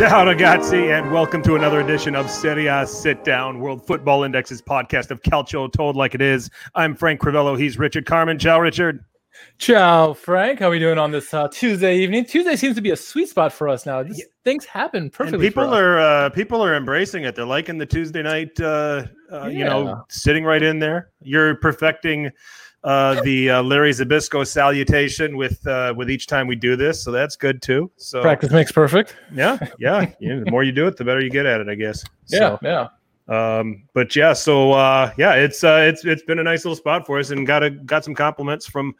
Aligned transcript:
Ciao 0.00 0.24
ragazzi, 0.24 0.98
and 0.98 1.12
welcome 1.12 1.42
to 1.42 1.56
another 1.56 1.80
edition 1.80 2.16
of 2.16 2.30
Serie 2.30 2.68
A 2.68 2.86
Sit 2.86 3.22
Down, 3.22 3.60
World 3.60 3.86
Football 3.86 4.24
Index's 4.24 4.62
podcast 4.62 5.10
of 5.10 5.20
Calcio 5.20 5.70
told 5.70 5.94
like 5.94 6.14
it 6.14 6.22
is. 6.22 6.48
I'm 6.74 6.94
Frank 6.96 7.20
Crivello. 7.20 7.58
He's 7.60 7.78
Richard 7.78 8.06
Carmen. 8.06 8.38
Ciao, 8.38 8.58
Richard. 8.60 9.04
Ciao, 9.58 10.14
Frank. 10.14 10.60
How 10.60 10.68
are 10.68 10.70
we 10.70 10.78
doing 10.78 10.96
on 10.96 11.10
this 11.10 11.34
uh, 11.34 11.48
Tuesday 11.48 11.98
evening? 11.98 12.24
Tuesday 12.24 12.56
seems 12.56 12.76
to 12.76 12.80
be 12.80 12.92
a 12.92 12.96
sweet 12.96 13.28
spot 13.28 13.52
for 13.52 13.68
us 13.68 13.84
now. 13.84 14.02
Just, 14.02 14.22
Things 14.42 14.64
happen 14.64 15.02
And 15.02 15.12
perfectly. 15.12 15.46
people 15.46 15.64
for 15.64 15.68
us. 15.68 15.74
are 15.76 15.98
uh, 15.98 16.30
people 16.30 16.64
are 16.64 16.74
embracing 16.74 17.24
it. 17.24 17.36
They're 17.36 17.44
liking 17.44 17.76
the 17.76 17.84
Tuesday 17.84 18.22
night, 18.22 18.58
uh, 18.58 19.04
uh, 19.30 19.48
you 19.48 19.64
know, 19.66 20.02
sitting 20.08 20.44
right 20.44 20.62
in 20.62 20.78
there. 20.78 21.10
You're 21.20 21.56
perfecting 21.56 22.30
uh, 22.82 23.20
the 23.22 23.50
uh, 23.50 23.62
Larry 23.62 23.90
Zabisco 23.90 24.46
salutation 24.46 25.36
with 25.36 25.66
uh, 25.66 25.92
with 25.96 26.10
each 26.10 26.26
time 26.26 26.46
we 26.46 26.56
do 26.56 26.76
this, 26.76 27.02
so 27.02 27.10
that's 27.10 27.36
good 27.36 27.60
too. 27.60 27.90
So 27.96 28.22
practice 28.22 28.50
makes 28.50 28.72
perfect. 28.72 29.16
yeah, 29.34 29.58
yeah, 29.78 30.12
yeah. 30.20 30.40
The 30.40 30.50
more 30.50 30.62
you 30.62 30.72
do 30.72 30.86
it, 30.86 30.96
the 30.96 31.04
better 31.04 31.20
you 31.20 31.30
get 31.30 31.46
at 31.46 31.60
it, 31.60 31.68
I 31.68 31.74
guess. 31.74 32.04
Yeah, 32.28 32.38
So, 32.38 32.58
yeah. 32.62 32.88
Um, 33.28 33.84
but 33.94 34.16
yeah, 34.16 34.32
so 34.32 34.72
uh, 34.72 35.12
yeah, 35.18 35.34
it's 35.34 35.62
uh, 35.62 35.84
it's 35.88 36.04
it's 36.04 36.22
been 36.22 36.38
a 36.38 36.42
nice 36.42 36.64
little 36.64 36.76
spot 36.76 37.06
for 37.06 37.18
us, 37.18 37.30
and 37.30 37.46
got 37.46 37.62
a 37.62 37.70
got 37.70 38.04
some 38.04 38.14
compliments 38.14 38.66
from 38.66 38.94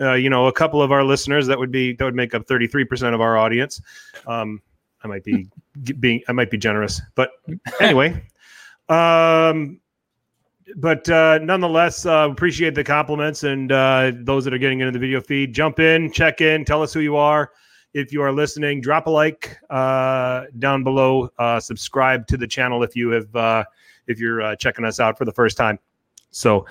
uh, 0.00 0.14
you 0.14 0.28
know 0.28 0.48
a 0.48 0.52
couple 0.52 0.82
of 0.82 0.90
our 0.90 1.04
listeners 1.04 1.46
that 1.46 1.58
would 1.58 1.70
be 1.70 1.94
that 1.94 2.04
would 2.04 2.16
make 2.16 2.34
up 2.34 2.46
thirty 2.46 2.66
three 2.66 2.84
percent 2.84 3.14
of 3.14 3.20
our 3.20 3.38
audience. 3.38 3.80
Um, 4.26 4.60
I 5.02 5.08
might 5.08 5.24
be 5.24 5.48
being 6.00 6.20
I 6.28 6.32
might 6.32 6.50
be 6.50 6.58
generous, 6.58 7.00
but 7.14 7.30
anyway, 7.80 8.22
um, 8.88 9.80
but 10.76 11.08
uh, 11.08 11.38
nonetheless, 11.42 12.06
uh, 12.06 12.28
appreciate 12.30 12.74
the 12.74 12.84
compliments 12.84 13.44
and 13.44 13.72
uh, 13.72 14.12
those 14.14 14.44
that 14.44 14.54
are 14.54 14.58
getting 14.58 14.80
into 14.80 14.92
the 14.92 14.98
video 14.98 15.20
feed. 15.20 15.54
Jump 15.54 15.80
in, 15.80 16.12
check 16.12 16.40
in, 16.40 16.64
tell 16.64 16.82
us 16.82 16.92
who 16.92 17.00
you 17.00 17.16
are. 17.16 17.50
If 17.92 18.12
you 18.12 18.22
are 18.22 18.32
listening, 18.32 18.80
drop 18.80 19.06
a 19.06 19.10
like 19.10 19.58
uh, 19.68 20.44
down 20.58 20.84
below. 20.84 21.30
Uh, 21.38 21.58
subscribe 21.58 22.26
to 22.28 22.36
the 22.36 22.46
channel 22.46 22.82
if 22.82 22.94
you 22.94 23.10
have 23.10 23.34
uh, 23.34 23.64
if 24.06 24.20
you're 24.20 24.42
uh, 24.42 24.56
checking 24.56 24.84
us 24.84 25.00
out 25.00 25.18
for 25.18 25.24
the 25.24 25.32
first 25.32 25.56
time. 25.56 25.78
So, 26.30 26.66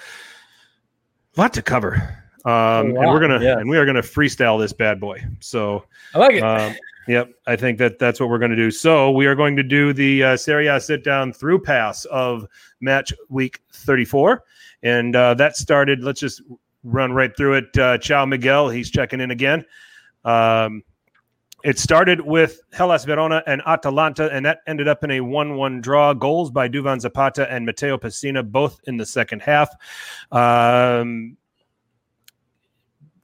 a 1.35 1.41
lot 1.41 1.53
to 1.53 1.61
cover, 1.61 1.95
um, 2.45 2.95
and 2.95 2.95
we're 2.95 3.19
gonna 3.19 3.41
yes. 3.41 3.57
and 3.59 3.69
we 3.69 3.77
are 3.77 3.85
gonna 3.85 4.01
freestyle 4.01 4.57
this 4.59 4.71
bad 4.71 5.01
boy. 5.01 5.21
So, 5.41 5.83
I 6.15 6.19
like 6.19 6.35
it. 6.35 6.43
um, 6.43 6.73
yep, 7.09 7.31
I 7.47 7.55
think 7.55 7.79
that 7.79 7.97
that's 7.97 8.19
what 8.19 8.29
we're 8.29 8.37
going 8.37 8.51
to 8.51 8.57
do. 8.57 8.69
So 8.69 9.09
we 9.09 9.25
are 9.25 9.33
going 9.33 9.55
to 9.55 9.63
do 9.63 9.93
the 9.93 10.23
uh, 10.23 10.37
Serie 10.37 10.67
A 10.67 10.79
sit 10.79 11.03
down 11.03 11.33
through 11.33 11.59
pass 11.61 12.05
of 12.05 12.45
match 12.81 13.11
week 13.29 13.61
34, 13.73 14.43
and 14.83 15.15
uh, 15.15 15.33
that 15.33 15.57
started. 15.57 16.03
Let's 16.03 16.19
just 16.19 16.43
run 16.83 17.11
right 17.11 17.35
through 17.35 17.55
it. 17.55 17.77
Uh, 17.77 17.97
Ciao 17.97 18.25
Miguel, 18.25 18.69
he's 18.69 18.91
checking 18.91 19.21
in 19.21 19.31
again. 19.31 19.65
Um, 20.23 20.83
it 21.63 21.79
started 21.79 22.21
with 22.21 22.61
Hellas 22.71 23.05
Verona 23.05 23.43
and 23.47 23.63
Atalanta, 23.65 24.31
and 24.31 24.45
that 24.45 24.59
ended 24.67 24.87
up 24.87 25.03
in 25.03 25.11
a 25.11 25.19
1 25.19 25.55
1 25.55 25.81
draw. 25.81 26.13
Goals 26.13 26.51
by 26.51 26.69
Duvan 26.69 27.01
Zapata 27.01 27.51
and 27.51 27.65
Matteo 27.65 27.97
Pessina, 27.97 28.49
both 28.49 28.79
in 28.85 28.97
the 28.97 29.05
second 29.05 29.41
half. 29.41 29.69
Um, 30.31 31.37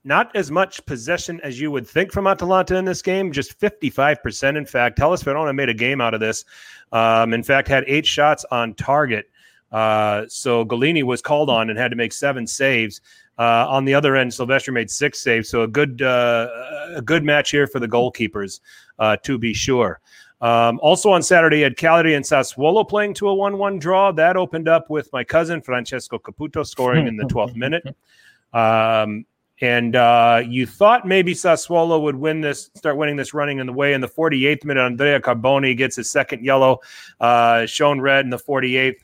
not 0.06 0.34
as 0.36 0.52
much 0.52 0.84
possession 0.86 1.40
as 1.42 1.60
you 1.60 1.70
would 1.72 1.86
think 1.86 2.12
from 2.12 2.28
Atalanta 2.28 2.76
in 2.76 2.84
this 2.84 3.02
game, 3.02 3.32
just 3.32 3.58
55%. 3.58 4.56
In 4.56 4.64
fact, 4.64 4.98
Hellas 4.98 5.22
Verona 5.22 5.52
made 5.52 5.68
a 5.68 5.74
game 5.74 6.00
out 6.00 6.14
of 6.14 6.20
this. 6.20 6.44
Um, 6.92 7.34
in 7.34 7.42
fact, 7.42 7.66
had 7.66 7.82
eight 7.88 8.06
shots 8.06 8.44
on 8.52 8.74
target. 8.74 9.28
Uh, 9.72 10.24
so 10.28 10.64
Gollini 10.64 11.02
was 11.02 11.20
called 11.20 11.50
on 11.50 11.70
and 11.70 11.78
had 11.78 11.90
to 11.90 11.96
make 11.96 12.12
seven 12.12 12.46
saves. 12.46 13.00
Uh, 13.36 13.66
on 13.68 13.84
the 13.84 13.94
other 13.94 14.14
end, 14.14 14.30
Silvestri 14.30 14.72
made 14.72 14.90
six 14.90 15.20
saves. 15.20 15.48
So 15.48 15.62
a 15.62 15.68
good 15.68 16.00
uh, 16.00 16.48
a 16.94 17.02
good 17.02 17.24
match 17.24 17.50
here 17.50 17.66
for 17.66 17.80
the 17.80 17.88
goalkeepers, 17.88 18.60
uh, 19.00 19.16
to 19.24 19.36
be 19.38 19.52
sure. 19.52 20.00
Um, 20.40 20.78
also 20.82 21.10
on 21.10 21.22
Saturday, 21.22 21.62
had 21.62 21.76
Cagliari 21.76 22.14
and 22.14 22.24
Sassuolo 22.24 22.88
playing 22.88 23.14
to 23.14 23.28
a 23.28 23.34
1 23.34 23.58
1 23.58 23.78
draw. 23.80 24.12
That 24.12 24.36
opened 24.36 24.68
up 24.68 24.88
with 24.88 25.12
my 25.12 25.24
cousin, 25.24 25.60
Francesco 25.60 26.18
Caputo, 26.18 26.64
scoring 26.64 27.08
in 27.08 27.16
the 27.16 27.24
12th 27.24 27.56
minute. 27.56 27.84
Um, 28.52 29.26
and 29.60 29.96
uh, 29.96 30.42
you 30.46 30.66
thought 30.66 31.06
maybe 31.06 31.32
Sassuolo 31.32 32.00
would 32.02 32.16
win 32.16 32.40
this, 32.40 32.70
start 32.74 32.96
winning 32.96 33.16
this 33.16 33.32
running 33.32 33.58
in 33.58 33.66
the 33.66 33.72
way. 33.72 33.94
In 33.94 34.00
the 34.00 34.08
48th 34.08 34.64
minute, 34.64 34.82
Andrea 34.82 35.20
Carboni 35.20 35.76
gets 35.76 35.96
his 35.96 36.10
second 36.10 36.44
yellow, 36.44 36.80
uh, 37.20 37.64
shown 37.64 38.00
red 38.00 38.24
in 38.24 38.30
the 38.30 38.38
48th. 38.38 39.00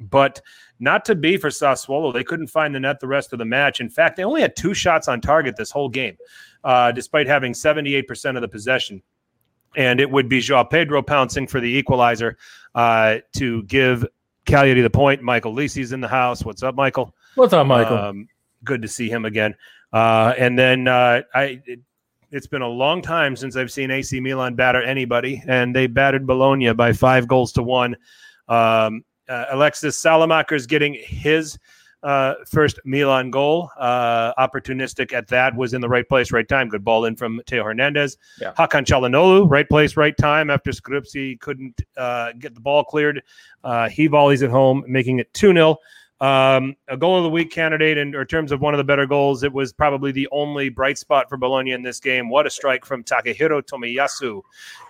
But 0.00 0.42
not 0.78 1.04
to 1.06 1.14
be 1.14 1.36
for 1.36 1.48
Sassuolo. 1.48 2.12
They 2.12 2.24
couldn't 2.24 2.48
find 2.48 2.74
the 2.74 2.80
net 2.80 3.00
the 3.00 3.06
rest 3.06 3.32
of 3.32 3.38
the 3.38 3.44
match. 3.44 3.80
In 3.80 3.88
fact, 3.88 4.16
they 4.16 4.24
only 4.24 4.42
had 4.42 4.56
two 4.56 4.74
shots 4.74 5.08
on 5.08 5.20
target 5.20 5.56
this 5.56 5.70
whole 5.70 5.88
game, 5.88 6.16
uh, 6.64 6.92
despite 6.92 7.26
having 7.26 7.52
78% 7.52 8.36
of 8.36 8.42
the 8.42 8.48
possession. 8.48 9.02
And 9.76 10.00
it 10.00 10.10
would 10.10 10.28
be 10.28 10.40
Joao 10.40 10.64
Pedro 10.64 11.02
pouncing 11.02 11.46
for 11.46 11.60
the 11.60 11.68
equalizer 11.68 12.36
uh, 12.74 13.18
to 13.36 13.62
give 13.64 14.06
Cagliari 14.44 14.82
the 14.82 14.90
point. 14.90 15.22
Michael 15.22 15.54
Lisi's 15.54 15.92
in 15.92 16.00
the 16.00 16.08
house. 16.08 16.44
What's 16.44 16.62
up, 16.62 16.74
Michael? 16.74 17.14
What's 17.34 17.52
up, 17.52 17.66
Michael? 17.66 17.96
Um, 17.96 18.28
good 18.62 18.82
to 18.82 18.88
see 18.88 19.08
him 19.08 19.24
again. 19.24 19.54
Uh, 19.94 20.34
and 20.36 20.58
then 20.58 20.88
uh, 20.88 21.22
I, 21.34 21.62
it, 21.64 21.78
it's 22.32 22.48
been 22.48 22.62
a 22.62 22.68
long 22.68 23.00
time 23.00 23.36
since 23.36 23.54
I've 23.54 23.70
seen 23.70 23.92
AC 23.92 24.18
Milan 24.18 24.56
batter 24.56 24.82
anybody, 24.82 25.40
and 25.46 25.74
they 25.74 25.86
battered 25.86 26.26
Bologna 26.26 26.72
by 26.72 26.92
five 26.92 27.28
goals 27.28 27.52
to 27.52 27.62
one. 27.62 27.96
Um, 28.48 29.04
uh, 29.28 29.46
Alexis 29.50 29.96
Saelemaekers 30.02 30.66
getting 30.66 30.94
his 30.94 31.56
uh, 32.02 32.34
first 32.46 32.80
Milan 32.84 33.30
goal. 33.30 33.70
Uh, 33.78 34.34
opportunistic 34.34 35.12
at 35.12 35.28
that 35.28 35.54
was 35.54 35.74
in 35.74 35.80
the 35.80 35.88
right 35.88 36.08
place, 36.08 36.32
right 36.32 36.48
time. 36.48 36.68
Good 36.68 36.84
ball 36.84 37.04
in 37.04 37.14
from 37.14 37.40
Theo 37.46 37.62
Hernandez. 37.62 38.18
Yeah. 38.40 38.52
Hakan 38.52 38.84
Çalhanoğlu, 38.84 39.48
right 39.48 39.68
place, 39.68 39.96
right 39.96 40.16
time. 40.16 40.50
After 40.50 40.72
Skorupski 40.72 41.38
couldn't 41.38 41.80
uh, 41.96 42.32
get 42.38 42.54
the 42.56 42.60
ball 42.60 42.82
cleared, 42.82 43.22
uh, 43.62 43.88
he 43.88 44.08
volleys 44.08 44.42
it 44.42 44.50
home, 44.50 44.84
making 44.88 45.20
it 45.20 45.32
2 45.34 45.52
0. 45.52 45.78
Um, 46.24 46.74
a 46.88 46.96
goal 46.96 47.18
of 47.18 47.22
the 47.22 47.28
week 47.28 47.50
candidate 47.50 47.98
in, 47.98 48.14
in 48.14 48.26
terms 48.26 48.50
of 48.50 48.62
one 48.62 48.72
of 48.72 48.78
the 48.78 48.84
better 48.84 49.04
goals. 49.04 49.42
It 49.42 49.52
was 49.52 49.74
probably 49.74 50.10
the 50.10 50.26
only 50.32 50.70
bright 50.70 50.96
spot 50.96 51.28
for 51.28 51.36
Bologna 51.36 51.72
in 51.72 51.82
this 51.82 52.00
game. 52.00 52.30
What 52.30 52.46
a 52.46 52.50
strike 52.50 52.86
from 52.86 53.04
Takehiro 53.04 53.60
Tomiyasu 53.60 54.40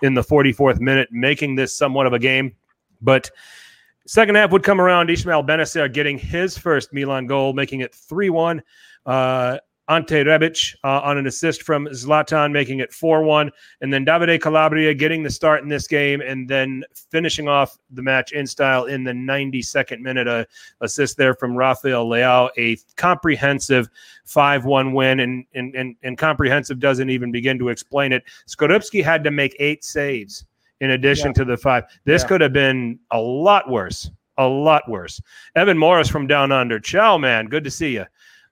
in 0.01 0.13
the 0.13 0.21
44th 0.21 0.79
minute, 0.79 1.09
making 1.11 1.55
this 1.55 1.75
somewhat 1.75 2.07
of 2.07 2.13
a 2.13 2.19
game. 2.19 2.55
But 3.01 3.29
second 4.07 4.35
half 4.35 4.51
would 4.51 4.63
come 4.63 4.79
around. 4.79 5.09
Ismael 5.09 5.43
Bennacer 5.43 5.91
getting 5.91 6.17
his 6.17 6.57
first 6.57 6.93
Milan 6.93 7.27
goal, 7.27 7.51
making 7.51 7.81
it 7.81 7.93
3 7.93 8.29
1. 8.29 8.63
Uh, 9.05 9.57
Ante 9.87 10.23
Rebic 10.23 10.75
uh, 10.83 11.01
on 11.01 11.17
an 11.17 11.27
assist 11.27 11.61
from 11.61 11.85
Zlatan, 11.87 12.51
making 12.51 12.79
it 12.79 12.91
4 12.91 13.23
1. 13.23 13.51
And 13.81 13.93
then 13.93 14.05
Davide 14.05 14.41
Calabria 14.41 14.93
getting 14.93 15.21
the 15.21 15.29
start 15.29 15.61
in 15.61 15.69
this 15.69 15.87
game 15.87 16.21
and 16.21 16.49
then 16.49 16.83
finishing 17.11 17.47
off 17.47 17.77
the 17.91 18.01
match 18.01 18.31
in 18.31 18.47
style 18.47 18.85
in 18.85 19.03
the 19.03 19.11
92nd 19.11 19.99
minute. 19.99 20.27
A 20.27 20.47
assist 20.81 21.17
there 21.17 21.35
from 21.35 21.55
Rafael 21.55 22.07
Leao, 22.07 22.49
a 22.57 22.77
comprehensive 22.95 23.87
5 24.25 24.65
1 24.65 24.93
win. 24.93 25.19
And, 25.19 25.45
and, 25.53 25.75
and, 25.75 25.95
and 26.01 26.17
comprehensive 26.17 26.79
doesn't 26.79 27.09
even 27.09 27.31
begin 27.31 27.59
to 27.59 27.69
explain 27.69 28.11
it. 28.11 28.23
Skorupski 28.47 29.03
had 29.03 29.23
to 29.23 29.31
make 29.31 29.55
eight 29.59 29.83
saves 29.83 30.45
in 30.81 30.91
addition 30.91 31.27
Yeah. 31.27 31.33
to 31.33 31.45
the 31.45 31.57
five. 31.57 31.83
This 32.05 32.23
Yeah. 32.23 32.27
could 32.29 32.41
have 32.41 32.53
been 32.53 32.99
a 33.11 33.19
lot 33.19 33.69
worse. 33.69 34.09
A 34.37 34.47
lot 34.47 34.89
worse. 34.89 35.21
Evan 35.55 35.77
Morris 35.77 36.09
from 36.09 36.27
down 36.27 36.51
under. 36.51 36.79
Ciao, 36.79 37.17
man. 37.17 37.45
Good 37.45 37.63
to 37.63 37.71
see 37.71 37.93
you. 37.93 38.05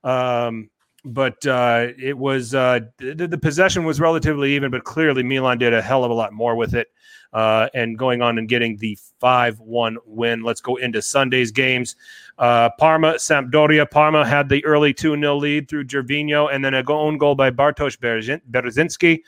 Um, 0.09 0.69
but 1.05 1.45
uh, 1.45 1.87
it 1.97 2.17
was 2.17 2.55
uh, 2.55 2.79
the, 2.97 3.27
the 3.27 3.37
possession 3.37 3.83
was 3.83 3.99
relatively 3.99 4.55
even, 4.55 4.71
but 4.71 4.83
clearly 4.83 5.23
Milan 5.23 5.57
did 5.57 5.73
a 5.73 5.81
hell 5.81 6.03
of 6.03 6.11
a 6.11 6.13
lot 6.13 6.33
more 6.33 6.55
with 6.55 6.73
it. 6.73 6.87
Uh, 7.33 7.67
and 7.73 7.97
going 7.97 8.21
on 8.21 8.37
and 8.37 8.47
getting 8.47 8.77
the 8.77 8.95
5 9.19 9.59
1 9.59 9.97
win. 10.05 10.43
Let's 10.43 10.61
go 10.61 10.75
into 10.75 11.01
Sunday's 11.01 11.51
games. 11.51 11.95
Uh, 12.37 12.69
Parma, 12.77 13.13
Sampdoria. 13.15 13.89
Parma 13.89 14.23
had 14.23 14.49
the 14.49 14.63
early 14.63 14.93
2 14.93 15.19
0 15.19 15.35
lead 15.37 15.67
through 15.67 15.85
Gervinho 15.85 16.53
and 16.53 16.63
then 16.63 16.75
a 16.75 16.83
own 16.91 17.17
goal 17.17 17.33
by 17.33 17.49
Bartosz 17.49 17.97
Berzin- 17.97 18.41
Bereszyński. 18.51 19.21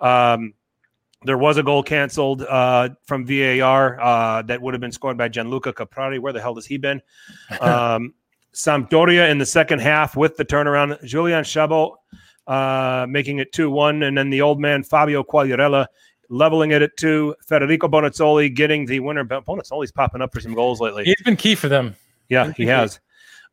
Um, 0.00 0.54
there 1.26 1.36
was 1.36 1.58
a 1.58 1.62
goal 1.62 1.82
canceled 1.82 2.42
uh, 2.42 2.88
from 3.04 3.26
VAR 3.26 4.00
uh, 4.00 4.40
that 4.42 4.62
would 4.62 4.72
have 4.72 4.80
been 4.80 4.90
scored 4.90 5.18
by 5.18 5.28
Gianluca 5.28 5.74
Caprari. 5.74 6.18
Where 6.18 6.32
the 6.32 6.40
hell 6.40 6.54
has 6.54 6.64
he 6.64 6.78
been? 6.78 7.02
Um, 7.60 8.14
Sampdoria 8.54 9.30
in 9.30 9.38
the 9.38 9.46
second 9.46 9.80
half 9.80 10.16
with 10.16 10.36
the 10.36 10.44
turnaround. 10.44 11.02
Julian 11.04 11.44
Chabot 11.44 11.96
uh, 12.46 13.06
making 13.08 13.38
it 13.38 13.52
2 13.52 13.70
1. 13.70 14.02
And 14.02 14.18
then 14.18 14.30
the 14.30 14.42
old 14.42 14.60
man 14.60 14.82
Fabio 14.82 15.22
Quagliarella 15.22 15.86
leveling 16.30 16.70
it 16.70 16.80
at 16.80 16.96
two. 16.96 17.34
Federico 17.46 17.88
Bonazzoli 17.88 18.54
getting 18.54 18.86
the 18.86 19.00
winner. 19.00 19.24
Bonazzoli's 19.24 19.92
popping 19.92 20.22
up 20.22 20.32
for 20.32 20.40
some 20.40 20.54
goals 20.54 20.80
lately. 20.80 21.04
He's 21.04 21.22
been 21.24 21.36
key 21.36 21.54
for 21.54 21.68
them. 21.68 21.96
Yeah, 22.28 22.52
he 22.56 22.66
has. 22.66 23.00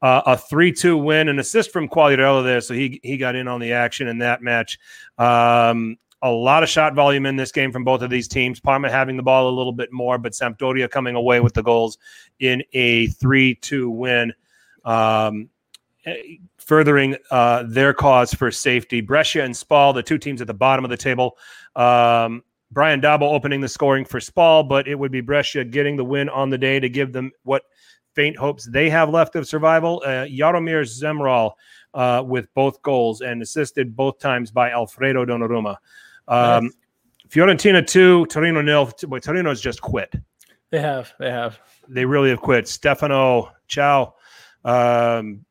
Uh, 0.02 0.22
a 0.28 0.38
3 0.38 0.72
2 0.72 0.96
win, 0.96 1.28
an 1.28 1.40
assist 1.40 1.74
from 1.74 1.90
Quagliarella 1.90 2.44
there. 2.44 2.62
So 2.62 2.76
he, 2.76 3.00
he 3.04 3.18
got 3.18 3.36
in 3.36 3.48
on 3.48 3.60
the 3.60 3.74
action 3.74 4.08
in 4.08 4.20
that 4.20 4.42
match. 4.42 4.78
Um, 5.18 5.98
a 6.22 6.32
lot 6.32 6.64
of 6.64 6.70
shot 6.70 6.96
volume 6.96 7.26
in 7.26 7.36
this 7.36 7.52
game 7.52 7.72
from 7.72 7.84
both 7.84 8.02
of 8.02 8.10
these 8.10 8.28
teams. 8.28 8.60
Parma 8.60 8.90
having 8.90 9.18
the 9.18 9.24
ball 9.24 9.50
a 9.50 9.54
little 9.56 9.72
bit 9.74 9.92
more, 9.92 10.18
but 10.18 10.34
Sampdoria 10.34 10.90
coming 10.90 11.16
away 11.16 11.40
with 11.40 11.54
the 11.54 11.64
goals 11.64 11.98
in 12.40 12.64
a 12.74 13.08
3 13.08 13.56
2 13.56 13.90
win. 13.90 14.34
Um, 14.88 15.50
eh, 16.06 16.16
furthering 16.58 17.16
uh, 17.32 17.64
their 17.68 17.94
cause 17.94 18.34
for 18.34 18.52
safety. 18.52 19.02
Brescia 19.02 19.44
and 19.44 19.56
Spal, 19.56 19.94
the 19.94 20.04
two 20.04 20.18
teams 20.18 20.42
at 20.42 20.48
the 20.48 20.54
bottom 20.54 20.86
of 20.86 20.90
the 20.90 20.98
table. 20.98 21.38
Um, 21.76 22.44
Bryan 22.72 23.00
Dabo 23.02 23.24
opening 23.24 23.62
the 23.62 23.68
scoring 23.68 24.06
for 24.06 24.20
Spal, 24.20 24.64
but 24.64 24.88
it 24.88 24.96
would 24.96 25.12
be 25.12 25.22
Brescia 25.22 25.64
getting 25.64 25.96
the 25.96 26.04
win 26.04 26.30
on 26.30 26.50
the 26.50 26.58
day 26.58 26.80
to 26.80 26.90
give 26.90 27.14
them 27.14 27.32
what 27.44 27.64
faint 28.14 28.36
hopes 28.36 28.66
they 28.66 28.90
have 28.90 29.10
left 29.10 29.36
of 29.36 29.48
survival. 29.48 30.02
Uh, 30.06 30.26
Jaromir 30.26 30.84
Zmrhal 30.84 31.52
uh, 31.94 32.24
with 32.26 32.54
both 32.54 32.82
goals 32.82 33.22
and 33.22 33.42
assisted 33.42 33.96
both 33.96 34.20
times 34.20 34.52
by 34.52 34.72
Alfredo 34.72 35.26
Donnarumma. 35.26 35.78
Um, 36.28 36.66
Nice. 36.66 36.74
Fiorentina 37.30 37.86
2, 37.86 38.26
Torino 38.28 38.62
nil. 38.62 38.92
But 39.08 39.24
Torino's 39.24 39.62
just 39.62 39.82
quit. 39.82 40.14
They 40.72 40.80
have. 40.80 41.14
They 41.20 41.30
have. 41.30 41.60
They 41.88 42.06
really 42.06 42.30
have 42.30 42.42
quit. 42.42 42.68
Stefano 42.68 43.52
Ciao, 43.68 44.16
um, 44.68 45.46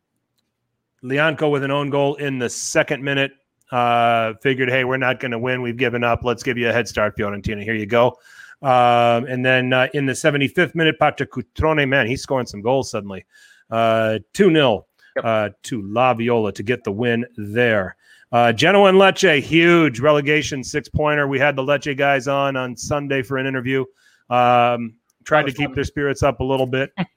Lyanco 1.03 1.51
with 1.51 1.65
an 1.65 1.71
own 1.71 1.91
goal 1.91 2.17
in 2.17 2.39
the 2.39 2.49
second 2.49 3.03
minute. 3.03 3.33
Uh, 3.73 4.35
figured, 4.43 4.69
hey, 4.69 4.85
we're 4.85 4.97
not 4.97 5.19
going 5.19 5.33
to 5.33 5.39
win. 5.39 5.63
We've 5.63 5.77
given 5.77 6.05
up. 6.05 6.23
Let's 6.23 6.43
give 6.43 6.57
you 6.57 6.69
a 6.69 6.73
head 6.73 6.87
start, 6.87 7.17
Fiorentina. 7.17 7.63
Here 7.63 7.75
you 7.75 7.87
go. 7.87 8.17
Um, 8.63 9.27
and 9.27 9.45
then 9.45 9.73
uh, 9.73 9.89
in 9.95 10.07
the 10.07 10.13
75th 10.13 10.75
minute, 10.75 10.99
Patrick 10.99 11.33
Cutrone, 11.33 11.89
man, 11.89 12.07
he's 12.07 12.23
scoring 12.23 12.47
some 12.47 12.63
goals 12.63 12.91
suddenly. 12.91 13.25
Uh, 13.71 14.19
2 14.35 14.53
0 14.53 14.87
uh, 15.23 15.51
to 15.63 15.83
La 15.83 16.15
Viola 16.15 16.53
to 16.53 16.63
get 16.63 16.85
the 16.85 16.93
win 16.93 17.27
there. 17.37 17.97
Uh, 18.33 18.53
Genoa 18.53 18.89
and 18.89 18.99
Lecce, 18.99 19.41
huge 19.41 20.01
relegation 20.01 20.63
six 20.63 20.89
pointer. 20.89 21.27
We 21.29 21.39
had 21.39 21.57
the 21.57 21.63
Lecce 21.63 21.97
guys 21.97 22.29
on 22.29 22.57
on 22.57 22.77
Sunday 22.77 23.23
for 23.23 23.39
an 23.39 23.47
interview. 23.47 23.85
Um, 24.31 24.97
tried 25.25 25.47
to 25.47 25.53
keep 25.53 25.69
fun. 25.69 25.75
their 25.75 25.85
spirits 25.85 26.23
up 26.23 26.41
a 26.41 26.45
little 26.45 26.67
bit. 26.67 26.93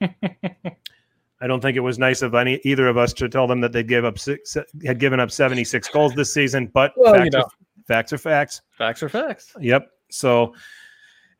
I 1.40 1.46
don't 1.46 1.60
think 1.60 1.76
it 1.76 1.80
was 1.80 1.98
nice 1.98 2.22
of 2.22 2.34
any 2.34 2.60
either 2.64 2.86
of 2.86 2.98
us 2.98 3.12
to 3.14 3.28
tell 3.28 3.46
them 3.46 3.60
that 3.62 3.72
they 3.72 3.82
gave 3.82 4.04
up 4.04 4.18
six, 4.18 4.56
had 4.84 4.98
given 4.98 5.20
up 5.20 5.30
76 5.30 5.88
goals 5.88 6.14
this 6.14 6.32
season, 6.34 6.66
but 6.66 6.92
Well, 6.96 7.14
you 7.14 7.22
facts, 7.22 7.32
know. 7.32 7.40
are, 7.40 7.50
facts 7.86 8.12
are 8.12 8.18
facts. 8.18 8.62
Facts 8.76 9.02
are 9.02 9.08
facts. 9.08 9.54
Yep. 9.58 9.88
So 10.10 10.54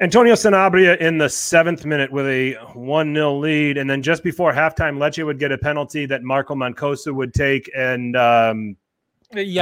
Antonio 0.00 0.32
Sanabria 0.32 0.96
in 0.98 1.18
the 1.18 1.28
seventh 1.28 1.84
minute 1.84 2.10
with 2.10 2.26
a 2.26 2.54
1 2.72 3.14
0 3.14 3.38
lead. 3.38 3.76
And 3.76 3.90
then 3.90 4.02
just 4.02 4.24
before 4.24 4.52
halftime, 4.52 4.96
Lecce 4.96 5.24
would 5.26 5.38
get 5.38 5.52
a 5.52 5.58
penalty 5.58 6.06
that 6.06 6.22
Marco 6.22 6.54
Mancosu 6.54 7.14
would 7.14 7.34
take 7.34 7.70
and 7.76 8.16
um, 8.16 8.76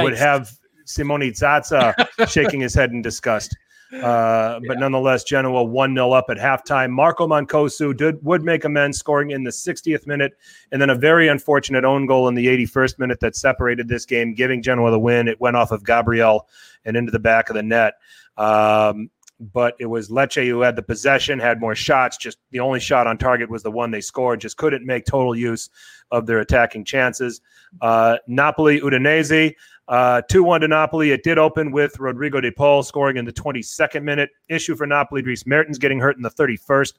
would 0.05 0.17
have 0.17 0.49
Simone 0.85 1.33
Zaza 1.33 1.93
shaking 2.29 2.61
his 2.61 2.73
head 2.73 2.91
in 2.91 3.01
disgust. 3.01 3.55
Uh, 3.91 4.59
but 4.67 4.73
Yeah. 4.75 4.79
nonetheless, 4.81 5.23
Genoa 5.23 5.63
1 5.63 5.95
0 5.95 6.11
up 6.11 6.25
at 6.29 6.37
halftime. 6.37 6.91
Marco 6.91 7.27
Mancosu 7.27 7.95
did, 7.95 8.23
would 8.23 8.43
make 8.43 8.63
amends, 8.63 8.99
scoring 8.99 9.31
in 9.31 9.43
the 9.43 9.51
60th 9.51 10.05
minute, 10.05 10.33
and 10.71 10.81
then 10.81 10.89
a 10.91 10.95
very 10.95 11.27
unfortunate 11.27 11.83
own 11.83 12.05
goal 12.05 12.27
in 12.27 12.35
the 12.35 12.47
81st 12.47 12.99
minute 12.99 13.19
that 13.21 13.35
separated 13.35 13.87
this 13.87 14.05
game, 14.05 14.33
giving 14.35 14.61
Genoa 14.61 14.91
the 14.91 14.99
win. 14.99 15.27
It 15.27 15.41
went 15.41 15.55
off 15.55 15.71
of 15.71 15.83
Gabriel 15.83 16.47
and 16.85 16.95
into 16.95 17.11
the 17.11 17.19
back 17.19 17.49
of 17.49 17.55
the 17.55 17.63
net. 17.63 17.95
Um, 18.37 19.09
but 19.53 19.75
it 19.79 19.85
was 19.85 20.09
Lecce 20.09 20.45
who 20.45 20.59
had 20.61 20.75
the 20.75 20.81
possession, 20.83 21.39
had 21.39 21.61
more 21.61 21.73
shots. 21.73 22.17
Just 22.17 22.37
the 22.51 22.59
only 22.59 22.79
shot 22.81 23.07
on 23.07 23.17
target 23.17 23.49
was 23.49 23.63
the 23.63 23.71
one 23.71 23.89
they 23.89 24.01
scored. 24.01 24.41
Just 24.41 24.57
couldn't 24.57 24.85
make 24.85 25.05
total 25.05 25.33
use 25.33 25.69
of 26.11 26.25
their 26.25 26.39
attacking 26.39 26.83
chances. 26.83 27.39
Uh, 27.81 28.17
Napoli, 28.27 28.81
Udinese, 28.81 29.55
uh, 29.89 30.21
2 30.29 30.43
1 30.43 30.61
to 30.61 30.67
Napoli. 30.67 31.11
It 31.11 31.23
did 31.23 31.37
open 31.39 31.71
with 31.71 31.99
Rodrigo 31.99 32.39
De 32.39 32.51
Paul 32.51 32.83
scoring 32.83 33.17
in 33.17 33.25
the 33.25 33.33
22nd 33.33 34.03
minute. 34.03 34.29
Issue 34.47 34.75
for 34.75 34.85
Napoli. 34.85 35.23
Dries 35.23 35.45
Mertens 35.45 35.79
getting 35.79 35.99
hurt 35.99 36.15
in 36.15 36.21
the 36.21 36.29
31st. 36.29 36.93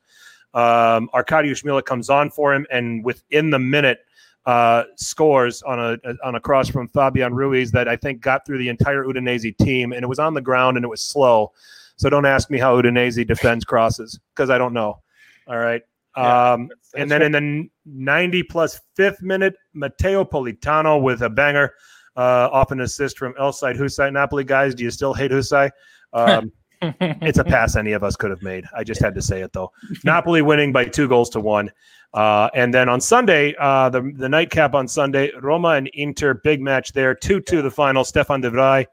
Um, 0.53 1.09
Arkadiusz 1.15 1.65
Milik 1.65 1.85
comes 1.85 2.11
on 2.11 2.31
for 2.31 2.53
him, 2.53 2.67
and 2.73 3.05
within 3.05 3.51
the 3.51 3.59
minute, 3.61 4.01
uh, 4.45 4.85
scores 4.97 5.63
on 5.63 5.79
a 5.79 5.99
on 6.25 6.35
a 6.35 6.41
cross 6.41 6.69
from 6.69 6.89
Fabian 6.89 7.33
Ruiz 7.33 7.71
that 7.71 7.87
I 7.87 7.95
think 7.95 8.21
got 8.21 8.45
through 8.45 8.59
the 8.59 8.69
entire 8.69 9.05
Udinese 9.05 9.57
team, 9.59 9.93
and 9.93 10.03
it 10.03 10.09
was 10.09 10.19
on 10.19 10.35
the 10.35 10.41
ground 10.41 10.77
and 10.77 10.85
it 10.85 10.89
was 10.89 11.01
slow. 11.01 11.53
So 11.97 12.11
don't 12.11 12.27
ask 12.27 12.51
me 12.51 12.59
how 12.59 12.81
Udinese 12.81 13.25
defends 13.27 13.65
crosses 13.65 14.19
because 14.35 14.51
I 14.51 14.59
don't 14.59 14.73
know. 14.73 15.01
All 15.47 15.59
right. 15.59 15.83
Yeah, 16.17 16.53
um, 16.53 16.71
and 16.97 17.09
then 17.09 17.23
in 17.23 17.33
the 17.33 17.69
90 17.87 18.43
plus 18.45 18.81
fifth 18.97 19.23
minute, 19.23 19.55
Matteo 19.75 20.25
Politano 20.25 21.01
with 21.01 21.23
a 21.23 21.31
banger 21.31 21.75
uh, 22.21 22.51
off 22.53 22.71
an 22.71 22.81
assist 22.81 23.17
from 23.19 23.33
Elseid 23.35 23.79
Hysaj. 23.79 24.13
Napoli 24.13 24.45
guys, 24.45 24.75
do 24.75 24.85
you 24.85 24.91
still 24.91 25.15
hate 25.15 25.31
Hysaj? 25.31 25.71
Um, 26.13 26.53
it's 26.83 27.39
a 27.39 27.45
pass 27.45 27.77
any 27.77 27.93
of 27.93 28.05
us 28.05 28.15
could 28.15 28.31
have 28.31 28.43
made. 28.43 28.67
I 28.77 28.85
just 28.85 29.01
had 29.01 29.15
to 29.15 29.23
say 29.23 29.41
it 29.41 29.55
though. 29.55 29.73
Napoli 30.05 30.43
winning 30.43 30.71
by 30.71 30.85
two 30.85 31.09
goals 31.09 31.31
to 31.31 31.41
one. 31.41 31.71
Uh, 32.13 32.51
and 32.55 32.75
then 32.75 32.91
on 32.91 33.01
Sunday, 33.01 33.55
uh, 33.59 33.89
the 33.89 34.13
the 34.17 34.29
nightcap 34.29 34.75
on 34.75 34.87
Sunday, 34.87 35.31
Roma 35.41 35.71
and 35.71 35.89
Inter, 35.95 36.35
big 36.35 36.61
match 36.61 36.93
there, 36.93 37.15
two 37.15 37.41
two 37.41 37.63
the 37.63 37.71
final. 37.71 38.05
Stefan 38.05 38.43
De 38.43 38.51
Vrij 38.51 38.85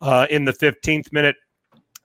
uh, 0.00 0.26
in 0.30 0.44
the 0.46 0.52
fifteenth 0.52 1.12
minute, 1.12 1.36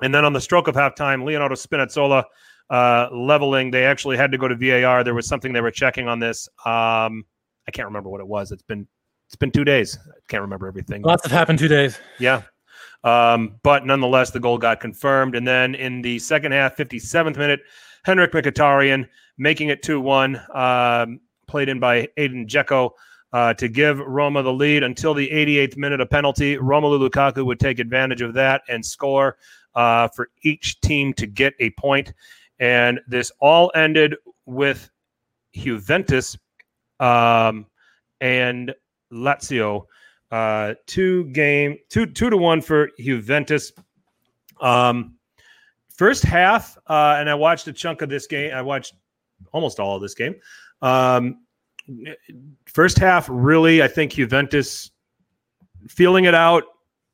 and 0.02 0.14
then 0.14 0.26
on 0.26 0.34
the 0.34 0.42
stroke 0.42 0.68
of 0.68 0.76
halftime, 0.76 1.24
Leonardo 1.24 1.56
Spinazzola 1.56 2.24
uh, 2.70 3.08
leveling. 3.14 3.72
They 3.72 3.86
actually 3.86 4.18
had 4.18 4.32
to 4.32 4.38
go 4.38 4.48
to 4.48 4.56
VAR. 4.56 5.04
There 5.04 5.14
was 5.14 5.28
something 5.28 5.54
they 5.54 5.62
were 5.62 5.72
checking 5.72 6.08
on 6.08 6.20
this. 6.20 6.50
Um, 6.66 7.24
I 7.68 7.72
can't 7.72 7.88
remember 7.88 8.10
what 8.10 8.22
it 8.22 8.28
was. 8.28 8.52
It's 8.52 8.64
been 8.64 8.88
it's 9.28 9.36
been 9.36 9.52
two 9.52 9.64
days. 9.64 9.98
I 10.08 10.20
can't 10.28 10.42
remember 10.42 10.68
everything. 10.68 11.02
Lots 11.02 11.24
have 11.24 11.32
happened 11.32 11.60
two 11.60 11.68
days. 11.68 12.00
Yeah. 12.20 12.44
Um, 13.04 13.60
but 13.64 13.86
nonetheless, 13.86 14.32
the 14.32 14.40
goal 14.40 14.58
got 14.58 14.80
confirmed. 14.80 15.36
And 15.36 15.48
then 15.48 15.76
in 15.76 16.02
the 16.02 16.20
second 16.20 16.52
half, 16.52 16.76
57th 16.76 17.38
minute, 17.38 17.62
Henrikh 18.06 18.32
Mkhitaryan 18.32 19.08
making 19.38 19.70
it 19.70 19.84
2 19.84 20.02
1, 20.02 20.42
um, 20.54 21.20
played 21.48 21.70
in 21.70 21.80
by 21.80 22.08
Edin 22.18 22.48
Dzeko 22.48 22.92
uh, 23.34 23.54
to 23.56 23.68
give 23.68 24.00
Roma 24.00 24.42
the 24.42 24.54
lead 24.54 24.84
until 24.84 25.14
the 25.14 25.30
88th 25.30 25.78
minute, 25.78 26.02
a 26.02 26.06
penalty. 26.06 26.58
Romelu 26.58 27.10
Lukaku 27.10 27.46
would 27.46 27.60
take 27.60 27.80
advantage 27.80 28.22
of 28.22 28.34
that 28.34 28.62
and 28.70 28.86
score 28.86 29.38
uh, 29.76 30.08
for 30.08 30.30
each 30.44 30.80
team 30.82 31.14
to 31.14 31.28
get 31.28 31.54
a 31.60 31.70
point. 31.72 32.14
And 32.60 33.02
this 33.08 33.32
all 33.40 33.72
ended 33.76 34.16
with 34.46 34.90
Juventus 35.54 36.38
um, 37.00 37.66
and 38.22 38.74
Lazio 39.16 39.86
uh 40.32 40.74
two 40.88 41.26
game 41.26 41.78
two 41.90 42.06
two 42.06 42.30
to 42.30 42.38
one 42.38 42.62
for 42.62 42.90
Juventus. 43.00 43.72
Um 44.60 45.16
first 45.90 46.24
half 46.24 46.78
uh 46.88 47.16
and 47.20 47.30
I 47.30 47.36
watched 47.36 47.68
a 47.68 47.74
chunk 47.74 48.02
of 48.02 48.10
this 48.10 48.28
game 48.28 48.54
I 48.54 48.62
watched 48.62 48.96
almost 49.52 49.80
all 49.80 49.96
of 49.96 50.02
this 50.02 50.14
game. 50.14 50.36
Um 50.82 51.46
first 52.66 52.98
half 52.98 53.28
really 53.30 53.82
I 53.82 53.88
think 53.88 54.14
Juventus 54.14 54.92
feeling 55.88 56.26
it 56.26 56.34
out 56.34 56.64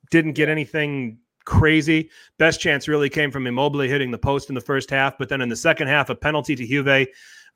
didn't 0.09 0.33
get 0.33 0.49
anything 0.49 1.19
crazy. 1.45 2.09
Best 2.37 2.61
chance 2.61 2.87
really 2.87 3.09
came 3.09 3.31
from 3.31 3.47
Immobile 3.47 3.81
hitting 3.81 4.11
the 4.11 4.17
post 4.17 4.49
in 4.49 4.55
the 4.55 4.61
first 4.61 4.89
half 4.89 5.17
but 5.17 5.29
then 5.29 5.41
in 5.41 5.49
the 5.49 5.55
second 5.55 5.89
half 5.89 6.09
a 6.09 6.15
penalty 6.15 6.55
to 6.55 6.65
Juve 6.65 7.07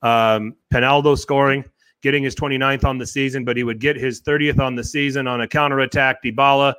um 0.02 0.56
Penaldo 0.72 1.18
scoring 1.18 1.64
getting 2.02 2.24
his 2.24 2.36
29th 2.36 2.84
on 2.84 2.98
the 2.98 3.06
season, 3.08 3.44
but 3.44 3.58
he 3.58 3.64
would 3.64 3.80
get 3.80 3.96
his 3.96 4.22
30th 4.22 4.60
on 4.60 4.75
the 4.75 4.84
season 4.84 5.28
on 5.28 5.42
a 5.42 5.48
counterattack. 5.48 6.24
Dybala, 6.24 6.74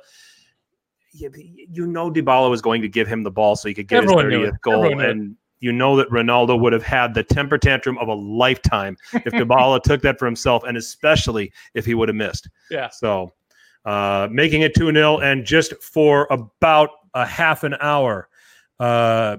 you, 1.11 1.31
you 1.35 1.87
know, 1.87 2.11
Dybala 2.11 2.49
was 2.49 2.61
going 2.61 2.81
to 2.81 2.89
give 2.89 3.07
him 3.07 3.23
the 3.23 3.31
ball 3.31 3.55
so 3.55 3.67
he 3.67 3.73
could 3.73 3.87
get 3.87 4.03
Everyone 4.03 4.29
his 4.29 4.39
30th 4.39 4.61
goal. 4.61 4.73
Everyone 4.85 4.97
knew 4.97 5.03
it. 5.03 5.09
And 5.09 5.35
you 5.59 5.71
know 5.71 5.95
that 5.95 6.09
Ronaldo 6.09 6.59
would 6.59 6.73
have 6.73 6.83
had 6.83 7.13
the 7.13 7.23
temper 7.23 7.57
tantrum 7.57 7.97
of 7.97 8.07
a 8.07 8.13
lifetime 8.13 8.95
if 9.13 9.23
Dybala 9.33 9.81
took 9.81 10.01
that 10.03 10.19
for 10.19 10.25
himself, 10.25 10.63
and 10.63 10.77
especially 10.77 11.51
if 11.73 11.85
he 11.85 11.93
would 11.93 12.09
have 12.09 12.15
missed. 12.15 12.49
Yeah. 12.69 12.89
So 12.89 13.31
uh, 13.85 14.27
making 14.31 14.61
it 14.61 14.75
2 14.75 14.91
0. 14.91 15.19
And 15.19 15.45
just 15.45 15.73
for 15.81 16.27
about 16.29 16.89
a 17.13 17.25
half 17.25 17.63
an 17.63 17.75
hour, 17.79 18.29
uh, 18.79 19.37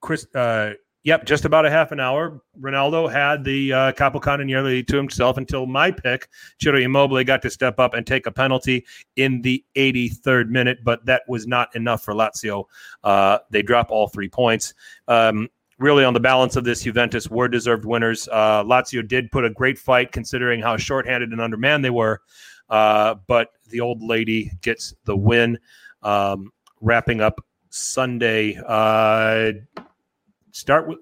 Chris, 0.00 0.26
uh, 0.34 0.74
yep, 1.04 1.24
just 1.24 1.44
about 1.44 1.64
a 1.64 1.70
half 1.70 1.92
an 1.92 2.00
hour, 2.00 2.42
Ronaldo 2.60 3.12
had 3.12 3.44
the 3.44 3.72
uh, 3.72 3.92
Capocana 3.92 4.44
nearly 4.44 4.82
to 4.82 4.96
himself 4.96 5.36
until 5.36 5.66
my 5.66 5.90
pick, 5.90 6.28
Ciro 6.60 6.78
Immobile, 6.78 7.22
got 7.24 7.42
to 7.42 7.50
step 7.50 7.78
up 7.78 7.94
and 7.94 8.06
take 8.06 8.26
a 8.26 8.32
penalty 8.32 8.84
in 9.16 9.42
the 9.42 9.64
83rd 9.76 10.48
minute, 10.48 10.78
but 10.82 11.04
that 11.06 11.22
was 11.28 11.46
not 11.46 11.74
enough 11.76 12.02
for 12.02 12.14
Lazio. 12.14 12.64
Uh, 13.04 13.38
they 13.50 13.62
drop 13.62 13.90
all 13.90 14.08
three 14.08 14.28
points. 14.28 14.74
Um, 15.06 15.48
really 15.78 16.04
on 16.04 16.14
the 16.14 16.20
balance 16.20 16.56
of 16.56 16.64
this, 16.64 16.82
Juventus 16.82 17.28
were 17.30 17.48
deserved 17.48 17.84
winners. 17.84 18.28
Uh, 18.32 18.64
Lazio 18.64 19.06
did 19.06 19.30
put 19.30 19.44
a 19.44 19.50
great 19.50 19.78
fight 19.78 20.10
considering 20.10 20.60
how 20.60 20.76
shorthanded 20.76 21.30
and 21.30 21.40
undermanned 21.40 21.84
they 21.84 21.90
were, 21.90 22.22
uh, 22.70 23.14
but 23.26 23.50
the 23.68 23.80
old 23.80 24.02
lady 24.02 24.50
gets 24.62 24.94
the 25.04 25.16
win. 25.16 25.58
Um, 26.02 26.50
wrapping 26.80 27.20
up 27.22 27.40
Sunday. 27.70 28.56
Start 30.54 30.86
with 30.86 30.98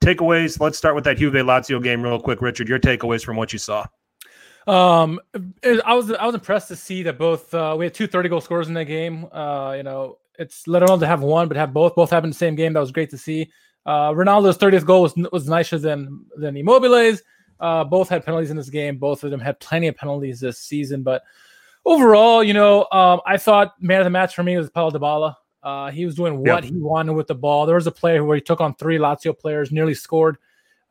takeaways. 0.00 0.58
Let's 0.58 0.76
start 0.76 0.96
with 0.96 1.04
that 1.04 1.16
Juve 1.16 1.32
Lazio 1.34 1.80
game 1.80 2.02
real 2.02 2.18
quick, 2.18 2.42
Richard. 2.42 2.68
Your 2.68 2.80
takeaways 2.80 3.24
from 3.24 3.36
what 3.36 3.52
you 3.52 3.58
saw. 3.60 3.86
Um, 4.66 5.20
it- 5.62 5.80
I 5.86 5.94
was 5.94 6.10
I 6.10 6.26
was 6.26 6.34
impressed 6.34 6.66
to 6.68 6.76
see 6.76 7.04
that 7.04 7.16
both 7.16 7.54
uh, 7.54 7.76
we 7.78 7.84
had 7.86 7.94
two 7.94 8.08
30 8.08 8.28
goal 8.28 8.40
scorers 8.40 8.66
in 8.66 8.74
that 8.74 8.86
game. 8.86 9.26
Uh, 9.30 9.74
you 9.76 9.84
know, 9.84 10.18
it's 10.40 10.66
let 10.66 10.82
alone 10.82 10.98
to 11.00 11.06
have 11.06 11.22
one, 11.22 11.46
but 11.46 11.56
have 11.56 11.72
both 11.72 11.94
both 11.94 12.10
happened 12.10 12.26
in 12.26 12.30
the 12.32 12.36
same 12.38 12.56
game. 12.56 12.72
That 12.72 12.80
was 12.80 12.90
great 12.90 13.10
to 13.10 13.18
see. 13.18 13.48
Uh, 13.86 14.10
Ronaldo's 14.10 14.58
30th 14.58 14.84
goal 14.84 15.02
was 15.02 15.14
was 15.30 15.48
nicer 15.48 15.78
than 15.78 16.24
than 16.36 16.56
Immobile's. 16.56 17.22
Uh, 17.60 17.84
both 17.84 18.08
had 18.08 18.24
penalties 18.24 18.50
in 18.50 18.56
this 18.56 18.70
game. 18.70 18.98
Both 18.98 19.22
of 19.22 19.30
them 19.30 19.38
had 19.40 19.60
plenty 19.60 19.86
of 19.86 19.94
penalties 19.96 20.40
this 20.40 20.58
season. 20.58 21.04
But 21.04 21.22
overall, 21.84 22.42
you 22.42 22.54
know, 22.54 22.88
um, 22.90 23.20
I 23.24 23.36
thought 23.36 23.80
man 23.80 24.00
of 24.00 24.04
the 24.04 24.10
match 24.10 24.34
for 24.34 24.42
me 24.42 24.56
was 24.56 24.68
Paulo 24.68 24.90
Dybala. 24.90 25.36
Uh, 25.66 25.90
he 25.90 26.04
was 26.04 26.14
doing 26.14 26.38
what 26.38 26.62
he 26.62 26.70
wanted 26.76 27.14
with 27.14 27.26
the 27.26 27.34
ball. 27.34 27.66
There 27.66 27.74
was 27.74 27.88
a 27.88 27.92
play 27.92 28.20
where 28.20 28.36
he 28.36 28.40
took 28.40 28.60
on 28.60 28.76
three 28.76 28.98
Lazio 28.98 29.36
players, 29.36 29.72
nearly 29.72 29.94
scored. 29.94 30.38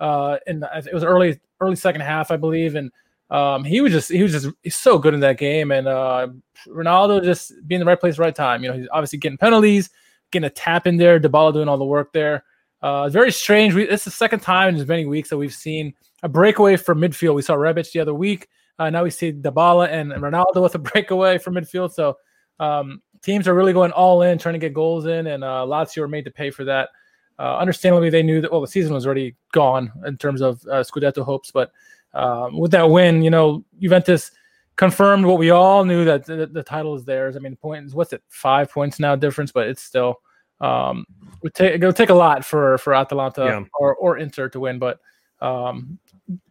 Uh, 0.01 0.36
and 0.48 0.65
it 0.86 0.94
was 0.94 1.05
early, 1.05 1.39
early 1.62 1.77
second 1.77 2.01
half, 2.01 2.29
I 2.29 2.36
believe, 2.36 2.75
and 2.75 2.91
um, 3.32 3.63
he 3.63 3.79
was 3.79 3.94
just 3.94 4.12
he 4.12 4.22
was 4.22 4.34
just 4.34 4.48
he's 4.63 4.75
so 4.75 4.98
good 4.98 5.13
in 5.13 5.22
that 5.22 5.38
game. 5.38 5.72
And 5.72 5.88
uh, 5.88 6.27
Ronaldo 6.67 7.24
just 7.24 7.53
being 7.65 7.79
in 7.79 7.86
the 7.86 7.89
right 7.89 7.98
place, 7.98 8.20
right 8.20 8.36
time. 8.36 8.63
You 8.63 8.70
know, 8.70 8.77
he's 8.77 8.88
obviously 8.91 9.17
getting 9.17 9.38
penalties, 9.38 9.91
getting 10.32 10.46
a 10.46 10.50
tap 10.50 10.88
in 10.88 10.98
there. 10.98 11.22
Dybala 11.22 11.53
doing 11.53 11.70
all 11.70 11.77
the 11.77 11.86
work 11.86 12.12
there. 12.12 12.44
Uh, 12.82 13.08
very 13.08 13.32
strange. 13.32 13.74
We, 13.74 13.88
it's 13.88 14.03
the 14.03 14.12
second 14.12 14.41
time 14.41 14.75
in 14.75 14.82
as 14.82 14.86
many 14.86 15.05
weeks 15.05 15.29
that 15.29 15.38
we've 15.38 15.53
seen 15.53 15.94
a 16.22 16.27
breakaway 16.27 16.75
from 16.75 17.00
midfield. 17.00 17.36
We 17.36 17.44
saw 17.44 17.55
Rebic 17.55 17.94
the 17.94 18.01
other 18.01 18.13
week. 18.13 18.50
Uh, 18.77 18.89
now 18.89 19.05
we 19.05 19.10
see 19.10 19.32
Dybala 19.32 19.88
and 19.88 20.12
Ronaldo 20.12 20.62
with 20.62 20.75
a 20.75 20.79
breakaway 20.91 21.38
from 21.38 21.55
midfield. 21.55 21.94
So 21.94 22.17
um, 22.60 23.01
teams 23.25 23.48
are 23.48 23.55
really 23.55 23.74
going 23.74 23.91
all 23.91 24.22
in, 24.22 24.38
trying 24.38 24.53
to 24.53 24.60
get 24.60 24.74
goals 24.74 25.08
in, 25.08 25.27
and 25.27 25.44
uh, 25.44 25.65
Lazio 25.67 26.01
were 26.01 26.08
made 26.08 26.25
to 26.25 26.32
pay 26.32 26.51
for 26.51 26.63
that. 26.63 26.89
Uh, 27.38 27.58
understandably, 27.58 28.10
they 28.10 28.24
knew 28.24 28.39
that 28.39 28.51
well 28.51 28.62
the 28.62 28.67
season 28.67 28.94
was 28.94 29.05
already 29.05 29.36
gone 29.51 29.91
in 30.05 30.15
terms 30.17 30.41
of 30.41 30.63
uh, 30.67 30.84
Scudetto 30.84 31.25
hopes, 31.25 31.51
but 31.51 31.72
um, 32.13 32.58
with 32.58 32.72
that 32.72 32.89
win, 32.89 33.24
you 33.24 33.29
know 33.29 33.65
Juventus 33.82 34.32
confirmed 34.77 35.25
what 35.25 35.39
we 35.39 35.50
all 35.50 35.84
knew 35.84 36.05
that 36.05 36.25
the, 36.25 36.46
the 36.46 36.63
title 36.63 36.96
is 36.96 37.03
theirs. 37.03 37.36
I 37.36 37.39
mean, 37.39 37.55
points 37.55 37.94
what's 37.94 38.13
it 38.13 38.24
five 38.29 38.72
points 38.72 39.00
now 39.00 39.15
difference, 39.15 39.51
but 39.51 39.67
it's 39.67 39.82
still 39.82 40.22
um, 40.62 41.05
would 41.41 41.53
take 41.53 41.74
it'll 41.75 41.91
take 41.91 42.10
a 42.10 42.13
lot 42.13 42.46
for 42.46 42.77
for 42.77 42.94
Atalanta 42.94 43.44
yeah. 43.44 43.63
or 43.74 43.96
or 43.96 44.17
Inter 44.17 44.48
to 44.50 44.60
win, 44.60 44.79
but 44.79 45.00
um, 45.41 45.98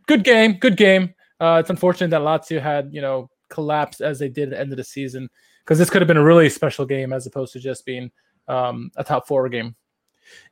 good 0.06 0.24
game, 0.24 0.54
good 0.54 0.76
game. 0.76 1.14
Uh, 1.40 1.58
it's 1.60 1.70
unfortunate 1.70 2.10
that 2.10 2.20
Lazio 2.20 2.60
had 2.60 2.92
you 2.92 3.00
know 3.00 3.30
collapsed 3.48 4.02
as 4.02 4.18
they 4.18 4.28
did 4.28 4.48
at 4.48 4.50
the 4.50 4.60
end 4.60 4.72
of 4.72 4.76
the 4.76 4.84
season 4.84 5.30
because 5.64 5.78
this 5.78 5.90
could 5.90 6.02
have 6.02 6.08
been 6.08 6.16
a 6.16 6.24
really 6.24 6.48
special 6.48 6.84
game 6.84 7.12
as 7.12 7.26
opposed 7.26 7.52
to 7.54 7.60
just 7.60 7.86
being 7.86 8.10
um, 8.48 8.90
a 8.96 9.04
top 9.04 9.26
four 9.26 9.48
game. 9.48 9.74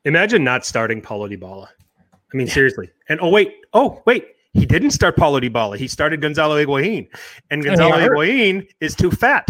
Imagine 0.05 0.43
not 0.43 0.65
starting 0.65 1.01
Paulo 1.01 1.27
Dybala. 1.27 1.67
I 2.11 2.37
mean, 2.37 2.47
seriously. 2.47 2.89
And 3.09 3.19
oh 3.21 3.29
wait, 3.29 3.53
oh 3.73 4.01
wait, 4.05 4.25
he 4.53 4.65
didn't 4.65 4.91
start 4.91 5.15
Paulo 5.15 5.39
Dybala. 5.39 5.77
He 5.77 5.87
started 5.87 6.21
Gonzalo 6.21 6.63
Higuain, 6.63 7.07
and 7.51 7.63
Gonzalo 7.63 7.97
Higuain 7.97 8.67
is 8.79 8.95
too 8.95 9.11
fat 9.11 9.47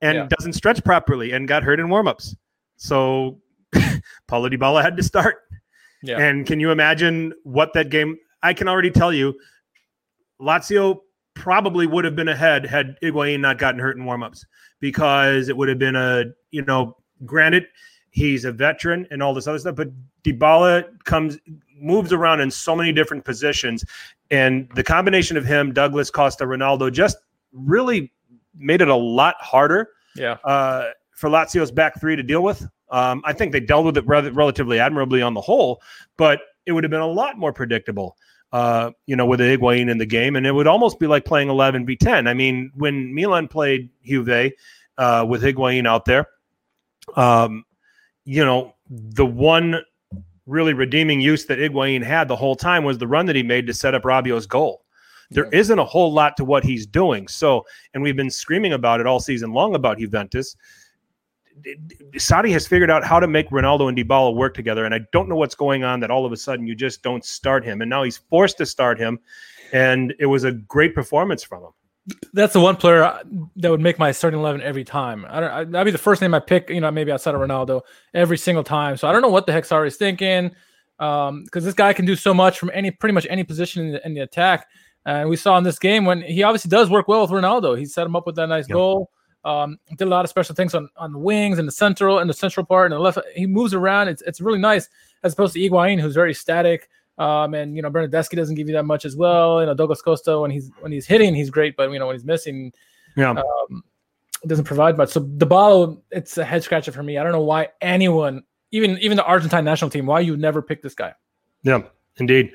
and 0.00 0.16
yeah. 0.16 0.26
doesn't 0.36 0.54
stretch 0.54 0.82
properly 0.84 1.32
and 1.32 1.46
got 1.46 1.62
hurt 1.62 1.80
in 1.80 1.86
warmups. 1.86 2.36
So 2.76 3.40
Paulo 4.28 4.48
Dybala 4.48 4.82
had 4.82 4.96
to 4.96 5.02
start. 5.02 5.38
Yeah. 6.02 6.18
And 6.18 6.46
can 6.46 6.60
you 6.60 6.70
imagine 6.70 7.34
what 7.42 7.74
that 7.74 7.90
game? 7.90 8.16
I 8.42 8.54
can 8.54 8.68
already 8.68 8.90
tell 8.90 9.12
you, 9.12 9.38
Lazio 10.40 11.00
probably 11.40 11.86
would 11.86 12.04
have 12.04 12.14
been 12.14 12.28
ahead 12.28 12.66
had 12.66 12.98
Higuain 13.02 13.40
not 13.40 13.56
gotten 13.56 13.80
hurt 13.80 13.96
in 13.96 14.04
warmups 14.04 14.44
because 14.78 15.48
it 15.48 15.56
would 15.56 15.68
have 15.70 15.78
been 15.78 15.96
a 15.96 16.24
you 16.50 16.62
know 16.62 16.96
granted 17.24 17.66
he's 18.10 18.44
a 18.44 18.52
veteran 18.52 19.06
and 19.10 19.22
all 19.22 19.32
this 19.32 19.46
other 19.46 19.58
stuff, 19.58 19.76
but 19.76 19.88
Dybala 20.22 20.84
comes 21.04 21.38
moves 21.80 22.12
around 22.12 22.40
in 22.40 22.50
so 22.50 22.76
many 22.76 22.92
different 22.92 23.24
positions, 23.24 23.84
and 24.30 24.68
the 24.74 24.82
combination 24.82 25.36
of 25.36 25.46
him, 25.46 25.72
Douglas 25.72 26.10
Costa, 26.10 26.44
Ronaldo, 26.44 26.92
just 26.92 27.16
really 27.52 28.12
made 28.54 28.82
it 28.82 28.88
a 28.88 28.96
lot 28.96 29.36
harder. 29.40 29.88
Yeah. 30.14 30.36
Uh, 30.44 30.90
for 31.14 31.30
Lazio's 31.30 31.70
back 31.70 32.00
three 32.00 32.16
to 32.16 32.22
deal 32.22 32.42
with. 32.42 32.66
Um, 32.90 33.22
I 33.24 33.32
think 33.32 33.52
they 33.52 33.60
dealt 33.60 33.84
with 33.84 33.96
it 33.96 34.06
rather, 34.06 34.32
relatively 34.32 34.80
admirably 34.80 35.22
on 35.22 35.34
the 35.34 35.40
whole, 35.40 35.80
but 36.16 36.40
it 36.66 36.72
would 36.72 36.82
have 36.82 36.90
been 36.90 37.00
a 37.00 37.06
lot 37.06 37.38
more 37.38 37.52
predictable. 37.52 38.16
Uh, 38.52 38.90
you 39.06 39.14
know, 39.14 39.26
with 39.26 39.38
Higuain 39.38 39.88
in 39.88 39.98
the 39.98 40.06
game, 40.06 40.34
and 40.34 40.44
it 40.44 40.50
would 40.50 40.66
almost 40.66 40.98
be 40.98 41.06
like 41.06 41.24
playing 41.24 41.50
11 41.50 41.86
v 41.86 41.94
10. 41.94 42.26
I 42.26 42.34
mean, 42.34 42.72
when 42.74 43.14
Milan 43.14 43.46
played 43.46 43.90
Juve 44.04 44.52
uh, 44.98 45.24
with 45.28 45.40
Higuain 45.40 45.86
out 45.86 46.04
there, 46.04 46.26
um, 47.14 47.64
you 48.24 48.44
know, 48.44 48.74
the 48.88 49.24
one 49.24 49.80
really 50.46 50.72
redeeming 50.72 51.20
use 51.20 51.46
that 51.46 51.58
Higuain 51.58 52.02
had 52.02 52.26
the 52.26 52.36
whole 52.36 52.56
time 52.56 52.84
was 52.84 52.98
the 52.98 53.06
run 53.06 53.26
that 53.26 53.36
he 53.36 53.42
made 53.42 53.66
to 53.68 53.74
set 53.74 53.94
up 53.94 54.02
Rabiot's 54.02 54.46
goal. 54.46 54.84
There 55.30 55.48
yeah. 55.52 55.62
not 55.62 55.78
a 55.78 55.84
whole 55.84 56.12
lot 56.12 56.36
to 56.38 56.44
what 56.44 56.64
he's 56.64 56.86
doing. 56.86 57.28
So, 57.28 57.64
and 57.94 58.02
we've 58.02 58.16
been 58.16 58.30
screaming 58.30 58.72
about 58.72 59.00
it 59.00 59.06
all 59.06 59.20
season 59.20 59.52
long 59.52 59.76
about 59.76 59.98
Juventus. 59.98 60.56
Sarri 62.14 62.52
has 62.52 62.66
figured 62.66 62.90
out 62.90 63.04
how 63.04 63.20
to 63.20 63.26
make 63.26 63.50
Ronaldo 63.50 63.88
and 63.88 63.98
Dybala 63.98 64.34
work 64.34 64.54
together, 64.54 64.84
and 64.84 64.94
I 64.94 65.00
don't 65.12 65.28
know 65.28 65.36
what's 65.36 65.54
going 65.54 65.84
on 65.84 66.00
that 66.00 66.10
all 66.10 66.24
of 66.24 66.32
a 66.32 66.36
sudden 66.36 66.66
you 66.66 66.74
just 66.74 67.02
don't 67.02 67.24
start 67.24 67.64
him, 67.64 67.80
and 67.80 67.90
now 67.90 68.02
he's 68.02 68.16
forced 68.16 68.58
to 68.58 68.66
start 68.66 68.98
him, 68.98 69.18
and 69.72 70.14
it 70.18 70.26
was 70.26 70.44
a 70.44 70.52
great 70.52 70.94
performance 70.94 71.42
from 71.42 71.62
him 71.62 71.70
that's 72.32 72.52
the 72.52 72.60
one 72.60 72.76
player 72.76 73.20
that 73.56 73.70
would 73.70 73.80
make 73.80 73.98
my 73.98 74.12
starting 74.12 74.40
eleven 74.40 74.60
every 74.62 74.84
time. 74.84 75.26
I 75.28 75.40
don't. 75.40 75.70
That'd 75.72 75.86
be 75.86 75.90
the 75.90 75.98
first 75.98 76.22
name 76.22 76.34
I 76.34 76.40
pick. 76.40 76.70
You 76.70 76.80
know, 76.80 76.90
maybe 76.90 77.12
outside 77.12 77.34
of 77.34 77.40
Ronaldo 77.40 77.82
every 78.14 78.38
single 78.38 78.64
time. 78.64 78.96
So 78.96 79.08
I 79.08 79.12
don't 79.12 79.22
know 79.22 79.28
what 79.28 79.46
the 79.46 79.52
heck 79.52 79.64
Sarri's 79.64 79.96
thinking, 79.96 80.50
because 80.98 81.28
um, 81.28 81.46
this 81.52 81.74
guy 81.74 81.92
can 81.92 82.06
do 82.06 82.16
so 82.16 82.32
much 82.32 82.58
from 82.58 82.70
any 82.72 82.90
pretty 82.90 83.12
much 83.12 83.26
any 83.28 83.44
position 83.44 83.86
in 83.86 83.92
the, 83.92 84.06
in 84.06 84.14
the, 84.14 84.20
attack. 84.20 84.66
And 85.06 85.28
we 85.28 85.36
saw 85.36 85.56
in 85.58 85.64
this 85.64 85.78
game 85.78 86.04
when 86.04 86.22
he 86.22 86.42
obviously 86.42 86.68
does 86.68 86.90
work 86.90 87.08
well 87.08 87.22
with 87.22 87.30
Ronaldo. 87.30 87.78
He 87.78 87.86
set 87.86 88.06
him 88.06 88.16
up 88.16 88.26
with 88.26 88.36
that 88.36 88.48
nice 88.48 88.68
yep. 88.68 88.74
goal. 88.74 89.10
Um, 89.44 89.78
did 89.96 90.02
a 90.02 90.10
lot 90.10 90.24
of 90.24 90.28
special 90.28 90.54
things 90.54 90.74
on, 90.74 90.88
on 90.96 91.12
the 91.12 91.18
wings 91.18 91.58
and 91.58 91.66
the 91.66 91.72
central 91.72 92.18
and 92.18 92.28
the 92.28 92.34
central 92.34 92.66
part 92.66 92.92
and 92.92 92.98
the 92.98 93.02
left. 93.02 93.18
He 93.34 93.46
moves 93.46 93.72
around. 93.72 94.08
It's 94.08 94.22
it's 94.22 94.40
really 94.40 94.58
nice 94.58 94.88
as 95.22 95.32
opposed 95.32 95.54
to 95.54 95.60
Higuain, 95.60 96.00
who's 96.00 96.14
very 96.14 96.34
static. 96.34 96.88
Um, 97.18 97.54
and 97.54 97.76
you 97.76 97.82
know 97.82 97.90
Bernardeschi 97.90 98.36
doesn't 98.36 98.54
give 98.54 98.68
you 98.68 98.74
that 98.74 98.84
much 98.84 99.04
as 99.04 99.16
well. 99.16 99.60
You 99.60 99.66
know 99.66 99.74
Douglas 99.74 100.02
Costa 100.02 100.40
when 100.40 100.50
he's 100.50 100.70
when 100.80 100.92
he's 100.92 101.06
hitting 101.06 101.34
he's 101.34 101.50
great, 101.50 101.76
but 101.76 101.90
you 101.90 101.98
know 101.98 102.06
when 102.06 102.16
he's 102.16 102.24
missing, 102.24 102.72
yeah, 103.16 103.30
um, 103.30 103.82
doesn't 104.46 104.64
provide 104.64 104.96
much. 104.96 105.10
So 105.10 105.22
Dybala, 105.22 106.00
it's 106.10 106.38
a 106.38 106.44
head 106.44 106.62
scratcher 106.62 106.92
for 106.92 107.02
me. 107.02 107.18
I 107.18 107.22
don't 107.22 107.32
know 107.32 107.42
why 107.42 107.68
anyone, 107.80 108.42
even 108.72 108.98
even 108.98 109.16
the 109.16 109.24
Argentine 109.24 109.64
national 109.64 109.90
team, 109.90 110.06
why 110.06 110.20
you 110.20 110.36
never 110.36 110.62
pick 110.62 110.82
this 110.82 110.94
guy. 110.94 111.14
Yeah, 111.62 111.82
indeed. 112.16 112.52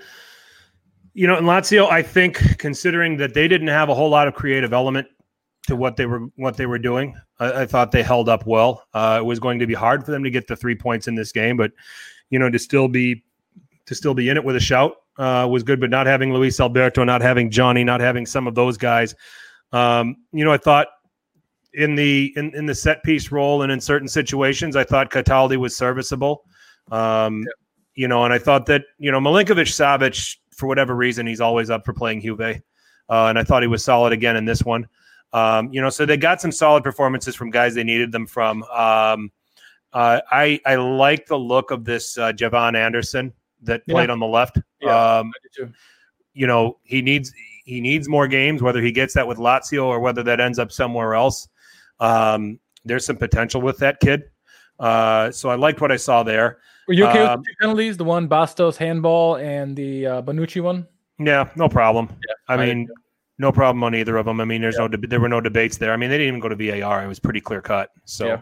You 1.13 1.27
know, 1.27 1.38
in 1.38 1.46
Lazio, 1.46 1.89
I 1.89 2.01
think 2.01 2.58
considering 2.58 3.18
that 3.18 3.34
they 3.34 3.48
didn't 3.48 3.70
have 3.70 3.89
a 3.89 3.96
whole 3.96 4.10
lot 4.10 4.27
of 4.27 4.34
creative 4.34 4.74
element 4.74 5.08
to 5.68 5.76
what 5.76 5.96
they 5.96 6.06
were 6.06 6.28
what 6.36 6.58
they 6.58 6.66
were 6.66 6.80
doing, 6.80 7.16
I, 7.40 7.62
I 7.62 7.66
thought 7.66 7.92
they 7.92 8.04
held 8.04 8.30
up 8.30 8.46
well. 8.46 8.86
Uh, 8.94 9.20
it 9.22 9.26
was 9.26 9.40
going 9.40 9.60
to 9.60 9.68
be 9.68 9.74
hard 9.74 10.06
for 10.06 10.12
them 10.12 10.24
to 10.24 10.30
get 10.30 10.48
the 10.48 10.56
three 10.56 10.76
points 10.76 11.08
in 11.08 11.16
this 11.16 11.32
game, 11.32 11.58
but 11.58 11.72
you 12.30 12.40
know, 12.40 12.50
to 12.50 12.60
still 12.60 12.88
be 12.88 13.24
to 13.86 13.96
still 13.96 14.14
be 14.14 14.30
in 14.30 14.38
it 14.38 14.44
with 14.44 14.56
a 14.56 14.60
shout 14.60 14.96
uh, 15.18 15.48
was 15.50 15.64
good, 15.64 15.80
but 15.80 15.90
not 15.90 16.08
having 16.08 16.34
Luis 16.34 16.60
Alberto, 16.60 17.04
not 17.04 17.22
having 17.22 17.50
Johnny, 17.50 17.84
not 17.84 18.02
having 18.02 18.26
some 18.26 18.48
of 18.48 18.56
those 18.56 18.78
guys. 18.78 19.16
Um, 19.72 20.18
you 20.32 20.44
know, 20.44 20.52
I 20.52 20.58
thought 20.58 20.88
in 21.74 21.96
the 21.96 22.34
in, 22.36 22.54
in 22.56 22.66
the 22.66 22.76
set 22.76 23.04
piece 23.04 23.32
role 23.32 23.62
and 23.62 23.72
in 23.72 23.80
certain 23.80 24.08
situations, 24.08 24.76
I 24.76 24.84
thought 24.84 25.12
Cataldi 25.12 25.58
was 25.58 25.76
serviceable. 25.76 26.44
Um, 26.92 27.40
yeah. 27.40 27.52
You 27.96 28.08
know, 28.10 28.26
and 28.26 28.34
I 28.34 28.40
thought 28.40 28.66
that 28.66 28.84
you 28.98 29.12
know 29.12 29.20
Milinkovic 29.20 29.68
Savic, 29.68 30.36
for 30.52 30.68
whatever 30.68 30.96
reason, 30.96 31.26
he's 31.26 31.42
always 31.42 31.70
up 31.70 31.86
for 31.86 31.94
playing 31.94 32.22
Juve, 32.22 32.42
uh, 32.42 32.60
and 33.10 33.40
I 33.40 33.44
thought 33.44 33.64
he 33.64 33.68
was 33.68 33.84
solid 33.84 34.12
again 34.12 34.36
in 34.36 34.44
this 34.44 34.64
one. 34.64 34.88
Um, 35.36 35.70
you 35.74 35.82
know, 35.82 35.89
so 35.89 36.06
they 36.06 36.15
got 36.15 36.39
some 36.39 36.51
solid 36.51 36.82
performances 36.82 37.36
from 37.36 37.50
guys 37.50 37.75
they 37.75 37.84
needed 37.84 38.13
them 38.13 38.25
from. 38.25 38.63
Um, 38.63 39.32
uh, 39.92 40.22
I 40.32 40.62
I 40.65 40.75
like 40.75 41.25
the 41.25 41.38
look 41.38 41.72
of 41.72 41.84
this 41.84 42.18
uh, 42.18 42.32
Djavan 42.32 42.77
Anderson 42.77 43.34
that 43.63 43.86
played 43.86 44.10
on 44.10 44.20
the 44.20 44.27
left. 44.27 44.60
Yeah, 44.80 45.18
um, 45.18 45.34
you 46.34 46.48
know, 46.48 46.77
he 46.84 47.01
needs 47.01 47.34
he 47.65 47.82
needs 47.82 48.08
more 48.08 48.30
games. 48.30 48.62
Whether 48.62 48.82
he 48.82 48.94
gets 48.94 49.13
that 49.15 49.27
with 49.27 49.38
Lazio 49.38 49.84
or 49.84 50.00
whether 50.00 50.24
that 50.24 50.39
ends 50.39 50.58
up 50.58 50.72
somewhere 50.72 51.15
else, 51.15 51.50
um, 52.00 52.58
there's 52.86 53.06
some 53.06 53.18
potential 53.18 53.62
with 53.62 53.77
that 53.80 54.00
kid. 54.00 54.24
Uh, 54.80 55.32
so 55.32 55.50
I 55.50 55.56
liked 55.56 55.82
what 55.82 55.92
I 55.92 55.98
saw 55.98 56.24
there. 56.24 56.60
Were 56.88 56.94
you 56.94 57.08
okay 57.08 57.25
um, 57.25 57.39
with 57.39 57.46
the 57.46 57.51
two 57.51 57.56
penalties? 57.60 57.98
The 57.98 58.06
one 58.06 58.30
Bastos 58.30 58.77
handball 58.77 59.36
and 59.36 59.75
the 59.75 60.08
uh, 60.08 60.22
Bonucci 60.22 60.62
one. 60.62 60.88
Yeah, 61.20 61.50
no 61.58 61.68
problem. 61.68 62.08
Yeah, 62.10 62.34
I, 62.48 62.54
I 62.54 62.65
mean, 62.65 62.88
no 63.38 63.51
problem 63.51 63.84
on 63.84 63.96
either 63.96 64.18
of 64.18 64.25
them. 64.25 64.39
I 64.39 64.46
mean, 64.46 64.62
there's 64.62 64.77
yeah. 64.80 64.88
no 64.88 64.98
there 65.08 65.20
were 65.20 65.30
no 65.30 65.42
debates 65.42 65.77
there. 65.77 65.94
I 65.94 65.98
mean, 65.98 66.10
they 66.10 66.18
didn't 66.18 66.36
even 66.36 66.39
go 66.39 66.50
to 66.50 66.56
VAR. 66.56 67.04
It 67.04 67.08
was 67.08 67.20
pretty 67.20 67.42
clear 67.42 67.62
cut. 67.62 67.92
So. 68.06 68.25
Yeah. 68.27 68.42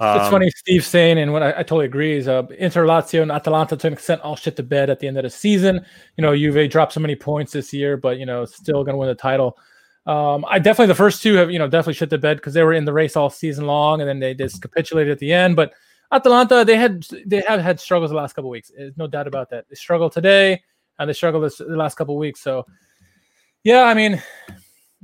Um, 0.00 0.20
it's 0.20 0.28
funny, 0.28 0.50
Steve 0.50 0.84
saying, 0.84 1.18
and 1.18 1.32
what 1.32 1.42
I, 1.42 1.48
I 1.48 1.62
totally 1.62 1.86
agree 1.86 2.18
is 2.18 2.28
uh, 2.28 2.42
Inter 2.58 2.84
Lazio 2.84 3.22
and 3.22 3.32
Atalanta 3.32 3.74
to 3.74 3.86
an 3.86 3.94
extent 3.94 4.20
all 4.20 4.36
shit 4.36 4.54
to 4.56 4.62
bed 4.62 4.90
at 4.90 5.00
the 5.00 5.08
end 5.08 5.16
of 5.16 5.22
the 5.22 5.30
season. 5.30 5.82
You 6.18 6.22
know, 6.22 6.36
Juve 6.36 6.68
dropped 6.68 6.92
so 6.92 7.00
many 7.00 7.16
points 7.16 7.52
this 7.52 7.72
year, 7.72 7.96
but 7.96 8.18
you 8.18 8.26
know, 8.26 8.44
still 8.44 8.84
going 8.84 8.92
to 8.92 8.98
win 8.98 9.08
the 9.08 9.14
title. 9.14 9.56
Um, 10.04 10.44
I 10.48 10.58
definitely 10.58 10.88
the 10.88 10.94
first 10.94 11.22
two 11.22 11.34
have 11.34 11.50
you 11.50 11.58
know 11.58 11.68
definitely 11.68 11.94
shit 11.94 12.10
the 12.10 12.18
bed 12.18 12.36
because 12.36 12.54
they 12.54 12.62
were 12.62 12.74
in 12.74 12.84
the 12.84 12.92
race 12.92 13.16
all 13.16 13.30
season 13.30 13.66
long, 13.66 14.00
and 14.00 14.08
then 14.08 14.18
they 14.18 14.34
just 14.34 14.60
capitulated 14.60 15.10
at 15.10 15.18
the 15.18 15.32
end. 15.32 15.56
But 15.56 15.72
Atalanta, 16.10 16.64
they 16.64 16.76
had 16.76 17.06
they 17.26 17.42
have 17.46 17.60
had 17.60 17.78
struggles 17.78 18.10
the 18.10 18.16
last 18.16 18.34
couple 18.34 18.50
weeks. 18.50 18.70
There's 18.74 18.96
no 18.96 19.06
doubt 19.06 19.26
about 19.26 19.50
that. 19.50 19.66
They 19.68 19.74
struggled 19.74 20.12
today, 20.12 20.62
and 20.98 21.08
they 21.08 21.12
struggled 21.12 21.44
this, 21.44 21.58
the 21.58 21.76
last 21.76 21.96
couple 21.96 22.16
weeks. 22.16 22.40
So, 22.40 22.64
yeah, 23.68 23.82
I 23.82 23.92
mean, 23.92 24.22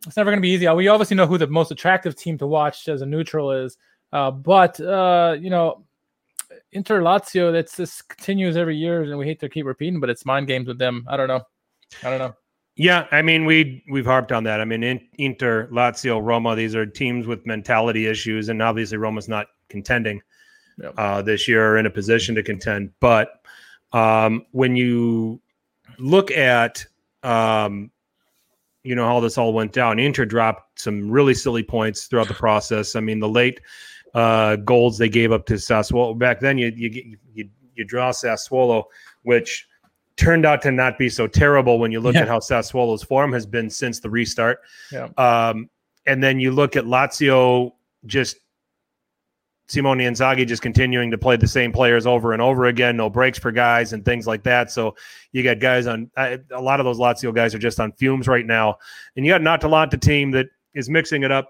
it's 0.06 0.16
never 0.16 0.30
going 0.30 0.38
to 0.38 0.42
be 0.42 0.49
easy. 0.49 0.66
We 0.71 0.88
obviously 0.88 1.18
know 1.18 1.26
who 1.26 1.37
the 1.37 1.47
most 1.47 1.71
attractive 1.71 2.16
team 2.16 2.38
to 2.38 2.47
watch 2.47 2.88
as 2.88 3.02
a 3.02 3.06
neutral 3.06 3.52
is. 3.52 3.76
Uh, 4.11 4.30
but 4.30 4.80
uh, 4.80 5.37
you 5.38 5.50
know, 5.50 5.85
Inter 6.73 7.02
Lazio, 7.02 7.52
that's 7.52 7.76
this 7.76 8.00
continues 8.00 8.56
every 8.56 8.75
year, 8.75 9.02
and 9.02 9.18
we 9.18 9.26
hate 9.26 9.38
to 9.40 9.50
keep 9.50 9.66
repeating, 9.66 10.00
but 10.00 10.09
it's 10.09 10.25
mind 10.25 10.47
games 10.47 10.66
with 10.66 10.78
them. 10.78 11.04
I 11.09 11.18
don't 11.18 11.28
know. 11.28 11.42
I 12.02 12.09
don't 12.09 12.18
know. 12.18 12.35
Yeah, 12.76 13.06
I 13.12 13.21
mean 13.21 13.44
we 13.44 13.85
we've 13.90 14.06
harped 14.06 14.33
on 14.33 14.44
that. 14.44 14.62
I 14.62 14.64
mean 14.64 14.83
in, 14.83 14.99
Inter, 15.18 15.68
Lazio, 15.71 16.25
Roma, 16.25 16.56
these 16.56 16.75
are 16.75 16.87
teams 16.87 17.26
with 17.26 17.44
mentality 17.44 18.06
issues, 18.06 18.49
and 18.49 18.62
obviously 18.62 18.97
Roma's 18.97 19.28
not 19.28 19.49
contending 19.68 20.23
yep. 20.78 20.94
uh, 20.97 21.21
this 21.21 21.47
year 21.47 21.73
or 21.73 21.76
in 21.76 21.85
a 21.85 21.90
position 21.90 22.35
to 22.35 22.42
contend. 22.42 22.92
But 22.99 23.44
um, 23.92 24.47
when 24.52 24.75
you 24.75 25.42
look 25.99 26.30
at 26.30 26.87
um, 27.23 27.90
you 28.85 28.95
know 28.95 29.07
how 29.07 29.19
this 29.21 29.37
all 29.37 29.53
went 29.53 29.73
down, 29.73 29.99
Inter 29.99 30.25
dropped 30.25 30.79
some 30.79 31.11
really 31.11 31.35
silly 31.35 31.62
points 31.62 32.07
throughout 32.07 32.29
the 32.29 32.35
process. 32.35 32.95
I 32.95 33.00
mean 33.00 33.19
the 33.19 33.29
late 33.29 33.61
uh, 34.14 34.57
goals 34.57 34.99
they 34.99 35.09
gave 35.09 35.33
up 35.33 35.47
to 35.47 35.55
Sassuolo 35.55 36.17
back 36.17 36.41
then, 36.41 36.59
you 36.59 36.73
you 36.76 37.17
you, 37.35 37.49
you 37.75 37.85
draw 37.85 38.11
Sassuolo, 38.11 38.85
which 39.23 39.67
turned 40.17 40.47
out 40.47 40.62
to 40.62 40.71
not 40.71 40.97
be 40.97 41.09
so 41.09 41.26
terrible 41.26 41.79
when 41.79 41.91
you 41.91 42.00
look 42.00 42.14
yeah. 42.14 42.23
at 42.23 42.29
how 42.29 42.38
Sassuolo's 42.38 43.03
form 43.03 43.33
has 43.33 43.47
been 43.47 43.69
since 43.69 44.00
the 44.00 44.09
restart. 44.09 44.61
Yeah. 44.93 45.09
Um, 45.17 45.69
and 46.07 46.23
then 46.23 46.38
you 46.38 46.53
look 46.53 46.76
at 46.76 46.85
Lazio 46.85 47.73
just 48.07 48.37
Simone 49.66 49.99
Inzaghi 49.99 50.47
just 50.47 50.62
continuing 50.62 51.11
to 51.11 51.18
play 51.18 51.37
the 51.37 51.49
same 51.49 51.73
players 51.73 52.06
over 52.06 52.33
and 52.33 52.42
over 52.42 52.66
again, 52.66 52.97
no 52.97 53.09
breaks 53.09 53.38
for 53.38 53.50
guys 53.50 53.92
and 53.92 54.04
things 54.04 54.26
like 54.26 54.42
that. 54.42 54.71
So 54.71 54.94
you 55.33 55.42
got 55.42 55.59
guys 55.59 55.87
on 55.87 56.11
a 56.16 56.38
lot 56.61 56.80
of 56.80 56.85
those 56.85 56.99
Lazio 56.99 57.35
guys 57.35 57.54
are 57.54 57.59
just 57.59 57.80
on 57.80 57.92
fumes 57.92 58.28
right 58.28 58.47
now, 58.47 58.76
and 59.16 59.25
you 59.25 59.33
got 59.33 59.40
an 59.40 59.47
Atalanta 59.47 59.97
team 59.97 60.33
that 60.33 60.47
is 60.75 60.90
mixing 60.90 61.23
it 61.23 61.33
up 61.33 61.49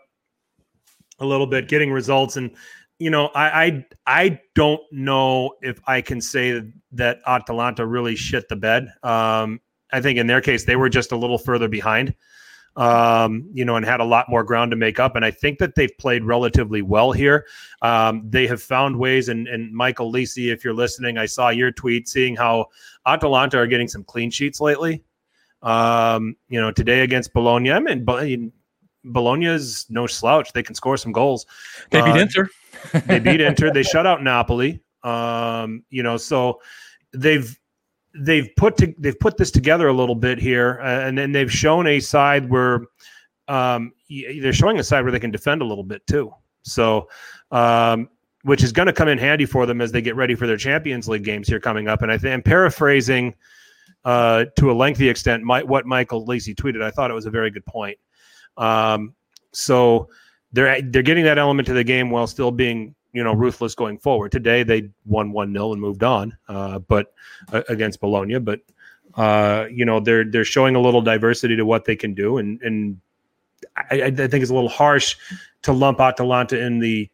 a 1.18 1.26
little 1.26 1.46
bit, 1.46 1.68
getting 1.68 1.90
results, 1.90 2.36
and 2.36 2.50
you 2.98 3.10
know, 3.10 3.26
I, 3.34 3.64
I 3.64 3.86
I 4.06 4.40
don't 4.54 4.80
know 4.92 5.54
if 5.60 5.80
I 5.86 6.00
can 6.00 6.20
say 6.20 6.62
that 6.92 7.20
Atalanta 7.26 7.84
really 7.84 8.14
shit 8.14 8.48
the 8.48 8.56
bed. 8.56 8.88
Um, 9.02 9.60
I 9.92 10.00
think 10.00 10.18
in 10.18 10.26
their 10.26 10.40
case 10.40 10.64
they 10.64 10.76
were 10.76 10.88
just 10.88 11.12
a 11.12 11.16
little 11.16 11.38
further 11.38 11.68
behind, 11.68 12.14
um, 12.76 13.48
you 13.52 13.64
know, 13.64 13.76
and 13.76 13.84
had 13.84 14.00
a 14.00 14.04
lot 14.04 14.28
more 14.28 14.42
ground 14.42 14.70
to 14.72 14.76
make 14.76 14.98
up. 14.98 15.16
And 15.16 15.24
I 15.24 15.30
think 15.30 15.58
that 15.58 15.74
they've 15.74 15.96
played 15.98 16.24
relatively 16.24 16.82
well 16.82 17.12
here. 17.12 17.46
Um, 17.82 18.22
they 18.28 18.46
have 18.46 18.62
found 18.62 18.98
ways. 18.98 19.28
And, 19.28 19.46
and 19.46 19.72
Michael 19.72 20.12
Lisi, 20.12 20.52
if 20.52 20.64
you're 20.64 20.74
listening, 20.74 21.18
I 21.18 21.26
saw 21.26 21.50
your 21.50 21.70
tweet 21.70 22.08
seeing 22.08 22.34
how 22.34 22.66
Atalanta 23.06 23.58
are 23.58 23.66
getting 23.66 23.88
some 23.88 24.04
clean 24.04 24.30
sheets 24.30 24.60
lately. 24.60 25.04
Um, 25.62 26.36
you 26.48 26.60
know, 26.60 26.70
today 26.70 27.00
against 27.00 27.32
Bologna, 27.32 27.72
I 27.72 27.78
mean, 27.78 28.52
Bologna 29.04 29.46
is 29.46 29.86
no 29.88 30.06
slouch. 30.06 30.52
They 30.52 30.62
can 30.62 30.74
score 30.74 30.96
some 30.96 31.12
goals. 31.12 31.46
They 31.90 32.02
beat 32.02 32.16
uh, 32.16 32.18
Inter. 32.18 32.48
they 33.06 33.18
beat 33.18 33.40
Inter. 33.40 33.72
They 33.72 33.82
shut 33.82 34.06
out 34.06 34.22
Napoli. 34.22 34.82
Um, 35.02 35.84
you 35.90 36.02
know, 36.02 36.16
so 36.16 36.60
they've 37.12 37.58
they've 38.14 38.48
put 38.56 38.76
to, 38.78 38.94
they've 38.98 39.18
put 39.18 39.36
this 39.36 39.50
together 39.50 39.88
a 39.88 39.92
little 39.92 40.14
bit 40.14 40.38
here, 40.38 40.80
uh, 40.82 41.06
and 41.06 41.16
then 41.16 41.32
they've 41.32 41.52
shown 41.52 41.86
a 41.86 42.00
side 42.00 42.48
where 42.48 42.82
um, 43.48 43.92
they're 44.08 44.52
showing 44.52 44.78
a 44.78 44.84
side 44.84 45.02
where 45.02 45.12
they 45.12 45.20
can 45.20 45.30
defend 45.30 45.62
a 45.62 45.64
little 45.64 45.84
bit 45.84 46.06
too. 46.06 46.32
So, 46.62 47.08
um, 47.50 48.08
which 48.42 48.62
is 48.62 48.72
going 48.72 48.86
to 48.86 48.92
come 48.92 49.08
in 49.08 49.18
handy 49.18 49.46
for 49.46 49.66
them 49.66 49.80
as 49.80 49.90
they 49.92 50.02
get 50.02 50.16
ready 50.16 50.34
for 50.34 50.46
their 50.46 50.56
Champions 50.56 51.08
League 51.08 51.24
games 51.24 51.48
here 51.48 51.60
coming 51.60 51.88
up. 51.88 52.02
And 52.02 52.12
I 52.12 52.18
I'm 52.28 52.42
paraphrasing 52.42 53.34
uh, 54.04 54.46
to 54.56 54.70
a 54.70 54.74
lengthy 54.74 55.08
extent 55.08 55.42
my, 55.42 55.62
what 55.62 55.86
Michael 55.86 56.24
Lacey 56.24 56.54
tweeted. 56.54 56.82
I 56.82 56.90
thought 56.90 57.10
it 57.10 57.14
was 57.14 57.26
a 57.26 57.30
very 57.30 57.50
good 57.50 57.64
point. 57.64 57.98
Um, 58.56 59.14
so 59.52 60.08
they're 60.52 60.80
they're 60.82 61.02
getting 61.02 61.24
that 61.24 61.38
element 61.38 61.66
to 61.66 61.74
the 61.74 61.84
game 61.84 62.10
while 62.10 62.26
still 62.26 62.50
being 62.50 62.94
you 63.14 63.24
know 63.24 63.32
ruthless 63.32 63.74
going 63.74 63.96
forward. 63.96 64.32
Today 64.32 64.62
they 64.62 64.90
won 65.06 65.32
one 65.32 65.52
0 65.52 65.72
and 65.72 65.80
moved 65.80 66.02
on, 66.02 66.36
uh, 66.48 66.80
but 66.80 67.14
uh, 67.52 67.62
against 67.68 68.00
Bologna. 68.00 68.38
But 68.40 68.60
uh, 69.14 69.66
you 69.70 69.84
know 69.84 70.00
they're 70.00 70.24
they're 70.24 70.44
showing 70.44 70.74
a 70.74 70.80
little 70.80 71.00
diversity 71.00 71.56
to 71.56 71.64
what 71.64 71.86
they 71.86 71.96
can 71.96 72.12
do, 72.12 72.38
and 72.38 72.60
and 72.60 73.00
I, 73.76 74.02
I 74.02 74.10
think 74.10 74.34
it's 74.34 74.50
a 74.50 74.54
little 74.54 74.68
harsh 74.68 75.16
to 75.62 75.72
lump 75.72 76.00
Atalanta 76.00 76.60
in 76.60 76.80
the 76.80 77.08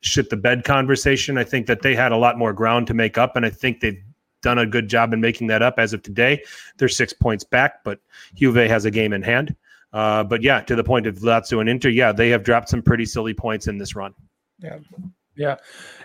shit 0.00 0.28
the 0.28 0.36
bed 0.36 0.64
conversation. 0.64 1.38
I 1.38 1.44
think 1.44 1.66
that 1.66 1.82
they 1.82 1.94
had 1.94 2.12
a 2.12 2.16
lot 2.16 2.36
more 2.36 2.52
ground 2.52 2.88
to 2.88 2.94
make 2.94 3.16
up, 3.16 3.36
and 3.36 3.46
I 3.46 3.50
think 3.50 3.80
they've 3.80 4.02
done 4.42 4.58
a 4.58 4.66
good 4.66 4.88
job 4.88 5.12
in 5.12 5.20
making 5.20 5.46
that 5.48 5.62
up 5.62 5.76
as 5.78 5.92
of 5.92 6.02
today. 6.02 6.42
They're 6.76 6.88
six 6.88 7.12
points 7.12 7.44
back, 7.44 7.84
but 7.84 8.00
Juve 8.34 8.56
has 8.56 8.84
a 8.84 8.90
game 8.90 9.12
in 9.12 9.22
hand. 9.22 9.54
Uh, 9.92 10.22
but 10.22 10.42
yeah, 10.42 10.60
to 10.62 10.76
the 10.76 10.84
point 10.84 11.06
of 11.06 11.18
Lazio 11.18 11.60
and 11.60 11.68
Inter, 11.68 11.88
yeah, 11.88 12.12
they 12.12 12.28
have 12.30 12.42
dropped 12.42 12.68
some 12.68 12.82
pretty 12.82 13.06
silly 13.06 13.34
points 13.34 13.68
in 13.68 13.78
this 13.78 13.96
run. 13.96 14.14
Yeah. 14.58 14.78
Yeah, 15.38 15.56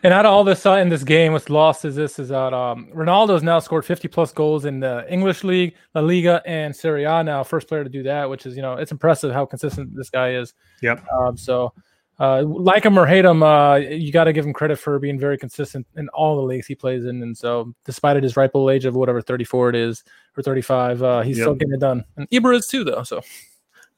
and 0.04 0.14
out 0.14 0.28
of 0.28 0.32
all 0.32 0.44
this 0.44 0.64
uh, 0.64 0.74
in 0.74 0.90
this 0.90 1.04
game, 1.04 1.34
what's 1.34 1.50
lost 1.50 1.86
is 1.86 1.96
this 1.96 2.20
is 2.20 2.30
that 2.30 2.54
um, 2.54 2.88
Ronaldo's 2.94 3.42
now 3.42 3.58
scored 3.58 3.84
50 3.84 4.08
plus 4.08 4.32
goals 4.32 4.66
in 4.66 4.80
the 4.80 5.12
English 5.12 5.44
league, 5.44 5.74
La 5.96 6.02
Liga, 6.02 6.40
and 6.46 6.76
Serie 6.76 7.06
A. 7.06 7.24
Now, 7.24 7.44
first 7.44 7.68
player 7.68 7.84
to 7.84 7.90
do 7.90 8.04
that, 8.04 8.30
which 8.30 8.46
is 8.46 8.56
you 8.56 8.62
know 8.62 8.74
it's 8.74 8.92
impressive 8.92 9.34
how 9.34 9.48
consistent 9.48 9.96
this 9.96 10.12
guy 10.12 10.36
is. 10.36 10.54
Yep. 10.84 11.04
Um, 11.12 11.36
so, 11.36 11.74
uh, 12.20 12.44
like 12.44 12.86
him 12.86 12.96
or 12.98 13.08
hate 13.08 13.26
him, 13.26 13.42
uh, 13.42 13.78
you 13.78 14.12
got 14.12 14.26
to 14.26 14.34
give 14.34 14.46
him 14.46 14.54
credit 14.54 14.78
for 14.78 15.00
being 15.00 15.20
very 15.20 15.40
consistent 15.40 15.88
in 15.96 16.10
all 16.10 16.36
the 16.36 16.44
leagues 16.44 16.68
he 16.68 16.76
plays 16.76 17.06
in. 17.06 17.24
And 17.24 17.36
so, 17.36 17.74
despite 17.86 18.16
at 18.16 18.22
his 18.22 18.38
ripe 18.38 18.52
old 18.54 18.70
age 18.70 18.86
of 18.86 18.96
whatever 18.96 19.20
34 19.20 19.70
it 19.70 19.76
is 19.76 20.04
or 20.38 20.44
35, 20.44 21.02
uh, 21.02 21.22
he's 21.22 21.40
yep. 21.40 21.46
still 21.46 21.56
getting 21.56 21.74
it 21.74 21.80
done. 21.80 22.04
And 22.18 22.30
Ibra 22.30 22.56
is 22.58 22.68
too, 22.68 22.84
though. 22.84 23.02
So. 23.02 23.22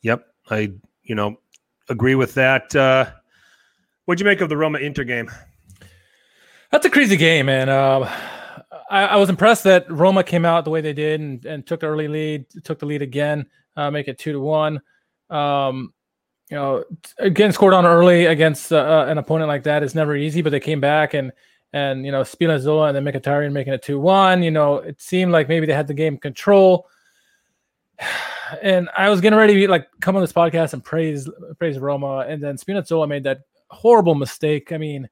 Yep, 0.01 0.25
I 0.49 0.71
you 1.03 1.15
know 1.15 1.37
agree 1.89 2.15
with 2.15 2.35
that. 2.35 2.73
Uh, 2.73 3.07
what'd 4.05 4.19
you 4.19 4.25
make 4.25 4.41
of 4.41 4.49
the 4.49 4.57
Roma 4.57 4.79
Inter 4.79 5.03
game? 5.03 5.29
That's 6.71 6.85
a 6.85 6.89
crazy 6.89 7.17
game, 7.17 7.47
man. 7.47 7.69
Uh, 7.69 8.11
I, 8.89 9.05
I, 9.05 9.15
was 9.17 9.29
impressed 9.29 9.63
that 9.63 9.89
Roma 9.89 10.23
came 10.23 10.45
out 10.45 10.63
the 10.63 10.71
way 10.71 10.81
they 10.81 10.93
did 10.93 11.19
and, 11.19 11.45
and 11.45 11.65
took 11.65 11.83
early 11.83 12.07
lead, 12.07 12.45
took 12.63 12.79
the 12.79 12.85
lead 12.85 13.01
again, 13.01 13.45
uh, 13.75 13.89
make 13.91 14.07
it 14.07 14.17
two 14.17 14.33
to 14.33 14.39
one. 14.39 14.81
Um, 15.29 15.93
you 16.49 16.57
know, 16.57 16.83
again 17.17 17.51
scored 17.51 17.73
on 17.73 17.85
early 17.85 18.25
against 18.25 18.71
uh, 18.71 18.77
uh, 18.77 19.05
an 19.09 19.17
opponent 19.17 19.47
like 19.47 19.63
that 19.63 19.83
is 19.83 19.95
never 19.95 20.15
easy, 20.15 20.41
but 20.41 20.51
they 20.51 20.59
came 20.59 20.79
back 20.79 21.13
and 21.13 21.31
and 21.73 22.05
you 22.05 22.11
know 22.11 22.21
Spinazzola 22.21 22.89
and 22.89 22.95
then 22.95 23.03
Mkhitaryan 23.13 23.51
making 23.51 23.73
it 23.73 23.81
two 23.81 23.99
one. 23.99 24.43
You 24.43 24.51
know, 24.51 24.75
it 24.77 25.01
seemed 25.01 25.31
like 25.31 25.49
maybe 25.49 25.65
they 25.65 25.73
had 25.73 25.87
the 25.87 25.95
game 25.95 26.17
control 26.17 26.87
and 28.61 28.89
I 28.95 29.09
was 29.09 29.21
getting 29.21 29.37
ready 29.39 29.61
to 29.61 29.67
like 29.67 29.87
come 30.01 30.15
on 30.15 30.21
this 30.21 30.33
podcast 30.33 30.73
and 30.73 30.83
praise 30.83 31.29
praise 31.57 31.79
Roma, 31.79 32.25
and 32.27 32.41
then 32.41 32.57
Spinazzola 32.57 33.07
made 33.07 33.23
that 33.23 33.39
horrible 33.75 34.15
mistake. 34.15 34.71
I 34.71 34.77
mean, 34.77 35.09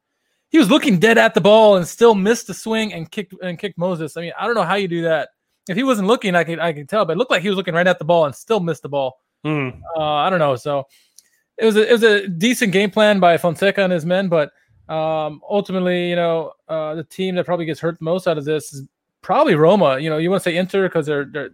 he 0.49 0.57
was 0.57 0.69
looking 0.69 0.99
dead 0.99 1.17
at 1.17 1.33
the 1.33 1.41
ball 1.41 1.77
and 1.77 1.87
still 1.87 2.15
missed 2.15 2.47
the 2.47 2.53
swing 2.53 2.93
and 2.93 3.09
kicked 3.09 3.33
and 3.41 3.57
kicked 3.57 3.77
Moses. 3.77 4.17
I 4.17 4.21
mean, 4.21 4.33
I 4.39 4.45
don't 4.45 4.55
know 4.55 4.63
how 4.63 4.75
you 4.75 4.87
do 4.87 5.03
that. 5.03 5.29
If 5.69 5.77
he 5.77 5.83
wasn't 5.83 6.07
looking, 6.07 6.35
I 6.35 6.43
could 6.43 6.59
I 6.59 6.73
could 6.73 6.89
tell, 6.89 7.05
but 7.05 7.13
it 7.13 7.17
looked 7.17 7.31
like 7.31 7.41
he 7.41 7.49
was 7.49 7.57
looking 7.57 7.73
right 7.73 7.87
at 7.87 7.99
the 7.99 8.05
ball 8.05 8.25
and 8.25 8.35
still 8.35 8.59
missed 8.59 8.83
the 8.83 8.89
ball. 8.89 9.19
Mm. 9.45 9.81
Uh, 9.97 10.01
I 10.01 10.29
don't 10.29 10.39
know. 10.39 10.55
So 10.55 10.85
it 11.57 11.65
was 11.65 11.75
a, 11.75 11.87
it 11.87 11.91
was 11.91 12.03
a 12.03 12.27
decent 12.27 12.71
game 12.71 12.91
plan 12.91 13.19
by 13.19 13.37
Fonseca 13.37 13.81
and 13.81 13.93
his 13.93 14.05
men, 14.05 14.27
but 14.29 14.51
um, 14.89 15.41
ultimately, 15.49 16.09
you 16.09 16.15
know, 16.15 16.53
uh, 16.67 16.95
the 16.95 17.03
team 17.03 17.35
that 17.35 17.45
probably 17.45 17.65
gets 17.65 17.79
hurt 17.79 17.97
the 17.97 18.03
most 18.03 18.27
out 18.27 18.37
of 18.37 18.45
this 18.45 18.73
is 18.73 18.87
probably 19.21 19.55
Roma. 19.55 19.99
You 19.99 20.09
know, 20.09 20.17
you 20.17 20.29
want 20.29 20.43
to 20.43 20.49
say 20.49 20.57
Inter 20.57 20.87
because 20.87 21.05
they're 21.05 21.25
they're 21.25 21.49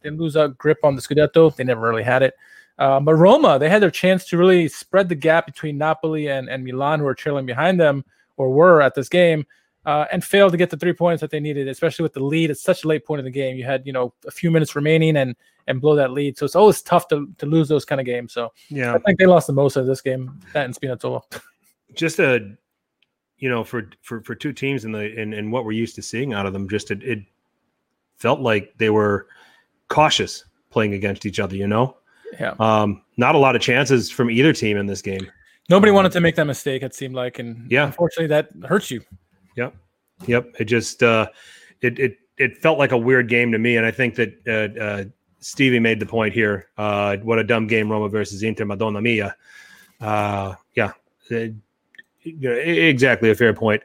they 0.00 0.10
lose 0.10 0.36
a 0.36 0.48
grip 0.56 0.78
on 0.82 0.96
the 0.96 1.02
Scudetto. 1.02 1.54
They 1.54 1.64
never 1.64 1.80
really 1.80 2.02
had 2.02 2.22
it. 2.22 2.34
Uh, 2.80 2.98
but 2.98 3.14
Roma, 3.14 3.58
they 3.58 3.68
had 3.68 3.82
their 3.82 3.90
chance 3.90 4.24
to 4.26 4.36
really 4.36 4.66
spread 4.66 5.08
the 5.08 5.14
gap 5.14 5.46
between 5.46 5.78
Napoli 5.78 6.28
and, 6.28 6.48
and 6.48 6.64
Milan, 6.64 6.98
who 6.98 7.06
are 7.06 7.14
trailing 7.14 7.46
behind 7.46 7.78
them 7.78 8.04
or 8.36 8.50
were 8.50 8.80
at 8.80 8.94
this 8.94 9.08
game, 9.08 9.46
uh, 9.86 10.06
and 10.10 10.24
failed 10.24 10.50
to 10.52 10.58
get 10.58 10.70
the 10.70 10.76
three 10.76 10.92
points 10.92 11.20
that 11.20 11.30
they 11.30 11.40
needed, 11.40 11.68
especially 11.68 12.02
with 12.02 12.14
the 12.14 12.24
lead. 12.24 12.50
It's 12.50 12.62
such 12.62 12.84
a 12.84 12.88
late 12.88 13.06
point 13.06 13.18
in 13.18 13.24
the 13.24 13.30
game. 13.30 13.56
You 13.56 13.64
had, 13.64 13.86
you 13.86 13.92
know, 13.92 14.12
a 14.26 14.30
few 14.30 14.50
minutes 14.50 14.74
remaining 14.74 15.16
and 15.16 15.36
and 15.66 15.80
blow 15.80 15.94
that 15.94 16.10
lead. 16.10 16.36
So 16.36 16.44
it's 16.44 16.56
always 16.56 16.82
tough 16.82 17.06
to, 17.08 17.28
to 17.38 17.46
lose 17.46 17.68
those 17.68 17.84
kind 17.84 18.00
of 18.00 18.06
games. 18.06 18.32
So 18.32 18.52
yeah, 18.70 18.94
I 18.94 18.98
think 18.98 19.18
they 19.18 19.26
lost 19.26 19.46
the 19.46 19.52
most 19.52 19.76
of 19.76 19.86
this 19.86 20.00
game, 20.00 20.40
that 20.54 20.64
and 20.64 20.74
Spinazzola. 20.74 21.22
Just 21.94 22.18
a, 22.18 22.56
you 23.38 23.48
know, 23.48 23.62
for 23.62 23.90
for 24.02 24.22
for 24.22 24.34
two 24.34 24.52
teams 24.52 24.84
in 24.84 24.92
the 24.92 25.14
in, 25.20 25.32
in 25.32 25.50
what 25.50 25.64
we're 25.64 25.72
used 25.72 25.94
to 25.96 26.02
seeing 26.02 26.32
out 26.32 26.46
of 26.46 26.52
them, 26.52 26.68
just 26.68 26.90
it, 26.90 27.02
it 27.02 27.18
felt 28.16 28.40
like 28.40 28.72
they 28.78 28.90
were– 28.90 29.26
cautious 29.90 30.44
playing 30.70 30.94
against 30.94 31.26
each 31.26 31.38
other. 31.38 31.54
You 31.54 31.68
know, 31.68 31.96
yeah. 32.38 32.54
Um, 32.58 33.02
not 33.16 33.34
a 33.34 33.38
lot 33.38 33.56
of 33.56 33.62
chances 33.62 34.10
from 34.10 34.30
either 34.30 34.52
team 34.52 34.76
in 34.76 34.86
this 34.86 35.02
game. 35.02 35.30
Nobody 35.68 35.90
um, 35.90 35.96
wanted 35.96 36.12
to 36.12 36.20
make 36.20 36.36
that 36.36 36.46
mistake. 36.46 36.82
It 36.82 36.94
seemed 36.94 37.14
like, 37.14 37.38
and 37.38 37.70
yeah, 37.70 37.86
unfortunately, 37.86 38.28
that 38.28 38.50
hurts 38.66 38.90
you. 38.90 39.02
Yep, 39.56 39.74
yep. 40.26 40.54
It 40.58 40.64
just 40.64 41.02
uh, 41.02 41.28
it 41.80 41.98
it 41.98 42.18
it 42.38 42.58
felt 42.58 42.78
like 42.78 42.92
a 42.92 42.98
weird 42.98 43.28
game 43.28 43.52
to 43.52 43.58
me, 43.58 43.76
and 43.76 43.86
I 43.86 43.90
think 43.90 44.14
that 44.16 44.34
uh, 44.46 44.80
uh, 44.80 45.04
Stevie 45.40 45.78
made 45.78 46.00
the 46.00 46.06
point 46.06 46.34
here. 46.34 46.68
Uh, 46.76 47.16
what 47.18 47.38
a 47.38 47.44
dumb 47.44 47.66
game, 47.66 47.90
Roma 47.90 48.08
versus 48.08 48.42
Inter, 48.42 48.64
Madonna 48.64 49.00
Mia. 49.00 49.36
Uh, 50.00 50.54
yeah, 50.74 50.92
it, 51.30 51.54
exactly 52.24 53.30
a 53.30 53.34
fair 53.34 53.54
point. 53.54 53.82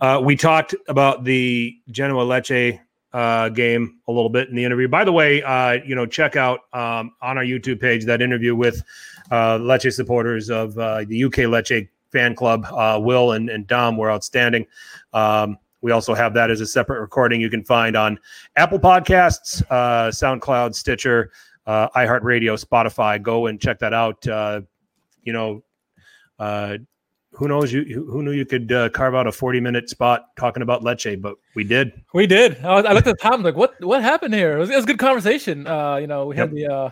Uh, 0.00 0.20
we 0.22 0.36
talked 0.36 0.74
about 0.88 1.24
the 1.24 1.76
Genoa 1.90 2.24
Lecce 2.24 2.78
uh, 3.14 3.48
game 3.48 4.00
a 4.08 4.12
little 4.12 4.28
bit 4.28 4.48
in 4.48 4.56
the 4.56 4.64
interview. 4.64 4.88
By 4.88 5.04
the 5.04 5.12
way, 5.12 5.40
uh, 5.42 5.78
you 5.86 5.94
know, 5.94 6.04
check 6.04 6.34
out 6.34 6.60
um, 6.72 7.12
on 7.22 7.38
our 7.38 7.44
YouTube 7.44 7.80
page 7.80 8.04
that 8.04 8.20
interview 8.20 8.56
with 8.56 8.82
uh, 9.30 9.56
Lecce 9.58 9.92
supporters 9.92 10.50
of 10.50 10.76
uh, 10.76 11.04
the 11.04 11.24
UK 11.24 11.46
Lecce 11.46 11.88
fan 12.10 12.34
club. 12.34 12.66
Uh, 12.70 12.98
Will 13.00 13.32
and, 13.32 13.48
and 13.48 13.66
Dom 13.68 13.96
were 13.96 14.10
outstanding. 14.10 14.66
Um, 15.12 15.56
we 15.80 15.92
also 15.92 16.12
have 16.12 16.34
that 16.34 16.50
as 16.50 16.60
a 16.60 16.66
separate 16.66 17.00
recording 17.00 17.40
you 17.40 17.50
can 17.50 17.62
find 17.62 17.96
on 17.96 18.18
Apple 18.56 18.80
Podcasts, 18.80 19.62
uh, 19.70 20.10
SoundCloud, 20.10 20.74
Stitcher, 20.74 21.30
iHeartRadio, 21.68 22.62
Spotify. 22.62 23.22
Go 23.22 23.46
and 23.46 23.60
check 23.60 23.78
that 23.78 23.94
out. 23.94 24.26
You 25.22 25.32
know, 25.32 25.62
who 27.36 27.48
knows 27.48 27.72
you 27.72 28.06
who 28.10 28.22
knew 28.22 28.32
you 28.32 28.46
could 28.46 28.70
uh, 28.72 28.88
carve 28.90 29.14
out 29.14 29.26
a 29.26 29.32
40 29.32 29.60
minute 29.60 29.88
spot 29.88 30.36
talking 30.36 30.62
about 30.62 30.82
Lecce, 30.82 31.20
but 31.20 31.36
we 31.54 31.64
did. 31.64 31.92
We 32.12 32.26
did. 32.26 32.64
I, 32.64 32.74
was, 32.76 32.84
I 32.84 32.92
looked 32.92 33.06
at 33.06 33.18
the 33.18 33.22
time 33.22 33.42
like, 33.42 33.56
what 33.56 33.74
what 33.84 34.02
happened 34.02 34.34
here? 34.34 34.56
It 34.56 34.58
was, 34.58 34.70
it 34.70 34.76
was 34.76 34.84
a 34.84 34.86
good 34.86 34.98
conversation. 34.98 35.66
Uh, 35.66 35.96
you 35.96 36.06
know, 36.06 36.26
we 36.26 36.36
yep. 36.36 36.48
had 36.48 36.56
the 36.56 36.66
uh, 36.66 36.90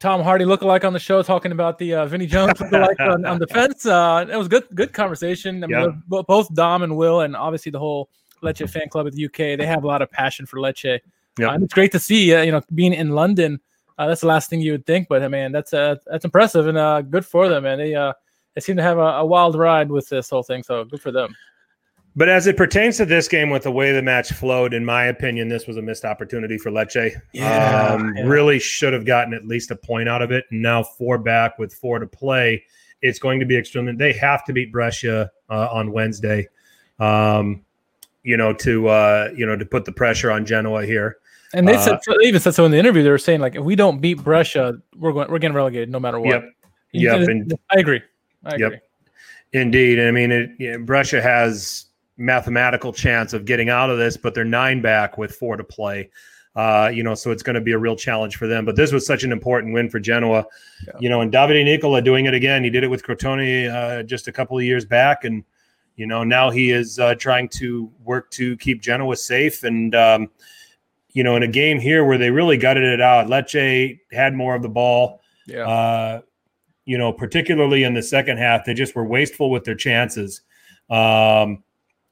Tom 0.00 0.22
Hardy 0.22 0.44
lookalike 0.44 0.84
on 0.84 0.92
the 0.92 0.98
show 0.98 1.22
talking 1.22 1.52
about 1.52 1.78
the 1.78 1.94
uh, 1.94 2.06
Vinny 2.06 2.26
Jones 2.26 2.54
lookalike 2.54 3.00
on, 3.00 3.24
on 3.24 3.38
the 3.38 3.46
fence. 3.46 3.86
Uh, 3.94 4.24
it 4.30 4.36
was 4.36 4.48
good 4.48 4.64
good 4.74 4.92
conversation. 4.92 5.62
I 5.62 5.66
mean, 5.66 6.02
yep. 6.10 6.26
both 6.26 6.52
Dom 6.54 6.82
and 6.82 6.96
Will, 6.96 7.20
and 7.20 7.36
obviously 7.36 7.70
the 7.70 7.78
whole 7.78 8.08
Lecce 8.42 8.68
fan 8.68 8.88
club 8.88 9.06
of 9.06 9.14
the 9.14 9.24
UK. 9.26 9.58
They 9.58 9.66
have 9.66 9.84
a 9.84 9.86
lot 9.86 10.02
of 10.02 10.10
passion 10.10 10.46
for 10.46 10.58
Lecce. 10.58 11.00
Yep. 11.38 11.48
Uh, 11.48 11.52
and 11.52 11.64
it's 11.64 11.74
great 11.74 11.92
to 11.92 11.98
see. 11.98 12.34
Uh, 12.34 12.42
you 12.42 12.52
know, 12.52 12.62
being 12.74 12.92
in 12.92 13.10
London, 13.10 13.60
uh, 13.98 14.06
that's 14.06 14.20
the 14.20 14.26
last 14.26 14.50
thing 14.50 14.60
you 14.60 14.72
would 14.72 14.86
think, 14.86 15.08
but 15.08 15.22
I 15.22 15.28
mean, 15.28 15.52
that's 15.52 15.72
uh, 15.72 15.96
that's 16.06 16.24
impressive 16.24 16.66
and 16.66 16.78
uh, 16.78 17.02
good 17.02 17.24
for 17.24 17.48
them. 17.48 17.64
And 17.64 17.80
they 17.80 17.94
uh, 17.94 18.12
they 18.54 18.60
seem 18.60 18.76
to 18.76 18.82
have 18.82 18.98
a, 18.98 19.18
a, 19.18 19.26
wild 19.26 19.56
ride 19.56 19.90
with 19.90 20.08
this 20.08 20.30
whole 20.30 20.42
thing. 20.42 20.62
So 20.62 20.84
good 20.84 21.00
for 21.00 21.10
them. 21.10 21.34
But 22.16 22.28
as 22.28 22.46
it 22.46 22.56
pertains 22.56 22.96
to 22.98 23.04
this 23.04 23.26
game, 23.26 23.50
with 23.50 23.64
the 23.64 23.72
way 23.72 23.92
the 23.92 24.02
match 24.02 24.32
flowed, 24.32 24.72
in 24.72 24.84
my 24.84 25.06
opinion, 25.06 25.48
this 25.48 25.66
was 25.66 25.76
a 25.76 25.82
missed 25.82 26.04
opportunity 26.04 26.58
for 26.58 26.70
Lecce. 26.70 27.12
Yeah, 27.32 27.88
um, 27.88 28.14
yeah. 28.16 28.22
Really 28.22 28.60
should 28.60 28.92
have 28.92 29.04
gotten 29.04 29.34
at 29.34 29.46
least 29.46 29.72
a 29.72 29.76
point 29.76 30.08
out 30.08 30.22
of 30.22 30.30
it. 30.30 30.44
And 30.50 30.62
now 30.62 30.84
four 30.84 31.18
back 31.18 31.58
with 31.58 31.74
four 31.74 31.98
to 31.98 32.06
play, 32.06 32.62
it's 33.02 33.18
going 33.18 33.40
to 33.40 33.46
be 33.46 33.56
extremely. 33.56 33.94
They 33.96 34.12
have 34.12 34.44
to 34.44 34.52
beat 34.52 34.70
Brescia 34.70 35.30
uh, 35.50 35.68
on 35.72 35.90
Wednesday, 35.90 36.46
um, 37.00 37.64
you 38.22 38.36
know, 38.36 38.52
to 38.52 38.86
uh, 38.86 39.30
you 39.34 39.44
know 39.44 39.56
to 39.56 39.66
put 39.66 39.84
the 39.84 39.92
pressure 39.92 40.30
on 40.30 40.46
Genoa 40.46 40.86
here. 40.86 41.16
And 41.52 41.66
they 41.66 41.76
said 41.78 41.94
uh, 41.94 42.14
they 42.20 42.28
even 42.28 42.40
said 42.40 42.54
so 42.54 42.64
in 42.64 42.70
the 42.70 42.78
interview. 42.78 43.02
They 43.02 43.10
were 43.10 43.18
saying 43.18 43.40
like, 43.40 43.56
if 43.56 43.64
we 43.64 43.74
don't 43.74 44.00
beat 44.00 44.22
Brescia, 44.22 44.74
we're 44.96 45.12
going 45.12 45.28
we're 45.28 45.40
getting 45.40 45.56
relegated 45.56 45.90
no 45.90 45.98
matter 45.98 46.20
what. 46.20 46.28
Yep. 46.28 46.44
Yep. 46.92 47.28
And, 47.28 47.54
I 47.72 47.80
agree. 47.80 48.02
I 48.44 48.56
yep. 48.56 48.66
Agree. 48.68 48.80
Indeed. 49.52 50.00
I 50.00 50.10
mean, 50.10 50.32
it, 50.32 50.50
you 50.58 50.72
know, 50.72 50.84
Brescia 50.84 51.22
has 51.22 51.86
mathematical 52.16 52.92
chance 52.92 53.32
of 53.32 53.44
getting 53.44 53.68
out 53.68 53.90
of 53.90 53.98
this, 53.98 54.16
but 54.16 54.34
they're 54.34 54.44
nine 54.44 54.80
back 54.80 55.18
with 55.18 55.34
four 55.34 55.56
to 55.56 55.64
play. 55.64 56.10
Uh, 56.56 56.88
you 56.92 57.02
know, 57.02 57.14
so 57.14 57.32
it's 57.32 57.42
going 57.42 57.54
to 57.54 57.60
be 57.60 57.72
a 57.72 57.78
real 57.78 57.96
challenge 57.96 58.36
for 58.36 58.46
them. 58.46 58.64
But 58.64 58.76
this 58.76 58.92
was 58.92 59.04
such 59.04 59.24
an 59.24 59.32
important 59.32 59.74
win 59.74 59.90
for 59.90 59.98
Genoa. 59.98 60.46
Yeah. 60.86 60.92
You 61.00 61.08
know, 61.08 61.20
and 61.20 61.32
Davide 61.32 61.64
Nicola 61.64 62.00
doing 62.00 62.26
it 62.26 62.34
again. 62.34 62.62
He 62.62 62.70
did 62.70 62.84
it 62.84 62.88
with 62.88 63.02
Crotone 63.02 63.72
uh, 63.72 64.02
just 64.04 64.28
a 64.28 64.32
couple 64.32 64.56
of 64.56 64.62
years 64.62 64.84
back, 64.84 65.24
and 65.24 65.42
you 65.96 66.06
know 66.06 66.22
now 66.22 66.50
he 66.50 66.70
is 66.70 67.00
uh, 67.00 67.16
trying 67.16 67.48
to 67.50 67.90
work 68.04 68.30
to 68.32 68.56
keep 68.58 68.80
Genoa 68.80 69.16
safe. 69.16 69.64
And 69.64 69.96
um, 69.96 70.30
you 71.12 71.24
know, 71.24 71.34
in 71.34 71.42
a 71.42 71.48
game 71.48 71.80
here 71.80 72.04
where 72.04 72.18
they 72.18 72.30
really 72.30 72.56
gutted 72.56 72.84
it 72.84 73.00
out, 73.00 73.26
Lecce 73.26 73.98
had 74.12 74.34
more 74.34 74.54
of 74.54 74.62
the 74.62 74.68
ball. 74.68 75.20
Yeah. 75.46 76.20
You 76.86 76.98
know, 76.98 77.12
particularly 77.12 77.84
in 77.84 77.94
the 77.94 78.02
second 78.02 78.38
half, 78.38 78.64
they 78.64 78.74
just 78.74 78.94
were 78.94 79.06
wasteful 79.06 79.50
with 79.50 79.64
their 79.64 79.74
chances. 79.74 80.42
Um, 80.90 81.64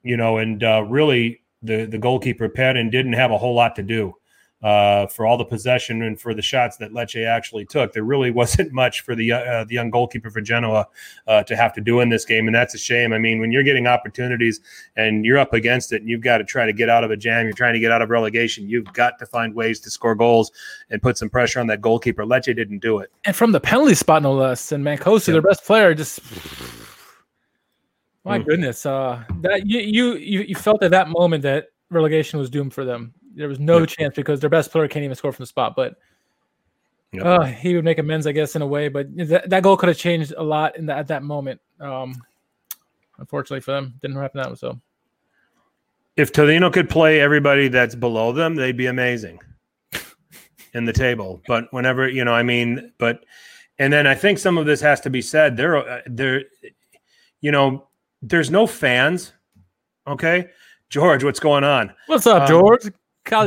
you 0.03 0.17
know, 0.17 0.39
and 0.39 0.63
uh, 0.65 0.85
really 0.89 1.43
the 1.63 1.85
the 1.85 1.99
goalkeeper 1.99 2.49
Perin 2.49 2.91
didn't 2.91 3.13
have 3.13 3.31
a 3.31 3.39
whole 3.39 3.55
lot 3.55 3.77
to 3.77 3.83
do 3.83 4.15
uh, 4.63 5.07
for 5.09 5.27
all 5.27 5.37
the 5.37 5.45
possession 5.45 6.03
and 6.03 6.21
for 6.21 6.35
the 6.35 6.43
shots 6.43 6.77
that 6.77 6.93
Lecce 6.93 7.27
actually 7.27 7.65
took. 7.65 7.93
There 7.93 8.05
really 8.05 8.31
wasn't 8.43 8.73
much 8.73 9.01
for 9.01 9.15
the 9.15 9.33
uh, 9.33 9.65
the 9.65 9.75
young 9.75 9.91
goalkeeper 9.91 10.31
for 10.31 10.41
Genoa 10.41 10.87
uh, 11.27 11.43
to 11.45 11.57
have 11.57 11.73
to 11.75 11.81
do 11.81 12.01
in 12.01 12.09
this 12.09 12.25
game, 12.25 12.47
and 12.47 12.55
that's 12.55 12.75
a 12.75 12.79
shame. 12.79 13.13
I 13.13 13.19
mean, 13.19 13.41
when 13.41 13.51
you're 13.51 13.63
getting 13.63 13.87
opportunities 13.87 14.61
and 14.97 15.25
you're 15.25 15.39
up 15.39 15.53
against 15.53 15.93
it, 15.93 16.03
and 16.03 16.09
you've 16.09 16.21
got 16.21 16.39
to 16.39 16.45
try 16.45 16.67
to 16.67 16.73
get 16.73 16.89
out 16.89 17.05
of 17.05 17.11
a 17.11 17.17
jam, 17.17 17.45
you're 17.45 17.55
trying 17.55 17.75
to 17.75 17.81
get 17.81 17.91
out 17.91 18.03
of 18.03 18.11
relegation. 18.11 18.69
You've 18.69 18.93
got 18.93 19.19
to 19.19 19.27
find 19.27 19.55
ways 19.55 19.81
to 19.81 19.91
score 19.91 20.15
goals 20.15 20.53
and 20.91 21.03
put 21.03 21.19
some 21.19 21.29
pressure 21.29 21.61
on 21.61 21.67
that 21.69 21.81
goalkeeper. 21.81 22.25
Lecce 22.25 22.55
didn't 22.55 22.79
do 22.79 22.99
it, 22.99 23.11
and 23.25 23.35
from 23.35 23.53
the 23.53 23.61
penalty 23.61 23.95
spot, 23.95 24.23
no 24.23 24.33
less. 24.33 24.73
And 24.73 24.85
Mancosu, 24.85 25.29
yep. 25.29 25.35
their 25.35 25.43
best 25.43 25.65
player, 25.65 25.95
just 25.95 26.21
my 28.25 28.39
mm. 28.39 28.47
goodness, 28.47 28.87
uh, 28.87 29.25
that 29.41 29.67
you 29.67 29.81
you 29.81 30.15
you 30.15 30.55
felt 30.55 30.83
at 30.83 30.93
that 30.93 31.09
moment 31.09 31.43
that 31.43 31.67
relegation 31.91 32.39
was 32.39 32.49
doomed 32.49 32.73
for 32.73 32.85
them. 32.85 33.13
There 33.35 33.49
was 33.49 33.61
no 33.61 33.79
yep. 33.81 33.89
chance 33.89 34.15
because 34.15 34.41
their 34.41 34.51
best 34.51 34.71
player 34.71 34.89
can't 34.89 35.05
even 35.05 35.15
score 35.15 35.33
from 35.33 35.43
the 35.43 35.47
spot. 35.47 35.75
But 35.77 35.97
yep. 37.13 37.25
uh, 37.25 37.43
he 37.45 37.75
would 37.75 37.85
make 37.85 37.99
amends, 37.99 38.27
I 38.27 38.33
guess, 38.33 38.57
in 38.57 38.63
a 38.63 38.67
way. 38.67 38.89
But 38.89 39.15
that, 39.17 39.51
that 39.51 39.63
goal 39.63 39.77
could 39.77 39.89
have 39.89 39.99
changed 39.99 40.35
a 40.37 40.43
lot 40.43 40.77
in 40.77 40.87
that 40.87 40.99
at 40.99 41.09
that 41.09 41.23
moment. 41.23 41.61
Um, 41.81 42.23
unfortunately 43.19 43.61
for 43.61 43.73
them, 43.73 43.95
didn't 44.03 44.17
happen 44.17 44.41
that 44.41 44.51
way. 44.51 44.57
So, 44.57 44.81
if 46.17 46.33
Torino 46.33 46.71
could 46.71 46.91
play 46.91 47.21
everybody 47.21 47.69
that's 47.69 47.95
below 47.95 48.33
them, 48.33 48.55
they'd 48.55 48.77
be 48.77 48.87
amazing 48.87 49.41
in 50.75 50.85
the 50.85 50.93
table. 50.93 51.41
But 51.47 51.73
whenever 51.73 52.09
you 52.09 52.25
know, 52.25 52.35
I 52.35 52.43
mean, 52.43 52.93
but 52.99 53.25
and 53.79 53.93
then 53.93 54.07
I 54.07 54.15
think 54.15 54.39
some 54.39 54.59
of 54.59 54.67
this 54.67 54.81
has 54.81 55.01
to 55.03 55.11
be 55.11 55.23
said. 55.23 55.57
there 55.57 55.77
are 55.77 55.89
uh, 55.89 56.01
they're 56.07 56.45
you 57.41 57.51
know 57.51 57.89
there's 58.21 58.51
no 58.51 58.67
fans. 58.67 59.33
Okay, 60.07 60.51
George, 60.91 61.25
what's 61.25 61.41
going 61.41 61.65
on? 61.65 61.93
What's 62.07 62.27
up, 62.27 62.43
um, 62.43 62.49
George? 62.49 62.91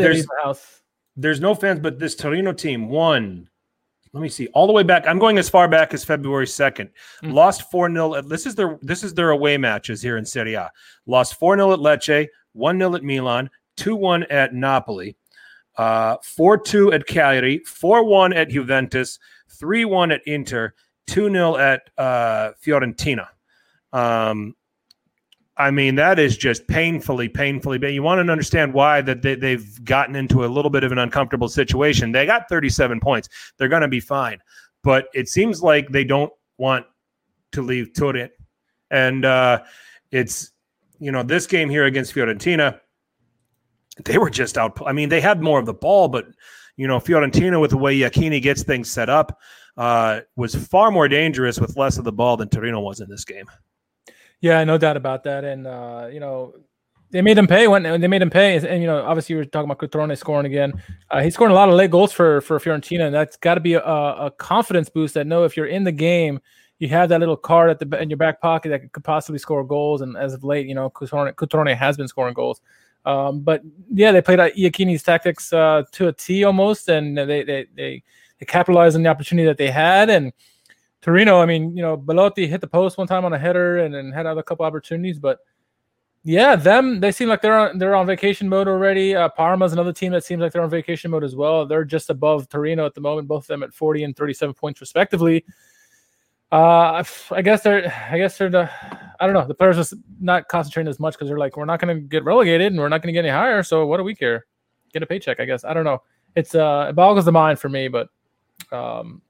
There's, 0.02 0.28
house. 0.44 0.82
There's 1.16 1.40
no 1.40 1.56
fans, 1.56 1.80
but 1.80 2.00
this 2.00 2.16
Torino 2.16 2.54
team 2.54 2.90
won. 2.90 3.50
Let 4.14 4.22
me 4.22 4.30
see, 4.30 4.48
all 4.48 4.66
the 4.66 4.74
way 4.74 4.84
back. 4.84 5.06
I'm 5.08 5.20
going 5.20 5.38
as 5.38 5.50
far 5.50 5.68
back 5.68 5.94
as 5.94 6.06
February 6.06 6.46
2nd. 6.46 6.90
Mm. 7.24 7.34
Lost 7.34 7.70
4 7.70 7.92
0. 7.92 8.22
This 8.22 8.46
is 8.46 8.56
their 8.56 8.80
this 8.82 9.04
is 9.04 9.14
their 9.14 9.32
away 9.32 9.58
matches 9.58 10.02
here 10.02 10.18
in 10.18 10.26
Serie 10.26 10.54
A. 10.54 10.72
Lost 11.06 11.36
4 11.36 11.58
0 11.58 11.74
at 11.74 11.80
Lecce, 11.80 12.28
1 12.54 12.80
0 12.80 12.96
at 12.96 13.04
Milan, 13.04 13.50
2 13.76 13.96
1 13.96 14.24
at 14.24 14.54
Napoli, 14.54 15.18
uh, 15.76 16.16
4 16.24 16.58
2 16.60 16.94
at 16.94 17.08
Cagliari, 17.08 17.60
4 17.66 18.06
1 18.06 18.34
at 18.34 18.50
Juventus, 18.50 19.20
3 19.50 19.84
1 19.84 20.12
at 20.12 20.22
Inter, 20.26 20.74
2 21.08 21.30
0 21.30 21.58
at 21.58 21.90
uh, 21.98 22.52
Fiorentina. 22.66 23.28
Um, 23.92 24.56
I 25.58 25.72
mean, 25.72 25.96
that 25.96 26.20
is 26.20 26.38
just 26.38 26.68
painfully, 26.68 27.30
painfully 27.30 27.78
bad. 27.78 27.94
You 27.94 28.04
want 28.04 28.26
to 28.26 28.32
understand 28.32 28.74
why 28.74 29.02
that 29.02 29.22
they, 29.22 29.36
they've 29.36 29.86
gotten 29.86 30.16
into 30.16 30.44
a 30.44 30.48
little 30.48 30.70
bit 30.70 30.84
of 30.84 30.92
an 30.92 30.98
uncomfortable 30.98 31.48
situation. 31.48 32.12
They 32.12 32.26
got 32.26 32.50
37 32.50 33.00
points. 33.00 33.30
They're 33.58 33.70
going 33.70 33.82
to 33.82 33.88
be 33.88 34.02
fine. 34.02 34.40
But 34.84 35.08
it 35.14 35.30
seems 35.30 35.64
like 35.64 35.90
they 35.90 36.04
don't 36.04 36.34
want 36.58 36.86
to 37.54 37.62
leave 37.62 37.94
Turin. 37.94 38.30
And 38.92 39.24
uh, 39.24 39.64
it's, 40.12 40.52
you 41.00 41.12
know, 41.12 41.24
this 41.24 41.48
game 41.48 41.70
here 41.70 41.86
against 41.86 42.14
Fiorentina, 42.14 42.80
they 44.04 44.18
were 44.18 44.30
just 44.30 44.58
out. 44.58 44.78
I 44.86 44.92
mean, 44.92 45.08
they 45.08 45.22
had 45.22 45.42
more 45.42 45.60
of 45.60 45.66
the 45.66 45.74
ball, 45.74 46.10
but, 46.10 46.26
you 46.76 46.86
know, 46.86 47.00
Fiorentina, 47.00 47.62
with 47.62 47.72
the 47.72 47.78
way 47.78 47.98
Iachini 47.98 48.42
gets 48.42 48.64
things 48.64 48.92
set 48.92 49.10
up, 49.10 49.40
uh, 49.78 50.22
was 50.36 50.54
far 50.54 50.92
more 50.92 51.08
dangerous 51.08 51.60
with 51.60 51.78
less 51.78 51.98
of 51.98 52.04
the 52.04 52.12
ball 52.12 52.36
than 52.36 52.50
Torino 52.50 52.82
was 52.82 53.00
in 53.00 53.10
this 53.10 53.24
game. 53.24 53.46
Yeah, 54.42 54.64
no 54.64 54.78
doubt 54.78 54.98
about 54.98 55.24
that. 55.24 55.44
And 55.44 55.68
uh, 55.68 56.10
you 56.12 56.20
know, 56.20 56.54
they 57.12 57.22
made 57.22 57.38
him 57.38 57.48
pay 57.48 57.68
when 57.68 57.84
they 57.84 58.08
made 58.08 58.22
him 58.22 58.30
pay. 58.30 58.58
And 58.58 58.82
you 58.82 58.88
know, 58.88 59.04
obviously, 59.06 59.36
we 59.36 59.42
were 59.42 59.46
talking 59.46 59.70
about 59.70 59.80
Cutrone 59.80 60.18
scoring 60.18 60.46
again. 60.46 60.74
Uh, 61.10 61.22
he's 61.22 61.34
scoring 61.34 61.52
a 61.52 61.56
lot 61.56 61.70
of 61.70 61.76
late 61.76 61.92
goals 61.92 62.12
for 62.12 62.42
for 62.42 62.60
Fiorentina, 62.60 63.06
and 63.06 63.16
that's 63.16 63.38
got 63.38 63.56
to 63.56 63.62
be 63.62 63.74
a, 63.74 63.82
a, 63.82 64.32
confidence 64.38 64.90
boost. 64.90 65.14
That 65.14 65.28
know 65.28 65.44
if 65.44 65.56
you're 65.56 65.68
in 65.68 65.84
the 65.84 65.92
game, 65.92 66.40
you 66.80 66.90
have 66.90 67.10
that 67.10 67.20
little 67.20 67.38
card 67.38 67.70
at 67.70 67.80
the 67.80 68.02
in 68.02 68.10
your 68.10 68.18
back 68.18 68.42
pocket 68.42 68.70
that 68.70 68.92
could 68.92 69.04
possibly 69.04 69.40
score 69.40 69.64
goals. 69.64 70.02
And 70.02 70.18
as 70.18 70.34
of 70.34 70.44
late, 70.44 70.68
you 70.68 70.76
know, 70.76 70.90
Cutrone, 70.90 71.76
has 71.76 71.98
been 71.98 72.08
scoring 72.08 72.34
goals. 72.34 72.62
Um, 73.06 73.42
but 73.42 73.62
yeah, 73.94 74.12
they 74.12 74.22
played 74.22 74.40
Iachini's 74.40 75.04
tactics 75.04 75.54
uh, 75.54 75.84
to 75.94 76.08
a 76.08 76.14
T 76.14 76.44
almost, 76.44 76.90
and 76.90 77.18
they 77.18 77.44
they 77.44 77.68
they, 77.76 78.04
they 78.40 78.46
capitalized 78.46 78.96
on 78.96 79.04
the 79.04 79.10
opportunity 79.10 79.46
that 79.46 79.58
they 79.58 79.72
had 79.72 80.10
and 80.10 80.34
Torino, 81.06 81.40
I 81.40 81.46
mean, 81.46 81.78
you 81.78 81.84
know, 81.84 81.96
Belotti 81.96 82.48
hit 82.48 82.62
the 82.62 82.68
post 82.68 82.98
one 82.98 83.06
time 83.06 83.26
on 83.26 83.34
a 83.34 83.38
header 83.38 83.78
and 83.78 83.94
then 83.94 84.12
had 84.12 84.26
other 84.26 84.42
couple 84.42 84.66
opportunities, 84.66 85.20
but 85.20 85.38
yeah, 86.24 86.56
them 86.56 87.00
they 87.00 87.12
seem 87.12 87.30
like 87.30 87.44
they're 87.44 87.56
on 87.56 87.78
they're 87.78 87.94
on 87.94 88.08
vacation 88.08 88.50
mode 88.50 88.68
already. 88.68 89.16
Uh, 89.16 89.30
Parma's 89.30 89.72
another 89.72 89.94
team 89.94 90.12
that 90.14 90.24
seems 90.24 90.42
like 90.42 90.52
they're 90.52 90.64
on 90.64 90.70
vacation 90.72 91.12
mode 91.12 91.24
as 91.24 91.36
well. 91.36 91.68
They're 91.68 91.84
just 91.84 92.10
above 92.10 92.50
Torino 92.50 92.88
at 92.88 92.96
the 92.96 93.02
moment, 93.02 93.28
both 93.28 93.44
of 93.44 93.48
them 93.50 93.62
at 93.62 93.72
40 93.72 94.04
and 94.04 94.16
37 94.16 94.56
points 94.56 94.82
respectively. 94.82 95.46
Uh, 96.52 97.04
I 97.30 97.42
guess 97.44 97.62
they're 97.62 97.94
I 98.10 98.18
guess 98.18 98.40
they're 98.40 98.50
the 98.50 98.68
I 99.20 99.28
don't 99.28 99.36
know 99.36 99.46
the 99.46 99.54
players 99.54 99.76
just 99.76 99.94
not 100.20 100.48
concentrating 100.48 100.90
as 100.90 101.00
much 101.00 101.14
because 101.14 101.28
they're 101.28 101.38
like 101.38 101.56
we're 101.56 101.66
not 101.66 101.80
going 101.80 101.96
to 101.96 102.02
get 102.02 102.24
relegated 102.24 102.72
and 102.72 102.82
we're 102.82 102.90
not 102.90 103.04
going 103.04 103.14
to 103.14 103.22
get 103.22 103.26
any 103.26 103.32
higher. 103.32 103.62
So 103.62 103.86
what 103.86 103.98
do 103.98 104.04
we 104.04 104.16
care? 104.16 104.48
Get 104.92 105.04
a 105.04 105.06
paycheck, 105.06 105.40
I 105.40 105.46
guess. 105.46 105.64
I 105.64 105.76
don't 105.76 105.86
know. 105.86 106.02
It's 106.36 106.56
uh 106.56 106.88
it 106.90 106.94
boggles 106.94 107.26
the 107.26 107.32
mind 107.32 107.60
for 107.60 107.70
me, 107.70 107.90
but 107.90 108.10
um 108.72 109.22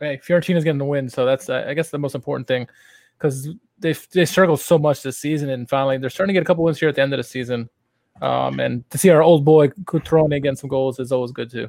hey, 0.00 0.18
Fiorentina's 0.22 0.64
getting 0.64 0.78
the 0.78 0.84
win, 0.84 1.08
so 1.08 1.24
that's 1.24 1.48
uh, 1.48 1.64
I 1.66 1.74
guess 1.74 1.90
the 1.90 1.98
most 1.98 2.14
important 2.14 2.46
thing 2.46 2.66
because 3.18 3.48
they 3.78 3.94
they 4.12 4.24
struggled 4.24 4.60
so 4.60 4.78
much 4.78 5.02
this 5.02 5.18
season, 5.18 5.50
and 5.50 5.68
finally 5.68 5.98
they're 5.98 6.10
starting 6.10 6.34
to 6.34 6.38
get 6.38 6.42
a 6.42 6.46
couple 6.46 6.64
wins 6.64 6.78
here 6.78 6.88
at 6.88 6.94
the 6.94 7.02
end 7.02 7.12
of 7.12 7.18
the 7.18 7.24
season. 7.24 7.68
Um, 8.22 8.60
and 8.60 8.88
to 8.90 8.98
see 8.98 9.10
our 9.10 9.22
old 9.22 9.44
boy 9.44 9.68
Cutrone 9.68 10.42
get 10.42 10.58
some 10.58 10.70
goals 10.70 10.98
is 10.98 11.12
always 11.12 11.32
good 11.32 11.50
too. 11.50 11.68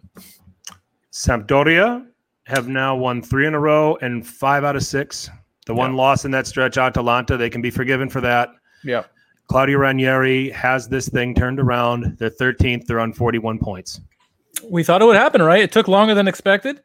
Sampdoria 1.11 2.05
have 2.45 2.69
now 2.69 2.95
won 2.95 3.21
three 3.21 3.47
in 3.47 3.53
a 3.53 3.59
row 3.59 3.97
and 4.01 4.25
five 4.25 4.63
out 4.63 4.75
of 4.75 4.83
six. 4.83 5.29
The 5.65 5.73
yeah. 5.73 5.79
one 5.79 5.95
loss 5.95 6.23
in 6.23 6.31
that 6.31 6.47
stretch, 6.47 6.77
Atalanta, 6.77 7.35
they 7.35 7.49
can 7.49 7.61
be 7.61 7.69
forgiven 7.69 8.09
for 8.09 8.21
that. 8.21 8.49
Yeah. 8.83 9.03
Claudio 9.47 9.79
Ranieri 9.79 10.49
has 10.51 10.87
this 10.87 11.09
thing 11.09 11.33
turned 11.33 11.59
around. 11.59 12.17
They're 12.17 12.29
13th. 12.29 12.85
They're 12.85 12.99
on 12.99 13.13
41 13.13 13.59
points. 13.59 13.99
we 14.69 14.83
thought 14.83 15.01
it 15.01 15.05
would 15.05 15.17
happen, 15.17 15.41
right? 15.41 15.61
It 15.61 15.71
took 15.71 15.87
longer 15.87 16.13
than 16.13 16.27
expected, 16.27 16.81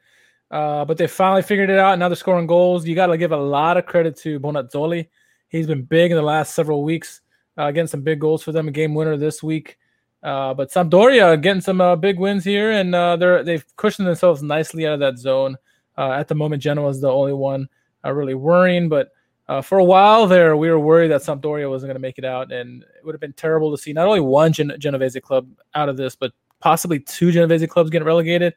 uh, 0.53 0.85
but 0.85 0.99
they 0.99 1.07
finally 1.07 1.43
figured 1.43 1.71
it 1.71 1.79
out. 1.79 1.99
Now 1.99 2.09
they're 2.09 2.17
scoring 2.17 2.47
goals. 2.47 2.87
You 2.87 2.95
got 2.95 3.07
to 3.07 3.17
give 3.17 3.33
a 3.33 3.37
lot 3.37 3.79
of 3.79 3.87
credit 3.87 4.17
to 4.19 4.39
Bonazzoli. 4.39 5.09
He's 5.49 5.67
been 5.67 5.83
big 5.83 6.11
in 6.11 6.17
the 6.17 6.23
last 6.23 6.55
several 6.55 6.85
weeks, 6.85 7.23
uh, 7.57 7.71
getting 7.71 7.89
some 7.89 8.03
big 8.03 8.21
goals 8.21 8.43
for 8.43 8.53
them. 8.53 8.69
A 8.69 8.71
game 8.71 8.95
winner 8.95 9.17
this 9.17 9.43
week. 9.43 9.79
Uh, 10.23 10.55
but 10.55 10.71
Sampdoria 10.71 11.41
getting 11.41 11.63
some 11.63 11.81
uh, 11.81 11.97
big 11.97 12.19
wins 12.19 12.45
here, 12.45 12.71
and 12.71 12.95
uh, 12.95 13.17
they're 13.17 13.43
they've 13.43 13.65
cushioned 13.77 14.07
themselves 14.07 14.43
nicely 14.43 14.87
out 14.87 14.95
of 14.95 15.01
that 15.01 15.19
zone. 15.19 15.57
Uh, 15.99 16.13
at 16.13 16.29
the 16.29 16.35
moment, 16.35 16.63
Genoa 16.63 16.89
is 16.91 17.01
the 17.01 17.11
only 17.11 17.33
one 17.33 17.69
uh, 18.05 18.13
really 18.13 18.35
worrying, 18.35 18.89
but 18.89 19.09
uh, 19.49 19.61
for 19.61 19.79
a 19.79 19.85
while 19.85 20.27
there, 20.27 20.57
we 20.57 20.71
were 20.71 20.79
worried 20.79 21.09
that 21.09 21.23
Sampdoria 21.23 21.69
wasn't 21.69 21.89
going 21.89 21.97
to 21.97 22.01
make 22.01 22.19
it 22.19 22.25
out, 22.25 22.53
and 22.53 22.83
it 22.83 23.05
would 23.05 23.15
have 23.15 23.21
been 23.21 23.33
terrible 23.33 23.71
to 23.71 23.83
see 23.83 23.93
not 23.93 24.07
only 24.07 24.21
one 24.21 24.53
Gen- 24.53 24.77
Genovese 24.79 25.19
club 25.23 25.49
out 25.75 25.89
of 25.89 25.97
this, 25.97 26.15
but 26.15 26.33
possibly 26.61 27.01
two 27.01 27.33
Genovese 27.33 27.67
clubs 27.67 27.91
getting 27.91 28.07
relegated. 28.07 28.55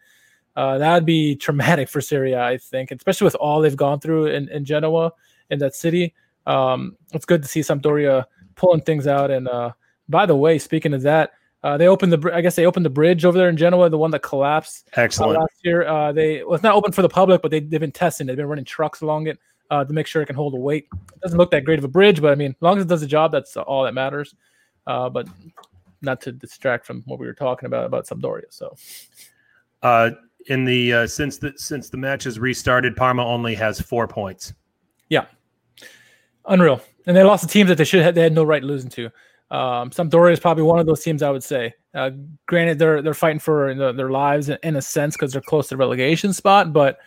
That 0.55 0.93
would 0.93 1.05
be 1.05 1.35
traumatic 1.45 1.89
for 1.89 2.01
Serie 2.01 2.33
A, 2.33 2.43
I 2.43 2.57
think, 2.57 2.91
especially 2.91 3.25
with 3.25 3.35
all 3.35 3.61
they've 3.61 3.75
gone 3.75 3.99
through 3.99 4.27
in, 4.27 4.49
in 4.49 4.65
Genoa 4.65 5.11
in 5.49 5.59
that 5.59 5.75
city. 5.75 6.13
Um, 6.45 6.95
it's 7.13 7.25
good 7.25 7.41
to 7.41 7.47
see 7.47 7.61
Sampdoria 7.61 8.25
pulling 8.55 8.81
things 8.81 9.07
out. 9.07 9.31
And 9.31 9.47
by 10.09 10.25
the 10.25 10.35
way, 10.35 10.59
speaking 10.59 10.93
of 10.93 11.01
that, 11.03 11.33
uh, 11.65 11.77
they 11.77 11.87
opened 11.87 12.13
the, 12.13 12.31
I 12.31 12.41
guess 12.41 12.55
they 12.55 12.67
opened 12.67 12.85
the 12.85 12.91
bridge 12.91 13.25
over 13.25 13.39
there 13.39 13.49
in 13.49 13.57
Genoa, 13.57 13.89
the 13.89 13.97
one 13.97 14.11
that 14.11 14.21
collapsed. 14.21 14.87
Excellent. 14.93 15.35
Uh, 15.35 15.39
last 15.41 15.55
year, 15.63 15.87
uh, 15.87 16.11
they 16.11 16.43
well, 16.43 16.53
it's 16.53 16.63
not 16.63 16.75
open 16.75 16.91
for 16.91 17.01
the 17.01 17.09
public, 17.09 17.41
but 17.41 17.49
they, 17.49 17.59
they've 17.59 17.79
been 17.79 17.91
testing. 17.91 18.25
it. 18.25 18.27
They've 18.27 18.37
been 18.37 18.45
running 18.45 18.65
trucks 18.65 19.01
along 19.01 19.25
it 19.25 19.39
uh, 19.71 19.83
to 19.83 19.91
make 19.91 20.05
sure 20.05 20.21
it 20.21 20.27
can 20.27 20.35
hold 20.35 20.53
the 20.53 20.59
weight. 20.59 20.87
It 20.93 21.21
doesn't 21.21 21.39
look 21.39 21.49
that 21.49 21.65
great 21.65 21.79
of 21.79 21.85
a 21.85 21.87
bridge, 21.87 22.21
but 22.21 22.31
I 22.31 22.35
mean, 22.35 22.51
as 22.51 22.61
long 22.61 22.77
as 22.77 22.83
it 22.83 22.87
does 22.87 23.01
the 23.01 23.07
job, 23.07 23.31
that's 23.31 23.57
all 23.57 23.83
that 23.83 23.95
matters. 23.95 24.35
Uh, 24.85 25.09
but 25.09 25.27
not 26.03 26.21
to 26.21 26.31
distract 26.31 26.85
from 26.85 27.01
what 27.07 27.17
we 27.17 27.25
were 27.25 27.33
talking 27.33 27.65
about 27.65 27.85
about 27.85 28.05
Sampdoria. 28.05 28.43
So, 28.49 28.75
uh, 29.81 30.11
in 30.47 30.65
the 30.65 30.93
uh, 30.93 31.07
since 31.07 31.37
the 31.37 31.53
since 31.57 31.89
the 31.89 31.97
match 31.97 32.23
has 32.25 32.39
restarted, 32.39 32.95
Parma 32.95 33.25
only 33.25 33.55
has 33.55 33.79
four 33.79 34.07
points. 34.07 34.53
Yeah, 35.09 35.25
unreal. 36.45 36.81
And 37.07 37.15
they 37.15 37.23
lost 37.23 37.43
the 37.43 37.49
teams 37.49 37.69
that 37.69 37.77
they 37.77 37.83
should 37.83 38.01
have, 38.01 38.15
they 38.15 38.21
had 38.21 38.33
no 38.33 38.43
right 38.43 38.63
losing 38.63 38.89
to. 38.91 39.05
Um, 39.51 39.91
Sampdoria 39.91 40.33
is 40.33 40.39
probably 40.39 40.63
one 40.63 40.79
of 40.79 40.87
those 40.87 41.03
teams 41.03 41.21
I 41.21 41.29
would 41.29 41.43
say. 41.43 41.73
Uh, 41.93 42.11
granted, 42.47 42.79
they're 42.79 43.01
they're 43.01 43.13
fighting 43.13 43.39
for 43.39 43.73
the, 43.73 43.91
their 43.91 44.09
lives 44.09 44.49
in, 44.49 44.57
in 44.63 44.75
a 44.75 44.81
sense 44.81 45.15
because 45.15 45.31
they're 45.31 45.41
close 45.41 45.67
to 45.67 45.75
the 45.75 45.77
relegation 45.77 46.33
spot, 46.33 46.73
but 46.73 46.97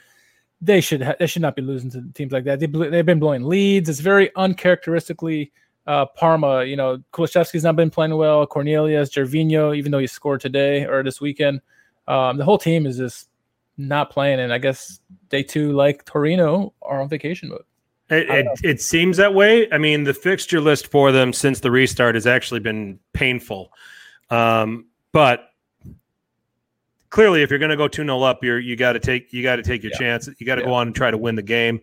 they 0.60 0.80
should 0.80 1.02
ha- 1.02 1.16
they 1.18 1.26
should 1.26 1.42
not 1.42 1.56
be 1.56 1.62
losing 1.62 1.90
to 1.90 2.02
teams 2.14 2.32
like 2.32 2.44
that. 2.44 2.60
They 2.60 2.66
they've 2.66 3.06
been 3.06 3.18
blowing 3.18 3.44
leads. 3.44 3.88
It's 3.88 4.00
very 4.00 4.34
uncharacteristically 4.36 5.52
uh, 5.86 6.06
Parma. 6.06 6.64
You 6.64 6.76
know, 6.76 6.98
Kulusevski's 7.12 7.64
not 7.64 7.76
been 7.76 7.90
playing 7.90 8.16
well. 8.16 8.46
Cornelius, 8.46 9.10
Gervinho, 9.10 9.76
even 9.76 9.90
though 9.92 9.98
he 9.98 10.06
scored 10.06 10.40
today 10.40 10.84
or 10.86 11.02
this 11.02 11.20
weekend, 11.20 11.60
um, 12.08 12.38
the 12.38 12.44
whole 12.44 12.58
team 12.58 12.86
is 12.86 12.96
just 12.96 13.28
not 13.76 14.10
playing. 14.10 14.40
And 14.40 14.52
I 14.52 14.58
guess 14.58 15.00
they 15.28 15.42
too, 15.42 15.72
like 15.72 16.04
Torino, 16.04 16.72
are 16.82 17.00
on 17.00 17.08
vacation 17.08 17.50
mode. 17.50 17.62
It, 18.10 18.28
it, 18.30 18.46
it, 18.64 18.80
seems 18.80 19.18
that 19.18 19.34
way. 19.34 19.70
I 19.70 19.76
mean, 19.76 20.04
the 20.04 20.14
fixture 20.14 20.62
list 20.62 20.86
for 20.86 21.12
them 21.12 21.34
since 21.34 21.60
the 21.60 21.70
restart 21.70 22.14
has 22.14 22.26
actually 22.26 22.60
been 22.60 22.98
painful. 23.12 23.70
Um, 24.30 24.86
but 25.12 25.50
clearly, 27.10 27.42
if 27.42 27.50
you're 27.50 27.58
going 27.58 27.70
to 27.70 27.76
go 27.76 27.86
two 27.86 28.04
0 28.04 28.22
up, 28.22 28.42
you're 28.42 28.58
you 28.58 28.76
got 28.76 28.94
to 28.94 28.98
take 28.98 29.30
you 29.34 29.42
got 29.42 29.56
to 29.56 29.62
take 29.62 29.82
your 29.82 29.92
yeah. 29.92 29.98
chance. 29.98 30.28
You 30.38 30.46
got 30.46 30.54
to 30.54 30.62
yeah. 30.62 30.68
go 30.68 30.74
on 30.74 30.88
and 30.88 30.96
try 30.96 31.10
to 31.10 31.18
win 31.18 31.34
the 31.34 31.42
game. 31.42 31.80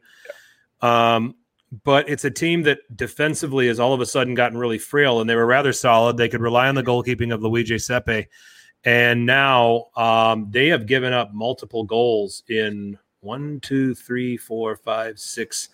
Yeah. 0.82 1.16
Um, 1.16 1.36
but 1.84 2.10
it's 2.10 2.26
a 2.26 2.32
team 2.32 2.64
that 2.64 2.80
defensively 2.96 3.68
has 3.68 3.80
all 3.80 3.94
of 3.94 4.02
a 4.02 4.06
sudden 4.06 4.34
gotten 4.34 4.58
really 4.58 4.78
frail, 4.78 5.22
and 5.22 5.30
they 5.30 5.36
were 5.36 5.46
rather 5.46 5.74
solid. 5.74 6.18
They 6.18 6.30
could 6.30 6.42
rely 6.42 6.68
on 6.68 6.76
the 6.76 6.84
goalkeeping 6.84 7.34
of 7.34 7.44
Luigi 7.44 7.76
Sepe, 7.76 8.28
and 8.86 9.26
now 9.26 9.88
um, 9.95 10.48
they 10.52 10.67
have 10.67 10.86
given 10.86 11.12
up 11.12 11.34
multiple 11.34 11.84
goals 11.84 12.43
in 12.48 12.98
one, 13.21 13.60
two, 13.62 13.95
three, 13.95 14.38
four, 14.38 14.76
five, 14.76 15.19
six 15.19 15.69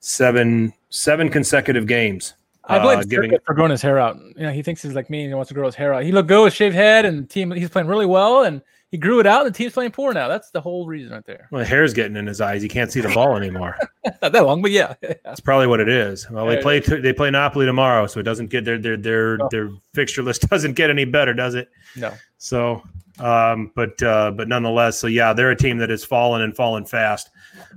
seven 0.00 0.72
seven 0.88 1.28
consecutive 1.28 1.86
games. 1.86 2.34
I 2.64 2.78
blame 2.80 2.98
uh, 2.98 3.02
giving 3.02 3.32
for 3.44 3.54
growing 3.54 3.70
his 3.70 3.82
hair 3.82 3.98
out. 3.98 4.16
You 4.36 4.42
know, 4.42 4.52
he 4.52 4.62
thinks 4.62 4.82
he's 4.82 4.94
like 4.94 5.08
me 5.08 5.22
and 5.22 5.30
he 5.30 5.34
wants 5.34 5.48
to 5.48 5.54
grow 5.54 5.66
his 5.66 5.74
hair 5.74 5.94
out. 5.94 6.02
He 6.02 6.12
looked 6.12 6.28
good 6.28 6.44
with 6.44 6.54
shaved 6.54 6.74
head, 6.74 7.04
and 7.04 7.28
team 7.28 7.50
he's 7.50 7.70
playing 7.70 7.88
really 7.88 8.06
well, 8.06 8.44
and 8.44 8.62
he 8.90 8.96
grew 8.96 9.20
it 9.20 9.26
out. 9.26 9.44
And 9.44 9.54
the 9.54 9.56
team's 9.56 9.74
playing 9.74 9.90
poor 9.90 10.12
now. 10.12 10.28
That's 10.28 10.50
the 10.50 10.60
whole 10.60 10.86
reason 10.86 11.12
right 11.12 11.24
there. 11.24 11.48
Well, 11.50 11.60
the 11.60 11.66
hair's 11.66 11.92
getting 11.92 12.16
in 12.16 12.26
his 12.26 12.40
eyes. 12.40 12.62
He 12.62 12.68
can't 12.68 12.90
see 12.90 13.00
the 13.00 13.08
ball 13.10 13.36
anymore. 13.36 13.76
Not 14.22 14.32
that 14.32 14.46
long, 14.46 14.62
but 14.62 14.70
yeah, 14.70 14.94
that's 15.00 15.40
probably 15.40 15.66
what 15.66 15.80
it 15.80 15.88
is. 15.88 16.28
Well, 16.30 16.46
they 16.46 16.60
play 16.60 16.80
they 16.80 17.12
play 17.12 17.30
Napoli 17.30 17.66
tomorrow, 17.66 18.06
so 18.06 18.20
it 18.20 18.24
doesn't 18.24 18.48
get 18.48 18.64
their 18.64 18.78
their 18.78 18.96
their 18.96 19.42
oh. 19.42 19.48
their 19.50 19.70
fixture 19.94 20.22
list 20.22 20.42
doesn't 20.50 20.74
get 20.74 20.90
any 20.90 21.04
better, 21.04 21.34
does 21.34 21.54
it? 21.54 21.68
No. 21.96 22.12
So, 22.38 22.82
um, 23.18 23.72
but 23.74 24.02
uh, 24.02 24.30
but 24.30 24.48
nonetheless, 24.48 24.98
so 24.98 25.06
yeah, 25.06 25.32
they're 25.32 25.50
a 25.50 25.56
team 25.56 25.78
that 25.78 25.90
has 25.90 26.04
fallen 26.04 26.42
and 26.42 26.56
fallen 26.56 26.84
fast. 26.84 27.30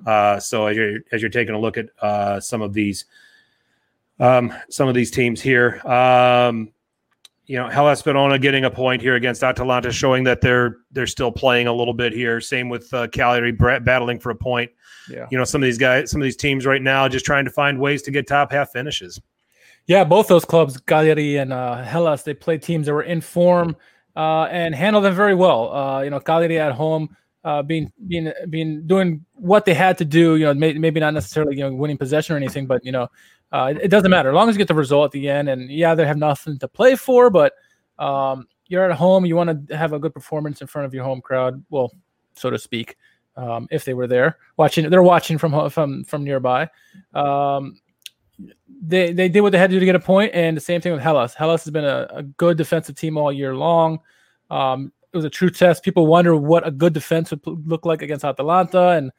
Uh, 0.06 0.40
so 0.40 0.68
as 0.68 0.78
you're 0.78 1.00
as 1.12 1.22
you're 1.22 1.30
taking 1.30 1.56
a 1.56 1.60
look 1.60 1.78
at 1.78 1.88
uh, 2.02 2.40
some 2.40 2.62
of 2.62 2.74
these 2.74 3.06
um, 4.20 4.54
some 4.70 4.88
of 4.88 4.96
these 4.96 5.12
teams 5.12 5.42
here, 5.42 5.82
um, 5.86 6.72
you 7.46 7.58
know, 7.58 7.68
Hellas 7.68 8.02
Verona 8.02 8.40
getting 8.40 8.66
a 8.66 8.72
point 8.72 9.02
here 9.02 9.16
against 9.16 9.44
Atalanta, 9.44 9.92
showing 9.92 10.24
that 10.26 10.42
they're 10.42 10.78
they're 10.92 11.08
still 11.08 11.32
playing 11.32 11.68
a 11.68 11.74
little 11.74 11.94
bit 11.94 12.14
here. 12.14 12.40
Same 12.40 12.70
with 12.70 12.94
uh, 12.94 13.08
Cagliari 13.08 13.52
battling 13.52 14.20
for 14.20 14.30
a 14.30 14.36
point. 14.36 14.72
Yeah. 15.10 15.28
You 15.32 15.38
know, 15.38 15.44
some 15.44 15.62
of 15.62 15.66
these 15.66 15.78
guys, 15.78 16.12
some 16.12 16.22
of 16.22 16.24
these 16.24 16.38
teams 16.38 16.66
right 16.66 16.82
now, 16.82 17.08
just 17.08 17.26
trying 17.26 17.46
to 17.46 17.52
find 17.52 17.80
ways 17.80 18.02
to 18.04 18.12
get 18.12 18.28
top 18.28 18.52
half 18.52 18.72
finishes. 18.72 19.20
Yeah, 19.88 20.04
both 20.04 20.28
those 20.28 20.46
clubs, 20.46 20.80
Cagliari 20.82 21.38
and 21.38 21.52
uh, 21.52 21.84
Hellas, 21.84 22.24
they 22.24 22.34
played 22.34 22.62
teams 22.62 22.86
that 22.86 22.94
were 22.94 23.02
in 23.02 23.20
form 23.20 23.76
uh, 24.16 24.44
and 24.44 24.76
handled 24.76 25.04
them 25.04 25.16
very 25.16 25.34
well. 25.34 25.74
Uh, 25.74 26.02
you 26.02 26.10
know, 26.10 26.20
Cagliari 26.20 26.60
at 26.60 26.74
home 26.74 27.16
uh, 27.44 27.64
being 27.64 27.92
being 28.08 28.32
being 28.50 28.86
doing 28.86 29.26
what 29.34 29.66
they 29.66 29.74
had 29.74 29.98
to 29.98 30.06
do. 30.06 30.36
You 30.36 30.46
know, 30.46 30.54
may, 30.54 30.74
maybe 30.74 31.00
not 31.00 31.14
necessarily 31.14 31.58
you 31.58 31.64
know 31.64 31.74
winning 31.74 31.98
possession 31.98 32.36
or 32.36 32.38
anything, 32.38 32.68
but 32.68 32.86
you 32.86 32.92
know, 32.92 33.08
uh, 33.52 33.74
it, 33.82 33.90
doesn't 33.90 34.10
matter 34.10 34.30
as 34.30 34.36
long 34.36 34.50
as 34.50 34.56
you 34.56 34.60
get 34.60 34.68
the 34.68 34.74
result 34.74 35.06
at 35.06 35.12
the 35.12 35.30
end. 35.30 35.50
And 35.50 35.70
yeah, 35.70 35.94
they 35.94 36.06
have 36.06 36.18
nothing 36.18 36.58
to 36.60 36.68
play 36.68 36.96
for, 36.96 37.30
but 37.30 37.54
um, 38.00 38.48
you're 38.68 38.90
at 38.90 38.98
home. 38.98 39.26
You 39.26 39.36
want 39.36 39.68
to 39.68 39.78
have 39.78 39.94
a 39.94 40.00
good 40.00 40.14
performance 40.14 40.62
in 40.62 40.68
front 40.68 40.86
of 40.86 40.94
your 40.94 41.04
home 41.04 41.22
crowd. 41.22 41.64
Well, 41.70 41.92
so 42.34 42.50
to 42.50 42.58
speak, 42.58 42.98
um, 43.36 43.68
if 43.70 43.86
they 43.86 43.94
were 43.94 44.08
there 44.08 44.38
watching, 44.58 44.90
they're 44.90 45.04
watching 45.04 45.38
from 45.38 45.70
from 45.70 46.04
from 46.06 46.24
nearby. 46.24 46.70
Um, 47.14 47.80
they 48.82 49.14
they 49.14 49.30
did 49.30 49.42
what 49.42 49.52
they 49.52 49.58
had 49.58 49.70
to 49.70 49.76
do 49.76 49.80
to 49.80 49.86
get 49.86 49.96
a 49.96 50.00
point, 50.00 50.32
and 50.34 50.56
the 50.56 50.62
same 50.62 50.82
thing 50.82 50.94
with 50.94 51.02
Hellas. 51.02 51.34
Hellas 51.34 51.64
has 51.66 51.72
been 51.72 51.86
a, 51.86 52.08
a 52.12 52.24
good 52.24 52.58
defensive 52.58 52.96
team 52.96 53.18
all 53.18 53.32
year 53.32 53.56
long. 53.56 54.00
Um, 54.50 54.92
it 55.14 55.18
was 55.18 55.26
a 55.26 55.30
true 55.30 55.50
test. 55.50 55.84
People 55.84 56.08
wonder 56.08 56.36
what 56.36 56.66
a 56.66 56.72
good 56.72 56.94
defense 56.94 57.32
would 57.32 57.42
look 57.46 57.86
like 57.86 58.02
against 58.02 58.24
Atalanta, 58.24 58.90
and 58.90 59.12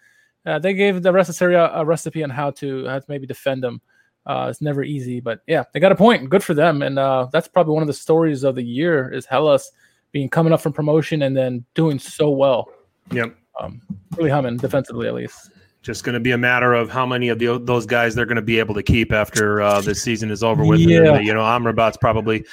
uh, 0.46 0.58
they 0.58 0.72
gave 0.74 1.02
the 1.02 1.12
rest 1.12 1.28
of 1.28 1.36
Serie 1.36 1.54
a, 1.54 1.70
a 1.72 1.84
recipe 1.84 2.24
on 2.24 2.30
how 2.30 2.50
to 2.52 2.86
how 2.86 2.98
to 2.98 3.04
maybe 3.08 3.26
defend 3.26 3.62
them. 3.62 3.80
Uh, 4.24 4.46
it's 4.48 4.60
never 4.60 4.82
easy, 4.82 5.20
but 5.20 5.40
yeah, 5.46 5.64
they 5.72 5.80
got 5.80 5.92
a 5.92 5.96
point. 5.96 6.30
Good 6.30 6.44
for 6.44 6.54
them, 6.54 6.82
and 6.82 6.98
uh, 6.98 7.28
that's 7.32 7.48
probably 7.48 7.74
one 7.74 7.82
of 7.82 7.88
the 7.88 7.92
stories 7.94 8.44
of 8.44 8.54
the 8.54 8.62
year 8.62 9.12
is 9.12 9.26
Hellas 9.26 9.72
being 10.12 10.28
coming 10.28 10.52
up 10.52 10.60
from 10.60 10.72
promotion 10.72 11.22
and 11.22 11.36
then 11.36 11.64
doing 11.74 11.98
so 11.98 12.30
well. 12.30 12.68
Yep, 13.10 13.34
um, 13.60 13.80
really 14.16 14.30
humming 14.30 14.58
defensively 14.58 15.08
at 15.08 15.14
least. 15.14 15.50
Just 15.82 16.04
going 16.04 16.14
to 16.14 16.20
be 16.20 16.30
a 16.30 16.38
matter 16.38 16.74
of 16.74 16.90
how 16.90 17.04
many 17.04 17.28
of 17.28 17.40
the, 17.40 17.58
those 17.58 17.86
guys 17.86 18.14
they're 18.14 18.24
going 18.24 18.36
to 18.36 18.42
be 18.42 18.60
able 18.60 18.74
to 18.76 18.84
keep 18.84 19.10
after 19.10 19.60
uh, 19.60 19.80
the 19.80 19.96
season 19.96 20.30
is 20.30 20.44
over 20.44 20.64
with. 20.64 20.78
Yeah. 20.78 21.16
And, 21.16 21.26
you 21.26 21.34
know, 21.34 21.40
Amrabat's 21.40 21.96
probably 21.96 22.44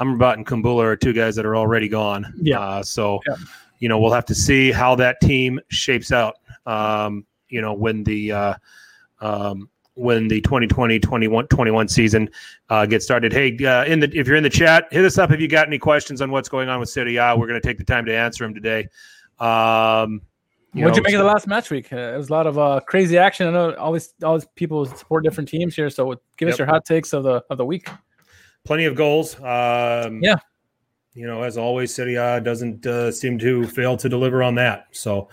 Amrabat 0.00 0.34
and 0.34 0.46
Kumbula 0.46 0.84
are 0.84 0.96
two 0.96 1.12
guys 1.12 1.36
that 1.36 1.44
are 1.44 1.54
already 1.54 1.86
gone. 1.86 2.32
Yeah. 2.40 2.58
Uh, 2.60 2.82
so, 2.82 3.20
yeah. 3.28 3.34
you 3.80 3.90
know, 3.90 3.98
we'll 3.98 4.14
have 4.14 4.24
to 4.24 4.34
see 4.34 4.72
how 4.72 4.94
that 4.94 5.20
team 5.20 5.60
shapes 5.68 6.12
out. 6.12 6.36
Um, 6.64 7.26
you 7.50 7.60
know, 7.60 7.74
when 7.74 8.04
the 8.04 8.32
uh, 8.32 8.54
um, 9.20 9.68
when 9.98 10.28
the 10.28 10.40
2020 10.40 10.98
21, 10.98 11.46
21 11.48 11.88
season 11.88 12.30
uh, 12.70 12.86
gets 12.86 13.04
started. 13.04 13.32
Hey, 13.32 13.56
uh, 13.64 13.84
in 13.84 14.00
the 14.00 14.10
if 14.14 14.26
you're 14.26 14.36
in 14.36 14.42
the 14.42 14.50
chat, 14.50 14.86
hit 14.90 15.04
us 15.04 15.18
up 15.18 15.30
if 15.30 15.40
you 15.40 15.48
got 15.48 15.66
any 15.66 15.78
questions 15.78 16.22
on 16.22 16.30
what's 16.30 16.48
going 16.48 16.68
on 16.68 16.80
with 16.80 16.88
Serie 16.88 17.16
A. 17.16 17.36
We're 17.36 17.46
going 17.46 17.60
to 17.60 17.66
take 17.66 17.78
the 17.78 17.84
time 17.84 18.04
to 18.06 18.16
answer 18.16 18.44
them 18.44 18.54
today. 18.54 18.88
Um, 19.38 20.22
you 20.74 20.84
What'd 20.84 20.92
know, 20.92 20.96
you 20.96 21.02
make 21.02 21.12
so, 21.12 21.20
of 21.20 21.24
the 21.24 21.32
last 21.32 21.46
match 21.46 21.70
week? 21.70 21.92
Uh, 21.92 21.96
it 21.96 22.16
was 22.16 22.28
a 22.28 22.32
lot 22.32 22.46
of 22.46 22.58
uh, 22.58 22.80
crazy 22.86 23.16
action. 23.16 23.48
I 23.48 23.50
know 23.50 23.74
all 23.74 23.92
these 23.92 24.12
all 24.22 24.38
these 24.38 24.48
people 24.54 24.84
support 24.86 25.24
different 25.24 25.48
teams 25.48 25.74
here, 25.74 25.90
so 25.90 26.14
give 26.36 26.48
yep. 26.48 26.52
us 26.52 26.58
your 26.58 26.66
hot 26.66 26.84
takes 26.84 27.12
of 27.12 27.24
the 27.24 27.42
of 27.50 27.58
the 27.58 27.64
week 27.64 27.88
plenty 28.68 28.84
of 28.84 28.94
goals. 28.94 29.34
Um, 29.36 30.20
yeah. 30.22 30.36
You 31.14 31.26
know, 31.26 31.42
as 31.42 31.56
always, 31.56 31.98
A 31.98 32.40
doesn't 32.40 32.86
uh, 32.86 33.10
seem 33.10 33.38
to 33.38 33.66
fail 33.66 33.96
to 33.96 34.08
deliver 34.08 34.42
on 34.42 34.54
that. 34.56 34.88
So 34.92 35.30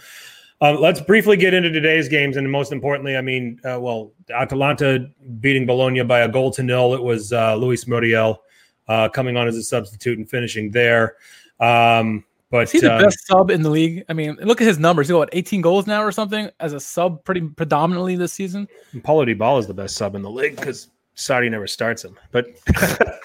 uh, 0.61 0.73
let's 0.79 1.01
briefly 1.01 1.37
get 1.37 1.53
into 1.53 1.69
today's 1.69 2.07
games. 2.07 2.37
And 2.37 2.49
most 2.49 2.71
importantly, 2.71 3.17
I 3.17 3.21
mean, 3.21 3.59
uh, 3.65 3.79
well, 3.79 4.13
Atalanta 4.29 5.09
beating 5.39 5.65
Bologna 5.65 6.03
by 6.03 6.21
a 6.21 6.29
goal 6.29 6.51
to 6.51 6.63
nil. 6.63 6.93
It 6.93 7.03
was 7.03 7.33
uh, 7.33 7.55
Luis 7.55 7.87
Muriel 7.87 8.41
uh, 8.87 9.09
coming 9.09 9.37
on 9.37 9.47
as 9.47 9.57
a 9.57 9.63
substitute 9.63 10.17
and 10.17 10.29
finishing 10.29 10.71
there. 10.71 11.15
Um, 11.59 12.23
but 12.51 12.63
Is 12.63 12.71
he 12.71 12.79
the 12.79 12.93
uh, 12.93 13.01
best 13.01 13.25
sub 13.27 13.49
in 13.49 13.63
the 13.63 13.69
league? 13.69 14.05
I 14.07 14.13
mean, 14.13 14.37
look 14.41 14.61
at 14.61 14.67
his 14.67 14.79
numbers. 14.79 15.07
He 15.07 15.11
got 15.13 15.29
18 15.33 15.61
goals 15.61 15.87
now 15.87 16.03
or 16.03 16.11
something 16.11 16.49
as 16.59 16.73
a 16.73 16.79
sub, 16.79 17.23
pretty 17.25 17.41
predominantly 17.41 18.15
this 18.15 18.31
season. 18.31 18.67
Paulo 19.03 19.25
Dybala 19.25 19.59
is 19.59 19.67
the 19.67 19.73
best 19.73 19.97
sub 19.97 20.15
in 20.15 20.21
the 20.21 20.29
league 20.29 20.55
because 20.55 20.89
Sarri 21.15 21.49
never 21.49 21.65
starts 21.67 22.03
him, 22.03 22.17
but 22.31 22.47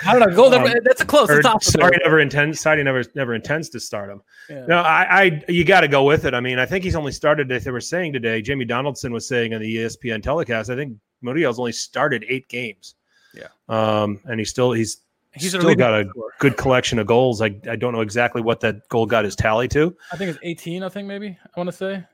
I 0.06 0.12
don't 0.12 0.20
know. 0.20 0.34
Gold. 0.34 0.54
Um, 0.54 0.64
that's 0.84 1.00
a 1.00 1.04
close. 1.04 1.28
It's 1.28 1.44
opposite. 1.44 1.80
Sarri 1.80 1.98
never 2.04 2.20
intends. 2.20 2.62
Sarri 2.62 2.84
never 2.84 3.02
never 3.14 3.34
intends 3.34 3.68
to 3.70 3.80
start 3.80 4.10
him. 4.10 4.22
Yeah. 4.48 4.66
No, 4.66 4.78
I, 4.78 5.22
I 5.22 5.44
you 5.48 5.64
got 5.64 5.80
to 5.80 5.88
go 5.88 6.04
with 6.04 6.24
it. 6.24 6.32
I 6.34 6.40
mean, 6.40 6.58
I 6.58 6.66
think 6.66 6.84
he's 6.84 6.94
only 6.94 7.12
started. 7.12 7.50
If 7.50 7.64
they 7.64 7.70
were 7.72 7.80
saying 7.80 8.12
today, 8.12 8.42
Jamie 8.42 8.64
Donaldson 8.64 9.12
was 9.12 9.26
saying 9.26 9.54
on 9.54 9.60
the 9.60 9.76
ESPN 9.76 10.22
telecast, 10.22 10.70
I 10.70 10.76
think 10.76 10.96
Muriel's 11.22 11.58
only 11.58 11.72
started 11.72 12.24
eight 12.28 12.48
games. 12.48 12.94
Yeah. 13.34 13.48
um, 13.68 14.20
and 14.24 14.38
he's 14.40 14.50
still 14.50 14.72
he's 14.72 15.02
He's 15.32 15.50
still 15.50 15.74
got 15.76 15.94
a 16.00 16.08
scorer. 16.08 16.32
good 16.40 16.56
collection 16.56 16.98
of 16.98 17.06
goals. 17.06 17.40
I 17.40 17.54
I 17.70 17.76
don't 17.76 17.92
know 17.92 18.00
exactly 18.00 18.42
what 18.42 18.58
that 18.60 18.88
goal 18.88 19.06
got 19.06 19.24
his 19.24 19.36
tally 19.36 19.68
to. 19.68 19.96
I 20.12 20.16
think 20.16 20.30
it's 20.30 20.38
18. 20.42 20.82
I 20.82 20.88
think 20.88 21.06
maybe 21.06 21.38
I 21.44 21.60
want 21.60 21.68
to 21.70 21.76
say. 21.76 22.04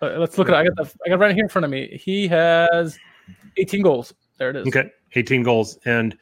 Let's 0.00 0.38
look 0.38 0.48
at. 0.48 0.54
it. 0.54 0.58
I 0.58 0.64
got 0.64 0.76
the. 0.76 0.92
I 1.06 1.08
got 1.08 1.18
right 1.20 1.34
here 1.34 1.44
in 1.44 1.48
front 1.48 1.64
of 1.64 1.70
me. 1.70 2.00
He 2.02 2.26
has 2.28 2.98
18 3.56 3.82
goals. 3.82 4.12
There 4.38 4.50
it 4.50 4.56
is. 4.56 4.66
Okay, 4.68 4.90
18 5.14 5.42
goals, 5.42 5.78
and 5.84 6.16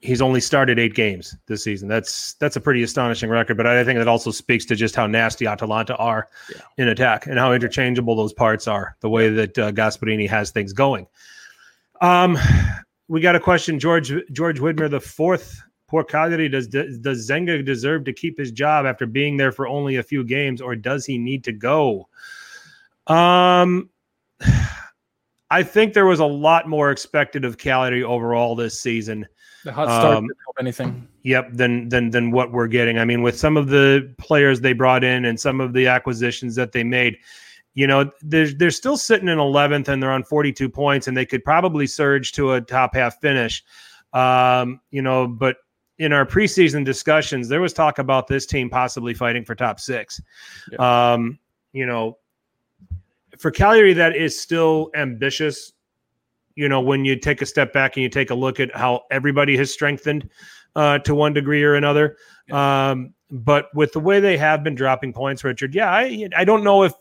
he's 0.00 0.22
only 0.22 0.40
started 0.40 0.78
eight 0.78 0.94
games 0.94 1.36
this 1.46 1.62
season. 1.64 1.88
That's 1.88 2.34
that's 2.34 2.56
a 2.56 2.60
pretty 2.60 2.82
astonishing 2.82 3.28
record. 3.30 3.56
But 3.56 3.66
I 3.66 3.84
think 3.84 3.98
that 3.98 4.08
also 4.08 4.30
speaks 4.30 4.64
to 4.66 4.76
just 4.76 4.96
how 4.96 5.06
nasty 5.06 5.46
Atalanta 5.46 5.94
are 5.96 6.28
Yeah. 6.54 6.62
in 6.78 6.88
attack 6.88 7.26
and 7.26 7.38
how 7.38 7.52
interchangeable 7.52 8.16
those 8.16 8.32
parts 8.32 8.66
are. 8.66 8.96
The 9.00 9.10
way 9.10 9.28
that 9.28 9.58
uh, 9.58 9.72
Gasperini 9.72 10.28
has 10.28 10.50
things 10.50 10.72
going. 10.72 11.06
Um, 12.00 12.38
we 13.08 13.20
got 13.20 13.36
a 13.36 13.40
question, 13.40 13.78
George 13.78 14.12
George 14.32 14.58
Widmer, 14.60 14.90
the 14.90 15.00
fourth. 15.00 15.62
Poor 15.86 16.04
Cagliari, 16.04 16.48
does 16.48 16.68
does 16.68 17.28
Zenga 17.28 17.64
deserve 17.64 18.04
to 18.04 18.12
keep 18.12 18.38
his 18.38 18.52
job 18.52 18.86
after 18.86 19.06
being 19.06 19.36
there 19.36 19.50
for 19.50 19.66
only 19.66 19.96
a 19.96 20.02
few 20.04 20.22
games, 20.22 20.60
or 20.60 20.76
does 20.76 21.04
he 21.04 21.18
need 21.18 21.42
to 21.44 21.52
go? 21.52 22.08
Um, 23.08 23.90
I 25.50 25.62
think 25.62 25.94
there 25.94 26.06
was 26.06 26.20
a 26.20 26.26
lot 26.26 26.68
more 26.68 26.90
expected 26.90 27.44
of 27.44 27.58
Cagliari 27.58 28.04
overall 28.04 28.54
this 28.54 28.80
season. 28.80 29.26
The 29.64 29.72
hot 29.72 29.88
start 29.88 30.16
Um, 30.16 30.24
didn't 30.24 30.38
help 30.46 30.56
anything. 30.60 31.08
Yep, 31.22 31.50
than 31.52 31.88
than 31.88 32.10
than 32.10 32.30
what 32.30 32.52
we're 32.52 32.66
getting. 32.66 32.98
I 32.98 33.04
mean, 33.04 33.22
with 33.22 33.38
some 33.38 33.56
of 33.56 33.68
the 33.68 34.12
players 34.18 34.60
they 34.60 34.72
brought 34.72 35.04
in 35.04 35.24
and 35.24 35.38
some 35.38 35.60
of 35.60 35.72
the 35.72 35.86
acquisitions 35.86 36.54
that 36.54 36.72
they 36.72 36.82
made, 36.84 37.18
you 37.74 37.86
know, 37.86 38.10
they're 38.22 38.52
they're 38.52 38.70
still 38.70 38.96
sitting 38.96 39.28
in 39.28 39.38
11th 39.38 39.88
and 39.88 40.02
they're 40.02 40.12
on 40.12 40.24
42 40.24 40.68
points 40.68 41.08
and 41.08 41.16
they 41.16 41.26
could 41.26 41.44
probably 41.44 41.86
surge 41.86 42.32
to 42.32 42.52
a 42.52 42.60
top 42.60 42.94
half 42.94 43.20
finish. 43.20 43.62
Um, 44.12 44.80
you 44.90 45.02
know, 45.02 45.26
but 45.26 45.56
in 45.98 46.14
our 46.14 46.24
preseason 46.24 46.84
discussions, 46.84 47.48
there 47.48 47.60
was 47.60 47.74
talk 47.74 47.98
about 47.98 48.26
this 48.26 48.46
team 48.46 48.70
possibly 48.70 49.12
fighting 49.12 49.44
for 49.44 49.54
top 49.54 49.78
six. 49.78 50.20
Um, 50.78 51.38
you 51.72 51.84
know, 51.84 52.16
for 53.40 53.50
Cagliari, 53.50 53.94
that 53.94 54.14
is 54.14 54.38
still 54.38 54.90
ambitious. 54.94 55.72
You 56.54 56.68
know, 56.68 56.80
when 56.80 57.04
you 57.04 57.16
take 57.16 57.40
a 57.42 57.46
step 57.46 57.72
back 57.72 57.96
and 57.96 58.02
you 58.02 58.08
take 58.08 58.30
a 58.30 58.34
look 58.34 58.60
at 58.60 58.74
how 58.76 59.02
everybody 59.10 59.56
has 59.56 59.72
strengthened 59.72 60.28
uh, 60.76 60.98
to 61.00 61.14
one 61.14 61.32
degree 61.32 61.62
or 61.62 61.74
another. 61.74 62.16
Um, 62.50 63.14
but 63.30 63.74
with 63.74 63.92
the 63.92 64.00
way 64.00 64.20
they 64.20 64.36
have 64.36 64.62
been 64.62 64.74
dropping 64.74 65.12
points, 65.12 65.42
Richard, 65.44 65.74
yeah, 65.74 65.90
I 65.90 66.28
I 66.36 66.44
don't 66.44 66.64
know 66.64 66.82
if 66.82 66.92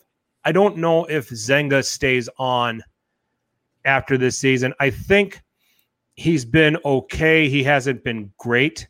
I 0.45 0.51
don't 0.51 0.77
know 0.77 1.05
if 1.05 1.29
Zenga 1.29 1.83
stays 1.83 2.29
on 2.37 2.83
after 3.85 4.17
this 4.17 4.37
season. 4.37 4.73
I 4.79 4.91
think 4.91 5.41
he's 6.15 6.45
been 6.45 6.77
okay. 6.85 7.49
He 7.49 7.63
hasn't 7.63 8.03
been 8.03 8.31
great, 8.37 8.87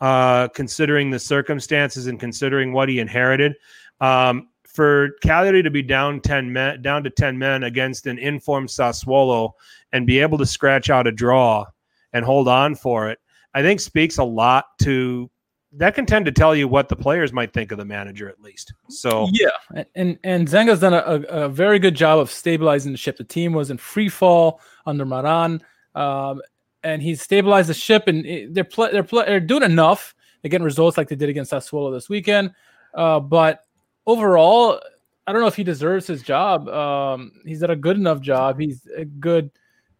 uh, 0.00 0.48
considering 0.48 1.10
the 1.10 1.18
circumstances 1.18 2.06
and 2.06 2.18
considering 2.20 2.72
what 2.72 2.88
he 2.88 3.00
inherited. 3.00 3.54
Um, 4.00 4.48
for 4.76 5.10
Cagliari 5.22 5.62
to 5.62 5.70
be 5.70 5.82
down 5.82 6.20
ten 6.20 6.52
men, 6.52 6.82
down 6.82 7.02
to 7.02 7.10
ten 7.10 7.38
men 7.38 7.64
against 7.64 8.06
an 8.06 8.18
informed 8.18 8.68
Sassuolo, 8.68 9.52
and 9.92 10.06
be 10.06 10.20
able 10.20 10.38
to 10.38 10.46
scratch 10.46 10.90
out 10.90 11.06
a 11.06 11.12
draw 11.12 11.64
and 12.12 12.24
hold 12.24 12.46
on 12.46 12.74
for 12.74 13.10
it, 13.10 13.18
I 13.54 13.62
think 13.62 13.80
speaks 13.80 14.18
a 14.18 14.24
lot 14.24 14.66
to 14.82 15.30
that 15.72 15.94
can 15.94 16.06
tend 16.06 16.24
to 16.26 16.32
tell 16.32 16.54
you 16.54 16.68
what 16.68 16.88
the 16.88 16.96
players 16.96 17.32
might 17.32 17.52
think 17.52 17.70
of 17.72 17.78
the 17.78 17.84
manager 17.84 18.28
at 18.28 18.40
least. 18.40 18.72
So 18.88 19.28
Yeah, 19.32 19.82
and 19.94 20.18
and 20.24 20.48
Zenga's 20.48 20.80
done 20.80 20.94
a, 20.94 21.44
a, 21.44 21.48
very 21.48 21.78
good 21.78 21.94
job 21.94 22.18
of 22.18 22.30
stabilizing 22.30 22.92
the 22.92 22.98
ship. 22.98 23.16
The 23.16 23.24
team 23.24 23.52
was 23.52 23.70
in 23.70 23.78
free 23.78 24.08
fall 24.08 24.60
under 24.86 25.04
Maran, 25.04 25.62
um, 25.94 26.40
and 26.82 27.02
he's 27.02 27.20
stabilized 27.20 27.68
the 27.68 27.74
ship. 27.74 28.08
And 28.08 28.54
they're 28.54 28.64
pl- 28.64 28.90
they're 28.92 29.02
they're 29.02 29.40
doing 29.40 29.62
enough. 29.62 30.14
They're 30.40 30.50
getting 30.50 30.64
results 30.64 30.96
like 30.96 31.08
they 31.08 31.16
did 31.16 31.28
against 31.28 31.52
Sassuolo 31.52 31.92
this 31.92 32.08
weekend. 32.08 32.52
Uh, 32.94 33.20
but 33.20 33.65
overall, 34.06 34.80
I 35.26 35.32
don't 35.32 35.40
know 35.40 35.48
if 35.48 35.56
he 35.56 35.64
deserves 35.64 36.06
his 36.06 36.22
job. 36.22 36.68
Um, 36.68 37.32
he's 37.44 37.60
done 37.60 37.70
a 37.70 37.76
good 37.76 37.96
enough 37.96 38.20
job. 38.20 38.60
He's 38.60 38.86
a 38.96 39.04
good 39.04 39.50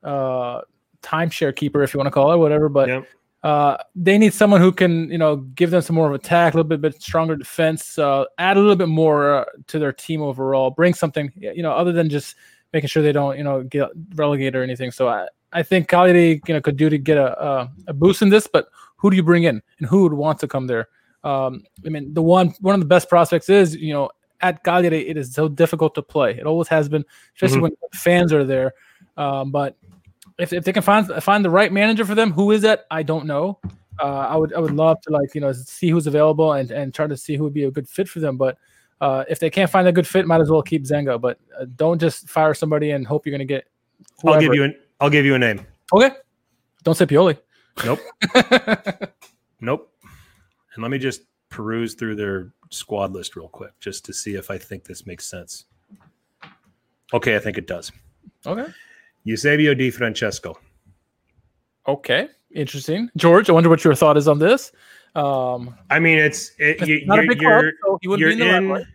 uh, 0.03 0.61
timeshare 1.03 1.55
keeper, 1.55 1.83
if 1.83 1.93
you 1.93 1.99
want 1.99 2.07
to 2.07 2.13
call 2.13 2.33
it, 2.33 2.37
whatever. 2.37 2.69
But 2.69 2.89
Yep. 2.89 3.07
uh, 3.43 3.77
they 3.95 4.19
need 4.19 4.33
someone 4.35 4.61
who 4.61 4.73
can, 4.73 5.11
you 5.11 5.19
know, 5.19 5.37
give 5.37 5.71
them 5.71 5.83
some 5.83 5.97
more 5.97 6.09
of 6.09 6.15
attack, 6.15 6.55
a 6.55 6.57
little 6.57 6.69
bit, 6.69 6.81
bit 6.81 7.03
stronger 7.03 7.37
defense, 7.37 7.99
uh, 7.99 8.25
add 8.39 8.57
a 8.57 8.61
little 8.61 8.77
bit 8.77 8.89
more 8.89 9.35
uh, 9.35 9.45
to 9.67 9.79
their 9.79 9.93
team 9.93 10.23
overall, 10.23 10.71
bring 10.71 10.95
something, 10.95 11.33
you 11.37 11.63
know, 11.63 11.73
other 11.73 11.93
than 11.93 12.09
just 12.09 12.37
making 12.73 12.89
sure 12.89 13.03
they 13.03 13.13
don't, 13.13 13.37
you 13.39 13.45
know, 13.45 13.63
get 13.63 13.89
relegated 14.15 14.57
or 14.57 14.63
anything. 14.63 14.91
So 14.91 15.09
I, 15.09 15.29
I 15.53 15.63
think 15.63 15.89
Cagliari, 15.89 16.41
you 16.47 16.55
know, 16.55 16.61
could 16.61 16.77
do 16.77 16.91
to 16.91 16.99
get 16.99 17.17
a, 17.17 17.41
a 17.43 17.73
a 17.89 17.93
boost 17.93 18.21
in 18.23 18.29
this. 18.29 18.47
But 18.47 18.69
who 18.97 19.11
do 19.11 19.17
you 19.17 19.23
bring 19.23 19.45
in, 19.45 19.63
and 19.79 19.89
who 19.89 20.03
would 20.03 20.13
want 20.13 20.39
to 20.41 20.49
come 20.49 20.67
there? 20.67 20.89
Um, 21.27 21.65
I 21.85 21.89
mean, 21.89 22.15
the 22.15 22.23
one 22.23 22.55
one 22.61 22.75
of 22.75 22.81
the 22.81 22.87
best 22.87 23.09
prospects 23.09 23.49
is, 23.49 23.75
you 23.75 23.93
know, 23.93 24.11
at 24.41 24.63
Cagliari, 24.63 25.09
it 25.09 25.17
is 25.17 25.33
so 25.35 25.49
difficult 25.49 25.95
to 25.97 26.03
play. 26.03 26.31
It 26.39 26.47
always 26.47 26.69
has 26.69 26.89
been, 26.89 27.05
especially 27.35 27.59
Mhm. 27.59 27.63
when 27.63 27.73
fans 27.95 28.33
are 28.33 28.45
there. 28.45 28.73
Um, 29.17 29.51
but 29.51 29.77
if, 30.39 30.53
if 30.53 30.65
they 30.65 30.73
can 30.73 30.83
find 30.83 31.07
find 31.23 31.45
the 31.45 31.51
right 31.51 31.73
manager 31.73 32.05
for 32.05 32.15
them, 32.15 32.31
who 32.33 32.53
is 32.53 32.63
that? 32.63 32.85
I 32.91 33.03
don't 33.03 33.27
know. 33.27 33.59
Uh, 33.99 34.27
I 34.33 34.37
would 34.37 34.53
I 34.55 34.61
would 34.61 34.75
love 34.75 35.01
to 35.03 35.11
like 35.11 35.35
you 35.35 35.41
know 35.41 35.53
see 35.53 35.89
who's 35.89 36.07
available 36.07 36.53
and 36.53 36.71
and 36.71 36.93
try 36.95 37.07
to 37.07 37.17
see 37.17 37.35
who 37.37 37.45
would 37.45 37.55
be 37.55 37.65
a 37.65 37.71
good 37.71 37.89
fit 37.89 38.09
for 38.09 38.21
them. 38.21 38.37
But 38.37 38.59
uh, 39.01 39.25
if 39.29 39.41
they 39.41 39.51
can't 39.51 39.71
find 39.71 39.89
a 39.89 39.93
good 39.93 40.07
fit, 40.07 40.27
might 40.27 40.41
as 40.43 40.51
well 40.51 40.63
keep 40.63 40.85
Zenga. 40.85 41.19
But 41.21 41.39
uh, 41.59 41.65
don't 41.75 41.99
just 41.99 42.29
fire 42.29 42.55
somebody 42.55 42.91
and 42.93 43.07
hope 43.07 43.27
you're 43.27 43.33
going 43.37 43.47
to 43.49 43.53
get. 43.55 43.65
I'll 44.25 44.39
give 44.39 44.55
you 44.55 44.65
an 44.65 44.75
I'll 45.01 45.11
give 45.11 45.25
you 45.25 45.35
a 45.35 45.39
name. 45.39 45.67
okay. 45.93 46.11
Don't 46.85 46.95
say 46.95 47.07
Pioli. 47.07 47.39
Nope. 47.85 48.01
Nope. 49.61 49.91
And 50.77 50.83
let 50.83 50.91
me 50.91 50.99
just 50.99 51.23
peruse 51.49 51.95
through 51.95 52.17
their 52.17 52.53
squad 52.71 53.13
list 53.13 53.37
real 53.37 53.49
quick 53.49 53.73
just 53.81 54.05
to 54.05 54.13
see 54.13 54.35
if 54.35 54.51
I 54.51 54.59
think 54.59 54.85
this 54.85 55.07
makes 55.07 55.27
sense. 55.27 55.65
Okay, 57.13 57.37
I 57.37 57.39
think 57.39 57.59
it 57.59 57.67
does. 57.67 57.93
okay. 58.47 58.67
Eusebio 59.25 59.75
Di 59.75 59.91
Francesco. 59.91 60.59
Okay. 61.89 62.29
Interesting. 62.55 63.09
George, 63.17 63.51
I 63.51 63.53
wonder 63.53 63.69
what 63.69 63.85
your 63.85 63.95
thought 63.95 64.17
is 64.17 64.29
on 64.29 64.39
this. 64.39 64.73
Um, 65.15 65.75
I 65.91 65.99
mean, 65.99 66.19
it's 66.19 66.51
it, 66.59 66.81
it's 66.81 66.87
you, 66.87 67.07
not 67.07 67.19
a 67.19 67.23
you're, 67.23 67.29
big 67.29 67.39
club, 67.41 67.63
you're, 67.63 67.73
so 67.85 67.99
he 68.03 68.09
wouldn't 68.09 68.29
be 68.29 68.33
in 68.33 68.39
the 68.39 68.47
in. 68.47 68.69
limelight. 68.69 68.87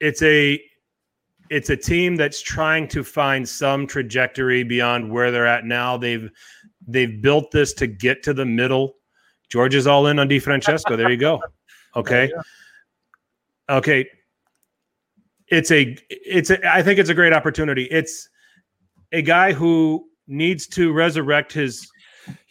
It's 0.00 0.22
a 0.22 0.60
it's 1.50 1.70
a 1.70 1.76
team 1.76 2.16
that's 2.16 2.40
trying 2.40 2.88
to 2.88 3.04
find 3.04 3.48
some 3.48 3.86
trajectory 3.86 4.64
beyond 4.64 5.10
where 5.10 5.30
they're 5.30 5.46
at 5.46 5.64
now. 5.64 5.96
They've 5.96 6.30
they've 6.86 7.22
built 7.22 7.50
this 7.50 7.72
to 7.74 7.86
get 7.86 8.22
to 8.24 8.34
the 8.34 8.44
middle. 8.44 8.96
George 9.50 9.74
is 9.74 9.86
all 9.86 10.06
in 10.06 10.18
on 10.18 10.28
Di 10.28 10.38
Francesco. 10.38 10.96
There 10.96 11.10
you 11.10 11.16
go. 11.16 11.40
Okay. 11.96 12.28
Okay. 13.70 14.04
It's 15.46 15.70
a 15.70 15.96
it's 16.10 16.50
a 16.50 16.58
I 16.68 16.82
think 16.82 16.98
it's 16.98 17.08
a 17.08 17.14
great 17.14 17.32
opportunity. 17.32 17.84
It's 17.84 18.28
a 19.12 19.22
guy 19.22 19.52
who 19.52 20.04
needs 20.26 20.66
to 20.68 20.92
resurrect 20.92 21.52
his 21.52 21.86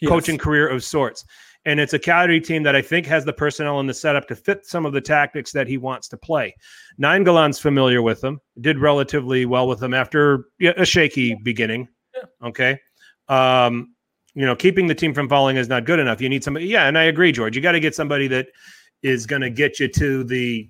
Yes. 0.00 0.08
coaching 0.08 0.38
career 0.38 0.68
of 0.68 0.84
sorts. 0.84 1.24
And 1.66 1.80
it's 1.80 1.94
a 1.94 1.98
Cagliari 1.98 2.40
team 2.40 2.62
that 2.62 2.76
I 2.76 2.82
think 2.82 3.06
has 3.06 3.24
the 3.24 3.32
personnel 3.32 3.80
and 3.80 3.88
the 3.88 3.94
setup 3.94 4.28
to 4.28 4.36
fit 4.36 4.66
some 4.66 4.84
of 4.84 4.92
the 4.92 5.00
tactics 5.00 5.50
that 5.52 5.66
he 5.66 5.78
wants 5.78 6.08
to 6.08 6.16
play. 6.16 6.54
Nainggolan's 7.00 7.58
familiar 7.58 8.02
with 8.02 8.20
them, 8.20 8.38
did 8.60 8.78
relatively 8.78 9.46
well 9.46 9.66
with 9.66 9.80
them 9.80 9.94
after 9.94 10.44
a 10.60 10.84
shaky 10.84 11.34
beginning. 11.42 11.88
Okay. 12.42 12.78
Um, 13.28 13.93
you 14.34 14.44
know, 14.44 14.56
keeping 14.56 14.86
the 14.86 14.94
team 14.94 15.14
from 15.14 15.28
falling 15.28 15.56
is 15.56 15.68
not 15.68 15.84
good 15.84 15.98
enough. 15.98 16.20
You 16.20 16.28
need 16.28 16.42
somebody. 16.42 16.66
Yeah, 16.66 16.86
and 16.86 16.98
I 16.98 17.04
agree, 17.04 17.32
George. 17.32 17.54
You 17.54 17.62
got 17.62 17.72
to 17.72 17.80
get 17.80 17.94
somebody 17.94 18.26
that 18.28 18.48
is 19.02 19.26
going 19.26 19.42
to 19.42 19.50
get 19.50 19.78
you 19.78 19.88
to 19.88 20.24
the, 20.24 20.68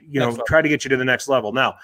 you 0.00 0.20
know, 0.20 0.30
level. 0.30 0.44
try 0.46 0.60
to 0.60 0.68
get 0.68 0.84
you 0.84 0.88
to 0.90 0.96
the 0.96 1.04
next 1.04 1.28
level. 1.28 1.52
Now, 1.52 1.76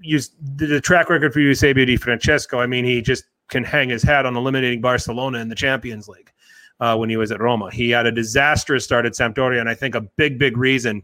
use 0.00 0.30
the, 0.56 0.66
the 0.66 0.80
track 0.80 1.10
record 1.10 1.32
for 1.32 1.40
Eusebio 1.40 1.84
Di 1.84 1.96
Francesco. 1.96 2.58
I 2.58 2.66
mean, 2.66 2.84
he 2.84 3.00
just 3.00 3.24
can 3.48 3.64
hang 3.64 3.88
his 3.88 4.02
hat 4.02 4.26
on 4.26 4.36
eliminating 4.36 4.80
Barcelona 4.80 5.38
in 5.38 5.48
the 5.48 5.54
Champions 5.54 6.08
League 6.08 6.32
uh, 6.80 6.96
when 6.96 7.10
he 7.10 7.16
was 7.16 7.30
at 7.30 7.40
Roma. 7.40 7.70
He 7.70 7.90
had 7.90 8.06
a 8.06 8.12
disastrous 8.12 8.84
start 8.84 9.06
at 9.06 9.12
Sampdoria, 9.12 9.60
and 9.60 9.68
I 9.68 9.74
think 9.74 9.94
a 9.94 10.00
big, 10.00 10.38
big 10.38 10.56
reason 10.56 11.02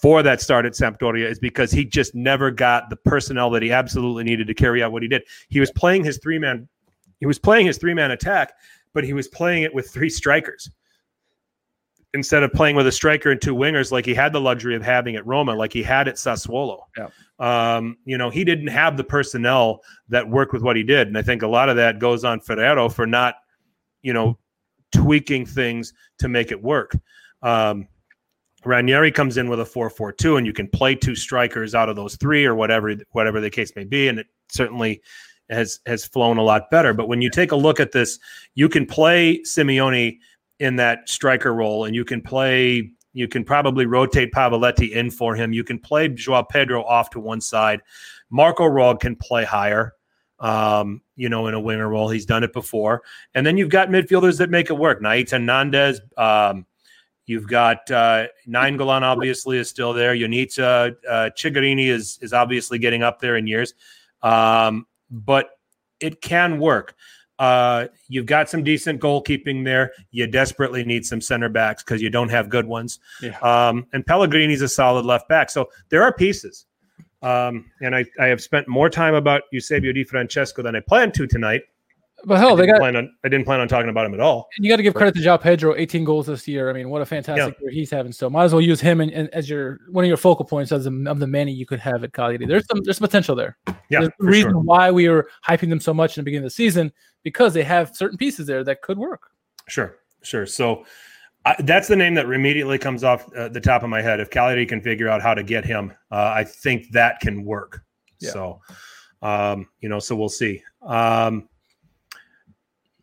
for 0.00 0.22
that 0.22 0.40
start 0.40 0.64
at 0.66 0.72
Sampdoria 0.72 1.30
is 1.30 1.38
because 1.38 1.70
he 1.70 1.84
just 1.84 2.14
never 2.14 2.50
got 2.50 2.90
the 2.90 2.96
personnel 2.96 3.50
that 3.50 3.62
he 3.62 3.70
absolutely 3.70 4.24
needed 4.24 4.46
to 4.46 4.54
carry 4.54 4.82
out 4.82 4.92
what 4.92 5.02
he 5.02 5.08
did. 5.08 5.22
He 5.48 5.60
was 5.60 5.70
playing 5.70 6.04
his 6.04 6.18
three 6.18 6.38
man, 6.38 6.68
he 7.22 7.26
was 7.26 7.38
playing 7.38 7.66
his 7.66 7.78
three 7.78 7.94
man 7.94 8.10
attack, 8.10 8.52
but 8.94 9.04
he 9.04 9.12
was 9.12 9.28
playing 9.28 9.62
it 9.62 9.72
with 9.72 9.88
three 9.88 10.10
strikers. 10.10 10.68
instead 12.14 12.42
of 12.42 12.52
playing 12.52 12.74
with 12.74 12.84
a 12.88 12.92
striker 12.92 13.30
and 13.30 13.40
two 13.40 13.54
wingers 13.54 13.92
like 13.92 14.04
he 14.04 14.12
had 14.12 14.32
the 14.32 14.40
luxury 14.40 14.74
of 14.74 14.82
having 14.82 15.14
at 15.14 15.24
Roma, 15.24 15.54
like 15.54 15.72
he 15.72 15.84
had 15.84 16.08
at 16.08 16.16
Sassuolo. 16.16 16.80
Yeah. 16.98 17.06
Um, 17.38 17.96
you 18.04 18.18
know, 18.18 18.28
he 18.28 18.42
didn't 18.42 18.66
have 18.66 18.96
the 18.96 19.04
personnel 19.04 19.82
that 20.08 20.28
worked 20.28 20.52
with 20.52 20.62
what 20.62 20.74
he 20.74 20.82
did. 20.82 21.06
And 21.06 21.16
I 21.16 21.22
think 21.22 21.42
a 21.42 21.46
lot 21.46 21.68
of 21.68 21.76
that 21.76 22.00
goes 22.00 22.24
on 22.24 22.40
Ferrero 22.40 22.88
for 22.88 23.06
not, 23.06 23.36
you 24.02 24.12
know, 24.12 24.36
tweaking 24.92 25.46
things 25.46 25.94
to 26.18 26.28
make 26.28 26.50
it 26.50 26.60
work. 26.60 26.96
Um, 27.40 27.86
Ranieri 28.64 29.12
comes 29.12 29.36
in 29.38 29.48
with 29.48 29.60
a 29.60 29.64
4-4-2 29.64 30.38
and 30.38 30.46
you 30.46 30.52
can 30.52 30.66
play 30.66 30.96
two 30.96 31.14
strikers 31.14 31.72
out 31.74 31.88
of 31.88 31.94
those 31.94 32.16
three 32.16 32.44
or 32.44 32.56
whatever 32.56 32.94
whatever 33.12 33.40
the 33.40 33.50
case 33.50 33.72
may 33.74 33.84
be 33.84 34.08
and 34.08 34.18
it 34.18 34.26
certainly 34.50 35.00
has 35.52 35.80
has 35.86 36.04
flown 36.04 36.38
a 36.38 36.42
lot 36.42 36.70
better 36.70 36.92
but 36.92 37.08
when 37.08 37.20
you 37.20 37.30
take 37.30 37.52
a 37.52 37.56
look 37.56 37.80
at 37.80 37.92
this 37.92 38.18
you 38.54 38.68
can 38.68 38.86
play 38.86 39.38
Simeone 39.40 40.18
in 40.58 40.76
that 40.76 41.08
striker 41.08 41.54
role 41.54 41.84
and 41.84 41.94
you 41.94 42.04
can 42.04 42.20
play 42.20 42.90
you 43.12 43.28
can 43.28 43.44
probably 43.44 43.86
rotate 43.86 44.32
Pavoletti 44.32 44.90
in 44.90 45.10
for 45.10 45.34
him 45.34 45.52
you 45.52 45.64
can 45.64 45.78
play 45.78 46.08
Joao 46.08 46.42
Pedro 46.42 46.82
off 46.84 47.10
to 47.10 47.20
one 47.20 47.40
side 47.40 47.82
Marco 48.30 48.66
Rog 48.66 49.00
can 49.00 49.16
play 49.16 49.44
higher 49.44 49.94
um, 50.40 51.02
you 51.14 51.28
know, 51.28 51.46
in 51.46 51.54
a 51.54 51.60
winger 51.60 51.88
role. 51.88 52.08
He's 52.08 52.26
done 52.26 52.42
it 52.42 52.52
before. 52.52 53.02
And 53.32 53.46
then 53.46 53.56
you've 53.56 53.68
got 53.68 53.90
midfielders 53.90 54.38
that 54.38 54.50
make 54.50 54.70
it 54.70 54.72
work. 54.72 55.00
Nahitan 55.00 55.44
Nandez, 55.44 56.00
um, 56.18 56.66
You've 57.26 57.46
got 57.46 57.88
uh, 57.90 58.26
Nainggolan 58.48 59.02
obviously 59.02 59.58
is 59.58 59.68
still 59.68 59.92
there. 59.92 60.14
Ionita 60.14 60.94
uh, 61.08 61.30
Cigarini 61.36 61.86
is 61.88 62.18
is 62.20 62.32
obviously 62.32 62.78
getting 62.78 63.02
up 63.02 63.20
there 63.20 63.36
in 63.36 63.46
years, 63.46 63.74
um, 64.22 64.86
but 65.12 65.50
it 66.00 66.20
can 66.20 66.58
work. 66.58 66.96
Uh, 67.38 67.88
you've 68.08 68.26
got 68.26 68.48
some 68.48 68.62
decent 68.62 69.00
goalkeeping 69.00 69.64
there. 69.64 69.92
You 70.10 70.26
desperately 70.26 70.84
need 70.84 71.04
some 71.04 71.20
center 71.20 71.48
backs 71.48 71.82
because 71.82 72.00
you 72.00 72.10
don't 72.10 72.28
have 72.30 72.48
good 72.48 72.66
ones. 72.66 72.98
Yeah. 73.20 73.38
Um, 73.40 73.86
and 73.92 74.04
Pellegrini's 74.06 74.62
a 74.62 74.68
solid 74.68 75.04
left 75.04 75.28
back. 75.28 75.50
So 75.50 75.70
there 75.88 76.02
are 76.02 76.12
pieces. 76.12 76.66
Um, 77.20 77.70
and 77.80 77.94
I, 77.94 78.04
I 78.18 78.26
have 78.26 78.40
spent 78.40 78.68
more 78.68 78.90
time 78.90 79.14
about 79.14 79.42
Eusebio 79.52 79.92
Di 79.92 80.04
Francesco 80.04 80.62
than 80.62 80.74
I 80.74 80.80
planned 80.80 81.14
to 81.14 81.26
tonight. 81.26 81.62
But 82.24 82.38
hell, 82.38 82.52
I 82.52 82.56
they 82.56 82.66
got 82.66 82.78
plan 82.78 82.96
on 82.96 83.14
I 83.24 83.28
didn't 83.28 83.44
plan 83.44 83.60
on 83.60 83.68
talking 83.68 83.90
about 83.90 84.06
him 84.06 84.14
at 84.14 84.20
all. 84.20 84.48
you 84.58 84.70
got 84.70 84.76
to 84.76 84.82
give 84.82 84.94
credit 84.94 85.14
to 85.16 85.20
Joao 85.20 85.36
Pedro, 85.36 85.74
18 85.74 86.04
goals 86.04 86.26
this 86.26 86.46
year. 86.46 86.70
I 86.70 86.72
mean, 86.72 86.88
what 86.88 87.02
a 87.02 87.06
fantastic 87.06 87.58
year 87.60 87.70
he's 87.70 87.90
having. 87.90 88.12
So 88.12 88.30
might 88.30 88.44
as 88.44 88.52
well 88.52 88.60
use 88.60 88.80
him 88.80 89.00
in, 89.00 89.10
in, 89.10 89.28
as 89.32 89.48
your 89.48 89.80
one 89.90 90.04
of 90.04 90.08
your 90.08 90.16
focal 90.16 90.44
points 90.44 90.72
as 90.72 90.86
a, 90.86 90.92
of 91.06 91.18
the 91.18 91.26
many 91.26 91.52
you 91.52 91.66
could 91.66 91.80
have 91.80 92.04
at 92.04 92.12
Cagliari. 92.12 92.46
There's 92.46 92.66
some 92.66 92.80
there's 92.84 92.98
some 92.98 93.06
potential 93.06 93.34
there. 93.34 93.56
Yeah, 93.88 94.00
There's 94.00 94.12
the 94.18 94.26
reason 94.26 94.50
sure. 94.52 94.60
why 94.60 94.90
we 94.90 95.08
were 95.08 95.28
hyping 95.46 95.68
them 95.68 95.80
so 95.80 95.92
much 95.92 96.16
in 96.16 96.22
the 96.22 96.24
beginning 96.24 96.44
of 96.44 96.50
the 96.50 96.54
season 96.54 96.92
because 97.22 97.54
they 97.54 97.62
have 97.62 97.94
certain 97.94 98.18
pieces 98.18 98.46
there 98.46 98.64
that 98.64 98.82
could 98.82 98.98
work. 98.98 99.30
Sure, 99.68 99.96
sure. 100.22 100.46
So 100.46 100.84
I, 101.44 101.56
that's 101.60 101.88
the 101.88 101.96
name 101.96 102.14
that 102.14 102.26
immediately 102.26 102.78
comes 102.78 103.04
off 103.04 103.32
uh, 103.34 103.48
the 103.48 103.60
top 103.60 103.82
of 103.82 103.90
my 103.90 104.00
head. 104.00 104.20
If 104.20 104.30
Cagliari 104.30 104.66
can 104.66 104.80
figure 104.80 105.08
out 105.08 105.22
how 105.22 105.34
to 105.34 105.42
get 105.42 105.64
him, 105.64 105.92
uh, 106.10 106.32
I 106.34 106.44
think 106.44 106.90
that 106.92 107.20
can 107.20 107.44
work. 107.44 107.82
Yeah. 108.20 108.30
So, 108.30 108.60
um, 109.22 109.68
you 109.80 109.88
know, 109.88 109.98
so 109.98 110.14
we'll 110.14 110.28
see. 110.28 110.62
Um, 110.82 111.48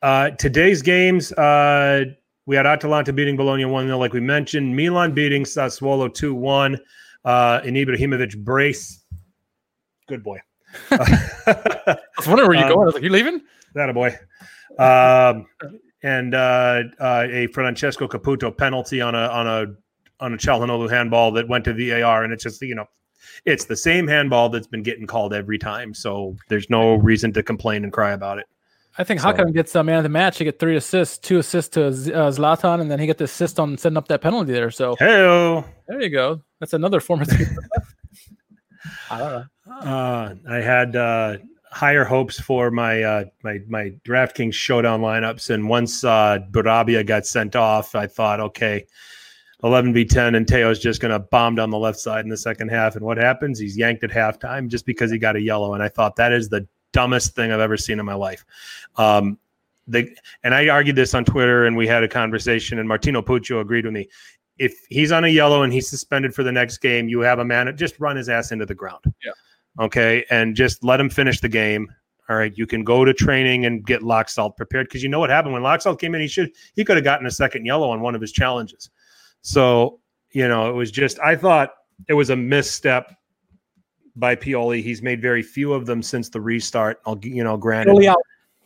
uh, 0.01 0.31
today's 0.31 0.81
games, 0.81 1.31
uh, 1.33 2.05
we 2.45 2.55
had 2.55 2.65
Atalanta 2.65 3.13
beating 3.13 3.37
Bologna 3.37 3.65
1 3.65 3.85
0, 3.85 3.97
like 3.97 4.13
we 4.13 4.19
mentioned. 4.19 4.75
Milan 4.75 5.13
beating 5.13 5.43
Sassuolo 5.43 6.13
2 6.13 6.33
1. 6.33 6.79
Uh, 7.25 7.61
and 7.65 7.75
Ibrahimovic 7.75 8.37
brace. 8.43 9.03
Good 10.07 10.23
boy. 10.23 10.39
I 10.91 11.97
was 12.17 12.27
wondering 12.27 12.47
where 12.49 12.57
you 12.57 12.63
Um, 12.63 12.69
going. 12.69 12.81
I 12.81 12.85
was 12.85 12.93
like, 12.93 13.03
you 13.03 13.09
leaving? 13.09 13.41
That 13.75 13.89
a 13.89 13.93
boy. 13.93 14.15
Um, 14.77 15.45
and 16.01 16.33
uh, 16.33 16.83
uh, 16.99 17.27
a 17.29 17.47
Francesco 17.47 18.07
Caputo 18.07 18.55
penalty 18.55 19.01
on 19.01 19.15
a 19.15 19.27
on 19.27 19.47
a 19.47 19.65
on 20.21 20.33
a 20.33 20.37
Calhanoglu 20.37 20.89
handball 20.89 21.31
that 21.33 21.47
went 21.47 21.65
to 21.65 21.73
VAR, 21.73 22.23
and 22.23 22.31
it's 22.31 22.43
just 22.43 22.61
you 22.61 22.75
know, 22.75 22.85
it's 23.45 23.65
the 23.65 23.75
same 23.75 24.07
handball 24.07 24.49
that's 24.49 24.67
been 24.67 24.83
getting 24.83 25.05
called 25.05 25.33
every 25.33 25.57
time. 25.57 25.93
So 25.93 26.35
there's 26.47 26.69
no 26.69 26.95
reason 26.95 27.33
to 27.33 27.43
complain 27.43 27.83
and 27.83 27.91
cry 27.91 28.11
about 28.11 28.39
it. 28.39 28.45
I 28.99 29.03
think 29.05 29.21
So- 29.21 29.31
Hakan 29.31 29.53
gets 29.53 29.73
a 29.75 29.83
man 29.83 29.97
of 29.97 30.03
the 30.03 30.09
match. 30.09 30.37
He 30.37 30.43
get 30.43 30.59
three 30.59 30.75
assists, 30.75 31.17
two 31.17 31.39
assists 31.39 31.73
to 31.75 31.85
uh, 31.87 31.91
Zlatan, 32.31 32.81
and 32.81 32.91
then 32.91 32.99
he 32.99 33.05
get 33.07 33.17
the 33.17 33.23
assist 33.23 33.59
on 33.59 33.77
setting 33.77 33.97
up 33.97 34.07
that 34.09 34.21
penalty 34.21 34.51
there. 34.51 34.69
So 34.71 34.95
Hey, 34.99 35.63
there 35.87 36.01
you 36.01 36.09
go. 36.09 36.41
That's 36.59 36.73
another 36.73 36.99
former. 36.99 37.25
I 39.09 39.17
don't 39.17 39.31
know. 39.31 39.45
uh, 39.73 40.35
I 40.49 40.55
had 40.57 40.95
uh, 40.95 41.37
higher 41.71 42.03
hopes 42.03 42.39
for 42.39 42.71
my 42.71 43.01
uh, 43.03 43.23
my 43.43 43.59
my 43.67 43.93
DraftKings 44.05 44.53
showdown 44.53 45.01
lineups, 45.01 45.49
and 45.49 45.67
once 45.69 46.03
uh, 46.03 46.39
Bourabia 46.51 47.05
got 47.05 47.25
sent 47.25 47.55
off, 47.55 47.95
I 47.95 48.07
thought, 48.07 48.39
okay, 48.39 48.85
eleven 49.63 49.93
v 49.93 50.05
ten, 50.05 50.35
and 50.35 50.45
Theo's 50.47 50.79
just 50.79 51.01
going 51.01 51.11
to 51.11 51.19
bomb 51.19 51.55
down 51.55 51.69
the 51.69 51.77
left 51.77 51.99
side 51.99 52.23
in 52.25 52.29
the 52.29 52.37
second 52.37 52.69
half. 52.69 52.95
And 52.95 53.03
what 53.05 53.17
happens? 53.17 53.59
He's 53.59 53.77
yanked 53.77 54.03
at 54.03 54.11
halftime 54.11 54.67
just 54.67 54.85
because 54.85 55.11
he 55.11 55.17
got 55.17 55.35
a 55.35 55.41
yellow, 55.41 55.73
and 55.73 55.81
I 55.83 55.89
thought 55.89 56.15
that 56.17 56.31
is 56.31 56.49
the 56.49 56.67
dumbest 56.91 57.35
thing 57.35 57.51
I've 57.51 57.59
ever 57.59 57.77
seen 57.77 57.99
in 57.99 58.05
my 58.05 58.13
life. 58.13 58.45
Um, 58.95 59.37
they, 59.87 60.13
and 60.43 60.53
I 60.53 60.69
argued 60.69 60.95
this 60.95 61.13
on 61.13 61.25
Twitter, 61.25 61.65
and 61.65 61.75
we 61.75 61.87
had 61.87 62.03
a 62.03 62.07
conversation, 62.07 62.79
and 62.79 62.87
Martino 62.87 63.21
Puccio 63.21 63.59
agreed 63.59 63.85
with 63.85 63.93
me. 63.93 64.07
If 64.57 64.85
he's 64.89 65.11
on 65.11 65.23
a 65.23 65.29
yellow 65.29 65.63
and 65.63 65.71
he's 65.71 65.89
suspended 65.89 66.35
for 66.35 66.43
the 66.43 66.51
next 66.51 66.79
game, 66.79 67.07
you 67.07 67.21
have 67.21 67.39
a 67.39 67.45
man 67.45 67.75
just 67.77 67.99
run 67.99 68.17
his 68.17 68.29
ass 68.29 68.51
into 68.51 68.65
the 68.65 68.75
ground. 68.75 69.03
Yeah. 69.23 69.31
Okay, 69.79 70.25
and 70.29 70.55
just 70.55 70.83
let 70.83 70.99
him 70.99 71.09
finish 71.09 71.39
the 71.39 71.49
game. 71.49 71.87
All 72.29 72.35
right, 72.35 72.55
you 72.55 72.67
can 72.67 72.83
go 72.83 73.05
to 73.05 73.13
training 73.13 73.65
and 73.65 73.83
get 73.83 74.01
Laxalt 74.01 74.55
prepared 74.57 74.87
because 74.87 75.01
you 75.01 75.09
know 75.09 75.19
what 75.19 75.29
happened 75.29 75.53
when 75.53 75.63
Laxalt 75.63 75.99
came 75.99 76.13
in. 76.13 76.21
He 76.21 76.27
should 76.27 76.51
he 76.75 76.83
could 76.85 76.97
have 76.97 77.03
gotten 77.03 77.25
a 77.25 77.31
second 77.31 77.65
yellow 77.65 77.89
on 77.89 78.01
one 78.01 78.13
of 78.13 78.21
his 78.21 78.31
challenges. 78.31 78.89
So 79.41 79.99
you 80.31 80.47
know 80.47 80.69
it 80.69 80.73
was 80.73 80.91
just 80.91 81.19
I 81.19 81.35
thought 81.35 81.71
it 82.07 82.13
was 82.13 82.29
a 82.29 82.35
misstep 82.35 83.15
by 84.19 84.35
Pioli. 84.35 84.83
He's 84.83 85.01
made 85.01 85.21
very 85.21 85.41
few 85.41 85.73
of 85.73 85.85
them 85.85 86.01
since 86.03 86.29
the 86.29 86.41
restart. 86.41 87.01
I'll 87.05 87.17
you 87.21 87.43
know 87.43 87.57
granted. 87.57 87.91
Early 87.91 88.07
out. 88.07 88.17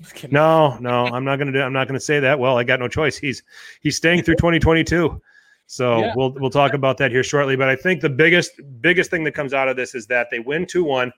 Just 0.02 0.16
kidding. 0.16 0.34
No, 0.34 0.78
no, 0.80 1.06
I'm 1.06 1.24
not 1.24 1.38
going 1.38 1.48
to 1.48 1.54
do. 1.54 1.62
I'm 1.62 1.72
not 1.74 1.88
going 1.88 2.00
to 2.00 2.04
say 2.06 2.20
that. 2.20 2.38
Well, 2.38 2.58
I 2.58 2.64
got 2.64 2.80
no 2.80 2.88
choice. 2.88 3.18
He's 3.18 3.44
he's 3.82 3.96
staying 3.96 4.24
through 4.24 4.36
2022. 4.38 5.22
So 5.68 6.00
Yeah. 6.00 6.14
we'll 6.16 6.32
we'll 6.34 6.50
talk 6.50 6.74
about 6.74 6.98
that 6.98 7.12
here 7.12 7.24
shortly. 7.24 7.56
But 7.56 7.70
I 7.70 7.76
think 7.76 8.02
the 8.02 8.10
biggest 8.10 8.52
biggest 8.82 9.10
thing 9.12 9.24
that 9.24 9.34
comes 9.34 9.54
out 9.54 9.70
of 9.70 9.76
this 9.78 9.96
is 9.96 10.08
that 10.08 10.28
they 10.32 10.40
win 10.40 10.66
two 10.66 10.84
one. 10.84 11.12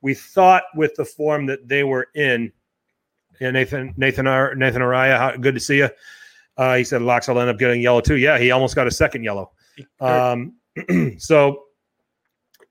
We 0.00 0.14
thought 0.14 0.64
with 0.74 0.94
the 0.96 1.04
form 1.04 1.46
that 1.46 1.68
they 1.68 1.84
were 1.84 2.08
in, 2.14 2.50
and 3.40 3.54
Nathan 3.54 3.94
Nathan 3.96 4.26
Ar- 4.26 4.54
Nathan 4.56 4.82
Araya, 4.82 5.16
how, 5.18 5.36
good 5.36 5.54
to 5.54 5.60
see 5.60 5.76
you. 5.78 5.88
Uh, 6.56 6.76
he 6.76 6.84
said 6.84 7.00
Locks 7.02 7.28
will 7.28 7.38
end 7.38 7.48
up 7.48 7.58
getting 7.58 7.80
yellow 7.80 8.00
too. 8.00 8.16
Yeah, 8.16 8.38
he 8.38 8.50
almost 8.50 8.74
got 8.74 8.86
a 8.86 8.90
second 8.90 9.22
yellow. 9.22 9.52
Um, 10.00 10.54
so 11.18 11.62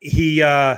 he 0.02 0.42
uh, 0.42 0.78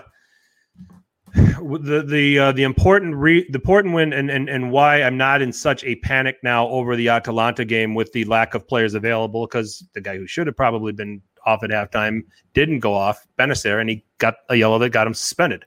the 1.34 2.04
the 2.08 2.40
uh, 2.40 2.52
the 2.52 2.64
important 2.64 3.16
re- 3.16 3.50
the 3.50 3.58
important 3.58 3.94
win 3.94 4.14
and, 4.14 4.30
and 4.30 4.50
and 4.50 4.72
why 4.72 5.02
I'm 5.02 5.18
not 5.18 5.42
in 5.42 5.52
such 5.52 5.84
a 5.84 5.96
panic 5.98 6.38
now 6.44 6.68
over 6.68 6.96
the 6.96 7.10
Atalanta 7.10 7.66
game 7.66 7.96
with 7.96 8.12
the 8.12 8.24
lack 8.26 8.54
of 8.54 8.68
players 8.68 8.94
available 8.94 9.48
because 9.48 9.84
the 9.94 10.02
guy 10.02 10.16
who 10.16 10.28
should 10.28 10.46
have 10.46 10.56
probably 10.56 10.94
been 10.94 11.22
off 11.46 11.64
at 11.64 11.72
halftime 11.72 12.22
didn't 12.54 12.80
go 12.80 12.94
off 12.94 13.26
Bennacer 13.38 13.82
and 13.82 13.90
he 13.90 14.06
got 14.20 14.36
a 14.50 14.56
yellow 14.56 14.78
that 14.80 14.92
got 14.92 15.08
him 15.08 15.14
suspended. 15.14 15.66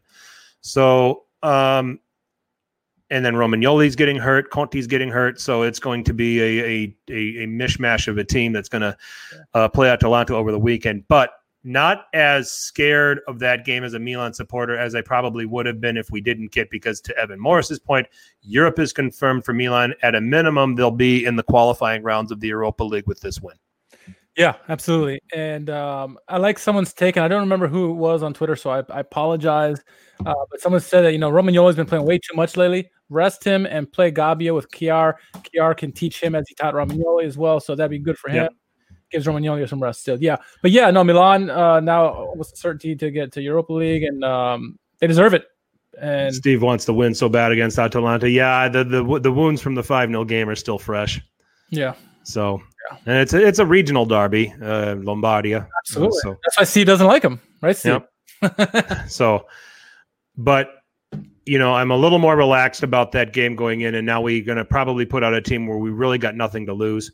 So 0.61 1.25
um 1.43 1.99
and 3.11 3.25
then 3.25 3.35
Romagnoli's 3.35 3.95
getting 3.95 4.17
hurt, 4.17 4.51
Conti's 4.51 4.89
getting 4.89 5.09
hurt, 5.09 5.41
so 5.41 5.63
it's 5.63 5.79
going 5.79 6.05
to 6.05 6.13
be 6.13 6.41
a 6.41 6.65
a, 6.65 6.97
a, 7.09 7.45
a 7.45 7.47
mishmash 7.47 8.09
of 8.09 8.19
a 8.19 8.25
team 8.25 8.53
that's 8.53 8.69
going 8.69 8.83
to 8.83 8.97
uh, 9.55 9.69
play 9.69 9.89
Atalanta 9.89 10.35
over 10.35 10.51
the 10.51 10.59
weekend. 10.59 11.07
But 11.09 11.31
not 11.67 12.07
as 12.15 12.51
scared 12.51 13.21
of 13.27 13.41
that 13.41 13.65
game 13.65 13.83
as 13.83 13.95
a 13.95 13.99
Milan 13.99 14.33
supporter 14.33 14.79
as 14.79 14.95
I 14.95 15.03
probably 15.03 15.47
would 15.47 15.67
have 15.67 15.81
been 15.81 15.97
if 15.97 16.11
we 16.13 16.21
didn't 16.21 16.53
get 16.53 16.71
because 16.71 17.01
to 17.03 17.19
Evan 17.19 17.41
Morris's 17.41 17.81
point, 17.81 18.07
Europe 18.41 18.79
is 18.79 18.93
confirmed 18.93 19.45
for 19.45 19.53
Milan. 19.53 19.93
At 20.03 20.15
a 20.15 20.21
minimum, 20.21 20.77
they'll 20.77 20.93
be 20.93 21.25
in 21.25 21.35
the 21.35 21.43
qualifying 21.43 22.05
rounds 22.05 22.31
of 22.31 22.39
the 22.39 22.47
Europa 22.47 22.85
League 22.85 23.09
with 23.09 23.21
this 23.21 23.41
win. 23.41 23.57
Yeah, 24.37 24.55
absolutely. 24.69 25.21
And 25.35 25.69
um, 25.69 26.19
I 26.29 26.37
like 26.37 26.61
someone's 26.61 26.93
take, 26.93 27.17
and 27.17 27.25
I 27.25 27.29
don't 27.29 27.41
remember 27.41 27.67
who 27.67 27.91
it 27.91 27.95
was 27.95 28.23
on 28.23 28.33
Twitter, 28.33 28.55
so 28.55 28.71
I, 28.71 28.83
I 28.91 29.01
apologize. 29.01 29.83
Uh, 30.25 30.35
but 30.51 30.61
someone 30.61 30.81
said 30.81 31.03
that 31.03 31.13
you 31.13 31.19
know 31.19 31.31
Romagnoli's 31.31 31.75
been 31.75 31.87
playing 31.87 32.07
way 32.07 32.19
too 32.19 32.37
much 32.37 32.57
lately. 32.57 32.91
Rest 33.09 33.43
him 33.43 33.67
and 33.67 33.91
play 33.91 34.13
Gabbia 34.13 34.55
with 34.55 34.71
Kjaer. 34.71 35.15
Kjaer 35.35 35.77
can 35.77 35.91
teach 35.91 36.23
him 36.23 36.35
as 36.35 36.45
he 36.49 36.55
taught 36.55 36.75
Romagnoli 36.75 37.25
as 37.25 37.37
well, 37.37 37.59
so 37.59 37.75
that'd 37.75 37.91
be 37.91 37.99
good 37.99 38.19
for 38.19 38.29
him. 38.29 38.45
Yep. 38.45 38.53
Gives 39.11 39.27
Romagnoli 39.27 39.69
some 39.69 39.83
rest 39.83 40.01
still. 40.01 40.19
Yeah, 40.21 40.37
but 40.63 40.71
yeah, 40.73 40.91
no, 40.91 41.05
Milan 41.05 41.49
uh, 41.49 41.81
now 41.81 42.33
with 42.35 42.49
certainty 42.57 42.97
to 42.97 43.11
get 43.11 43.33
to 43.33 43.43
Europa 43.43 43.73
League, 43.73 44.03
and 44.03 44.25
um, 44.25 44.79
they 44.99 45.07
deserve 45.07 45.33
it. 45.35 45.47
And 46.01 46.35
Steve 46.35 46.61
wants 46.63 46.85
to 46.87 46.93
win 46.93 47.15
so 47.15 47.29
bad 47.29 47.53
against 47.53 47.79
Atalanta. 47.79 48.29
Yeah, 48.29 48.69
the 48.69 48.85
the, 48.85 49.21
the 49.21 49.33
wounds 49.33 49.63
from 49.63 49.75
the 49.75 49.83
5 49.83 50.11
0 50.11 50.25
game 50.25 50.49
are 50.49 50.55
still 50.57 50.79
fresh. 50.79 51.21
yeah, 51.71 51.95
So, 52.25 52.61
yeah. 52.91 52.99
and 53.07 53.17
it's 53.19 53.33
a, 53.33 53.47
it's 53.47 53.59
a 53.61 53.65
regional 53.65 54.05
derby, 54.05 54.53
uh, 54.61 54.97
Lombardia. 54.97 55.67
absolutely. 55.79 56.19
So, 56.23 56.37
That's 56.45 56.59
why 56.59 56.65
Steve 56.65 56.87
doesn't 56.87 57.07
like 57.07 57.23
him, 57.23 57.41
right? 57.63 57.77
Steve? 57.77 58.03
Yep. 58.43 59.09
so, 59.09 59.47
but 60.37 60.71
you 61.47 61.59
know, 61.59 61.73
I'm 61.75 61.91
a 61.93 61.97
little 61.97 62.19
more 62.19 62.37
relaxed 62.37 62.83
about 62.83 63.13
that 63.13 63.33
game 63.33 63.55
going 63.57 63.81
in, 63.83 63.95
and 63.95 64.05
now 64.05 64.21
we're 64.21 64.45
going 64.45 64.59
to 64.59 64.65
probably 64.65 65.07
put 65.07 65.23
out 65.23 65.33
a 65.33 65.41
team 65.41 65.67
where 65.67 65.79
we 65.79 65.91
really 65.91 66.19
got 66.19 66.35
nothing 66.35 66.67
to 66.67 66.75
lose. 66.75 67.13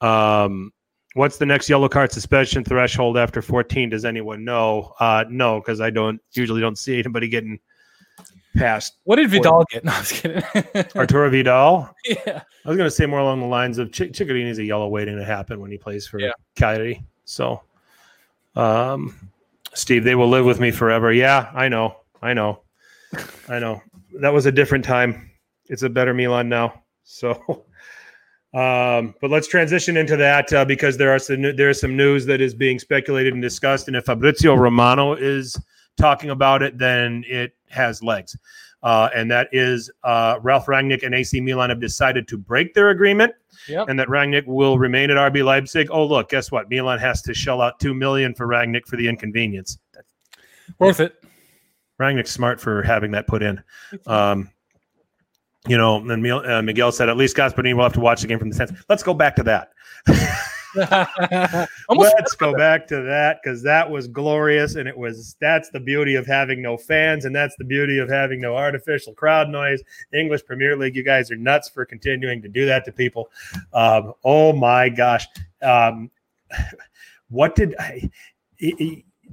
Um, 0.00 0.72
What's 1.14 1.38
the 1.38 1.46
next 1.46 1.68
yellow 1.68 1.88
card 1.88 2.12
suspension 2.12 2.62
threshold 2.64 3.16
after 3.18 3.42
14? 3.42 3.90
Does 3.90 4.04
anyone 4.04 4.44
know? 4.44 4.94
Uh, 5.00 5.24
no, 5.28 5.60
because 5.60 5.80
I 5.80 5.90
don't 5.90 6.20
usually 6.32 6.60
don't 6.60 6.78
see 6.78 6.94
anybody 7.00 7.28
getting 7.28 7.58
past. 8.56 8.94
What 9.04 9.16
did 9.16 9.28
Vidal 9.30 9.64
get? 9.70 9.84
No, 9.84 9.92
I 9.92 9.98
was 9.98 10.12
kidding. 10.12 10.42
Arturo 10.96 11.28
Vidal. 11.30 11.92
yeah. 12.04 12.42
I 12.64 12.68
was 12.68 12.76
going 12.76 12.86
to 12.86 12.90
say 12.90 13.06
more 13.06 13.18
along 13.18 13.40
the 13.40 13.46
lines 13.46 13.78
of 13.78 13.90
Ch- 13.90 14.12
Chickadee 14.12 14.48
is 14.48 14.58
a 14.58 14.64
yellow 14.64 14.88
waiting 14.88 15.16
to 15.16 15.24
happen 15.24 15.60
when 15.60 15.70
he 15.70 15.78
plays 15.78 16.06
for 16.06 16.20
Yeah. 16.20 16.32
Coyote. 16.56 17.02
So, 17.24 17.62
um, 18.54 19.30
Steve, 19.74 20.04
they 20.04 20.14
will 20.14 20.28
live 20.28 20.44
with 20.44 20.60
me 20.60 20.70
forever. 20.70 21.12
Yeah, 21.12 21.50
I 21.54 21.68
know. 21.68 21.96
I 22.22 22.34
know. 22.34 22.60
I 23.48 23.58
know. 23.58 23.82
That 24.20 24.32
was 24.32 24.46
a 24.46 24.52
different 24.52 24.84
time. 24.84 25.30
It's 25.68 25.82
a 25.82 25.88
better 25.88 26.12
Milan 26.14 26.48
now. 26.48 26.82
So, 27.04 27.64
um, 28.52 29.14
but 29.20 29.30
let's 29.30 29.46
transition 29.46 29.96
into 29.96 30.16
that 30.16 30.52
uh, 30.52 30.64
because 30.64 30.96
there 30.96 31.14
are 31.14 31.18
some 31.18 31.42
there 31.42 31.70
is 31.70 31.80
some 31.80 31.96
news 31.96 32.26
that 32.26 32.40
is 32.40 32.54
being 32.54 32.78
speculated 32.78 33.32
and 33.32 33.42
discussed, 33.42 33.86
and 33.88 33.96
if 33.96 34.04
Fabrizio 34.06 34.54
Romano 34.54 35.14
is 35.14 35.56
talking 35.96 36.30
about 36.30 36.62
it, 36.62 36.78
then 36.78 37.24
it 37.28 37.52
has 37.68 38.02
legs. 38.02 38.36
Uh, 38.82 39.10
and 39.14 39.30
that 39.30 39.48
is 39.52 39.90
uh, 40.04 40.38
Ralph 40.42 40.64
Rangnick 40.66 41.02
and 41.02 41.14
AC 41.14 41.38
Milan 41.40 41.68
have 41.68 41.80
decided 41.80 42.26
to 42.28 42.38
break 42.38 42.72
their 42.72 42.88
agreement, 42.90 43.32
Yep. 43.68 43.88
and 43.90 43.98
that 43.98 44.08
Rangnick 44.08 44.46
will 44.46 44.78
remain 44.78 45.10
at 45.10 45.18
RB 45.18 45.44
Leipzig. 45.44 45.88
Oh, 45.90 46.06
look, 46.06 46.30
guess 46.30 46.50
what? 46.50 46.70
Milan 46.70 46.98
has 46.98 47.20
to 47.22 47.34
shell 47.34 47.60
out 47.60 47.78
two 47.78 47.92
million 47.92 48.34
for 48.34 48.46
Rangnick 48.46 48.86
for 48.86 48.96
the 48.96 49.06
inconvenience. 49.06 49.78
Worth 50.78 51.00
it. 51.00 51.14
Rangnick's 52.00 52.30
smart 52.30 52.58
for 52.60 52.82
having 52.82 53.10
that 53.10 53.26
put 53.26 53.42
in. 53.42 53.62
Um, 54.06 54.50
you 55.68 55.76
know, 55.76 55.96
and 55.96 56.26
uh, 56.26 56.62
Miguel 56.62 56.92
said 56.92 57.08
at 57.08 57.16
least 57.16 57.36
Gasperini 57.36 57.74
will 57.74 57.82
have 57.82 57.92
to 57.94 58.00
watch 58.00 58.22
the 58.22 58.26
game 58.26 58.38
from 58.38 58.48
the 58.48 58.54
stands. 58.54 58.72
Let's 58.88 59.02
go 59.02 59.14
back 59.14 59.36
to 59.36 59.42
that. 59.44 59.72
Let's 60.74 62.34
go 62.34 62.54
back 62.56 62.86
to 62.88 63.02
that 63.02 63.40
because 63.42 63.62
that 63.62 63.90
was 63.90 64.06
glorious, 64.06 64.76
and 64.76 64.88
it 64.88 64.96
was 64.96 65.36
that's 65.40 65.68
the 65.70 65.80
beauty 65.80 66.14
of 66.14 66.26
having 66.26 66.62
no 66.62 66.76
fans, 66.76 67.24
and 67.24 67.34
that's 67.34 67.56
the 67.56 67.64
beauty 67.64 67.98
of 67.98 68.08
having 68.08 68.40
no 68.40 68.56
artificial 68.56 69.12
crowd 69.12 69.48
noise. 69.48 69.82
English 70.14 70.44
Premier 70.46 70.76
League, 70.76 70.96
you 70.96 71.02
guys 71.02 71.30
are 71.30 71.36
nuts 71.36 71.68
for 71.68 71.84
continuing 71.84 72.40
to 72.40 72.48
do 72.48 72.66
that 72.66 72.84
to 72.84 72.92
people. 72.92 73.30
Um, 73.72 74.14
oh 74.24 74.52
my 74.52 74.88
gosh, 74.88 75.26
um, 75.60 76.10
what 77.28 77.54
did 77.54 77.74
I? 77.78 78.08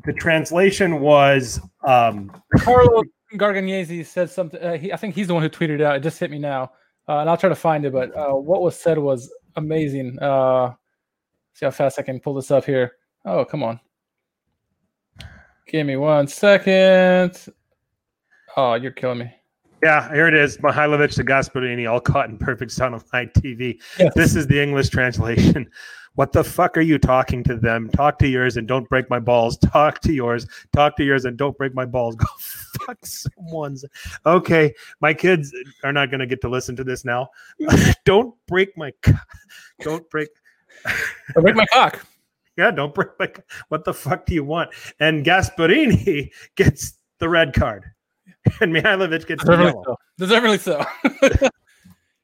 the 0.05 0.13
translation 0.13 0.99
was 0.99 1.59
um, 1.83 2.31
Carlo 2.59 3.03
Garganese 3.33 4.05
said 4.05 4.29
something. 4.29 4.61
Uh, 4.61 4.77
he, 4.77 4.93
I 4.93 4.97
think 4.97 5.15
he's 5.15 5.27
the 5.27 5.33
one 5.33 5.43
who 5.43 5.49
tweeted 5.49 5.75
it 5.75 5.81
out. 5.81 5.97
It 5.97 6.03
just 6.03 6.19
hit 6.19 6.31
me 6.31 6.39
now, 6.39 6.71
uh, 7.07 7.19
and 7.19 7.29
I'll 7.29 7.37
try 7.37 7.49
to 7.49 7.55
find 7.55 7.85
it. 7.85 7.93
But 7.93 8.15
uh, 8.15 8.33
what 8.33 8.61
was 8.61 8.79
said 8.79 8.97
was 8.97 9.31
amazing. 9.55 10.17
Uh, 10.19 10.73
see 11.53 11.65
how 11.65 11.71
fast 11.71 11.99
I 11.99 12.03
can 12.03 12.19
pull 12.19 12.33
this 12.33 12.51
up 12.51 12.65
here. 12.65 12.93
Oh, 13.25 13.43
come 13.43 13.63
on. 13.63 13.79
Give 15.67 15.85
me 15.85 15.97
one 15.97 16.27
second. 16.27 17.37
Oh, 18.55 18.75
you're 18.75 18.91
killing 18.91 19.19
me. 19.19 19.33
Yeah, 19.83 20.11
here 20.11 20.27
it 20.27 20.33
is. 20.33 20.57
Mihailovic 20.57 21.13
to 21.15 21.23
Gasperini, 21.23 21.89
all 21.89 21.99
caught 21.99 22.29
in 22.29 22.37
perfect 22.37 22.71
sound 22.71 22.95
on 22.95 23.03
live 23.13 23.31
TV. 23.33 23.79
Yes. 23.99 24.13
This 24.15 24.35
is 24.35 24.47
the 24.47 24.61
English 24.61 24.89
translation. 24.89 25.69
What 26.17 26.31
the 26.31 26.43
fuck 26.43 26.75
are 26.77 26.81
you 26.81 26.97
talking 26.97 27.43
to 27.43 27.55
them? 27.55 27.89
Talk 27.89 28.17
to 28.19 28.27
yours 28.27 28.57
and 28.57 28.67
don't 28.67 28.89
break 28.89 29.07
my 29.07 29.19
balls. 29.19 29.55
Talk 29.59 30.01
to 30.01 30.11
yours. 30.11 30.47
Talk 30.73 30.97
to 30.97 31.03
yours 31.03 31.25
and 31.25 31.37
don't 31.37 31.55
break 31.55 31.75
my 31.75 31.85
balls. 31.85 32.15
Go 32.17 32.25
fuck 32.87 32.97
someone's. 33.05 33.85
Okay, 34.25 34.73
my 34.99 35.13
kids 35.13 35.53
are 35.83 35.93
not 35.93 36.09
going 36.09 36.19
to 36.19 36.25
get 36.25 36.41
to 36.41 36.49
listen 36.49 36.75
to 36.77 36.83
this 36.83 37.05
now. 37.05 37.29
don't 38.05 38.33
break 38.47 38.75
my. 38.75 38.91
Don't 39.81 40.09
break. 40.09 40.29
I 40.87 41.39
break 41.39 41.55
my 41.55 41.67
cock. 41.71 42.03
Yeah, 42.57 42.71
don't 42.71 42.95
break 42.95 43.09
my. 43.19 43.31
What 43.67 43.85
the 43.85 43.93
fuck 43.93 44.25
do 44.25 44.33
you 44.33 44.43
want? 44.43 44.71
And 44.99 45.23
Gasperini 45.23 46.31
gets 46.55 46.97
the 47.19 47.29
red 47.29 47.53
card, 47.53 47.85
and 48.59 48.73
Mihailovic 48.73 49.27
gets 49.27 49.43
the 49.43 49.51
Deservedly 49.51 49.65
yellow. 49.67 49.83
so. 49.85 49.95
Deservedly 50.17 50.57
so. 50.57 50.83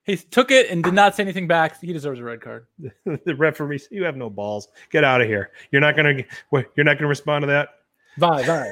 He 0.06 0.18
took 0.18 0.52
it 0.52 0.70
and 0.70 0.84
did 0.84 0.94
not 0.94 1.16
say 1.16 1.24
anything 1.24 1.48
back. 1.48 1.80
He 1.82 1.94
deserves 1.94 2.20
a 2.20 2.24
red 2.24 2.42
card. 2.42 2.68
the 3.06 3.36
referee 3.36 3.80
you 3.92 4.04
have 4.04 4.16
no 4.18 4.30
balls 4.30 4.68
get 4.92 5.04
out 5.04 5.22
of 5.22 5.28
here 5.28 5.52
you're 5.72 5.82
not 5.82 5.96
gonna 5.96 6.24
you're 6.52 6.84
not 6.86 6.98
gonna 6.98 7.08
respond 7.08 7.44
to 7.44 7.48
that 7.48 7.70
Bye, 8.18 8.46
bye. 8.46 8.72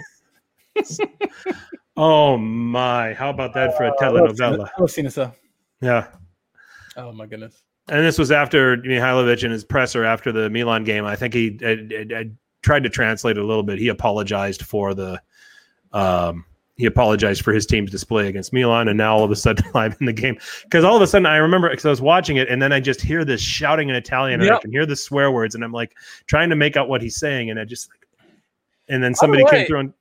oh 1.97 2.37
my 2.37 3.13
how 3.13 3.29
about 3.29 3.53
that 3.53 3.75
for 3.77 3.83
a 3.85 3.91
telenovela 3.97 4.69
I've 4.79 4.89
seen 4.91 5.05
this. 5.05 5.17
uh, 5.17 5.31
yeah 5.81 6.07
Oh 6.97 7.11
my 7.13 7.25
goodness. 7.25 7.63
and 7.89 8.05
this 8.05 8.17
was 8.17 8.31
after 8.31 8.77
Mihailovic 8.77 9.43
and 9.43 9.51
his 9.53 9.63
presser 9.63 10.03
after 10.03 10.31
the 10.33 10.49
Milan 10.49 10.83
game. 10.83 11.05
I 11.05 11.15
think 11.15 11.33
he 11.33 11.57
had, 11.61 11.91
had- 11.91 12.11
had 12.11 12.37
tried 12.63 12.83
to 12.83 12.89
translate 12.89 13.37
it 13.37 13.41
a 13.41 13.45
little 13.45 13.63
bit. 13.63 13.79
He 13.79 13.87
apologized 13.87 14.63
for 14.63 14.93
the, 14.93 15.19
um, 15.93 16.43
he 16.81 16.87
apologized 16.87 17.43
for 17.43 17.53
his 17.53 17.65
team's 17.67 17.91
display 17.91 18.27
against 18.27 18.51
Milan, 18.51 18.87
and 18.87 18.97
now 18.97 19.15
all 19.15 19.23
of 19.23 19.29
a 19.31 19.35
sudden 19.35 19.63
I'm 19.75 19.95
in 19.99 20.07
the 20.07 20.13
game 20.13 20.37
because 20.63 20.83
all 20.83 20.95
of 20.95 21.01
a 21.01 21.07
sudden 21.07 21.27
I 21.27 21.37
remember 21.37 21.69
because 21.69 21.85
I 21.85 21.89
was 21.89 22.01
watching 22.01 22.37
it 22.37 22.49
and 22.49 22.61
then 22.61 22.73
I 22.73 22.79
just 22.79 22.99
hear 23.01 23.23
this 23.23 23.39
shouting 23.39 23.89
in 23.89 23.95
Italian 23.95 24.41
and 24.41 24.51
I 24.51 24.59
can 24.59 24.71
hear 24.71 24.85
the 24.85 24.95
swear 24.95 25.31
words 25.31 25.53
and 25.55 25.63
I'm 25.63 25.71
like 25.71 25.95
trying 26.25 26.49
to 26.49 26.55
make 26.55 26.75
out 26.75 26.89
what 26.89 27.01
he's 27.01 27.15
saying 27.17 27.49
and 27.51 27.59
I 27.59 27.65
just 27.65 27.89
like, 27.89 28.29
and 28.89 29.03
then 29.03 29.13
somebody 29.13 29.43
the 29.43 29.49
came 29.49 29.67
through 29.67 29.79
and 29.79 29.93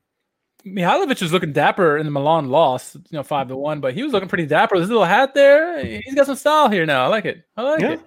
Mihailovic 0.67 1.23
was 1.23 1.33
looking 1.33 1.53
dapper 1.53 1.97
in 1.97 2.05
the 2.07 2.11
Milan 2.13 2.49
loss, 2.49 2.95
you 2.95 3.03
know, 3.13 3.23
five 3.23 3.49
to 3.49 3.57
one, 3.57 3.81
but 3.81 3.95
he 3.95 4.03
was 4.03 4.13
looking 4.13 4.29
pretty 4.29 4.47
dapper. 4.47 4.79
This 4.79 4.89
little 4.89 5.05
hat 5.05 5.35
there, 5.35 5.85
he's 5.85 6.15
got 6.15 6.27
some 6.27 6.37
style 6.37 6.69
here 6.69 6.85
now. 6.87 7.05
I 7.05 7.09
like 7.09 7.25
it. 7.25 7.45
I 7.57 7.63
like 7.63 7.81
Yeah. 7.81 7.93
it. 7.93 8.01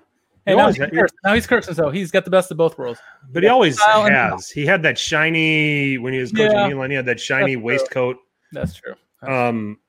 He 0.45 0.51
And 0.51 0.57
now 0.57 0.67
he's, 0.67 0.78
cursed. 0.78 1.13
now 1.24 1.34
he's 1.34 1.47
cursing, 1.47 1.74
so 1.74 1.89
he's 1.89 2.11
got 2.11 2.26
the 2.26 2.32
best 2.32 2.51
of 2.51 2.57
both 2.57 2.78
worlds. 2.78 2.99
But 3.32 3.43
he 3.43 3.49
always 3.49 3.80
has. 3.80 4.49
He 4.49 4.65
had 4.65 4.84
that 4.84 4.97
shiny 4.99 5.97
when 5.97 6.11
he 6.13 6.19
was 6.19 6.32
coaching 6.32 6.51
Yeah. 6.51 6.67
Milan. 6.67 6.89
He 6.89 6.95
had 6.97 7.05
that 7.05 7.19
shiny 7.19 7.55
That's 7.55 7.88
true. 7.89 8.15
That's 8.54 8.76
true. 8.76 8.95
Um, 9.22 9.80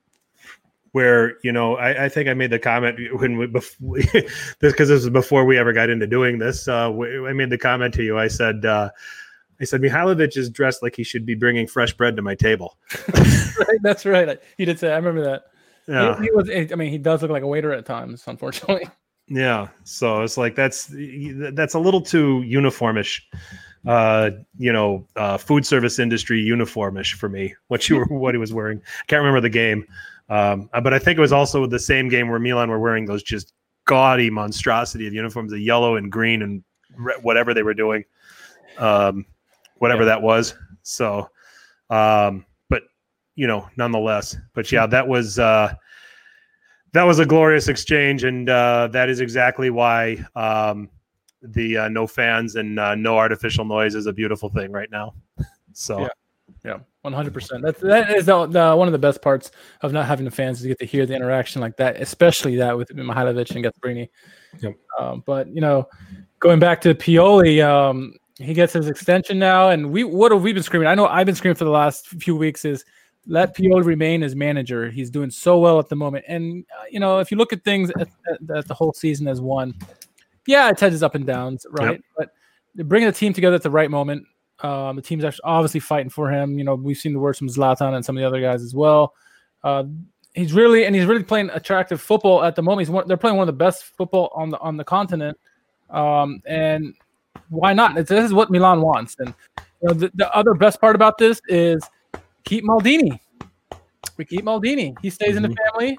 where 0.92 1.36
you 1.42 1.50
know, 1.52 1.76
I, 1.76 2.04
I 2.04 2.08
think 2.08 2.28
I 2.28 2.34
made 2.34 2.50
the 2.50 2.58
comment 2.58 2.98
when 3.20 3.36
we 3.36 3.46
before 3.46 3.98
this 4.12 4.22
because 4.60 4.88
this 4.88 5.02
was 5.04 5.10
before 5.10 5.44
we 5.44 5.58
ever 5.58 5.72
got 5.72 5.90
into 5.90 6.06
doing 6.06 6.38
this. 6.38 6.68
Uh, 6.68 6.90
I 7.26 7.32
made 7.32 7.50
the 7.50 7.58
comment 7.58 7.94
to 7.94 8.02
you. 8.04 8.18
I 8.18 8.28
said, 8.28 8.64
uh, 8.64 8.90
I 9.60 9.64
said 9.64 9.80
Mihailovic 9.80 10.36
is 10.36 10.48
dressed 10.50 10.82
like 10.82 10.94
he 10.96 11.02
should 11.04 11.26
be 11.26 11.34
bringing 11.34 11.66
fresh 11.66 11.92
bread 11.92 12.14
to 12.16 12.22
my 12.22 12.34
table. 12.34 12.78
right, 13.14 13.78
that's 13.82 14.06
right. 14.06 14.40
He 14.56 14.64
did 14.64 14.78
say. 14.78 14.92
I 14.92 14.96
remember 14.96 15.22
that. 15.24 15.42
He- 15.86 15.92
Yeah, 15.92 16.20
He, 16.22 16.30
was. 16.30 16.48
I 16.48 16.74
mean, 16.76 16.90
he 16.90 16.98
does 16.98 17.22
look 17.22 17.30
like 17.30 17.42
a 17.42 17.46
waiter 17.48 17.72
at 17.72 17.84
times. 17.86 18.22
Unfortunately. 18.26 18.88
yeah. 19.28 19.68
So 19.82 20.22
it's 20.22 20.36
like 20.36 20.54
that's 20.54 20.88
that's 21.52 21.74
a 21.74 21.78
little 21.80 22.00
too 22.02 22.42
uniformish. 22.46 23.20
Uh, 23.86 24.30
you 24.56 24.72
know, 24.72 25.06
uh, 25.16 25.36
food 25.36 25.66
service 25.66 25.98
industry 25.98 26.42
uniformish 26.42 27.12
for 27.12 27.28
me. 27.28 27.54
What 27.68 27.88
you 27.88 27.96
were, 27.96 28.04
what 28.08 28.34
he 28.34 28.38
was 28.38 28.52
wearing. 28.52 28.78
I 28.78 29.04
can't 29.06 29.20
remember 29.20 29.42
the 29.42 29.50
game, 29.50 29.86
um, 30.30 30.70
uh, 30.72 30.80
but 30.80 30.94
I 30.94 30.98
think 30.98 31.18
it 31.18 31.20
was 31.20 31.32
also 31.32 31.66
the 31.66 31.78
same 31.78 32.08
game 32.08 32.28
where 32.28 32.38
Milan 32.38 32.70
were 32.70 32.78
wearing 32.78 33.04
those 33.04 33.22
just 33.22 33.52
gaudy 33.84 34.30
monstrosity 34.30 35.06
of 35.06 35.12
uniforms, 35.12 35.52
the 35.52 35.60
yellow 35.60 35.96
and 35.96 36.10
green 36.10 36.42
and 36.42 36.64
re- 36.96 37.18
whatever 37.22 37.52
they 37.52 37.62
were 37.62 37.74
doing, 37.74 38.04
um, 38.78 39.26
whatever 39.76 40.04
that 40.06 40.22
was. 40.22 40.54
So, 40.82 41.28
um, 41.90 42.46
but 42.70 42.84
you 43.34 43.46
know, 43.46 43.68
nonetheless, 43.76 44.36
but 44.54 44.70
yeah, 44.72 44.86
that 44.86 45.06
was 45.06 45.38
uh, 45.38 45.74
that 46.92 47.02
was 47.02 47.18
a 47.18 47.26
glorious 47.26 47.68
exchange, 47.68 48.24
and 48.24 48.48
uh, 48.48 48.88
that 48.92 49.08
is 49.08 49.20
exactly 49.20 49.68
why 49.70 50.24
um, 50.36 50.88
the 51.52 51.76
uh, 51.78 51.88
no 51.88 52.06
fans 52.06 52.56
and 52.56 52.78
uh, 52.78 52.94
no 52.94 53.16
artificial 53.16 53.64
noise 53.64 53.94
is 53.94 54.06
a 54.06 54.12
beautiful 54.12 54.48
thing 54.48 54.72
right 54.72 54.90
now. 54.90 55.14
So. 55.76 56.02
Yeah. 56.02 56.08
Yeah, 56.64 56.78
one 57.02 57.12
hundred 57.12 57.34
percent. 57.34 57.62
That's 57.62 57.80
that 57.80 58.10
is 58.10 58.26
the, 58.26 58.46
the, 58.46 58.74
one 58.74 58.88
of 58.88 58.92
the 58.92 58.98
best 58.98 59.20
parts 59.20 59.50
of 59.82 59.92
not 59.92 60.06
having 60.06 60.24
the 60.24 60.30
fans 60.30 60.58
is 60.58 60.62
to 60.62 60.68
get 60.68 60.78
to 60.78 60.86
hear 60.86 61.04
the 61.04 61.14
interaction 61.14 61.60
like 61.60 61.76
that, 61.76 62.00
especially 62.00 62.56
that 62.56 62.76
with 62.76 62.88
Mihailovic 62.88 63.54
and 63.54 63.64
Gasperini. 63.64 64.08
Yep. 64.60 64.74
Um, 64.98 65.22
but 65.26 65.48
you 65.48 65.60
know, 65.60 65.88
going 66.38 66.58
back 66.58 66.80
to 66.82 66.94
Pioli, 66.94 67.62
um, 67.62 68.14
he 68.38 68.54
gets 68.54 68.72
his 68.72 68.88
extension 68.88 69.38
now, 69.38 69.70
and 69.70 69.90
we 69.90 70.04
what 70.04 70.32
have 70.32 70.42
we 70.42 70.52
been 70.52 70.62
screaming? 70.62 70.88
I 70.88 70.94
know 70.94 71.06
I've 71.06 71.26
been 71.26 71.34
screaming 71.34 71.56
for 71.56 71.64
the 71.64 71.70
last 71.70 72.08
few 72.08 72.34
weeks 72.34 72.64
is 72.64 72.84
let 73.26 73.56
Pioli 73.56 73.84
remain 73.84 74.22
as 74.22 74.34
manager. 74.34 74.90
He's 74.90 75.10
doing 75.10 75.30
so 75.30 75.58
well 75.58 75.78
at 75.78 75.88
the 75.88 75.96
moment, 75.96 76.24
and 76.28 76.64
uh, 76.78 76.84
you 76.90 77.00
know 77.00 77.18
if 77.18 77.30
you 77.30 77.36
look 77.36 77.52
at 77.52 77.62
things 77.64 77.90
at, 77.90 78.08
at, 78.30 78.56
at 78.56 78.68
the 78.68 78.74
whole 78.74 78.92
season 78.92 79.28
as 79.28 79.40
one, 79.40 79.74
yeah, 80.46 80.70
it's 80.70 80.80
had 80.80 80.92
its 80.92 81.02
up 81.02 81.14
and 81.14 81.26
downs, 81.26 81.66
right? 81.70 82.02
But 82.16 82.30
bringing 82.76 83.06
the 83.06 83.12
team 83.14 83.32
together 83.32 83.56
at 83.56 83.62
the 83.62 83.70
right 83.70 83.90
moment. 83.90 84.26
Um, 84.60 84.96
the 84.96 85.02
team's 85.02 85.24
actually 85.24 85.42
obviously 85.44 85.80
fighting 85.80 86.10
for 86.10 86.30
him. 86.30 86.58
You 86.58 86.64
know, 86.64 86.74
we've 86.74 86.96
seen 86.96 87.12
the 87.12 87.18
words 87.18 87.38
from 87.38 87.48
Zlatan 87.48 87.94
and 87.94 88.04
some 88.04 88.16
of 88.16 88.20
the 88.20 88.26
other 88.26 88.40
guys 88.40 88.62
as 88.62 88.74
well. 88.74 89.14
Uh, 89.62 89.84
he's 90.34 90.52
really 90.52 90.84
and 90.84 90.94
he's 90.94 91.06
really 91.06 91.22
playing 91.22 91.50
attractive 91.50 92.00
football 92.00 92.42
at 92.42 92.54
the 92.56 92.62
moment. 92.62 92.86
He's 92.86 92.90
one, 92.90 93.08
they're 93.08 93.16
playing 93.16 93.36
one 93.36 93.48
of 93.48 93.54
the 93.54 93.64
best 93.64 93.84
football 93.96 94.30
on 94.34 94.50
the 94.50 94.58
on 94.60 94.76
the 94.76 94.84
continent. 94.84 95.38
Um, 95.90 96.40
and 96.46 96.94
why 97.48 97.72
not? 97.72 97.96
It's, 97.98 98.10
this 98.10 98.24
is 98.24 98.32
what 98.32 98.50
Milan 98.50 98.80
wants. 98.80 99.16
And 99.18 99.34
you 99.58 99.88
know, 99.88 99.94
the, 99.94 100.10
the 100.14 100.34
other 100.34 100.54
best 100.54 100.80
part 100.80 100.94
about 100.94 101.18
this 101.18 101.40
is 101.48 101.82
keep 102.44 102.64
Maldini. 102.64 103.18
We 104.16 104.24
keep 104.24 104.44
Maldini. 104.44 104.94
He 105.02 105.10
stays 105.10 105.36
in 105.36 105.42
the 105.42 105.54
family. 105.64 105.98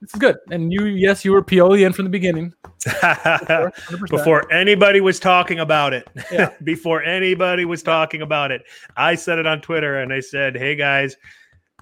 This 0.00 0.14
is 0.14 0.20
good. 0.20 0.36
And 0.50 0.72
you, 0.72 0.84
yes, 0.84 1.24
you 1.24 1.32
were 1.32 1.42
Pioli 1.42 1.86
in 1.86 1.92
from 1.92 2.04
the 2.04 2.10
beginning. 2.10 2.52
100%. 2.84 4.08
Before 4.10 4.50
anybody 4.52 5.00
was 5.00 5.20
talking 5.20 5.60
about 5.60 5.92
it, 5.92 6.08
Yeah. 6.30 6.50
before 6.64 7.02
anybody 7.02 7.64
was 7.64 7.82
talking 7.82 8.22
about 8.22 8.50
it, 8.50 8.62
I 8.96 9.14
said 9.14 9.38
it 9.38 9.46
on 9.46 9.60
Twitter 9.60 10.00
and 10.00 10.12
I 10.12 10.20
said, 10.20 10.56
"Hey 10.56 10.74
guys, 10.74 11.16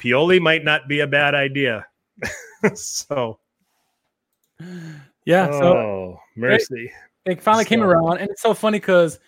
Pioli 0.00 0.40
might 0.40 0.64
not 0.64 0.88
be 0.88 1.00
a 1.00 1.06
bad 1.06 1.34
idea." 1.34 1.86
so, 2.74 3.38
yeah, 5.24 5.50
so 5.50 5.76
oh 5.76 6.20
mercy. 6.36 6.92
it 7.24 7.42
finally 7.42 7.64
came 7.64 7.82
around, 7.82 8.18
and 8.18 8.30
it's 8.30 8.42
so 8.42 8.54
funny 8.54 8.78
because 8.78 9.18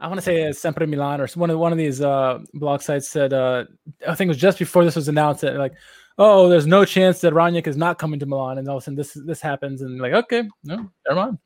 I 0.00 0.08
want 0.08 0.18
to 0.18 0.22
say 0.22 0.48
uh, 0.48 0.52
Sempre 0.52 0.86
Milan 0.86 1.20
or 1.20 1.28
one 1.34 1.50
of 1.50 1.58
one 1.58 1.72
of 1.72 1.78
these 1.78 2.00
uh, 2.00 2.38
blog 2.54 2.80
sites 2.80 3.08
said 3.08 3.32
uh, 3.32 3.64
I 4.08 4.14
think 4.14 4.28
it 4.28 4.32
was 4.32 4.38
just 4.38 4.58
before 4.58 4.84
this 4.84 4.96
was 4.96 5.08
announced 5.08 5.42
that 5.42 5.56
like, 5.56 5.74
oh, 6.20 6.48
there's 6.48 6.66
no 6.66 6.84
chance 6.84 7.20
that 7.22 7.32
Rangnick 7.32 7.66
is 7.66 7.78
not 7.78 7.98
coming 7.98 8.20
to 8.20 8.26
Milan, 8.26 8.58
and 8.58 8.68
all 8.68 8.76
of 8.76 8.82
a 8.82 8.84
sudden 8.84 8.96
this 8.96 9.14
this 9.26 9.40
happens, 9.40 9.82
and 9.82 9.98
like, 10.00 10.12
okay, 10.12 10.44
no, 10.62 10.88
never 11.08 11.20
mind. 11.20 11.38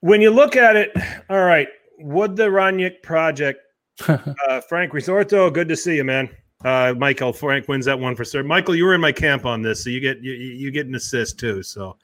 When 0.00 0.20
you 0.20 0.30
look 0.30 0.56
at 0.56 0.76
it, 0.76 0.92
all 1.28 1.44
right, 1.44 1.68
would 1.98 2.36
the 2.36 2.44
Rangnick 2.44 3.02
project, 3.02 3.60
uh, 4.08 4.60
Frank 4.62 4.92
Risorto, 4.92 5.52
good 5.52 5.68
to 5.68 5.76
see 5.76 5.96
you, 5.96 6.04
man. 6.04 6.30
Uh, 6.64 6.94
Michael 6.96 7.32
Frank 7.32 7.66
wins 7.66 7.84
that 7.86 7.98
one 7.98 8.14
for 8.14 8.24
sure. 8.24 8.44
Michael, 8.44 8.76
you 8.76 8.84
were 8.84 8.94
in 8.94 9.00
my 9.00 9.12
camp 9.12 9.44
on 9.44 9.62
this, 9.62 9.82
so 9.84 9.90
you 9.90 10.00
get 10.00 10.22
you, 10.22 10.32
you 10.32 10.70
get 10.70 10.86
an 10.86 10.94
assist 10.94 11.38
too. 11.38 11.62
So, 11.62 11.96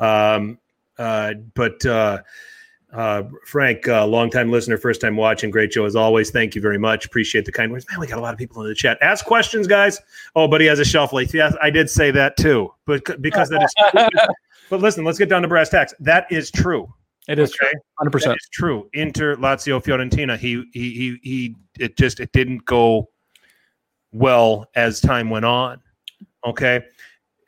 um, 0.00 0.58
uh, 0.98 1.34
but 1.54 1.84
uh, 1.86 2.18
uh, 2.94 3.24
Frank, 3.44 3.88
uh, 3.88 4.06
longtime 4.06 4.50
listener, 4.50 4.78
first 4.78 5.00
time 5.00 5.16
watching, 5.16 5.50
great 5.50 5.72
show 5.72 5.84
as 5.84 5.96
always. 5.96 6.30
Thank 6.30 6.54
you 6.54 6.60
very 6.60 6.78
much. 6.78 7.04
Appreciate 7.06 7.44
the 7.44 7.52
kind 7.52 7.72
words. 7.72 7.84
Man, 7.90 7.98
we 8.00 8.06
got 8.06 8.18
a 8.18 8.22
lot 8.22 8.32
of 8.32 8.38
people 8.38 8.62
in 8.62 8.68
the 8.68 8.74
chat. 8.74 8.98
Ask 9.02 9.24
questions, 9.24 9.66
guys. 9.66 10.00
Oh, 10.36 10.46
but 10.46 10.60
he 10.60 10.66
has 10.68 10.78
a 10.78 10.84
shelf 10.84 11.12
life. 11.12 11.34
Yes, 11.34 11.54
I 11.60 11.70
did 11.70 11.90
say 11.90 12.10
that 12.12 12.36
too, 12.36 12.72
but 12.86 13.20
because 13.20 13.48
that 13.50 13.62
is. 13.62 13.74
but 14.70 14.80
listen, 14.80 15.04
let's 15.04 15.18
get 15.18 15.28
down 15.28 15.42
to 15.42 15.48
brass 15.48 15.68
tacks. 15.70 15.92
That 15.98 16.30
is 16.30 16.50
true. 16.50 16.92
It 17.26 17.38
is 17.38 17.50
Okay. 17.50 17.70
true, 17.72 17.80
hundred 17.98 18.10
percent. 18.10 18.36
is 18.36 18.48
true. 18.52 18.88
Inter 18.92 19.36
Lazio 19.36 19.82
Fiorentina. 19.82 20.38
He 20.38 20.62
he 20.72 20.90
he 20.94 21.18
he. 21.22 21.56
It 21.80 21.96
just 21.96 22.20
it 22.20 22.30
didn't 22.32 22.64
go 22.66 23.08
well 24.12 24.66
as 24.76 25.00
time 25.00 25.30
went 25.30 25.44
on. 25.46 25.80
Okay, 26.46 26.84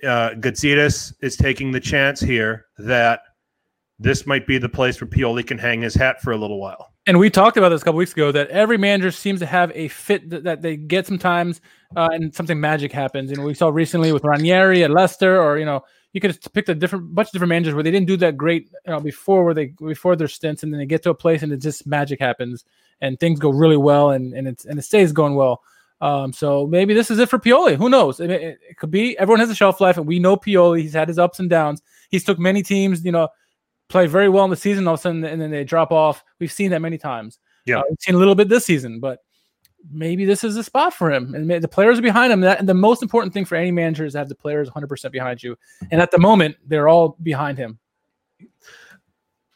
uh, 0.03 0.31
Gazidis 0.31 1.13
is 1.21 1.37
taking 1.37 1.71
the 1.71 1.81
chance 1.81 2.21
here 2.21 2.67
that 2.79 3.21
this 3.99 4.27
might 4.27 4.47
be 4.47 4.59
the 4.59 4.69
place 4.69 5.01
where 5.01 5.09
Pioli 5.09 5.47
can 5.47 5.59
hang 5.59 5.83
his 5.83 5.95
hat 5.95 6.21
for 6.21 6.33
a 6.33 6.37
little 6.37 6.61
while. 6.61 6.93
And 7.07 7.19
we 7.19 7.31
talked 7.31 7.57
about 7.57 7.69
this 7.71 7.83
a 7.83 7.85
couple 7.85 7.99
weeks 7.99 8.13
ago 8.13 8.33
that 8.33 8.49
every 8.51 8.77
manager 8.77 9.11
seems 9.11 9.41
to 9.41 9.47
have 9.47 9.71
a 9.75 9.89
fit 9.89 10.29
that, 10.31 10.45
that 10.45 10.63
they 10.63 10.77
get 10.77 11.07
sometimes, 11.07 11.61
uh, 11.95 12.09
and 12.13 12.35
something 12.35 12.61
magic 12.61 12.93
happens. 12.93 13.31
You 13.31 13.37
know, 13.37 13.45
we 13.45 13.55
saw 13.55 13.69
recently 13.69 14.13
with 14.13 14.25
Ranieri 14.25 14.83
at 14.83 14.91
Leicester, 14.91 15.41
or 15.41 15.59
you 15.59 15.65
know, 15.65 15.85
you 16.13 16.21
could 16.21 16.39
picked 16.53 16.69
a 16.69 16.75
different 16.75 17.15
bunch 17.15 17.29
of 17.29 17.33
different 17.33 17.51
managers 17.51 17.75
where 17.75 17.85
they 17.85 17.91
didn't 17.91 18.09
do 18.09 18.17
that 18.19 18.37
great 18.37 18.71
you 18.87 18.93
know, 18.93 19.01
before, 19.01 19.45
where 19.45 19.55
they 19.55 19.67
before 19.67 20.17
their 20.17 20.29
stints, 20.29 20.63
and 20.63 20.73
then 20.73 20.79
they 20.79 20.87
get 20.87 21.03
to 21.05 21.11
a 21.11 21.15
place 21.15 21.43
and 21.43 21.53
it 21.53 21.59
just 21.59 21.87
magic 21.87 22.19
happens 22.19 22.65
and 23.01 23.21
things 23.21 23.39
go 23.39 23.51
really 23.51 23.77
well, 23.77 24.11
and 24.11 24.33
and 24.33 24.49
it's 24.49 24.65
and 24.65 24.79
it 24.79 24.83
stays 24.83 25.13
going 25.13 25.35
well. 25.35 25.63
Um, 26.01 26.33
so 26.33 26.67
maybe 26.67 26.93
this 26.93 27.11
is 27.11 27.19
it 27.19 27.29
for 27.29 27.39
Pioli. 27.39 27.77
Who 27.77 27.89
knows? 27.89 28.21
It, 28.21 28.31
it, 28.31 28.59
it 28.69 28.77
could 28.77 28.91
be. 28.91 29.19
Everyone 29.19 29.41
has 29.41 29.51
a 29.51 29.55
shelf 29.55 29.81
life, 29.81 29.97
and 29.97 30.07
we 30.07 30.19
know 30.19 30.37
Pioli. 30.37 30.83
He's 30.83 30.93
had 30.93 31.09
his 31.09 31.19
ups 31.19 31.39
and 31.39 31.49
downs. 31.49 31.83
He's 32.11 32.25
took 32.25 32.39
many 32.39 32.63
teams, 32.63 33.05
you 33.05 33.13
know, 33.13 33.29
play 33.89 34.07
very 34.07 34.28
well 34.28 34.45
in 34.45 34.51
the 34.51 34.57
season, 34.57 34.87
all 34.87 34.95
of 34.95 35.01
a 35.01 35.03
sudden, 35.03 35.24
and 35.24 35.41
then 35.41 35.51
they 35.51 35.64
drop 35.64 35.93
off. 35.93 36.24
We've 36.41 36.53
seen 36.53 36.70
that 36.72 36.80
many 36.80 36.99
times. 36.99 37.39
Yeah. 37.64 37.78
Uh, 37.78 37.82
we've 37.89 38.01
seen 38.01 38.14
a 38.14 38.18
little 38.18 38.34
bit 38.34 38.49
this 38.49 38.64
season, 38.64 39.01
but 39.01 39.20
maybe 39.91 40.24
this 40.24 40.45
is 40.45 40.57
a 40.57 40.64
spot 40.64 40.95
for 40.95 41.12
him. 41.12 41.34
And 41.34 41.51
the 41.51 41.68
players 41.68 41.99
are 41.99 42.03
behind 42.03 42.32
him. 42.32 42.41
That 42.41 42.59
and 42.59 42.68
the 42.68 42.74
most 42.74 43.03
important 43.03 43.32
thing 43.32 43.45
for 43.45 43.57
any 43.57 43.70
manager 43.70 44.05
is 44.05 44.12
to 44.12 44.18
have 44.18 44.28
the 44.28 44.34
players 44.34 44.70
100% 44.70 45.11
behind 45.12 45.43
you. 45.43 45.57
And 45.91 46.01
at 46.01 46.11
the 46.11 46.18
moment, 46.18 46.57
they're 46.66 46.89
all 46.89 47.16
behind 47.22 47.59
him. 47.59 47.78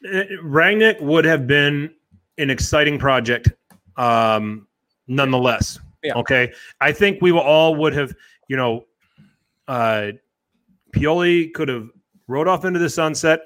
Uh, 0.05 0.23
Rangnick 0.43 1.01
would 1.01 1.25
have 1.25 1.45
been 1.45 1.93
an 2.37 2.49
exciting 2.49 2.97
project, 2.97 3.49
um, 3.97 4.67
nonetheless. 5.07 5.79
Yeah. 6.03 6.13
Okay. 6.15 6.51
I 6.79 6.91
think 6.91 7.21
we 7.21 7.31
all 7.31 7.75
would 7.75 7.93
have, 7.93 8.13
you 8.47 8.57
know, 8.57 8.85
uh, 9.67 10.11
Pioli 10.91 11.53
could 11.53 11.67
have 11.67 11.89
rode 12.27 12.47
off 12.47 12.65
into 12.65 12.79
the 12.79 12.89
sunset. 12.89 13.41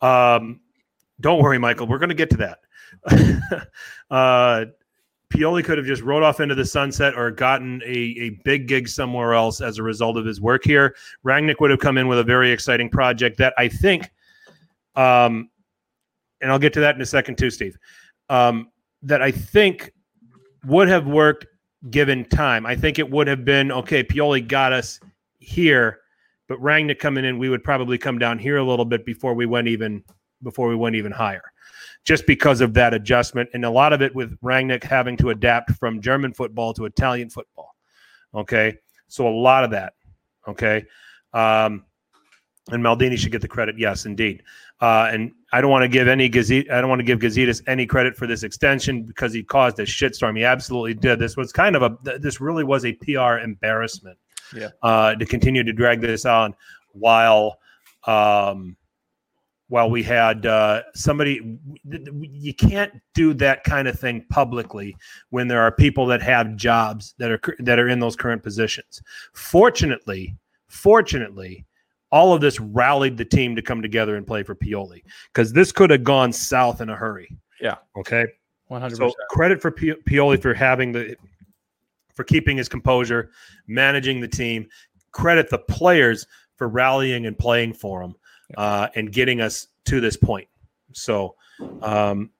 Um, 0.00 0.60
don't 1.20 1.42
worry, 1.42 1.58
Michael. 1.58 1.86
We're 1.86 1.98
going 1.98 2.10
to 2.10 2.14
get 2.14 2.30
to 2.30 2.36
that. 2.38 3.68
uh, 4.10 4.64
Pioli 5.32 5.64
could 5.64 5.78
have 5.78 5.86
just 5.86 6.02
rode 6.02 6.22
off 6.22 6.40
into 6.40 6.54
the 6.54 6.64
sunset 6.64 7.14
or 7.14 7.30
gotten 7.30 7.80
a, 7.84 7.88
a 7.88 8.30
big 8.44 8.66
gig 8.66 8.88
somewhere 8.88 9.32
else 9.32 9.60
as 9.60 9.78
a 9.78 9.82
result 9.82 10.16
of 10.16 10.26
his 10.26 10.40
work 10.40 10.64
here. 10.64 10.96
Rangnick 11.24 11.60
would 11.60 11.70
have 11.70 11.78
come 11.78 11.96
in 11.98 12.08
with 12.08 12.18
a 12.18 12.24
very 12.24 12.50
exciting 12.50 12.88
project 12.88 13.38
that 13.38 13.54
I 13.56 13.68
think, 13.68 14.10
um, 14.96 15.48
and 16.40 16.50
I'll 16.50 16.58
get 16.58 16.72
to 16.74 16.80
that 16.80 16.96
in 16.96 17.00
a 17.00 17.06
second 17.06 17.38
too, 17.38 17.50
Steve, 17.50 17.76
um, 18.28 18.70
that 19.02 19.22
I 19.22 19.30
think 19.30 19.92
would 20.64 20.88
have 20.88 21.06
worked 21.06 21.46
given 21.90 22.24
time. 22.24 22.66
I 22.66 22.74
think 22.74 22.98
it 22.98 23.08
would 23.08 23.28
have 23.28 23.44
been 23.44 23.70
okay. 23.70 24.02
Pioli 24.02 24.46
got 24.46 24.72
us 24.72 24.98
here, 25.38 25.99
but 26.50 26.60
Rangnick 26.60 26.98
coming 26.98 27.24
in, 27.24 27.38
we 27.38 27.48
would 27.48 27.62
probably 27.62 27.96
come 27.96 28.18
down 28.18 28.36
here 28.36 28.56
a 28.56 28.64
little 28.64 28.84
bit 28.84 29.06
before 29.06 29.34
we 29.34 29.46
went 29.46 29.68
even 29.68 30.02
before 30.42 30.66
we 30.66 30.74
went 30.74 30.96
even 30.96 31.12
higher, 31.12 31.52
just 32.04 32.26
because 32.26 32.60
of 32.60 32.74
that 32.74 32.92
adjustment 32.92 33.48
and 33.54 33.64
a 33.64 33.70
lot 33.70 33.92
of 33.92 34.02
it 34.02 34.12
with 34.16 34.36
Rangnick 34.40 34.82
having 34.82 35.16
to 35.18 35.30
adapt 35.30 35.70
from 35.70 36.00
German 36.00 36.32
football 36.32 36.74
to 36.74 36.86
Italian 36.86 37.30
football. 37.30 37.76
Okay, 38.34 38.78
so 39.06 39.28
a 39.28 39.30
lot 39.30 39.62
of 39.62 39.70
that. 39.70 39.92
Okay, 40.48 40.84
um, 41.34 41.84
and 42.72 42.82
Maldini 42.82 43.16
should 43.16 43.30
get 43.30 43.42
the 43.42 43.48
credit. 43.48 43.78
Yes, 43.78 44.04
indeed. 44.04 44.42
Uh, 44.80 45.08
and 45.12 45.30
I 45.52 45.60
don't 45.60 45.70
want 45.70 45.84
to 45.84 45.88
give 45.88 46.08
any 46.08 46.28
Gazet, 46.28 46.68
I 46.68 46.80
don't 46.80 46.90
want 46.90 46.98
to 46.98 47.04
give 47.04 47.20
Gazidis 47.20 47.62
any 47.68 47.86
credit 47.86 48.16
for 48.16 48.26
this 48.26 48.42
extension 48.42 49.04
because 49.04 49.32
he 49.32 49.44
caused 49.44 49.78
a 49.78 49.84
shitstorm. 49.84 50.36
He 50.36 50.44
absolutely 50.44 50.94
did. 50.94 51.20
This 51.20 51.36
was 51.36 51.52
kind 51.52 51.76
of 51.76 51.82
a 51.82 52.18
this 52.18 52.40
really 52.40 52.64
was 52.64 52.84
a 52.84 52.94
PR 52.94 53.38
embarrassment. 53.38 54.18
Yeah. 54.54 54.68
Uh, 54.82 55.14
to 55.14 55.26
continue 55.26 55.62
to 55.62 55.72
drag 55.72 56.00
this 56.00 56.24
on 56.24 56.54
while 56.92 57.58
um, 58.06 58.76
while 59.68 59.88
we 59.88 60.02
had 60.02 60.46
uh, 60.46 60.82
somebody 60.94 61.58
you 61.84 62.54
can't 62.54 62.92
do 63.14 63.32
that 63.34 63.62
kind 63.62 63.86
of 63.86 63.98
thing 63.98 64.24
publicly 64.28 64.96
when 65.30 65.46
there 65.46 65.60
are 65.60 65.70
people 65.70 66.06
that 66.06 66.20
have 66.20 66.56
jobs 66.56 67.14
that 67.18 67.30
are 67.30 67.40
that 67.60 67.78
are 67.78 67.88
in 67.88 68.00
those 68.00 68.16
current 68.16 68.42
positions. 68.42 69.00
Fortunately, 69.32 70.36
fortunately, 70.68 71.64
all 72.10 72.34
of 72.34 72.40
this 72.40 72.58
rallied 72.58 73.16
the 73.16 73.24
team 73.24 73.54
to 73.54 73.62
come 73.62 73.80
together 73.80 74.16
and 74.16 74.26
play 74.26 74.42
for 74.42 74.54
Pioli 74.54 75.02
because 75.32 75.52
this 75.52 75.70
could 75.70 75.90
have 75.90 76.04
gone 76.04 76.32
south 76.32 76.80
in 76.80 76.90
a 76.90 76.96
hurry. 76.96 77.36
Yeah. 77.60 77.76
Okay. 77.96 78.26
100%. 78.70 78.96
So 78.96 79.12
credit 79.30 79.60
for 79.60 79.70
Pi- 79.70 79.96
Pioli 80.08 80.40
for 80.40 80.54
having 80.54 80.92
the 80.92 81.16
for 82.14 82.24
keeping 82.24 82.56
his 82.56 82.68
composure, 82.68 83.30
managing 83.66 84.20
the 84.20 84.28
team. 84.28 84.66
Credit 85.12 85.50
the 85.50 85.58
players 85.58 86.26
for 86.56 86.68
rallying 86.68 87.26
and 87.26 87.36
playing 87.38 87.72
for 87.74 88.02
him 88.02 88.14
uh, 88.56 88.88
and 88.94 89.12
getting 89.12 89.40
us 89.40 89.66
to 89.86 90.00
this 90.00 90.16
point. 90.16 90.46
So, 90.92 91.34
um, 91.82 92.30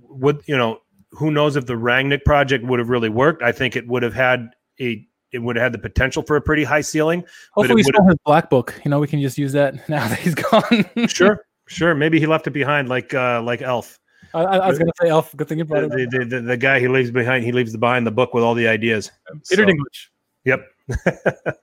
would 0.00 0.42
you 0.46 0.56
know? 0.56 0.80
Who 1.12 1.30
knows 1.30 1.56
if 1.56 1.64
the 1.64 1.74
Rangnick 1.74 2.24
project 2.24 2.64
would 2.64 2.78
have 2.78 2.90
really 2.90 3.08
worked? 3.08 3.42
I 3.42 3.52
think 3.52 3.74
it 3.76 3.86
would 3.88 4.02
have 4.02 4.12
had 4.12 4.50
a 4.80 5.06
it 5.32 5.38
would 5.38 5.56
have 5.56 5.62
had 5.62 5.72
the 5.72 5.78
potential 5.78 6.22
for 6.22 6.36
a 6.36 6.40
pretty 6.40 6.64
high 6.64 6.80
ceiling. 6.80 7.24
Hopefully, 7.54 7.72
it 7.72 7.74
we 7.74 7.82
would've- 7.82 7.94
stole 7.94 8.08
his 8.08 8.18
black 8.24 8.50
book. 8.50 8.80
You 8.84 8.90
know, 8.90 8.98
we 8.98 9.06
can 9.06 9.20
just 9.20 9.38
use 9.38 9.52
that 9.52 9.88
now 9.88 10.06
that 10.08 10.18
he's 10.18 10.34
gone. 10.34 11.08
Sure, 11.08 11.44
sure. 11.68 11.94
Maybe 11.94 12.20
he 12.20 12.26
left 12.26 12.46
it 12.46 12.50
behind, 12.50 12.88
like 12.88 13.14
uh, 13.14 13.42
like 13.42 13.62
Elf. 13.62 13.98
I, 14.44 14.58
I 14.58 14.68
was 14.68 14.78
going 14.78 14.88
to 14.88 14.94
say 15.00 15.08
Elf. 15.08 15.34
Good 15.36 15.48
thing 15.48 15.58
you 15.58 15.64
brought 15.64 15.88
The, 15.90 15.98
it 15.98 16.10
the, 16.10 16.24
the, 16.24 16.40
the 16.40 16.56
guy 16.56 16.80
he 16.80 16.88
leaves 16.88 17.10
behind, 17.10 17.44
he 17.44 17.52
leaves 17.52 17.76
behind 17.76 18.06
the 18.06 18.10
book 18.10 18.34
with 18.34 18.42
all 18.44 18.54
the 18.54 18.66
ideas. 18.68 19.10
Peter 19.48 19.62
So- 19.62 19.68
Dinklage. 19.68 20.08
Yep. 20.44 20.64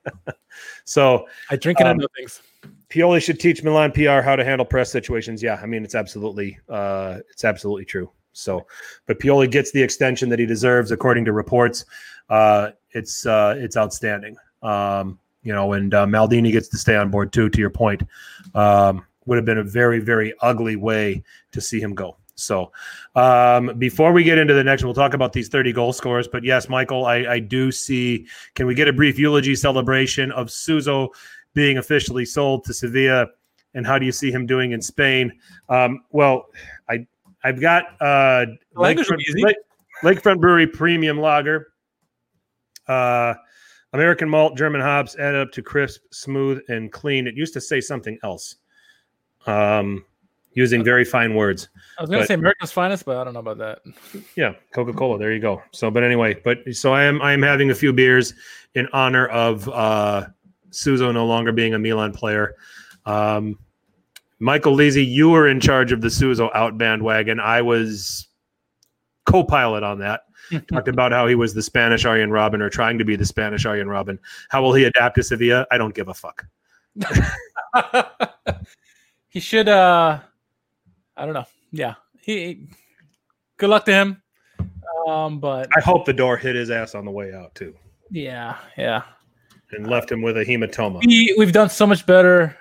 so 0.85 1.27
I 1.49 1.55
drink 1.55 1.79
and 1.79 1.87
I 1.87 1.91
Um, 1.91 1.97
know 1.97 2.07
things. 2.15 2.41
Pioli 2.89 3.21
should 3.23 3.39
teach 3.39 3.63
Milan 3.63 3.91
PR 3.91 4.21
how 4.21 4.35
to 4.35 4.43
handle 4.43 4.65
press 4.65 4.91
situations. 4.91 5.41
Yeah, 5.41 5.59
I 5.61 5.65
mean 5.65 5.83
it's 5.83 5.95
absolutely 5.95 6.59
uh, 6.69 7.19
it's 7.31 7.43
absolutely 7.43 7.85
true. 7.85 8.11
So, 8.33 8.65
but 9.05 9.19
Pioli 9.19 9.49
gets 9.49 9.71
the 9.71 9.81
extension 9.81 10.27
that 10.29 10.39
he 10.39 10.45
deserves 10.45 10.91
according 10.91 11.25
to 11.25 11.33
reports. 11.33 11.85
Uh, 12.29 12.71
it's 12.91 13.25
uh, 13.25 13.55
it's 13.57 13.77
outstanding. 13.77 14.35
Um, 14.61 15.19
you 15.43 15.53
know, 15.53 15.73
and 15.73 15.93
uh, 15.93 16.05
Maldini 16.05 16.51
gets 16.51 16.67
to 16.69 16.77
stay 16.77 16.95
on 16.95 17.09
board 17.09 17.31
too. 17.33 17.49
To 17.49 17.59
your 17.59 17.69
point, 17.69 18.03
um, 18.53 19.05
would 19.25 19.37
have 19.37 19.45
been 19.45 19.57
a 19.59 19.63
very 19.63 19.99
very 19.99 20.33
ugly 20.41 20.75
way 20.75 21.23
to 21.51 21.61
see 21.61 21.79
him 21.79 21.95
go. 21.95 22.17
So, 22.35 22.71
um, 23.15 23.77
before 23.77 24.11
we 24.11 24.23
get 24.23 24.37
into 24.37 24.53
the 24.53 24.63
next, 24.63 24.83
we'll 24.83 24.93
talk 24.93 25.13
about 25.13 25.33
these 25.33 25.49
30 25.49 25.71
goal 25.71 25.93
scores. 25.93 26.27
But 26.27 26.43
yes, 26.43 26.67
Michael, 26.67 27.05
I, 27.05 27.17
I 27.17 27.39
do 27.39 27.71
see. 27.71 28.25
Can 28.55 28.65
we 28.65 28.73
get 28.73 28.87
a 28.87 28.93
brief 28.93 29.19
eulogy 29.19 29.55
celebration 29.55 30.31
of 30.31 30.49
Suso 30.49 31.09
being 31.53 31.77
officially 31.77 32.25
sold 32.25 32.63
to 32.65 32.73
Sevilla? 32.73 33.27
And 33.75 33.85
how 33.85 33.99
do 33.99 34.05
you 34.05 34.11
see 34.11 34.31
him 34.31 34.45
doing 34.45 34.71
in 34.71 34.81
Spain? 34.81 35.31
Um, 35.69 36.03
well, 36.11 36.47
I 36.89 37.05
I've 37.43 37.59
got 37.59 38.01
uh, 38.01 38.45
Lakefront. 38.75 39.21
Lake, 39.35 39.57
Lakefront 40.03 40.39
Brewery 40.39 40.67
Premium 40.67 41.19
Lager, 41.19 41.73
uh, 42.87 43.33
American 43.93 44.29
malt, 44.29 44.57
German 44.57 44.81
hops, 44.81 45.15
added 45.17 45.41
up 45.41 45.51
to 45.51 45.61
crisp, 45.61 46.01
smooth, 46.11 46.61
and 46.69 46.91
clean. 46.91 47.27
It 47.27 47.35
used 47.35 47.53
to 47.53 47.61
say 47.61 47.79
something 47.79 48.17
else. 48.23 48.55
Um, 49.45 50.05
using 50.55 50.83
very 50.83 51.05
fine 51.05 51.35
words. 51.35 51.69
I 51.97 52.01
was 52.01 52.09
going 52.09 52.21
to 52.21 52.27
say 52.27 52.33
America's 52.35 52.71
finest, 52.71 53.05
but 53.05 53.17
I 53.17 53.23
don't 53.23 53.33
know 53.33 53.39
about 53.39 53.57
that. 53.57 53.79
Yeah, 54.35 54.53
Coca 54.73 54.93
Cola. 54.93 55.19
There 55.19 55.31
you 55.31 55.39
go. 55.39 55.61
So, 55.71 55.91
but 55.91 56.03
anyway, 56.03 56.39
but 56.43 56.59
so 56.71 56.93
I 56.93 57.03
am 57.03 57.21
I 57.21 57.33
am 57.33 57.41
having 57.41 57.71
a 57.71 57.75
few 57.75 57.93
beers 57.93 58.33
in 58.73 58.87
honor 58.93 59.27
of 59.27 59.69
uh, 59.69 60.25
Suso 60.71 61.11
no 61.11 61.25
longer 61.25 61.51
being 61.51 61.73
a 61.73 61.79
Milan 61.79 62.13
player. 62.13 62.55
Um, 63.05 63.59
Michael 64.39 64.75
Lisi, 64.75 65.07
you 65.07 65.29
were 65.29 65.47
in 65.47 65.59
charge 65.59 65.91
of 65.91 66.01
the 66.01 66.09
Suso 66.09 66.49
out 66.53 66.77
bandwagon. 66.77 67.39
I 67.39 67.61
was 67.61 68.27
co-pilot 69.25 69.83
on 69.83 69.99
that. 69.99 70.21
Talked 70.67 70.87
about 70.87 71.11
how 71.11 71.27
he 71.27 71.35
was 71.35 71.53
the 71.53 71.61
Spanish 71.61 72.05
Arjen 72.05 72.29
Robben 72.29 72.61
or 72.61 72.69
trying 72.69 72.97
to 72.97 73.05
be 73.05 73.15
the 73.15 73.25
Spanish 73.25 73.65
Arjen 73.65 73.87
Robben. 73.87 74.17
How 74.49 74.61
will 74.61 74.73
he 74.73 74.83
adapt 74.83 75.15
to 75.15 75.23
Sevilla? 75.23 75.65
I 75.71 75.77
don't 75.77 75.95
give 75.95 76.07
a 76.09 76.13
fuck. 76.13 76.45
he 79.29 79.39
should. 79.39 79.69
uh 79.69 80.19
I 81.17 81.25
don't 81.25 81.33
know. 81.33 81.45
Yeah, 81.71 81.95
he. 82.21 82.67
Good 83.57 83.69
luck 83.69 83.85
to 83.85 83.93
him. 83.93 84.21
Um, 85.07 85.39
but 85.39 85.67
I 85.75 85.81
hope 85.81 86.05
the 86.05 86.13
door 86.13 86.37
hit 86.37 86.55
his 86.55 86.71
ass 86.71 86.95
on 86.95 87.05
the 87.05 87.11
way 87.11 87.33
out 87.33 87.53
too 87.55 87.75
yeah, 88.13 88.57
yeah. 88.77 89.03
and 89.71 89.87
left 89.87 90.11
him 90.11 90.21
with 90.21 90.37
a 90.37 90.45
hematoma. 90.45 91.05
We 91.05 91.35
we've 91.37 91.51
done 91.51 91.69
so 91.69 91.87
much 91.87 92.05
better 92.05 92.55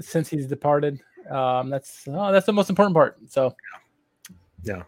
since 0.00 0.28
he's 0.28 0.46
departed. 0.46 1.00
Um, 1.30 1.70
that's 1.70 2.06
oh, 2.08 2.32
that's 2.32 2.46
the 2.46 2.52
most 2.52 2.70
important 2.70 2.94
part. 2.94 3.16
So 3.28 3.54
Yeah. 4.64 4.82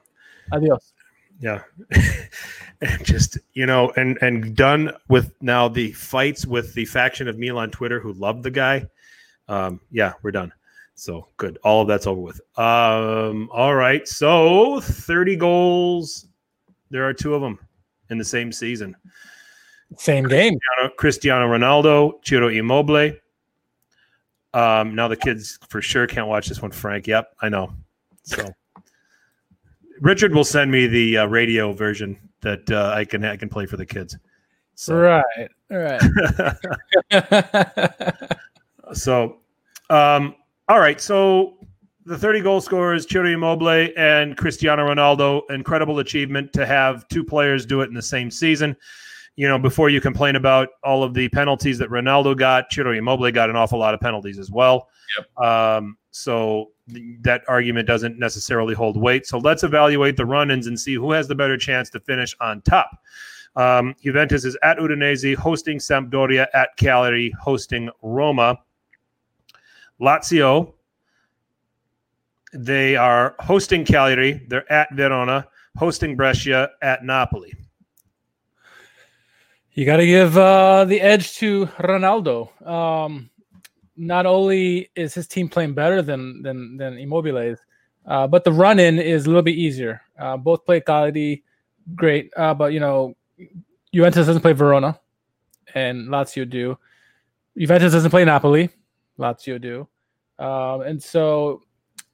adios. 0.53 0.93
Yeah. 1.41 1.63
and 2.81 3.05
just, 3.05 3.39
you 3.55 3.65
know, 3.65 3.93
and 3.97 4.19
and 4.21 4.57
done 4.57 4.93
with 5.09 5.33
now 5.41 5.69
the 5.69 5.93
fights 5.93 6.45
with 6.45 6.75
the 6.75 6.85
faction 6.85 7.29
of 7.29 7.39
Milan 7.39 7.71
Twitter 7.71 8.01
who 8.01 8.13
loved 8.13 8.43
the 8.43 8.51
guy. 8.51 8.87
Um, 9.47 9.81
yeah, 9.93 10.15
we're 10.23 10.33
done. 10.33 10.53
So 10.99 11.29
good. 11.37 11.59
All 11.63 11.83
of 11.83 11.87
that's 11.87 12.09
over 12.09 12.21
with. 12.21 12.41
Um, 12.59 13.49
all 13.53 13.77
right. 13.77 14.07
So 14.09 14.81
30 14.81 15.37
goals. 15.37 16.27
There 16.91 17.07
are 17.07 17.13
two 17.13 17.37
of 17.37 17.41
them 17.41 17.61
in 18.11 18.19
the 18.19 18.25
same 18.25 18.51
season. 18.51 18.97
Same 19.97 20.27
game. 20.27 20.59
Cristiano- 20.59 20.95
Cristiano 20.97 21.47
Ronaldo, 21.47 22.15
Ciro 22.25 22.49
Immobile. 22.49 23.13
Um, 24.53 24.97
now 24.97 25.07
the 25.07 25.17
kids 25.17 25.61
for 25.69 25.81
sure 25.81 26.09
can't 26.09 26.27
watch 26.27 26.49
this 26.49 26.61
one, 26.61 26.73
Frank. 26.73 27.07
Yep, 27.07 27.33
I 27.43 27.49
know. 27.49 27.73
So 28.25 28.45
Richard 30.01 30.35
will 30.35 30.45
send 30.45 30.69
me 30.69 30.89
the 30.89 31.19
uh, 31.19 31.27
radio 31.27 31.73
version 31.73 32.19
that 32.41 32.69
uh, 32.73 32.93
I 32.95 33.05
can 33.05 33.25
I 33.25 33.37
can 33.37 33.49
play 33.49 33.67
for 33.67 33.77
the 33.77 33.87
kids. 33.87 34.19
So, 34.75 34.97
Right. 34.97 35.49
Right. 35.71 36.03
so 38.95 39.39
um, 39.91 40.35
all 40.69 40.81
right. 40.81 41.01
So 41.01 41.59
the 42.05 42.17
30 42.17 42.41
goal 42.41 42.61
scorers, 42.61 43.07
Ciro 43.09 43.29
Immobile 43.29 43.91
and 43.97 44.37
Cristiano 44.37 44.87
Ronaldo, 44.87 45.43
incredible 45.51 45.99
achievement 45.99 46.53
to 46.55 46.67
have 46.67 47.07
two 47.09 47.23
players 47.25 47.67
do 47.67 47.83
it 47.83 47.89
in 47.89 47.95
the 47.95 48.03
same 48.03 48.31
season. 48.31 48.77
You 49.37 49.47
know, 49.47 49.59
before 49.59 49.89
you 49.89 50.01
complain 50.01 50.35
about 50.35 50.71
all 50.83 51.05
of 51.05 51.15
the 51.15 51.29
penalties 51.29 51.79
that 51.79 51.91
Ronaldo 51.91 52.37
got, 52.37 52.73
Ciro 52.73 52.93
Immobile 52.93 53.31
got 53.31 53.51
an 53.51 53.57
awful 53.57 53.79
lot 53.79 53.95
of 53.95 54.01
penalties 54.01 54.39
as 54.39 54.51
well. 54.51 54.89
Um, 55.37 55.97
so 56.11 56.71
that 57.21 57.43
argument 57.47 57.87
doesn't 57.87 58.19
necessarily 58.19 58.75
hold 58.75 58.97
weight. 58.97 59.27
So 59.27 59.39
let's 59.39 59.63
evaluate 59.63 60.17
the 60.17 60.27
run-ins 60.27 60.67
and 60.67 60.79
see 60.79 60.95
who 60.95 61.13
has 61.13 61.29
the 61.29 61.35
better 61.35 61.57
chance 61.57 61.91
to 61.91 62.01
finish 62.01 62.35
on 62.41 62.63
top. 62.63 62.91
Um, 63.55 63.95
Juventus 64.03 64.45
is 64.45 64.57
at 64.63 64.79
Udinese, 64.79 65.35
hosting 65.37 65.79
Sampdoria 65.79 66.47
at 66.55 66.71
Cagliari, 66.77 67.33
hosting 67.41 67.91
Roma. 68.03 68.59
Lazio, 70.01 70.75
they 72.53 72.97
are 72.97 73.35
hosting 73.41 73.85
Cagliari. 73.85 74.47
They're 74.49 74.71
at 74.73 74.89
Verona, 74.95 75.47
hosting 75.77 76.17
Brescia, 76.17 76.71
at 76.83 77.05
Napoli. 77.05 77.53
You 79.73 79.85
got 79.85 79.99
to 79.99 80.07
give 80.07 80.37
uh, 80.37 80.85
the 80.87 81.01
edge 81.01 81.37
to 81.37 81.67
Ronaldo. 81.79 82.51
Um, 82.67 83.31
not 83.97 84.27
only 84.27 84.91
is 84.97 85.15
his 85.15 85.29
team 85.29 85.49
playing 85.49 85.75
better 85.75 86.03
than 86.03 86.43
than 86.43 86.77
than 86.77 86.99
Immobile's, 86.99 87.59
uh, 88.07 88.27
but 88.27 88.45
the 88.45 88.53
run 88.53 88.79
in 88.79 88.99
is 88.99 89.27
a 89.27 89.29
little 89.29 89.43
bit 89.43 89.57
easier. 89.57 90.01
Uh, 90.19 90.37
both 90.37 90.65
play 90.65 90.81
quality, 90.81 91.45
great. 91.95 92.33
Uh, 92.37 92.55
but 92.55 92.73
you 92.73 92.81
know, 92.81 93.15
Juventus 93.93 94.27
doesn't 94.27 94.43
play 94.43 94.53
Verona, 94.53 94.99
and 95.75 96.09
Lazio 96.09 96.49
do. 96.49 96.79
Juventus 97.57 97.93
doesn't 97.93 98.11
play 98.11 98.25
Napoli, 98.25 98.71
Lazio 99.19 99.61
do, 99.61 99.89
um, 100.39 100.83
and 100.83 101.03
so 101.03 101.63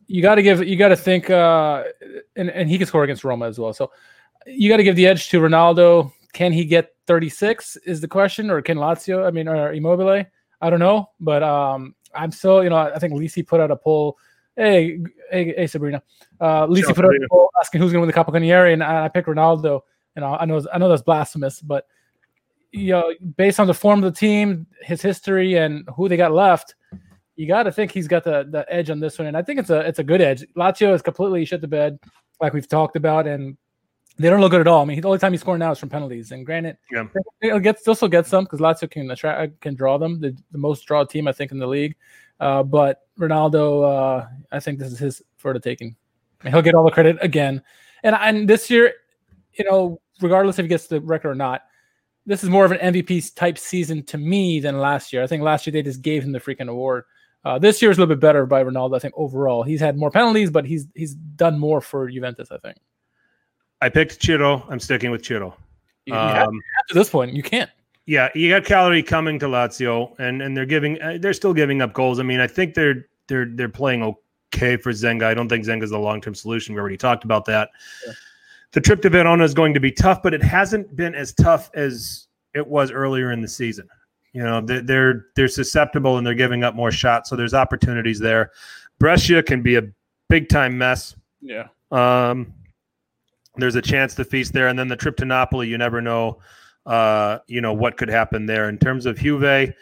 you 0.07 0.22
got 0.22 0.36
to 0.36 0.42
give 0.42 0.66
you 0.66 0.76
got 0.76 0.88
to 0.88 0.96
think, 0.96 1.30
uh, 1.30 1.84
and 2.36 2.50
and 2.50 2.68
he 2.68 2.78
can 2.78 2.86
score 2.86 3.05
against 3.05 3.24
Roma 3.24 3.46
as 3.46 3.59
well. 3.59 3.72
So 3.72 3.90
you 4.46 4.68
got 4.68 4.78
to 4.78 4.84
give 4.84 4.96
the 4.96 5.07
edge 5.07 5.28
to 5.30 5.40
Ronaldo. 5.40 6.12
Can 6.32 6.52
he 6.52 6.64
get 6.64 6.90
36? 7.07 7.76
Is 7.86 8.00
the 8.00 8.09
question, 8.09 8.50
or 8.50 8.61
can 8.61 8.78
Lazio? 8.78 9.26
I 9.26 9.30
mean, 9.30 9.48
or 9.48 9.72
Immobile? 9.72 10.24
I 10.61 10.70
don't 10.70 10.80
know, 10.80 11.11
but 11.20 11.42
um, 11.42 11.94
I'm 12.14 12.30
still, 12.30 12.62
you 12.62 12.70
know, 12.70 12.76
I 12.76 12.98
think 12.98 13.12
Lisi 13.12 13.46
put 13.46 13.61
out 13.61 13.70
a 13.70 13.76
poll. 13.76 14.18
Hey, 14.57 14.98
hey, 15.30 15.55
hey 15.57 15.66
Sabrina. 15.66 16.02
Uh, 16.40 16.66
Ciao, 16.66 16.92
put 16.92 17.05
out 17.05 17.14
a 17.14 17.28
poll 17.30 17.50
asking 17.61 17.80
who's 17.80 17.92
going 17.92 18.02
to 18.02 18.07
win 18.07 18.09
the 18.09 18.32
Capocannoniere, 18.32 18.72
and 18.72 18.82
I, 18.82 19.07
I 19.07 19.09
picked 19.09 19.28
Ronaldo. 19.28 19.80
And 20.16 20.24
I, 20.24 20.36
I 20.36 20.44
know, 20.44 20.64
I 20.72 20.78
know 20.78 20.88
that's 20.88 21.02
blasphemous, 21.02 21.61
but 21.61 21.86
you 22.75 22.91
know, 22.93 23.14
based 23.37 23.61
on 23.61 23.66
the 23.66 23.75
form 23.75 24.03
of 24.03 24.12
the 24.12 24.18
team, 24.18 24.66
his 24.83 25.01
history, 25.01 25.57
and 25.57 25.89
who 25.97 26.09
they 26.09 26.16
got 26.16 26.33
left, 26.33 26.75
you 27.37 27.47
got 27.47 27.62
to 27.64 27.72
think 27.72 27.93
he's 27.93 28.09
got 28.09 28.25
the 28.25 28.47
the 28.51 28.66
edge 28.68 28.91
on 28.91 29.01
this 29.01 29.18
one. 29.18 29.29
And 29.29 29.37
I 29.37 29.43
think 29.43 29.61
it's 29.61 29.70
a 29.70 29.81
it's 29.81 30.01
a 30.01 30.05
good 30.05 30.20
edge. 30.20 30.45
Lazio 30.57 30.93
is 30.93 31.03
completely 31.03 31.45
shit 31.45 31.61
the 31.61 31.68
bed, 31.68 31.99
like 32.41 32.53
we've 32.53 32.68
talked 32.68 32.97
about, 32.97 33.27
and 33.27 33.57
they 34.18 34.29
don't 34.29 34.41
look 34.41 34.51
good 34.51 34.61
at 34.61 34.68
all. 34.68 34.83
I 34.83 34.85
mean, 34.85 35.01
the 35.01 35.07
only 35.07 35.18
time 35.18 35.33
he's 35.33 35.41
scoring 35.41 35.61
now 35.61 35.72
is 35.72 35.79
from 35.79 35.89
penalties. 35.89 36.33
And 36.33 36.45
granted, 36.45 36.77
Yeah. 36.91 37.07
he'll 37.41 37.59
get 37.61 37.79
still 37.81 37.95
still 37.95 38.09
get 38.09 38.27
some 38.27 38.45
because 38.45 38.61
Lazio 38.61 38.91
can 38.91 39.11
attract 39.11 39.61
can 39.61 39.75
draw 39.75 39.97
them. 39.97 40.20
The, 40.20 40.37
the 40.51 40.59
most 40.59 40.85
draw 40.87 41.05
team 41.05 41.29
I 41.29 41.33
think 41.33 41.53
in 41.53 41.59
the 41.59 41.66
league. 41.66 41.95
Uh, 42.41 42.62
but 42.64 43.03
Ronaldo, 43.18 43.64
uh, 44.22 44.27
I 44.51 44.61
think 44.61 44.79
this 44.79 44.93
is 44.93 44.99
his 44.99 45.22
for 45.37 45.53
the 45.53 45.61
taking. 45.61 45.95
And 46.43 46.53
he'll 46.53 46.62
get 46.62 46.75
all 46.75 46.85
the 46.85 46.91
credit 46.91 47.16
again. 47.20 47.62
And 48.03 48.16
and 48.16 48.49
this 48.49 48.68
year, 48.68 48.95
you 49.53 49.64
know, 49.64 50.01
regardless 50.20 50.59
if 50.59 50.64
he 50.64 50.68
gets 50.68 50.89
the 50.89 51.01
record 51.01 51.31
or 51.31 51.35
not, 51.37 51.62
this 52.27 52.43
is 52.43 52.51
more 52.51 52.64
of 52.64 52.72
an 52.72 52.79
MVP 52.95 53.35
type 53.35 53.59
season 53.59 54.03
to 54.05 54.18
me 54.18 54.61
than 54.61 54.79
last 54.79 55.12
year. 55.12 55.22
I 55.22 55.27
think 55.27 55.43
last 55.43 55.66
year 55.66 55.72
they 55.72 55.83
just 55.83 56.03
gave 56.03 56.22
him 56.25 56.33
the 56.33 56.41
freaking 56.41 56.68
award. 56.68 57.05
Uh, 57.45 57.59
this 57.59 57.83
year 57.83 57.91
is 57.91 57.99
a 57.99 58.01
little 58.01 58.14
bit 58.14 58.20
better 58.20 58.47
by 58.47 58.64
Ronaldo. 58.64 58.97
I 58.97 58.99
think 58.99 59.12
overall 59.16 59.62
he's 59.62 59.81
had 59.81 59.97
more 59.99 60.11
penalties, 60.11 60.51
but 60.51 60.64
he's 60.64 60.87
he's 60.95 61.14
done 61.14 61.59
more 61.59 61.81
for 61.81 62.09
Juventus. 62.11 62.49
I 62.51 62.59
think. 62.59 62.79
I 63.83 63.89
picked 63.91 64.22
Ciro. 64.22 64.64
I'm 64.70 64.81
sticking 64.81 65.11
with 65.11 65.25
Ciro. 65.25 65.55
You- 66.07 66.14
you 66.14 66.18
have- 66.20 66.49
Um, 66.49 66.61
to 66.89 66.95
this 66.95 67.11
point, 67.11 67.33
you 67.35 67.43
can't. 67.43 67.70
yeah, 68.07 68.29
you 68.35 68.49
got 68.51 68.64
Cagliari 68.64 69.03
coming 69.03 69.39
to 69.41 69.47
Lazio, 69.47 70.14
and 70.18 70.41
and 70.43 70.57
they're 70.57 70.64
giving 70.66 71.01
uh, 71.03 71.18
they're 71.20 71.33
still 71.35 71.53
giving 71.55 71.83
up 71.83 71.93
goals. 71.93 72.18
I 72.18 72.22
mean, 72.22 72.41
I 72.41 72.47
think 72.47 72.75
they're 72.75 73.07
they're 73.29 73.47
they're 73.47 73.68
playing 73.68 74.03
okay 74.55 74.77
for 74.79 74.93
Zenga. 74.93 75.25
I 75.25 75.35
don't 75.35 75.49
think 75.49 75.66
Zenga's 75.66 75.91
the 75.91 75.99
long 75.99 76.20
term 76.22 76.35
solution. 76.35 76.75
We 76.75 76.81
already 76.81 76.97
talked 76.97 77.25
about 77.25 77.45
that. 77.47 77.68
Yeah. 78.07 78.12
The 78.75 78.81
trip 78.81 79.01
to 79.03 79.09
Verona 79.09 79.45
is 79.45 79.55
going 79.55 79.72
to 79.75 79.81
be 79.81 79.93
tough, 79.93 80.20
but 80.20 80.35
it 80.35 80.43
hasn't 80.43 80.95
been 80.97 81.14
as 81.14 81.33
tough 81.33 81.70
as 81.75 82.27
it 82.55 82.66
was 82.66 82.91
earlier 82.91 83.31
in 83.31 83.41
the 83.41 83.49
season. 83.49 83.89
You 84.33 84.43
know, 84.43 84.61
they're 84.61 84.83
they're, 84.83 85.27
they're 85.37 85.49
susceptible 85.49 86.18
and 86.18 86.27
they're 86.27 86.35
giving 86.35 86.64
up 86.64 86.75
more 86.75 86.91
shots, 86.91 87.31
so 87.31 87.37
there's 87.37 87.55
opportunities 87.55 88.18
there. 88.18 88.51
Brescia 88.99 89.45
can 89.45 89.62
be 89.62 89.77
a 89.77 89.83
big 90.29 90.49
time 90.49 90.77
mess. 90.77 91.14
Yeah. 91.41 91.68
Um, 91.93 92.53
there's 93.57 93.77
a 93.77 93.83
chance 93.83 94.16
to 94.16 94.25
feast 94.25 94.53
there, 94.53 94.66
and 94.66 94.77
then 94.77 94.89
the 94.89 94.97
trip 94.97 95.16
to 95.18 95.25
Napoli. 95.25 95.68
You 95.68 95.79
never 95.79 96.03
know, 96.03 96.41
uh, 96.85 97.39
you 97.47 97.61
know 97.61 97.72
what 97.72 97.97
could 97.97 98.09
happen 98.09 98.47
there 98.47 98.68
in 98.68 98.79
terms 98.79 99.07
of 99.07 99.16
Juve. 99.16 99.72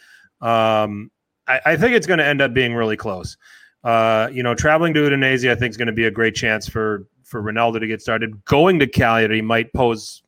Um, 0.43 1.11
I, 1.47 1.61
I 1.65 1.77
think 1.77 1.95
it's 1.95 2.07
going 2.07 2.19
to 2.19 2.27
end 2.27 2.43
up 2.43 2.53
being 2.53 2.75
really 2.75 2.99
close. 2.99 3.39
Uh, 3.85 4.29
you 4.31 4.43
know, 4.43 4.55
traveling 4.55 4.93
to 4.95 5.01
Udinese, 5.01 5.51
I 5.51 5.55
think 5.55 5.71
is 5.71 5.79
going 5.79 5.87
to 5.87 5.93
be 5.95 6.05
a 6.05 6.11
great 6.11 6.35
chance 6.35 6.69
for 6.69 7.07
for 7.33 7.43
Ronaldo 7.43 7.81
to 7.81 7.87
get 7.89 8.01
started. 8.01 8.45
Going 8.45 8.79
to 8.79 8.87
Cagliari 8.87 9.43
might 9.43 9.73
pose 9.73 10.23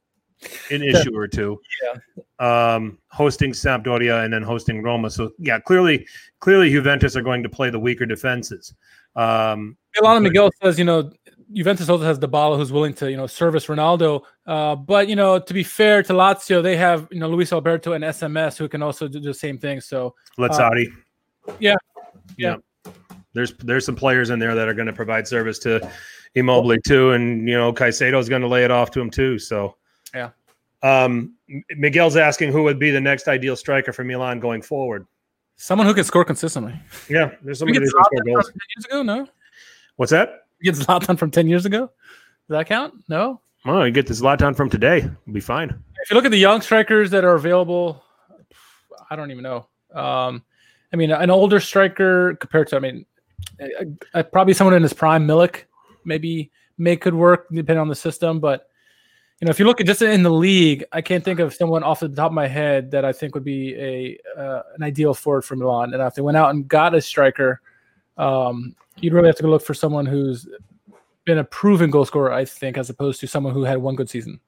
an 0.70 0.82
issue 0.90 1.16
or 1.16 1.28
two. 1.28 1.60
Yeah. 1.82 2.74
Um, 2.74 2.98
hosting 3.08 3.52
Sampdoria 3.52 4.24
and 4.24 4.32
then 4.32 4.42
hosting 4.42 4.82
Roma. 4.82 5.10
So 5.10 5.30
yeah, 5.38 5.60
clearly, 5.60 6.06
clearly 6.40 6.70
Juventus 6.70 7.14
are 7.14 7.22
going 7.22 7.42
to 7.44 7.48
play 7.48 7.70
the 7.70 7.78
weaker 7.78 8.06
defenses. 8.06 8.74
Um, 9.14 9.76
Milano 9.94 10.20
Miguel 10.20 10.50
says, 10.60 10.78
you 10.78 10.84
know, 10.84 11.12
Juventus 11.52 11.88
also 11.88 12.04
has 12.04 12.18
Dybala 12.18 12.56
who's 12.56 12.72
willing 12.72 12.94
to, 12.94 13.10
you 13.10 13.16
know, 13.16 13.28
service 13.28 13.66
Ronaldo. 13.66 14.22
Uh, 14.46 14.74
but 14.74 15.08
you 15.08 15.14
know, 15.14 15.38
to 15.38 15.54
be 15.54 15.62
fair 15.62 16.02
to 16.02 16.12
Lazio, 16.12 16.62
they 16.62 16.76
have 16.76 17.06
you 17.12 17.20
know 17.20 17.28
Luis 17.28 17.52
Alberto 17.52 17.92
and 17.92 18.02
SMS 18.02 18.56
who 18.56 18.68
can 18.68 18.82
also 18.82 19.06
do 19.06 19.20
the 19.20 19.34
same 19.34 19.58
thing. 19.58 19.80
So 19.80 20.14
Lazzari. 20.38 20.86
yeah. 21.60 21.76
yeah. 22.36 22.56
There's 23.34 23.52
there's 23.58 23.84
some 23.84 23.96
players 23.96 24.30
in 24.30 24.38
there 24.38 24.54
that 24.54 24.68
are 24.68 24.74
going 24.74 24.86
to 24.86 24.92
provide 24.92 25.26
service 25.28 25.58
to 25.60 25.90
Immobile 26.34 26.76
too, 26.86 27.10
and 27.12 27.48
you 27.48 27.54
know 27.56 27.72
Caicedo 27.72 28.18
is 28.18 28.28
going 28.28 28.42
to 28.42 28.48
lay 28.48 28.64
it 28.64 28.70
off 28.70 28.90
to 28.92 29.00
him 29.00 29.10
too. 29.10 29.38
So 29.38 29.76
Yeah. 30.14 30.30
Um, 30.82 31.34
Miguel's 31.76 32.16
asking 32.16 32.52
who 32.52 32.62
would 32.62 32.78
be 32.78 32.90
the 32.90 33.00
next 33.00 33.26
ideal 33.26 33.56
striker 33.56 33.92
for 33.92 34.04
Milan 34.04 34.38
going 34.38 34.60
forward. 34.62 35.06
Someone 35.56 35.86
who 35.86 35.94
can 35.94 36.04
score 36.04 36.24
consistently. 36.24 36.74
Yeah, 37.08 37.30
there's 37.42 37.62
We 37.64 37.72
somebody 37.72 37.78
who 37.78 37.90
can 37.92 38.04
score 38.04 38.22
goals. 38.26 38.50
from 38.50 38.58
10 38.60 38.66
years 38.76 38.84
ago? 38.86 39.02
No. 39.02 39.28
What's 39.96 40.10
that? 40.12 40.46
We 40.60 40.70
get 40.70 40.74
Zlatan 40.74 41.18
from 41.18 41.30
10 41.30 41.48
years 41.48 41.64
ago? 41.64 41.86
Does 41.86 42.58
that 42.58 42.66
count? 42.66 42.94
No. 43.08 43.40
Oh, 43.64 43.82
you 43.84 43.92
get 43.92 44.06
this 44.06 44.20
Zlatan 44.20 44.54
from 44.54 44.68
today. 44.68 45.08
We'll 45.26 45.34
be 45.34 45.40
fine. 45.40 45.70
If 46.02 46.10
you 46.10 46.16
look 46.16 46.24
at 46.26 46.32
the 46.32 46.38
young 46.38 46.60
strikers 46.60 47.10
that 47.12 47.24
are 47.24 47.34
available, 47.34 48.02
I 49.10 49.16
don't 49.16 49.30
even 49.30 49.42
know. 49.44 49.68
Um, 49.94 50.44
I 50.92 50.96
mean, 50.96 51.12
an 51.12 51.30
older 51.30 51.60
striker 51.60 52.34
compared 52.34 52.68
to, 52.68 52.76
I 52.76 52.80
mean, 52.80 53.06
uh, 53.60 53.84
uh, 54.14 54.22
probably 54.22 54.54
someone 54.54 54.74
in 54.74 54.82
his 54.82 54.92
prime, 54.92 55.26
Milik, 55.26 55.64
maybe 56.04 56.50
may 56.78 56.96
could 56.96 57.14
work 57.14 57.46
depending 57.52 57.80
on 57.80 57.88
the 57.88 57.94
system. 57.94 58.40
But 58.40 58.68
you 59.40 59.46
know, 59.46 59.50
if 59.50 59.58
you 59.58 59.64
look 59.64 59.80
at 59.80 59.86
just 59.86 60.02
in 60.02 60.22
the 60.22 60.30
league, 60.30 60.84
I 60.92 61.00
can't 61.00 61.24
think 61.24 61.40
of 61.40 61.54
someone 61.54 61.82
off 61.82 62.00
the 62.00 62.08
top 62.08 62.30
of 62.30 62.32
my 62.32 62.46
head 62.46 62.90
that 62.92 63.04
I 63.04 63.12
think 63.12 63.34
would 63.34 63.44
be 63.44 63.74
a 63.74 64.18
uh, 64.38 64.62
an 64.76 64.82
ideal 64.82 65.14
forward 65.14 65.42
for 65.42 65.56
Milan. 65.56 65.92
And 65.92 66.02
if 66.02 66.14
they 66.14 66.22
went 66.22 66.36
out 66.36 66.50
and 66.50 66.66
got 66.66 66.94
a 66.94 67.00
striker, 67.00 67.60
um, 68.16 68.74
you'd 69.00 69.12
really 69.12 69.26
have 69.26 69.36
to 69.36 69.42
go 69.42 69.48
look 69.48 69.64
for 69.64 69.74
someone 69.74 70.06
who's 70.06 70.48
been 71.24 71.38
a 71.38 71.44
proven 71.44 71.90
goal 71.90 72.04
scorer, 72.04 72.32
I 72.32 72.44
think, 72.44 72.78
as 72.78 72.90
opposed 72.90 73.20
to 73.20 73.26
someone 73.26 73.54
who 73.54 73.64
had 73.64 73.78
one 73.78 73.96
good 73.96 74.10
season. 74.10 74.40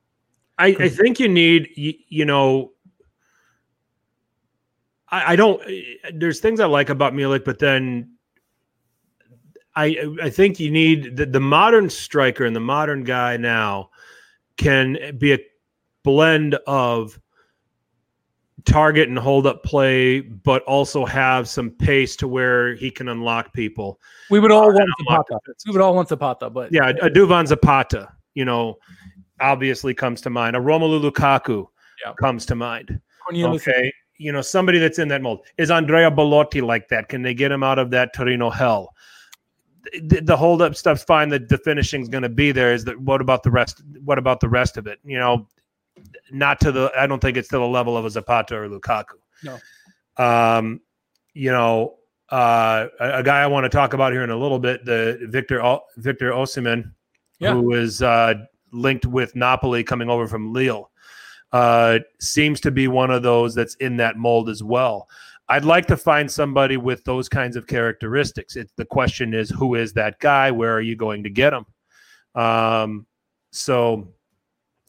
I, 0.59 0.69
I 0.79 0.89
think 0.89 1.21
you 1.21 1.29
need 1.29 1.69
you, 1.75 1.95
you 2.09 2.25
know 2.25 2.73
I, 5.09 5.33
I 5.33 5.37
don't 5.37 5.63
there's 6.15 6.41
things 6.41 6.61
I 6.61 6.67
like 6.67 6.89
about 6.89 7.13
Milik, 7.13 7.45
but 7.45 7.59
then 7.59 8.16
I 9.77 10.17
I 10.23 10.31
think 10.31 10.59
you 10.59 10.71
need 10.71 11.17
the, 11.17 11.27
the 11.27 11.41
modern 11.41 11.91
striker 11.91 12.45
and 12.45 12.57
the 12.57 12.61
modern 12.61 13.05
guy 13.05 13.37
now 13.37 13.91
can 14.57 15.17
be 15.19 15.35
a 15.35 15.39
blend 16.03 16.55
of 16.67 17.21
target 18.65 19.09
and 19.09 19.19
hold 19.19 19.47
up 19.47 19.63
play, 19.63 20.21
but 20.21 20.63
also 20.65 21.05
have 21.05 21.49
some 21.49 21.71
pace 21.71 22.17
to 22.17 22.27
where 22.27 22.75
he 22.75 22.91
can 22.91 23.09
unlock 23.09 23.53
people. 23.53 24.01
We 24.31 24.41
would 24.41 24.51
all 24.51 24.71
Uh, 24.71 24.75
want 24.75 24.91
Zapata. 24.99 25.39
We 25.67 25.73
would 25.73 25.81
all 25.81 25.95
want 25.95 26.09
Zapata, 26.09 26.51
but 26.51 26.73
Yeah, 26.73 26.89
a 26.89 27.11
Duvan 27.11 27.47
Zapata, 27.47 28.09
you 28.35 28.45
know, 28.45 28.79
obviously 29.41 29.95
comes 29.95 30.21
to 30.23 30.31
mind. 30.31 30.57
A 30.57 30.59
Romelu 30.59 31.01
Lukaku 31.01 31.67
Yeah. 32.05 32.15
comes 32.19 32.47
to 32.47 32.55
mind. 32.55 33.01
Cornelius 33.25 33.63
Okay. 33.69 33.93
You 34.19 34.33
know, 34.33 34.41
somebody 34.41 34.79
that's 34.79 34.99
in 34.99 35.09
that 35.09 35.21
mold. 35.21 35.45
Is 35.59 35.71
Andrea 35.71 36.11
Belotti 36.11 36.63
like 36.63 36.89
that? 36.89 37.09
Can 37.11 37.21
they 37.21 37.35
get 37.35 37.53
him 37.53 37.63
out 37.63 37.79
of 37.79 37.91
that 37.91 38.15
Torino 38.15 38.49
hell? 38.49 38.95
The, 40.03 40.21
the 40.21 40.37
hold 40.37 40.63
up 40.63 40.75
stuff's 40.75 41.05
fine. 41.05 41.29
The, 41.29 41.39
the 41.39 41.59
finishing's 41.59 42.09
going 42.09 42.23
to 42.23 42.29
be 42.29 42.53
there. 42.53 42.73
Is 42.73 42.85
that 42.85 43.01
what 43.01 43.21
about 43.21 43.43
the 43.43 43.51
rest? 43.51 43.83
What 44.05 44.19
about 44.19 44.41
the 44.41 44.49
rest 44.49 44.77
of 44.77 44.87
it? 44.87 44.99
You 45.05 45.19
know, 45.19 45.47
not 46.31 46.61
to 46.61 46.73
the. 46.73 46.93
I 46.99 47.07
don't 47.07 47.21
think 47.21 47.37
it's 47.37 47.49
to 47.49 47.59
the 47.59 47.67
level 47.67 47.97
of 47.97 48.05
a 48.05 48.11
Zapata 48.11 48.57
or 48.57 48.69
Lukaku. 48.69 49.15
No. 49.45 49.59
Um, 50.17 50.81
you 51.35 51.51
know, 51.53 51.97
uh, 52.31 52.87
a, 53.01 53.19
a 53.19 53.23
guy 53.23 53.43
I 53.43 53.47
want 53.47 53.65
to 53.65 53.69
talk 53.69 53.93
about 53.93 54.13
here 54.13 54.25
in 54.25 54.31
a 54.31 54.37
little 54.37 54.59
bit, 54.59 54.85
the 54.85 55.19
Victor 55.31 55.61
Victor 55.97 56.31
Osimhen, 56.33 56.93
Yeah. 57.39 57.53
who 57.53 57.73
is 57.75 58.03
uh, 58.03 58.35
linked 58.73 59.07
with 59.07 59.37
Napoli 59.37 59.85
coming 59.85 60.09
over 60.11 60.27
from 60.27 60.53
Lille 60.53 60.91
uh, 61.53 61.99
seems 62.21 62.61
to 62.61 62.71
be 62.71 62.89
one 62.89 63.11
of 63.11 63.23
those 63.23 63.55
that's 63.55 63.75
in 63.77 63.97
that 63.99 64.17
mold 64.17 64.49
as 64.49 64.63
well. 64.63 65.09
I'd 65.49 65.65
like 65.65 65.87
to 65.87 65.97
find 65.97 66.31
somebody 66.31 66.77
with 66.77 67.05
those 67.05 67.29
kinds 67.29 67.57
of 67.57 67.67
characteristics. 67.67 68.57
It, 68.57 68.71
the 68.77 68.85
question 68.85 69.33
is, 69.33 69.51
who 69.51 69.75
is 69.75 69.93
that 69.93 70.19
guy? 70.19 70.51
Where 70.51 70.73
are 70.73 70.81
you 70.81 70.97
going 70.97 71.23
to 71.23 71.31
get 71.31 71.53
him? 71.53 71.67
Um, 72.35 73.07
so, 73.53 74.09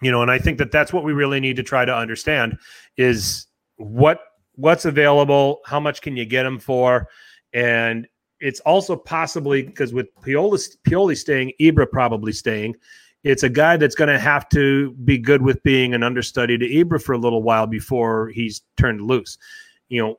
you 0.02 0.12
know, 0.12 0.22
and 0.22 0.32
I 0.32 0.40
think 0.40 0.58
that 0.58 0.72
that's 0.72 0.92
what 0.92 1.04
we 1.04 1.14
really 1.14 1.40
need 1.40 1.56
to 1.58 1.64
try 1.64 1.86
to 1.86 1.96
understand 1.96 2.58
is 2.98 3.48
what 3.76 4.20
what's 4.56 4.86
available, 4.86 5.60
how 5.66 5.80
much 5.80 6.02
can 6.02 6.18
you 6.18 6.26
get 6.26 6.46
him 6.46 6.60
for, 6.60 7.08
and 7.54 8.08
it's 8.40 8.60
also 8.62 8.96
possibly 8.96 9.62
because 9.62 9.94
with 9.94 10.08
Pioli, 10.22 10.78
Pioli 10.88 11.16
staying, 11.16 11.54
Ibra 11.60 11.90
probably 11.90 12.34
staying 12.34 12.76
it's 13.24 13.44
a 13.44 13.50
guy 13.50 13.78
that's 13.78 13.96
going 13.96 14.10
to 14.10 14.20
have 14.20 14.48
to 14.50 14.92
be 15.04 15.18
good 15.18 15.42
with 15.42 15.62
being 15.64 15.94
an 15.94 16.04
understudy 16.04 16.58
to 16.58 16.66
Ibra 16.66 17.02
for 17.02 17.14
a 17.14 17.18
little 17.18 17.44
while 17.44 17.68
before 17.68 18.30
he's 18.30 18.62
turned 18.78 19.02
loose. 19.02 19.38
You 19.90 20.02
know, 20.02 20.16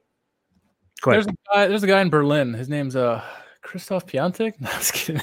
go 1.01 1.11
ahead. 1.11 1.25
There's 1.25 1.35
a 1.35 1.55
guy. 1.55 1.67
There's 1.67 1.83
a 1.83 1.87
guy 1.87 2.01
in 2.01 2.11
Berlin. 2.11 2.55
His 2.55 2.69
name's 2.69 2.97
uh 2.97 3.23
Christoph 3.63 4.07
Piątek. 4.07 4.55
No, 4.61 4.71
I 4.71 4.79
was 4.79 4.91
kidding. 4.91 5.23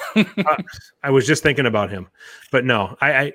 I 1.04 1.10
was 1.10 1.26
just 1.26 1.44
thinking 1.44 1.66
about 1.66 1.90
him, 1.90 2.08
but 2.52 2.66
no, 2.66 2.98
I, 3.02 3.14
I 3.14 3.34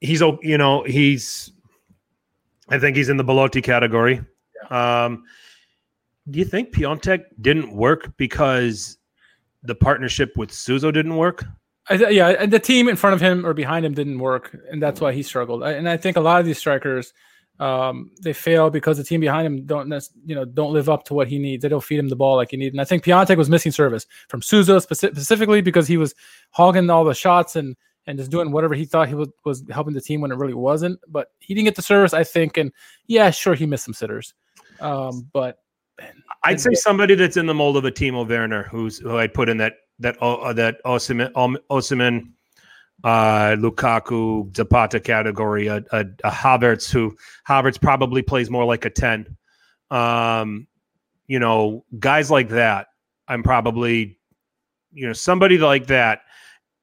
he's 0.00 0.20
you 0.20 0.58
know 0.58 0.82
he's 0.84 1.52
I 2.68 2.78
think 2.78 2.96
he's 2.96 3.08
in 3.08 3.16
the 3.16 3.24
Belotti 3.24 3.60
category. 3.60 4.20
Um, 4.70 5.24
do 6.30 6.38
you 6.38 6.44
think 6.44 6.72
Piątek 6.72 7.24
didn't 7.40 7.74
work 7.74 8.16
because 8.16 8.98
the 9.62 9.74
partnership 9.74 10.36
with 10.36 10.52
Suso 10.52 10.90
didn't 10.90 11.16
work? 11.16 11.44
I, 11.88 11.96
th- 11.96 12.12
yeah, 12.12 12.28
and 12.28 12.52
the 12.52 12.60
team 12.60 12.88
in 12.88 12.94
front 12.94 13.14
of 13.14 13.20
him 13.20 13.44
or 13.44 13.52
behind 13.52 13.84
him 13.84 13.94
didn't 13.94 14.18
work, 14.18 14.56
and 14.70 14.80
that's 14.80 15.00
why 15.00 15.12
he 15.12 15.22
struggled. 15.22 15.64
I, 15.64 15.72
and 15.72 15.88
I 15.88 15.96
think 15.96 16.16
a 16.16 16.20
lot 16.20 16.38
of 16.38 16.46
these 16.46 16.58
strikers, 16.58 17.12
um, 17.60 18.10
they 18.22 18.32
fail 18.32 18.70
because 18.70 18.96
the 18.96 19.04
team 19.04 19.20
behind 19.20 19.46
him 19.46 19.66
don't, 19.66 19.92
you 20.24 20.34
know, 20.34 20.46
don't 20.46 20.72
live 20.72 20.88
up 20.88 21.04
to 21.04 21.14
what 21.14 21.28
he 21.28 21.38
needs. 21.38 21.62
They 21.62 21.68
don't 21.68 21.84
feed 21.84 21.98
him 21.98 22.08
the 22.08 22.16
ball 22.16 22.36
like 22.36 22.50
he 22.50 22.56
needs. 22.56 22.72
And 22.72 22.80
I 22.80 22.84
think 22.84 23.04
Piątek 23.04 23.36
was 23.36 23.50
missing 23.50 23.70
service 23.70 24.06
from 24.28 24.40
speci- 24.40 24.80
specifically 24.80 25.60
because 25.60 25.86
he 25.86 25.98
was 25.98 26.14
hogging 26.50 26.88
all 26.88 27.04
the 27.04 27.14
shots 27.14 27.56
and 27.56 27.76
and 28.06 28.18
just 28.18 28.30
doing 28.30 28.50
whatever 28.50 28.74
he 28.74 28.86
thought 28.86 29.08
he 29.08 29.14
was 29.14 29.28
was 29.44 29.62
helping 29.70 29.92
the 29.92 30.00
team 30.00 30.22
when 30.22 30.32
it 30.32 30.38
really 30.38 30.54
wasn't. 30.54 30.98
But 31.06 31.28
he 31.38 31.52
didn't 31.52 31.66
get 31.66 31.76
the 31.76 31.82
service, 31.82 32.14
I 32.14 32.24
think. 32.24 32.56
And 32.56 32.72
yeah, 33.06 33.30
sure, 33.30 33.54
he 33.54 33.66
missed 33.66 33.84
some 33.84 33.94
sitters, 33.94 34.32
um, 34.80 35.28
but 35.34 35.58
I'd 36.42 36.60
say 36.60 36.72
somebody 36.72 37.14
that's 37.14 37.36
in 37.36 37.44
the 37.44 37.54
mold 37.54 37.76
of 37.76 37.84
a 37.84 37.92
Timo 37.92 38.26
Werner, 38.26 38.62
who's 38.64 38.98
who 38.98 39.18
I 39.18 39.26
put 39.26 39.50
in 39.50 39.58
that 39.58 39.74
that 39.98 40.16
uh, 40.22 40.54
that 40.54 40.82
Osimhen, 40.84 41.30
um, 41.36 42.34
uh, 43.04 43.56
Lukaku, 43.58 44.54
Zapata 44.56 45.00
category. 45.00 45.66
A, 45.68 45.76
a, 45.92 46.00
a 46.24 46.30
Havertz 46.30 46.90
who 46.90 47.16
Havertz 47.48 47.80
probably 47.80 48.22
plays 48.22 48.50
more 48.50 48.64
like 48.64 48.84
a 48.84 48.90
ten. 48.90 49.36
Um, 49.90 50.66
you 51.26 51.38
know, 51.38 51.84
guys 51.98 52.30
like 52.30 52.48
that. 52.50 52.88
I'm 53.28 53.42
probably, 53.42 54.18
you 54.92 55.06
know, 55.06 55.12
somebody 55.12 55.58
like 55.58 55.86
that, 55.86 56.22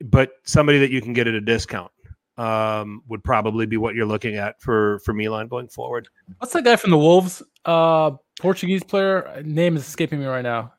but 0.01 0.31
somebody 0.43 0.79
that 0.79 0.91
you 0.91 1.01
can 1.01 1.13
get 1.13 1.27
at 1.27 1.33
a 1.33 1.41
discount 1.41 1.91
um, 2.37 3.03
would 3.07 3.23
probably 3.23 3.65
be 3.65 3.77
what 3.77 3.95
you're 3.95 4.05
looking 4.05 4.35
at 4.35 4.61
for 4.61 4.99
for 4.99 5.13
Milan 5.13 5.47
going 5.47 5.67
forward. 5.67 6.07
what's 6.37 6.53
that 6.53 6.63
guy 6.63 6.75
from 6.75 6.91
the 6.91 6.97
Wolves? 6.97 7.43
Uh, 7.65 8.11
Portuguese 8.39 8.83
player. 8.83 9.41
Name 9.43 9.75
is 9.75 9.87
escaping 9.87 10.19
me 10.19 10.25
right 10.25 10.43
now. 10.43 10.73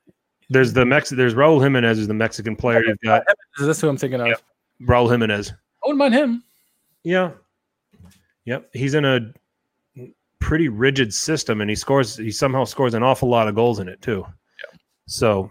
There's 0.51 0.73
the 0.73 0.87
Mex. 0.87 1.11
There's 1.11 1.35
Raul 1.35 1.63
Jimenez 1.63 1.99
is 1.99 2.09
the 2.09 2.15
Mexican 2.15 2.57
player. 2.57 2.83
You've 2.85 3.01
got 3.01 3.25
Is 3.59 3.67
this 3.67 3.81
who 3.81 3.89
I'm 3.89 3.99
thinking 3.99 4.21
of? 4.21 4.29
Yep. 4.29 4.41
Raul 4.83 5.11
Jimenez. 5.11 5.51
I 5.51 5.55
wouldn't 5.87 5.99
mind 5.99 6.15
him. 6.15 6.45
Yeah. 7.05 7.33
Yep. 8.45 8.71
He's 8.73 8.95
in 8.95 9.05
a 9.05 9.33
pretty 10.41 10.69
rigid 10.69 11.13
system 11.13 11.61
and 11.61 11.69
he 11.69 11.77
scores 11.77 12.17
he 12.17 12.31
somehow 12.31 12.65
scores 12.65 12.95
an 12.95 13.03
awful 13.03 13.29
lot 13.29 13.49
of 13.49 13.55
goals 13.55 13.79
in 13.79 13.89
it 13.89 14.01
too. 14.01 14.25
Yeah. 14.27 14.79
So 15.07 15.51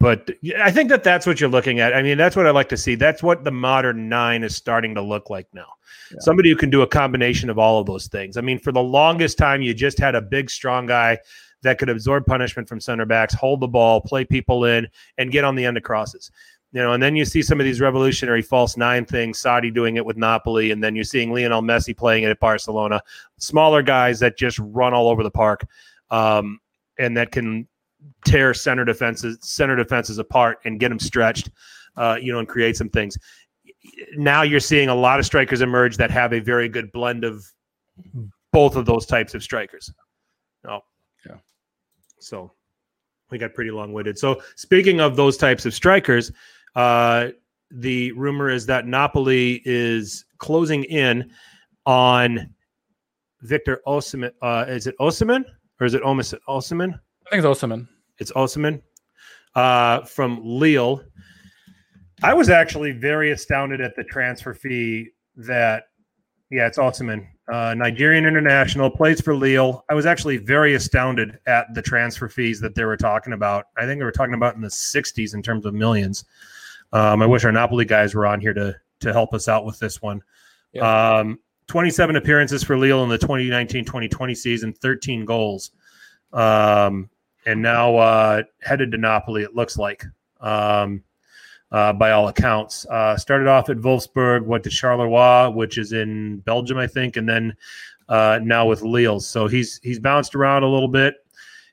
but 0.00 0.30
I 0.58 0.70
think 0.70 0.88
that 0.88 1.04
that's 1.04 1.26
what 1.26 1.40
you're 1.40 1.50
looking 1.50 1.78
at. 1.78 1.94
I 1.94 2.00
mean, 2.00 2.16
that's 2.16 2.34
what 2.34 2.46
I 2.46 2.50
like 2.50 2.70
to 2.70 2.76
see. 2.78 2.94
That's 2.94 3.22
what 3.22 3.44
the 3.44 3.50
modern 3.50 4.08
nine 4.08 4.42
is 4.42 4.56
starting 4.56 4.94
to 4.94 5.02
look 5.02 5.28
like 5.28 5.46
now. 5.52 5.66
Yeah. 6.10 6.16
Somebody 6.20 6.48
who 6.48 6.56
can 6.56 6.70
do 6.70 6.80
a 6.80 6.86
combination 6.86 7.50
of 7.50 7.58
all 7.58 7.78
of 7.78 7.86
those 7.86 8.06
things. 8.06 8.38
I 8.38 8.40
mean, 8.40 8.58
for 8.58 8.72
the 8.72 8.82
longest 8.82 9.36
time, 9.36 9.60
you 9.60 9.74
just 9.74 9.98
had 9.98 10.14
a 10.14 10.22
big, 10.22 10.48
strong 10.48 10.86
guy 10.86 11.18
that 11.62 11.78
could 11.78 11.90
absorb 11.90 12.24
punishment 12.24 12.66
from 12.66 12.80
center 12.80 13.04
backs, 13.04 13.34
hold 13.34 13.60
the 13.60 13.68
ball, 13.68 14.00
play 14.00 14.24
people 14.24 14.64
in, 14.64 14.88
and 15.18 15.30
get 15.30 15.44
on 15.44 15.54
the 15.54 15.66
end 15.66 15.76
of 15.76 15.82
crosses. 15.82 16.30
You 16.72 16.82
know, 16.82 16.92
and 16.92 17.02
then 17.02 17.16
you 17.16 17.24
see 17.24 17.42
some 17.42 17.58
of 17.58 17.64
these 17.64 17.80
revolutionary 17.80 18.42
false 18.42 18.76
nine 18.76 19.04
things, 19.04 19.42
Sarri 19.42 19.74
doing 19.74 19.96
it 19.96 20.06
with 20.06 20.16
Napoli, 20.16 20.70
and 20.70 20.82
then 20.82 20.94
you're 20.94 21.02
seeing 21.02 21.32
Lionel 21.32 21.62
Messi 21.62 21.96
playing 21.96 22.22
it 22.22 22.30
at 22.30 22.38
Barcelona. 22.38 23.02
Smaller 23.38 23.82
guys 23.82 24.20
that 24.20 24.38
just 24.38 24.58
run 24.60 24.94
all 24.94 25.08
over 25.08 25.24
the 25.24 25.30
park, 25.30 25.66
um, 26.10 26.60
and 26.98 27.16
that 27.16 27.32
can 27.32 27.66
tear 28.24 28.54
center 28.54 28.84
defenses 28.84 29.38
center 29.40 29.74
defenses 29.74 30.18
apart 30.18 30.58
and 30.64 30.78
get 30.78 30.90
them 30.90 31.00
stretched, 31.00 31.50
uh, 31.96 32.16
you 32.20 32.32
know, 32.32 32.38
and 32.38 32.48
create 32.48 32.76
some 32.76 32.88
things. 32.88 33.18
Now 34.16 34.42
you're 34.42 34.60
seeing 34.60 34.88
a 34.88 34.94
lot 34.94 35.18
of 35.18 35.26
strikers 35.26 35.62
emerge 35.62 35.96
that 35.96 36.10
have 36.12 36.32
a 36.32 36.38
very 36.38 36.68
good 36.68 36.92
blend 36.92 37.24
of 37.24 37.44
both 38.52 38.76
of 38.76 38.86
those 38.86 39.06
types 39.06 39.34
of 39.34 39.42
strikers. 39.42 39.92
Oh, 40.68 40.80
Yeah. 41.26 41.36
So 42.18 42.52
we 43.30 43.38
got 43.38 43.54
pretty 43.54 43.70
long 43.70 43.92
winded. 43.92 44.18
So 44.18 44.42
speaking 44.56 45.00
of 45.00 45.16
those 45.16 45.36
types 45.36 45.66
of 45.66 45.74
strikers, 45.74 46.32
uh, 46.74 47.28
the 47.70 48.12
rumor 48.12 48.50
is 48.50 48.66
that 48.66 48.86
Napoli 48.86 49.62
is 49.64 50.24
closing 50.38 50.84
in 50.84 51.30
on 51.86 52.52
Victor 53.42 53.80
Osimhen. 53.86 54.32
Uh, 54.42 54.64
is 54.68 54.86
it 54.86 54.96
Osimhen 54.98 55.44
or 55.80 55.86
is 55.86 55.94
it 55.94 56.02
Omis- 56.02 56.38
Osimhen? 56.48 56.94
I 57.26 57.30
think 57.30 57.44
it's 57.44 57.46
Osimhen. 57.46 57.88
It's 58.18 58.32
Osimhen 58.32 58.82
uh, 59.54 60.02
from 60.04 60.40
Lille. 60.42 61.02
I 62.22 62.34
was 62.34 62.50
actually 62.50 62.92
very 62.92 63.30
astounded 63.30 63.80
at 63.80 63.96
the 63.96 64.04
transfer 64.04 64.52
fee 64.52 65.08
that, 65.36 65.84
yeah, 66.50 66.66
it's 66.66 66.76
Osimhen 66.78 67.26
uh, 67.50 67.74
Nigerian 67.74 68.26
international, 68.26 68.90
plays 68.90 69.20
for 69.20 69.34
Lille. 69.34 69.84
I 69.90 69.94
was 69.94 70.06
actually 70.06 70.36
very 70.36 70.74
astounded 70.74 71.38
at 71.46 71.66
the 71.74 71.82
transfer 71.82 72.28
fees 72.28 72.60
that 72.60 72.74
they 72.74 72.84
were 72.84 72.96
talking 72.96 73.32
about. 73.32 73.66
I 73.76 73.86
think 73.86 73.98
they 73.98 74.04
were 74.04 74.12
talking 74.12 74.34
about 74.34 74.54
in 74.54 74.60
the 74.60 74.68
60s 74.68 75.34
in 75.34 75.42
terms 75.42 75.66
of 75.66 75.74
millions. 75.74 76.24
Um, 76.92 77.22
I 77.22 77.26
wish 77.26 77.44
our 77.44 77.52
Napoli 77.52 77.84
guys 77.84 78.14
were 78.14 78.26
on 78.26 78.40
here 78.40 78.54
to 78.54 78.76
to 79.00 79.12
help 79.12 79.32
us 79.34 79.48
out 79.48 79.64
with 79.64 79.78
this 79.78 80.02
one. 80.02 80.22
Yeah. 80.72 81.18
Um, 81.18 81.38
27 81.68 82.16
appearances 82.16 82.64
for 82.64 82.76
Lille 82.76 83.04
in 83.04 83.08
the 83.08 83.18
2019-2020 83.18 84.36
season, 84.36 84.72
13 84.72 85.24
goals. 85.24 85.70
Um, 86.32 87.08
and 87.46 87.62
now 87.62 87.96
uh, 87.96 88.42
headed 88.60 88.92
to 88.92 88.98
Napoli, 88.98 89.42
it 89.42 89.54
looks 89.54 89.78
like, 89.78 90.04
um, 90.40 91.02
uh, 91.72 91.92
by 91.92 92.10
all 92.10 92.28
accounts. 92.28 92.86
Uh, 92.86 93.16
started 93.16 93.46
off 93.46 93.70
at 93.70 93.78
Wolfsburg, 93.78 94.44
went 94.44 94.64
to 94.64 94.70
Charleroi, 94.70 95.54
which 95.54 95.78
is 95.78 95.92
in 95.92 96.38
Belgium, 96.40 96.76
I 96.76 96.86
think, 96.86 97.16
and 97.16 97.28
then 97.28 97.56
uh, 98.08 98.40
now 98.42 98.66
with 98.66 98.82
Lille. 98.82 99.20
So 99.20 99.46
he's 99.46 99.78
he's 99.82 100.00
bounced 100.00 100.34
around 100.34 100.64
a 100.64 100.68
little 100.68 100.88
bit. 100.88 101.14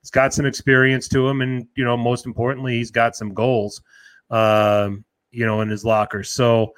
He's 0.02 0.12
got 0.12 0.34
some 0.34 0.46
experience 0.46 1.08
to 1.10 1.28
him, 1.28 1.42
and 1.42 1.68
you 1.76 1.84
know, 1.84 1.98
most 1.98 2.26
importantly, 2.26 2.78
he's 2.78 2.92
got 2.92 3.16
some 3.16 3.34
goals, 3.34 3.82
um, 4.30 5.04
you 5.32 5.46
know, 5.46 5.62
in 5.62 5.70
his 5.70 5.86
locker. 5.86 6.24
So 6.24 6.74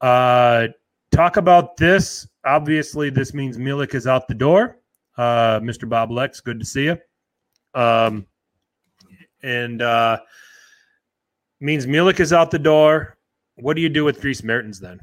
uh, 0.00 0.68
talk 1.10 1.36
about 1.36 1.76
this. 1.76 2.26
Obviously, 2.44 3.10
this 3.10 3.34
means 3.34 3.56
Milik 3.56 3.94
is 3.94 4.06
out 4.06 4.28
the 4.28 4.34
door. 4.34 4.78
Uh, 5.16 5.60
Mr. 5.60 5.88
Bob 5.88 6.10
Lex, 6.10 6.40
good 6.40 6.58
to 6.58 6.66
see 6.66 6.84
you. 6.84 6.98
Um, 7.74 8.26
and 9.42 9.82
uh, 9.82 10.18
means 11.60 11.86
Milik 11.86 12.20
is 12.20 12.32
out 12.32 12.50
the 12.50 12.58
door. 12.58 13.16
What 13.56 13.76
do 13.76 13.82
you 13.82 13.88
do 13.88 14.04
with 14.04 14.20
Dries 14.20 14.42
Mertens 14.42 14.80
then? 14.80 15.00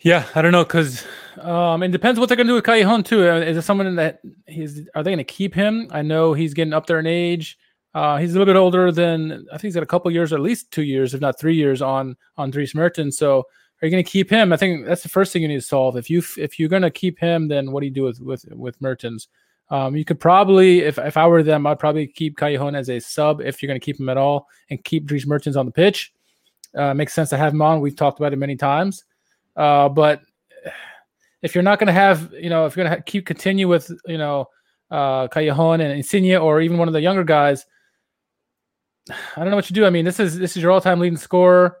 Yeah, 0.00 0.24
I 0.34 0.40
don't 0.40 0.52
know 0.52 0.64
because 0.64 1.04
um, 1.40 1.82
it 1.82 1.88
depends 1.88 2.18
what 2.18 2.28
they're 2.28 2.36
going 2.36 2.46
to 2.46 2.52
do 2.52 2.54
with 2.54 2.64
Callejon 2.64 3.04
too. 3.04 3.28
Uh, 3.28 3.36
is 3.36 3.56
it 3.56 3.62
someone 3.62 3.96
that 3.96 4.20
he's? 4.46 4.88
Are 4.94 5.02
they 5.02 5.10
going 5.10 5.18
to 5.18 5.24
keep 5.24 5.54
him? 5.54 5.88
I 5.90 6.00
know 6.00 6.32
he's 6.32 6.54
getting 6.54 6.72
up 6.72 6.86
there 6.86 6.98
in 6.98 7.06
age. 7.06 7.58
Uh, 7.92 8.18
he's 8.18 8.30
a 8.30 8.32
little 8.38 8.46
bit 8.46 8.58
older 8.58 8.92
than 8.92 9.46
I 9.52 9.54
think 9.54 9.62
he's 9.62 9.74
got 9.74 9.82
a 9.82 9.86
couple 9.86 10.10
years, 10.10 10.32
or 10.32 10.36
at 10.36 10.42
least 10.42 10.70
two 10.70 10.84
years, 10.84 11.12
if 11.12 11.20
not 11.20 11.40
three 11.40 11.56
years 11.56 11.82
on 11.82 12.16
on 12.36 12.50
Dries 12.50 12.74
Mertens. 12.74 13.18
So 13.18 13.40
are 13.82 13.86
you 13.86 13.90
going 13.90 14.04
to 14.04 14.10
keep 14.10 14.30
him? 14.30 14.52
I 14.52 14.56
think 14.56 14.86
that's 14.86 15.02
the 15.02 15.08
first 15.08 15.32
thing 15.32 15.42
you 15.42 15.48
need 15.48 15.56
to 15.56 15.62
solve. 15.62 15.96
If 15.96 16.08
you 16.08 16.22
if 16.36 16.58
you're 16.58 16.68
going 16.68 16.82
to 16.82 16.90
keep 16.90 17.18
him, 17.18 17.48
then 17.48 17.72
what 17.72 17.80
do 17.80 17.86
you 17.86 17.92
do 17.92 18.04
with 18.04 18.20
with 18.20 18.44
with 18.52 18.80
Mertens? 18.80 19.28
Um, 19.70 19.96
you 19.96 20.04
could 20.04 20.18
probably, 20.18 20.80
if 20.80 20.98
if 20.98 21.16
I 21.16 21.26
were 21.26 21.42
them, 21.42 21.66
I'd 21.66 21.78
probably 21.78 22.06
keep 22.06 22.36
Callejon 22.36 22.76
as 22.76 22.90
a 22.90 23.00
sub 23.00 23.40
if 23.40 23.62
you're 23.62 23.68
going 23.68 23.80
to 23.80 23.84
keep 23.84 23.98
him 23.98 24.08
at 24.08 24.16
all, 24.16 24.48
and 24.68 24.82
keep 24.84 25.06
Dries 25.06 25.26
Mertens 25.26 25.56
on 25.56 25.66
the 25.66 25.72
pitch. 25.72 26.12
Uh, 26.74 26.94
makes 26.94 27.12
sense 27.12 27.30
to 27.30 27.36
have 27.36 27.52
him 27.52 27.62
on. 27.62 27.80
We've 27.80 27.96
talked 27.96 28.20
about 28.20 28.32
it 28.32 28.36
many 28.36 28.56
times. 28.56 29.04
Uh, 29.56 29.88
but 29.88 30.22
if 31.42 31.54
you're 31.54 31.62
not 31.62 31.78
going 31.78 31.88
to 31.88 31.92
have, 31.92 32.32
you 32.32 32.50
know, 32.50 32.66
if 32.66 32.76
you're 32.76 32.86
going 32.86 32.96
to 32.96 33.02
keep 33.02 33.26
continue 33.26 33.66
with, 33.66 33.90
you 34.06 34.18
know, 34.18 34.46
uh, 34.90 35.26
Callejon 35.28 35.80
and 35.80 35.92
Insigne 35.92 36.36
or 36.36 36.60
even 36.60 36.78
one 36.78 36.88
of 36.88 36.94
the 36.94 37.00
younger 37.00 37.24
guys, 37.24 37.66
I 39.08 39.40
don't 39.40 39.50
know 39.50 39.56
what 39.56 39.70
you 39.70 39.74
do. 39.74 39.86
I 39.86 39.90
mean, 39.90 40.04
this 40.04 40.20
is 40.20 40.38
this 40.38 40.56
is 40.56 40.62
your 40.62 40.72
all-time 40.72 41.00
leading 41.00 41.18
scorer. 41.18 41.78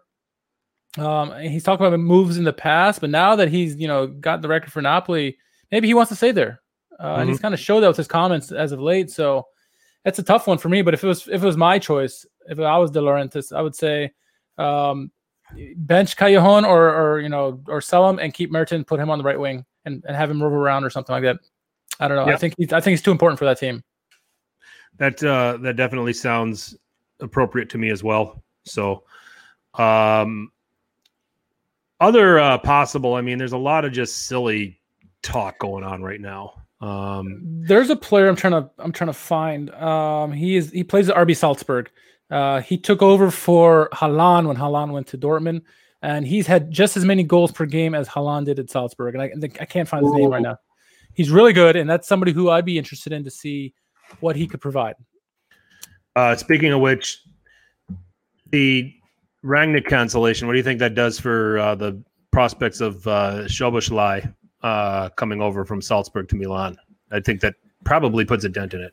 Um, 0.98 1.38
he's 1.40 1.62
talking 1.62 1.86
about 1.86 2.00
moves 2.00 2.36
in 2.36 2.44
the 2.44 2.52
past, 2.52 3.00
but 3.00 3.10
now 3.10 3.36
that 3.36 3.48
he's 3.48 3.76
you 3.76 3.88
know 3.88 4.06
got 4.06 4.42
the 4.42 4.48
record 4.48 4.72
for 4.72 4.82
Napoli, 4.82 5.38
maybe 5.70 5.86
he 5.86 5.94
wants 5.94 6.08
to 6.10 6.16
stay 6.16 6.32
there. 6.32 6.60
Uh, 6.98 7.04
mm-hmm. 7.04 7.20
And 7.20 7.28
he's 7.28 7.38
mm-hmm. 7.38 7.42
kind 7.42 7.54
of 7.54 7.60
showed 7.60 7.80
that 7.80 7.88
with 7.88 7.96
his 7.96 8.08
comments 8.08 8.52
as 8.52 8.72
of 8.72 8.80
late. 8.80 9.10
So 9.10 9.46
that's 10.04 10.18
a 10.18 10.22
tough 10.22 10.46
one 10.46 10.58
for 10.58 10.68
me. 10.68 10.82
But 10.82 10.94
if 10.94 11.04
it 11.04 11.06
was 11.06 11.28
if 11.28 11.42
it 11.42 11.46
was 11.46 11.56
my 11.56 11.78
choice, 11.78 12.26
if 12.46 12.58
I 12.58 12.78
was 12.78 12.90
De 12.90 13.00
Laurentiis, 13.00 13.52
I 13.52 13.62
would 13.62 13.74
say 13.74 14.12
um, 14.58 15.10
bench 15.76 16.16
Callejon 16.16 16.66
or 16.66 16.88
or 16.94 17.20
you 17.20 17.28
know 17.28 17.62
or 17.68 17.80
sell 17.80 18.08
him 18.08 18.18
and 18.18 18.34
keep 18.34 18.50
Merton, 18.50 18.84
put 18.84 19.00
him 19.00 19.10
on 19.10 19.18
the 19.18 19.24
right 19.24 19.38
wing 19.38 19.64
and, 19.84 20.04
and 20.06 20.16
have 20.16 20.30
him 20.30 20.38
move 20.38 20.52
around 20.52 20.84
or 20.84 20.90
something 20.90 21.12
like 21.12 21.22
that. 21.22 21.38
I 22.00 22.08
don't 22.08 22.16
know. 22.16 22.26
Yep. 22.26 22.34
I 22.34 22.38
think 22.38 22.54
he's, 22.56 22.72
I 22.72 22.80
think 22.80 22.92
he's 22.92 23.02
too 23.02 23.10
important 23.10 23.38
for 23.38 23.44
that 23.44 23.58
team. 23.58 23.84
That 24.96 25.22
uh, 25.22 25.58
that 25.58 25.76
definitely 25.76 26.12
sounds 26.12 26.76
appropriate 27.20 27.70
to 27.70 27.78
me 27.78 27.90
as 27.90 28.02
well. 28.02 28.42
So, 28.64 29.04
um, 29.74 30.50
other 32.00 32.38
uh, 32.38 32.58
possible. 32.58 33.14
I 33.14 33.20
mean, 33.20 33.38
there's 33.38 33.52
a 33.52 33.58
lot 33.58 33.84
of 33.84 33.92
just 33.92 34.26
silly 34.26 34.80
talk 35.22 35.58
going 35.58 35.84
on 35.84 36.02
right 36.02 36.20
now. 36.20 36.54
Um, 36.80 37.40
there's 37.44 37.90
a 37.90 37.96
player 37.96 38.28
I'm 38.28 38.36
trying 38.36 38.54
to 38.54 38.70
I'm 38.78 38.92
trying 38.92 39.08
to 39.08 39.14
find. 39.14 39.70
Um, 39.74 40.32
he 40.32 40.56
is 40.56 40.70
he 40.70 40.82
plays 40.82 41.08
at 41.08 41.16
RB 41.16 41.36
Salzburg. 41.36 41.90
Uh, 42.30 42.60
he 42.60 42.78
took 42.78 43.02
over 43.02 43.30
for 43.30 43.88
Haaland 43.92 44.46
when 44.46 44.56
Haaland 44.56 44.92
went 44.92 45.08
to 45.08 45.18
Dortmund, 45.18 45.62
and 46.00 46.26
he's 46.26 46.46
had 46.46 46.70
just 46.70 46.96
as 46.96 47.04
many 47.04 47.22
goals 47.22 47.52
per 47.52 47.66
game 47.66 47.94
as 47.94 48.08
Haaland 48.08 48.46
did 48.46 48.58
at 48.58 48.70
Salzburg. 48.70 49.14
And 49.14 49.44
I, 49.44 49.50
I 49.60 49.64
can't 49.66 49.88
find 49.88 50.04
his 50.04 50.14
name 50.14 50.30
right 50.30 50.42
now. 50.42 50.56
He's 51.12 51.30
really 51.30 51.52
good, 51.52 51.76
and 51.76 51.90
that's 51.90 52.08
somebody 52.08 52.32
who 52.32 52.48
I'd 52.48 52.64
be 52.64 52.78
interested 52.78 53.12
in 53.12 53.24
to 53.24 53.30
see 53.30 53.74
what 54.20 54.36
he 54.36 54.46
could 54.46 54.60
provide. 54.60 54.94
Uh, 56.16 56.34
speaking 56.36 56.72
of 56.72 56.80
which, 56.80 57.22
the 58.50 58.92
Rangnick 59.44 59.86
cancellation. 59.86 60.46
What 60.46 60.52
do 60.52 60.58
you 60.58 60.64
think 60.64 60.80
that 60.80 60.94
does 60.94 61.18
for 61.18 61.58
uh, 61.58 61.74
the 61.74 62.02
prospects 62.30 62.80
of 62.80 63.06
uh, 63.06 63.48
uh, 64.62 65.08
coming 65.10 65.40
over 65.40 65.64
from 65.64 65.80
Salzburg 65.80 66.28
to 66.28 66.36
Milan? 66.36 66.76
I 67.10 67.20
think 67.20 67.40
that 67.40 67.54
probably 67.84 68.24
puts 68.24 68.44
a 68.44 68.48
dent 68.48 68.74
in 68.74 68.82
it. 68.82 68.92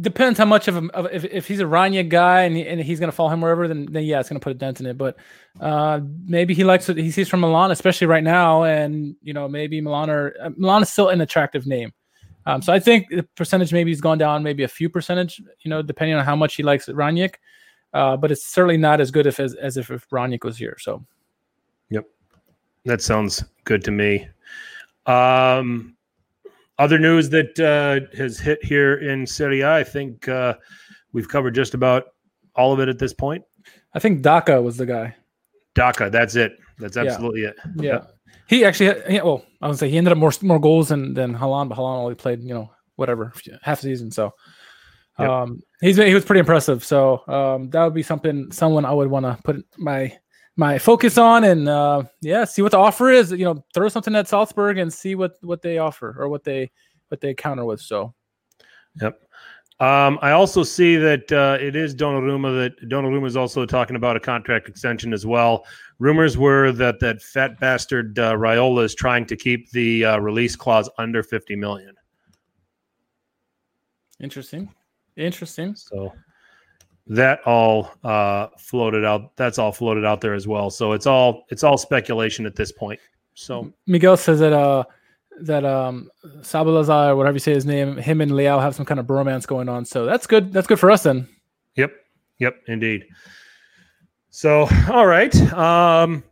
Depends 0.00 0.38
how 0.38 0.44
much 0.44 0.66
of, 0.66 0.76
of 0.90 1.06
if, 1.12 1.24
if 1.24 1.46
he's 1.46 1.60
a 1.60 1.64
Rangnick 1.64 2.08
guy 2.08 2.42
and, 2.42 2.56
he, 2.56 2.66
and 2.66 2.80
he's 2.80 2.98
going 2.98 3.08
to 3.08 3.14
follow 3.14 3.30
him 3.30 3.40
wherever, 3.40 3.68
then, 3.68 3.86
then 3.86 4.02
yeah, 4.02 4.18
it's 4.18 4.28
going 4.28 4.40
to 4.40 4.42
put 4.42 4.50
a 4.50 4.56
dent 4.56 4.80
in 4.80 4.86
it. 4.86 4.98
But 4.98 5.16
uh, 5.60 6.00
maybe 6.26 6.52
he 6.52 6.64
likes 6.64 6.88
what 6.88 6.96
he 6.96 7.12
sees 7.12 7.28
from 7.28 7.40
Milan, 7.40 7.70
especially 7.70 8.08
right 8.08 8.24
now, 8.24 8.64
and 8.64 9.14
you 9.22 9.32
know 9.32 9.46
maybe 9.46 9.80
Milan 9.80 10.10
or 10.10 10.34
uh, 10.42 10.50
Milan 10.56 10.82
is 10.82 10.90
still 10.90 11.10
an 11.10 11.20
attractive 11.20 11.64
name. 11.64 11.92
Um, 12.46 12.60
so 12.62 12.72
I 12.72 12.78
think 12.78 13.08
the 13.08 13.22
percentage 13.22 13.72
maybe 13.72 13.90
has 13.90 14.00
gone 14.00 14.18
down, 14.18 14.42
maybe 14.42 14.64
a 14.64 14.68
few 14.68 14.88
percentage, 14.88 15.40
you 15.60 15.70
know, 15.70 15.82
depending 15.82 16.16
on 16.16 16.24
how 16.24 16.36
much 16.36 16.56
he 16.56 16.62
likes 16.62 16.86
Rangnick. 16.88 17.36
Uh, 17.94 18.16
but 18.16 18.32
it's 18.32 18.44
certainly 18.44 18.76
not 18.76 19.00
as 19.00 19.10
good 19.10 19.26
if, 19.26 19.38
as, 19.38 19.54
as 19.54 19.76
if, 19.76 19.90
if 19.90 20.08
Rangnick 20.10 20.44
was 20.44 20.58
here. 20.58 20.76
So, 20.80 21.04
yep, 21.90 22.04
that 22.84 23.00
sounds 23.00 23.44
good 23.64 23.84
to 23.84 23.90
me. 23.90 24.28
Um, 25.06 25.96
other 26.78 26.98
news 26.98 27.30
that 27.30 27.58
uh, 27.60 28.16
has 28.16 28.40
hit 28.40 28.62
here 28.64 28.96
in 28.96 29.26
Serie 29.26 29.60
A, 29.60 29.74
I 29.74 29.84
think 29.84 30.26
uh, 30.28 30.54
we've 31.12 31.28
covered 31.28 31.54
just 31.54 31.72
about 31.72 32.14
all 32.56 32.72
of 32.72 32.80
it 32.80 32.88
at 32.88 32.98
this 32.98 33.12
point. 33.12 33.44
I 33.94 34.00
think 34.00 34.22
Daka 34.22 34.60
was 34.60 34.76
the 34.76 34.86
guy. 34.86 35.14
Daka, 35.74 36.10
that's 36.10 36.34
it. 36.34 36.58
That's 36.78 36.96
absolutely 36.96 37.42
yeah. 37.42 37.48
it. 37.48 37.56
Yeah. 37.76 38.00
He 38.48 38.64
actually, 38.64 39.00
he, 39.08 39.20
well, 39.20 39.44
I 39.64 39.68
would 39.68 39.78
say 39.78 39.88
he 39.88 39.96
ended 39.96 40.12
up 40.12 40.18
more 40.18 40.32
more 40.42 40.60
goals 40.60 40.88
than 40.88 41.14
than 41.14 41.34
Haaland, 41.34 41.70
but 41.70 41.78
Haaland 41.78 42.00
only 42.00 42.14
played, 42.14 42.42
you 42.42 42.52
know, 42.52 42.70
whatever 42.96 43.32
half 43.62 43.80
season. 43.80 44.10
So, 44.10 44.34
yep. 45.18 45.26
um, 45.26 45.62
he's 45.80 45.96
he 45.96 46.12
was 46.12 46.26
pretty 46.26 46.40
impressive. 46.40 46.84
So 46.84 47.26
um, 47.28 47.70
that 47.70 47.82
would 47.82 47.94
be 47.94 48.02
something 48.02 48.52
someone 48.52 48.84
I 48.84 48.92
would 48.92 49.08
want 49.08 49.24
to 49.24 49.42
put 49.42 49.64
my 49.78 50.14
my 50.56 50.78
focus 50.78 51.16
on 51.16 51.44
and 51.44 51.66
uh, 51.66 52.02
yeah, 52.20 52.44
see 52.44 52.60
what 52.60 52.72
the 52.72 52.78
offer 52.78 53.08
is. 53.08 53.32
You 53.32 53.46
know, 53.46 53.64
throw 53.72 53.88
something 53.88 54.14
at 54.14 54.28
Salzburg 54.28 54.76
and 54.76 54.92
see 54.92 55.14
what 55.14 55.32
what 55.40 55.62
they 55.62 55.78
offer 55.78 56.14
or 56.18 56.28
what 56.28 56.44
they 56.44 56.70
what 57.08 57.22
they 57.22 57.32
counter 57.32 57.64
with. 57.64 57.80
So, 57.80 58.12
yep. 59.00 59.18
Um, 59.80 60.18
I 60.20 60.32
also 60.32 60.62
see 60.62 60.96
that 60.96 61.32
uh, 61.32 61.56
it 61.58 61.74
is 61.74 61.94
Donnarumma 61.94 62.62
that 62.62 62.88
Donnarumma 62.90 63.26
is 63.26 63.36
also 63.36 63.64
talking 63.64 63.96
about 63.96 64.14
a 64.14 64.20
contract 64.20 64.68
extension 64.68 65.14
as 65.14 65.24
well. 65.24 65.64
Rumors 65.98 66.36
were 66.36 66.72
that 66.72 67.00
that 67.00 67.22
fat 67.22 67.60
bastard 67.60 68.18
uh, 68.18 68.34
Raiola 68.34 68.84
is 68.84 68.94
trying 68.94 69.26
to 69.26 69.36
keep 69.36 69.70
the 69.70 70.04
uh, 70.04 70.18
release 70.18 70.56
clause 70.56 70.90
under 70.98 71.22
fifty 71.22 71.56
million. 71.56 71.94
Interesting, 74.20 74.72
interesting. 75.16 75.74
So 75.76 76.12
that 77.06 77.40
all 77.46 77.90
uh, 78.02 78.48
floated 78.58 79.04
out. 79.04 79.36
That's 79.36 79.58
all 79.58 79.72
floated 79.72 80.04
out 80.04 80.20
there 80.20 80.34
as 80.34 80.48
well. 80.48 80.70
So 80.70 80.92
it's 80.92 81.06
all 81.06 81.44
it's 81.50 81.62
all 81.62 81.78
speculation 81.78 82.46
at 82.46 82.56
this 82.56 82.72
point. 82.72 83.00
So 83.34 83.72
Miguel 83.86 84.16
says 84.16 84.40
that 84.40 84.52
uh 84.52 84.84
that 85.42 85.64
um 85.64 86.10
Sabalaza 86.40 87.08
or 87.08 87.16
whatever 87.16 87.34
you 87.34 87.40
say 87.40 87.52
his 87.52 87.66
name, 87.66 87.96
him 87.96 88.20
and 88.20 88.32
Leao 88.32 88.60
have 88.60 88.74
some 88.74 88.86
kind 88.86 89.00
of 89.00 89.06
bromance 89.06 89.46
going 89.46 89.68
on. 89.68 89.84
So 89.84 90.06
that's 90.06 90.26
good. 90.26 90.52
That's 90.52 90.66
good 90.66 90.78
for 90.78 90.90
us 90.90 91.02
then. 91.02 91.28
Yep. 91.76 91.92
Yep. 92.38 92.62
Indeed. 92.68 93.06
So 94.34 94.68
all 94.90 95.06
right. 95.06 95.34
Um, 95.52 96.24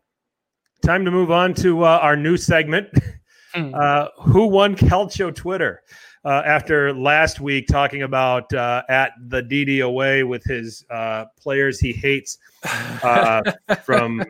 time 0.83 1.05
to 1.05 1.11
move 1.11 1.31
on 1.31 1.55
to 1.55 1.85
uh, 1.85 1.99
our 2.03 2.17
new 2.17 2.37
segment. 2.37 2.89
Mm. 2.93 3.03
Uh, 3.55 4.09
who 4.17 4.47
won 4.47 4.75
Calcio 4.75 5.35
Twitter? 5.35 5.83
uh, 6.25 6.43
after 6.45 6.93
last 6.93 7.41
week 7.41 7.67
talking 7.67 8.03
about 8.03 8.53
uh, 8.55 8.83
at 8.89 9.13
the 9.29 9.43
DDOA 9.43 10.27
with 10.27 10.45
his 10.45 10.85
uh, 10.91 11.25
players 11.39 11.81
he 11.81 11.93
hates 11.93 12.39
uh, 13.03 13.43
from 13.85 14.23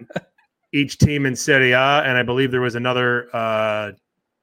each 0.73 0.99
team 0.99 1.27
in 1.27 1.37
Serie 1.37 1.73
A, 1.73 2.03
and 2.03 2.17
I 2.17 2.23
believe 2.23 2.51
there 2.51 2.63
was 2.63 2.77
another 2.77 3.29
uh, 3.35 3.93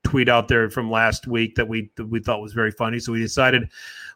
tweet 0.03 0.29
out 0.29 0.47
there 0.47 0.69
from 0.69 0.91
last 0.91 1.27
week 1.27 1.55
that 1.55 1.67
we 1.67 1.89
that 1.95 2.05
we 2.05 2.19
thought 2.19 2.41
was 2.41 2.53
very 2.53 2.71
funny. 2.71 2.99
So 2.99 3.11
we 3.11 3.19
decided 3.19 3.69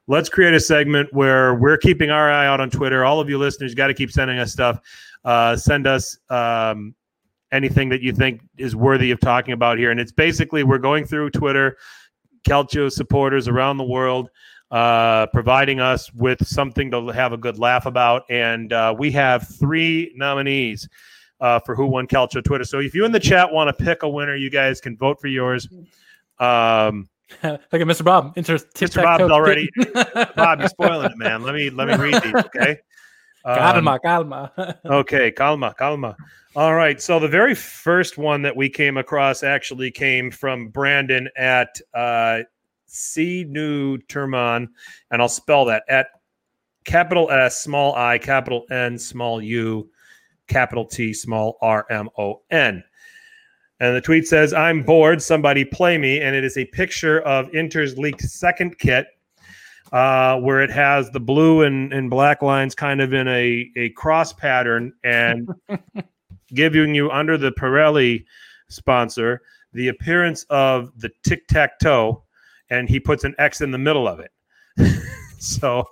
let's 0.07 0.29
create 0.29 0.53
a 0.53 0.59
segment 0.59 1.13
where 1.13 1.55
we're 1.55 1.77
keeping 1.77 2.09
our 2.09 2.31
eye 2.31 2.47
out 2.47 2.59
on 2.59 2.69
Twitter. 2.69 3.05
All 3.05 3.19
of 3.19 3.29
you 3.29 3.37
listeners 3.37 3.73
got 3.73 3.87
to 3.87 3.93
keep 3.93 4.11
sending 4.11 4.39
us 4.39 4.51
stuff. 4.51 4.79
Uh, 5.23 5.55
send 5.55 5.87
us. 5.87 6.17
Um, 6.29 6.95
anything 7.53 7.87
that 7.87 8.01
you 8.01 8.11
think 8.11 8.41
is 8.57 8.75
worthy 8.75 9.11
of 9.11 9.19
talking 9.19 9.53
about 9.53 9.77
here. 9.77 9.91
And 9.91 9.99
it's 9.99 10.11
basically 10.11 10.63
we're 10.63 10.79
going 10.79 11.05
through 11.05 11.29
Twitter, 11.29 11.77
Calcio 12.45 12.91
supporters 12.91 13.47
around 13.47 13.77
the 13.77 13.83
world, 13.85 14.29
uh, 14.71 15.27
providing 15.27 15.79
us 15.79 16.11
with 16.13 16.45
something 16.45 16.89
to 16.91 17.07
have 17.09 17.31
a 17.31 17.37
good 17.37 17.59
laugh 17.59 17.85
about. 17.85 18.23
And 18.29 18.73
uh, 18.73 18.95
we 18.97 19.11
have 19.11 19.47
three 19.47 20.11
nominees. 20.17 20.89
Uh, 21.39 21.59
for 21.59 21.75
who 21.75 21.85
won 21.87 22.07
Calcio 22.07 22.41
Twitter. 22.41 22.63
So 22.63 22.79
if 22.79 22.95
you 22.95 23.03
in 23.03 23.11
the 23.11 23.19
chat 23.19 23.51
want 23.51 23.67
to 23.67 23.83
pick 23.83 24.03
a 24.03 24.07
winner, 24.07 24.33
you 24.33 24.49
guys 24.49 24.79
can 24.79 24.95
vote 24.95 25.19
for 25.19 25.27
yours. 25.27 25.67
Um, 26.39 27.09
Look 27.43 27.61
at 27.73 27.81
Mr. 27.81 28.03
Bob. 28.03 28.33
Inter- 28.35 28.57
Mr. 28.57 29.03
Bob's 29.03 29.31
already. 29.31 29.69
Bob, 30.35 30.59
you're 30.59 30.69
spoiling 30.69 31.11
it, 31.11 31.17
man. 31.17 31.41
Let 31.43 31.55
me 31.55 31.69
let 31.69 31.87
me 31.87 31.95
read 31.95 32.21
these, 32.21 32.35
okay? 32.35 32.79
Um, 33.45 33.57
calma, 33.57 33.99
calma. 33.99 34.75
okay, 34.85 35.29
calma, 35.29 35.73
calma. 35.77 36.15
All 36.55 36.75
right. 36.75 37.01
So 37.01 37.19
the 37.19 37.27
very 37.27 37.53
first 37.53 38.17
one 38.17 38.41
that 38.43 38.55
we 38.55 38.69
came 38.69 38.95
across 38.95 39.43
actually 39.43 39.91
came 39.91 40.31
from 40.31 40.69
Brandon 40.69 41.27
at 41.35 41.81
uh, 41.93 42.43
C 42.85 43.43
New 43.43 43.97
Terman, 43.97 44.69
and 45.11 45.21
I'll 45.21 45.27
spell 45.27 45.65
that 45.65 45.83
at 45.89 46.07
capital 46.85 47.29
S, 47.31 47.59
small 47.59 47.95
I, 47.95 48.17
capital 48.17 48.65
N, 48.71 48.97
small 48.97 49.41
U, 49.41 49.89
capital 50.47 50.85
T, 50.85 51.13
small 51.13 51.57
R 51.61 51.85
M 51.89 52.09
O 52.17 52.43
N. 52.49 52.83
And 53.79 53.95
the 53.95 54.01
tweet 54.01 54.27
says, 54.27 54.53
I'm 54.53 54.83
bored. 54.83 55.21
Somebody 55.21 55.65
play 55.65 55.97
me. 55.97 56.21
And 56.21 56.35
it 56.35 56.43
is 56.43 56.57
a 56.57 56.65
picture 56.65 57.21
of 57.21 57.53
Inter's 57.53 57.97
leaked 57.97 58.21
second 58.21 58.77
kit 58.79 59.07
uh, 59.91 60.39
where 60.39 60.61
it 60.61 60.69
has 60.71 61.09
the 61.11 61.19
blue 61.19 61.63
and, 61.63 61.91
and 61.93 62.09
black 62.09 62.41
lines 62.41 62.75
kind 62.75 63.01
of 63.01 63.13
in 63.13 63.27
a, 63.27 63.69
a 63.75 63.89
cross 63.89 64.33
pattern 64.33 64.93
and 65.03 65.49
giving 66.53 66.95
you 66.95 67.11
under 67.11 67.37
the 67.37 67.51
Pirelli 67.51 68.25
sponsor 68.69 69.41
the 69.73 69.89
appearance 69.89 70.45
of 70.49 70.91
the 70.99 71.09
tic 71.23 71.47
tac 71.47 71.79
toe. 71.79 72.23
And 72.69 72.87
he 72.87 72.99
puts 72.99 73.23
an 73.23 73.35
X 73.37 73.61
in 73.61 73.71
the 73.71 73.77
middle 73.77 74.07
of 74.07 74.19
it. 74.19 74.31
so. 75.39 75.83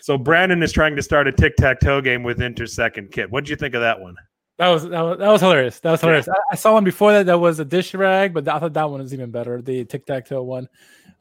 So 0.00 0.18
Brandon 0.18 0.62
is 0.62 0.72
trying 0.72 0.96
to 0.96 1.02
start 1.02 1.28
a 1.28 1.32
tic 1.32 1.56
tac 1.56 1.80
toe 1.80 2.00
game 2.00 2.22
with 2.22 2.42
Inter's 2.42 2.74
second 2.74 3.10
kit. 3.10 3.30
What 3.30 3.44
do 3.44 3.50
you 3.50 3.56
think 3.56 3.74
of 3.74 3.80
that 3.80 3.98
one? 3.98 4.16
That 4.58 4.68
was 4.68 4.84
that 4.84 5.00
was, 5.00 5.18
that 5.18 5.28
was 5.28 5.40
hilarious. 5.40 5.80
That 5.80 5.90
was 5.90 6.00
hilarious. 6.00 6.26
Yeah. 6.28 6.34
I, 6.34 6.52
I, 6.52 6.54
saw 6.54 6.74
one 6.74 6.84
before 6.84 7.12
that. 7.12 7.26
That 7.26 7.38
was 7.38 7.58
a 7.58 7.64
dish 7.64 7.92
rag, 7.92 8.32
but 8.32 8.46
I 8.46 8.60
thought 8.60 8.72
that 8.74 8.88
one 8.88 9.00
was 9.00 9.12
even 9.12 9.30
better. 9.30 9.60
The 9.60 9.84
tic 9.84 10.06
tac 10.06 10.26
toe 10.26 10.42
one. 10.42 10.68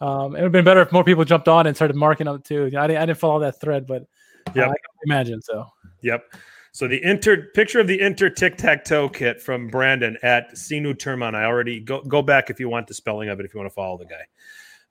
Um, 0.02 0.36
it 0.36 0.40
would 0.40 0.44
have 0.44 0.52
been 0.52 0.66
better 0.66 0.82
if 0.82 0.92
more 0.92 1.04
people 1.04 1.26
jumped 1.26 1.48
on 1.48 1.66
and 1.66 1.76
started 1.76 1.96
marking 1.96 2.28
up 2.28 2.44
too. 2.44 2.66
I 2.78 2.88
didn't, 2.88 2.98
I 2.98 3.06
didn't 3.06 3.20
follow 3.20 3.40
that 3.40 3.60
thread, 3.60 3.88
but 3.88 4.06
yeah, 4.54 4.66
uh, 4.66 4.70
I 4.70 4.76
can 4.76 4.76
imagine. 5.06 5.42
So. 5.42 5.66
Yep. 6.02 6.36
So 6.74 6.88
the 6.88 7.04
inter 7.04 7.50
picture 7.54 7.80
of 7.80 7.88
the 7.88 8.00
inter 8.00 8.30
tic 8.30 8.58
tac 8.58 8.84
toe 8.84 9.10
kit 9.10 9.42
from 9.42 9.68
Brandon 9.68 10.18
at 10.24 10.54
Sinu 10.54 10.94
Terman. 10.94 11.36
I 11.36 11.46
already 11.46 11.80
go 11.80 12.02
go 12.02 12.22
back 12.22 12.50
if 12.50 12.60
you 12.60 12.70
want 12.70 12.88
the 12.88 12.94
spelling 12.94 13.30
of 13.30 13.40
it 13.40 13.46
if 13.46 13.54
you 13.54 13.60
want 13.60 13.70
to 13.70 13.74
follow 13.74 13.98
the 13.98 14.06
guy. 14.06 14.26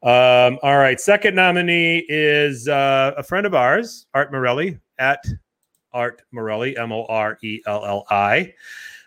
Um, 0.02 0.58
all 0.62 0.78
right. 0.78 1.00
Second 1.00 1.36
nominee 1.36 2.04
is 2.08 2.66
uh, 2.66 3.14
a 3.16 3.22
friend 3.22 3.46
of 3.46 3.54
ours, 3.54 4.06
Art 4.14 4.32
Morelli 4.32 4.78
at 4.98 5.24
Art 5.92 6.22
Morelli, 6.32 6.76
M 6.76 6.92
O 6.92 7.04
R 7.06 7.38
E 7.42 7.60
L 7.66 7.84
L 7.84 8.06
I. 8.10 8.54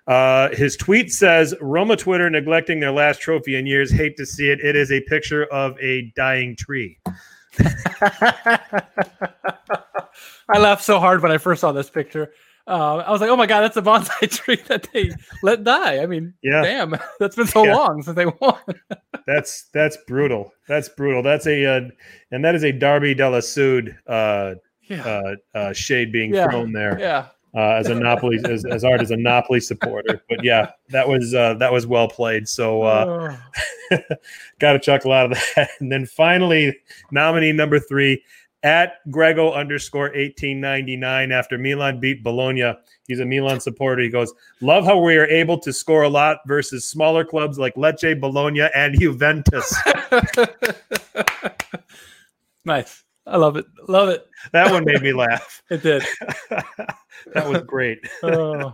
Uh, 0.07 0.49
his 0.55 0.77
tweet 0.77 1.11
says 1.11 1.55
Roma 1.61 1.95
Twitter 1.95 2.29
neglecting 2.29 2.79
their 2.79 2.91
last 2.91 3.21
trophy 3.21 3.55
in 3.55 3.65
years. 3.65 3.91
Hate 3.91 4.15
to 4.17 4.25
see 4.25 4.49
it. 4.49 4.59
It 4.59 4.75
is 4.75 4.91
a 4.91 5.01
picture 5.01 5.45
of 5.45 5.79
a 5.79 6.13
dying 6.15 6.55
tree. 6.55 6.99
I 10.47 10.59
laughed 10.59 10.83
so 10.83 10.99
hard 10.99 11.23
when 11.23 11.31
I 11.31 11.37
first 11.37 11.61
saw 11.61 11.71
this 11.71 11.89
picture. 11.89 12.31
Uh, 12.67 12.97
I 12.97 13.11
was 13.11 13.21
like, 13.21 13.29
"Oh 13.29 13.35
my 13.35 13.45
god, 13.45 13.61
that's 13.61 13.77
a 13.77 13.81
bonsai 13.81 14.29
tree 14.43 14.59
that 14.67 14.87
they 14.91 15.11
let 15.43 15.63
die." 15.63 15.99
I 15.99 16.07
mean, 16.07 16.33
yeah, 16.41 16.63
damn, 16.63 16.95
that's 17.19 17.35
been 17.35 17.47
so 17.47 17.63
yeah. 17.63 17.75
long 17.75 18.01
since 18.01 18.15
they 18.15 18.25
won. 18.25 18.59
that's 19.27 19.69
that's 19.71 19.97
brutal. 20.07 20.51
That's 20.67 20.89
brutal. 20.89 21.21
That's 21.21 21.45
a 21.45 21.65
uh, 21.65 21.81
and 22.31 22.43
that 22.43 22.55
is 22.55 22.63
a 22.63 22.71
Darby 22.71 23.13
Della 23.13 23.43
Sud 23.43 23.95
uh, 24.07 24.55
yeah. 24.87 25.03
uh, 25.03 25.57
uh, 25.57 25.73
shade 25.73 26.11
being 26.11 26.33
yeah. 26.33 26.49
thrown 26.49 26.71
there. 26.71 26.97
Yeah. 26.99 27.27
Uh, 27.55 27.77
as 27.79 27.87
a 27.87 27.95
Napoli, 27.95 28.37
as, 28.49 28.65
as 28.65 28.83
Art 28.83 28.99
as 28.99 29.11
a 29.11 29.15
Napoli 29.15 29.61
supporter, 29.61 30.21
but 30.27 30.43
yeah, 30.43 30.71
that 30.89 31.07
was 31.07 31.33
uh, 31.33 31.53
that 31.53 31.71
was 31.71 31.87
well 31.87 32.09
played. 32.09 32.49
So 32.49 32.81
uh, 32.81 33.37
oh. 33.91 33.97
got 34.59 34.73
to 34.73 34.79
chuckle 34.79 35.13
out 35.13 35.31
of 35.31 35.37
that. 35.55 35.69
And 35.79 35.89
then 35.89 36.05
finally, 36.05 36.77
nominee 37.11 37.53
number 37.53 37.79
three 37.79 38.21
at 38.63 38.95
Grego 39.09 39.53
underscore 39.53 40.13
eighteen 40.13 40.59
ninety 40.59 40.97
nine. 40.97 41.31
After 41.31 41.57
Milan 41.57 42.01
beat 42.01 42.23
Bologna, 42.23 42.73
he's 43.07 43.21
a 43.21 43.25
Milan 43.25 43.61
supporter. 43.61 44.01
He 44.01 44.09
goes, 44.09 44.33
"Love 44.59 44.83
how 44.83 44.99
we 44.99 45.15
are 45.15 45.27
able 45.27 45.57
to 45.59 45.71
score 45.71 46.03
a 46.03 46.09
lot 46.09 46.39
versus 46.47 46.83
smaller 46.83 47.23
clubs 47.23 47.57
like 47.57 47.75
Lecce, 47.75 48.19
Bologna, 48.19 48.67
and 48.75 48.99
Juventus." 48.99 49.73
nice. 52.65 53.05
I 53.27 53.37
love 53.37 53.57
it. 53.57 53.65
Love 53.87 54.09
it. 54.09 54.27
That 54.51 54.71
one 54.71 54.85
made 54.85 55.01
me 55.01 55.13
laugh. 55.13 55.63
it 55.69 55.81
did. 55.81 56.03
that 57.33 57.47
was 57.47 57.63
great. 57.63 57.99
oh, 58.23 58.73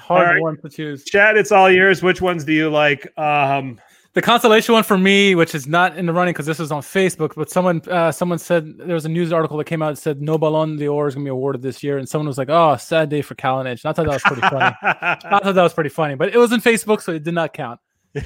hard 0.00 0.28
right. 0.28 0.42
one 0.42 0.56
to 0.62 0.68
choose. 0.68 1.04
Chad, 1.04 1.36
it's 1.36 1.52
all 1.52 1.70
yours. 1.70 2.02
Which 2.02 2.20
ones 2.20 2.44
do 2.44 2.52
you 2.52 2.68
like? 2.68 3.06
Um, 3.18 3.80
the 4.14 4.22
consolation 4.22 4.72
one 4.72 4.82
for 4.82 4.98
me, 4.98 5.36
which 5.36 5.54
is 5.54 5.68
not 5.68 5.96
in 5.96 6.06
the 6.06 6.12
running 6.12 6.32
because 6.32 6.46
this 6.46 6.58
was 6.58 6.72
on 6.72 6.82
Facebook, 6.82 7.34
but 7.36 7.48
someone 7.50 7.80
uh, 7.88 8.10
someone 8.10 8.38
said 8.38 8.76
there 8.78 8.94
was 8.94 9.04
a 9.04 9.08
news 9.08 9.32
article 9.32 9.56
that 9.58 9.66
came 9.66 9.82
out 9.82 9.94
that 9.94 10.00
said 10.00 10.20
no 10.20 10.36
Ballon 10.36 10.76
d'Or 10.76 11.06
is 11.06 11.14
going 11.14 11.24
to 11.24 11.28
be 11.28 11.30
awarded 11.30 11.62
this 11.62 11.82
year, 11.84 11.98
and 11.98 12.08
someone 12.08 12.26
was 12.26 12.38
like, 12.38 12.48
"Oh, 12.50 12.76
sad 12.76 13.10
day 13.10 13.22
for 13.22 13.36
Kalinic." 13.36 13.84
I 13.84 13.92
thought 13.92 14.06
that 14.06 14.14
was 14.14 14.22
pretty 14.22 14.42
funny. 14.42 14.74
I 14.82 15.16
thought 15.20 15.54
that 15.54 15.62
was 15.62 15.74
pretty 15.74 15.90
funny, 15.90 16.16
but 16.16 16.34
it 16.34 16.38
was 16.38 16.50
in 16.52 16.60
Facebook, 16.60 17.02
so 17.02 17.12
it 17.12 17.22
did 17.22 17.34
not 17.34 17.52
count. 17.52 17.78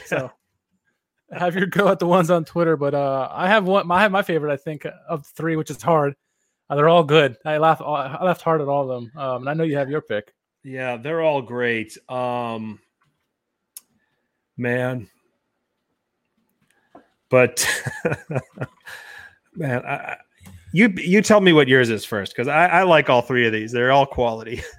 So 0.06 0.30
have 1.32 1.54
your 1.54 1.66
go 1.66 1.88
at 1.88 1.98
the 1.98 2.06
ones 2.06 2.30
on 2.30 2.44
Twitter, 2.44 2.76
but 2.76 2.94
uh, 2.94 3.28
I 3.32 3.48
have 3.48 3.64
one. 3.64 3.90
I 3.90 4.02
have 4.02 4.12
my 4.12 4.22
favorite. 4.22 4.52
I 4.52 4.56
think 4.56 4.86
of 5.08 5.26
three, 5.26 5.56
which 5.56 5.70
is 5.70 5.82
hard. 5.82 6.14
Uh, 6.68 6.76
they're 6.76 6.88
all 6.88 7.04
good. 7.04 7.36
I 7.44 7.58
laugh. 7.58 7.80
I 7.80 8.22
laughed 8.22 8.42
hard 8.42 8.60
at 8.60 8.68
all 8.68 8.82
of 8.82 8.88
them. 8.88 9.12
Um, 9.20 9.42
and 9.42 9.50
I 9.50 9.54
know 9.54 9.64
you 9.64 9.76
have 9.76 9.90
your 9.90 10.00
pick. 10.02 10.32
Yeah, 10.64 10.96
they're 10.96 11.22
all 11.22 11.42
great. 11.42 11.96
Um, 12.08 12.78
man, 14.56 15.08
but 17.28 17.66
man, 19.54 19.84
I, 19.84 20.16
you 20.72 20.92
you 20.96 21.22
tell 21.22 21.40
me 21.40 21.52
what 21.52 21.68
yours 21.68 21.90
is 21.90 22.04
first 22.04 22.32
because 22.32 22.48
I, 22.48 22.66
I 22.66 22.82
like 22.82 23.10
all 23.10 23.22
three 23.22 23.46
of 23.46 23.52
these. 23.52 23.72
They're 23.72 23.92
all 23.92 24.06
quality. 24.06 24.62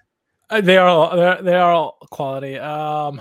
Uh, 0.49 0.61
they 0.61 0.77
are 0.77 0.87
all 0.87 1.15
they're, 1.15 1.41
they 1.41 1.55
are 1.55 1.71
all 1.71 1.97
quality. 2.11 2.59
Um, 2.59 3.19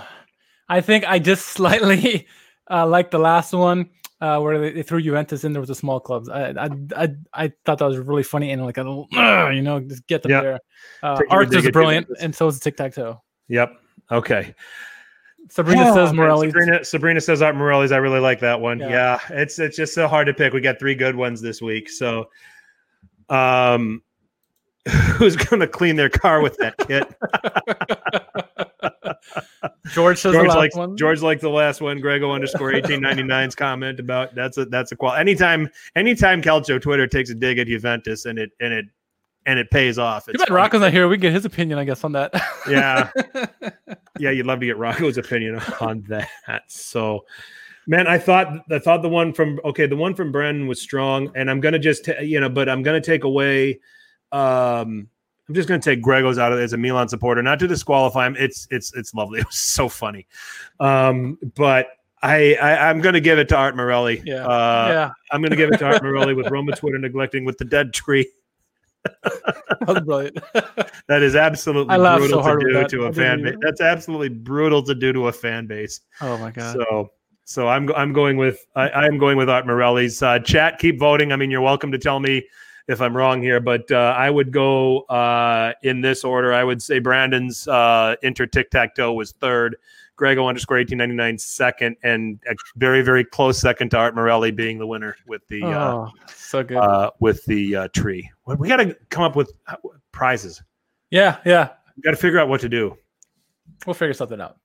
I 0.69 0.81
think 0.81 1.05
I 1.05 1.19
just 1.19 1.47
slightly 1.47 2.27
uh, 2.69 2.87
like 2.87 3.11
the 3.11 3.19
last 3.19 3.53
one 3.53 3.89
uh, 4.21 4.39
where 4.39 4.57
they, 4.57 4.71
they, 4.71 4.83
threw 4.83 5.01
Juventus 5.01 5.43
in 5.43 5.51
there 5.51 5.59
with 5.59 5.67
the 5.67 5.75
small 5.75 5.99
clubs. 5.99 6.29
I, 6.29 6.51
I 6.51 6.69
I 6.95 7.15
I 7.33 7.53
thought 7.65 7.79
that 7.79 7.85
was 7.85 7.97
really 7.97 8.23
funny 8.23 8.51
and 8.51 8.63
like 8.65 8.77
a 8.77 8.83
little, 8.83 9.07
you 9.11 9.61
know, 9.61 9.81
just 9.81 10.07
get 10.07 10.23
them 10.23 10.31
yep. 10.31 10.43
there. 10.43 10.59
Uh, 11.01 11.19
art 11.29 11.53
is 11.53 11.69
brilliant, 11.71 12.07
and 12.21 12.33
so 12.33 12.47
is 12.47 12.59
tic 12.59 12.77
tac 12.77 12.93
toe. 12.93 13.21
Yep. 13.49 13.73
Okay. 14.11 14.55
Sabrina 15.49 15.89
oh, 15.89 15.93
says 15.93 16.13
Morelli. 16.13 16.47
Sabrina, 16.47 16.85
Sabrina 16.85 17.21
says 17.21 17.41
Art 17.41 17.55
Morelli's. 17.55 17.91
I 17.91 17.97
really 17.97 18.19
like 18.19 18.39
that 18.39 18.61
one. 18.61 18.79
Yeah. 18.79 18.89
yeah, 18.89 19.19
it's 19.29 19.59
it's 19.59 19.75
just 19.75 19.93
so 19.93 20.07
hard 20.07 20.27
to 20.27 20.33
pick. 20.33 20.53
We 20.53 20.61
got 20.61 20.79
three 20.79 20.95
good 20.95 21.15
ones 21.15 21.41
this 21.41 21.61
week. 21.61 21.89
So, 21.89 22.29
um, 23.29 24.01
who's 25.17 25.35
going 25.35 25.59
to 25.59 25.67
clean 25.67 25.95
their 25.95 26.09
car 26.09 26.41
with 26.41 26.57
that 26.57 26.77
kit? 26.77 27.13
George 29.93 30.17
says 30.19 30.33
George 30.33 30.47
likes 30.47 30.75
one. 30.75 30.97
George 30.97 31.21
liked 31.21 31.41
the 31.41 31.49
last 31.49 31.81
one. 31.81 31.99
Grego 31.99 32.31
underscore 32.31 32.71
1899's 32.73 33.55
comment 33.55 33.99
about 33.99 34.35
that's 34.35 34.57
a 34.57 34.65
that's 34.65 34.91
a 34.91 34.95
qual. 34.95 35.13
Anytime 35.13 35.69
anytime 35.95 36.41
Calcio 36.41 36.81
Twitter 36.81 37.07
takes 37.07 37.29
a 37.29 37.35
dig 37.35 37.59
at 37.59 37.67
Juventus 37.67 38.25
and 38.25 38.37
it 38.37 38.51
and 38.59 38.73
it 38.73 38.85
and 39.45 39.59
it 39.59 39.69
pays 39.71 39.97
off. 39.97 40.25
Too 40.25 40.33
bad 40.33 40.49
Rocco's 40.49 40.81
not 40.81 40.91
here. 40.91 41.07
We 41.07 41.17
get 41.17 41.33
his 41.33 41.45
opinion, 41.45 41.77
I 41.79 41.83
guess, 41.83 42.03
on 42.03 42.13
that. 42.13 42.33
yeah, 42.69 43.09
yeah, 44.19 44.31
you'd 44.31 44.45
love 44.45 44.59
to 44.59 44.65
get 44.65 44.77
Rocco's 44.77 45.17
opinion 45.17 45.59
on 45.81 46.03
that. 46.07 46.63
So, 46.67 47.25
man, 47.87 48.07
I 48.07 48.17
thought 48.17 48.63
I 48.71 48.79
thought 48.79 49.01
the 49.01 49.09
one 49.09 49.33
from 49.33 49.59
okay, 49.65 49.85
the 49.85 49.95
one 49.95 50.15
from 50.15 50.31
Brennan 50.31 50.67
was 50.67 50.81
strong, 50.81 51.31
and 51.35 51.49
I'm 51.49 51.59
gonna 51.59 51.79
just 51.79 52.05
t- 52.05 52.23
you 52.23 52.39
know, 52.39 52.49
but 52.49 52.69
I'm 52.69 52.83
gonna 52.83 53.01
take 53.01 53.23
away. 53.23 53.79
Um, 54.31 55.09
I'm 55.47 55.55
just 55.55 55.67
going 55.67 55.79
to 55.79 55.89
take 55.89 56.03
Gregos 56.03 56.37
out 56.37 56.53
of 56.53 56.59
it 56.59 56.63
as 56.63 56.73
a 56.73 56.77
Milan 56.77 57.09
supporter, 57.09 57.41
not 57.43 57.59
to 57.59 57.67
disqualify 57.67 58.27
him. 58.27 58.35
It's 58.39 58.67
it's 58.71 58.93
it's 58.93 59.13
lovely. 59.13 59.39
It 59.43 59.47
was 59.47 59.57
so 59.57 59.89
funny, 59.89 60.27
um, 60.79 61.37
but 61.55 61.87
I, 62.21 62.55
I 62.55 62.89
am 62.89 63.01
going 63.01 63.13
to 63.13 63.21
give 63.21 63.37
it 63.37 63.49
to 63.49 63.57
Art 63.57 63.75
Morelli. 63.75 64.23
Yeah, 64.25 64.47
uh, 64.47 64.87
yeah. 64.89 65.11
I'm 65.31 65.41
going 65.41 65.51
to 65.51 65.57
give 65.57 65.71
it 65.71 65.77
to 65.77 65.85
Art 65.85 66.01
Morelli 66.03 66.33
with 66.33 66.49
Roma 66.49 66.73
Twitter 66.73 66.97
neglecting 66.97 67.43
with 67.43 67.57
the 67.57 67.65
dead 67.65 67.93
tree. 67.93 68.25
That's 69.81 69.99
brilliant. 70.05 70.39
that 71.09 71.21
is 71.21 71.35
absolutely 71.35 71.97
brutal 71.97 72.41
so 72.41 72.55
to 72.55 72.65
do 72.65 72.87
to 72.87 73.03
a 73.05 73.13
fan 73.13 73.43
base. 73.43 73.55
That's 73.59 73.81
absolutely 73.81 74.29
brutal 74.29 74.81
to 74.83 74.95
do 74.95 75.11
to 75.11 75.27
a 75.27 75.33
fan 75.33 75.67
base. 75.67 75.99
Oh 76.21 76.37
my 76.37 76.51
god. 76.51 76.77
So 76.77 77.11
so 77.43 77.67
I'm 77.67 77.91
I'm 77.93 78.13
going 78.13 78.37
with 78.37 78.65
I, 78.77 78.89
I'm 78.89 79.17
going 79.17 79.35
with 79.37 79.49
Art 79.49 79.67
Morelli's 79.67 80.23
uh, 80.23 80.39
chat. 80.39 80.79
Keep 80.79 80.99
voting. 80.99 81.33
I 81.33 81.35
mean, 81.35 81.51
you're 81.51 81.59
welcome 81.59 81.91
to 81.91 81.97
tell 81.97 82.21
me 82.21 82.47
if 82.87 83.01
I'm 83.01 83.15
wrong 83.15 83.41
here, 83.41 83.59
but 83.59 83.89
uh, 83.91 84.13
I 84.17 84.29
would 84.29 84.51
go 84.51 85.01
uh, 85.03 85.73
in 85.83 86.01
this 86.01 86.23
order. 86.23 86.53
I 86.53 86.63
would 86.63 86.81
say 86.81 86.99
Brandon's 86.99 87.67
uh, 87.67 88.15
Inter 88.23 88.45
Tic 88.45 88.69
Tac 88.71 88.95
Toe 88.95 89.13
was 89.13 89.31
third. 89.31 89.75
Grego 90.15 90.47
underscore 90.47 90.77
1899 90.77 91.39
second, 91.39 91.95
and 92.03 92.39
a 92.47 92.53
very 92.75 93.01
very 93.01 93.23
close 93.23 93.59
second 93.59 93.89
to 93.89 93.97
Art 93.97 94.13
Morelli 94.15 94.51
being 94.51 94.77
the 94.77 94.85
winner 94.85 95.15
with 95.25 95.41
the 95.47 95.63
uh, 95.63 95.67
Oh, 95.95 96.09
so 96.27 96.63
good. 96.63 96.77
uh, 96.77 97.09
with 97.19 97.43
the 97.45 97.75
uh, 97.75 97.87
tree. 97.89 98.29
We- 98.45 98.67
got 98.67 98.77
to 98.77 98.95
come 99.09 99.23
up 99.23 99.35
with 99.35 99.51
prizes. 100.11 100.61
yeah, 101.09 101.37
yeah. 101.45 101.69
Got 102.03 102.11
to 102.11 102.17
figure 102.17 102.39
out 102.39 102.47
what 102.47 102.61
to 102.61 102.69
do. 102.69 102.95
We'll 103.87 103.93
figure 103.95 104.13
something 104.13 104.39
out. 104.39 104.57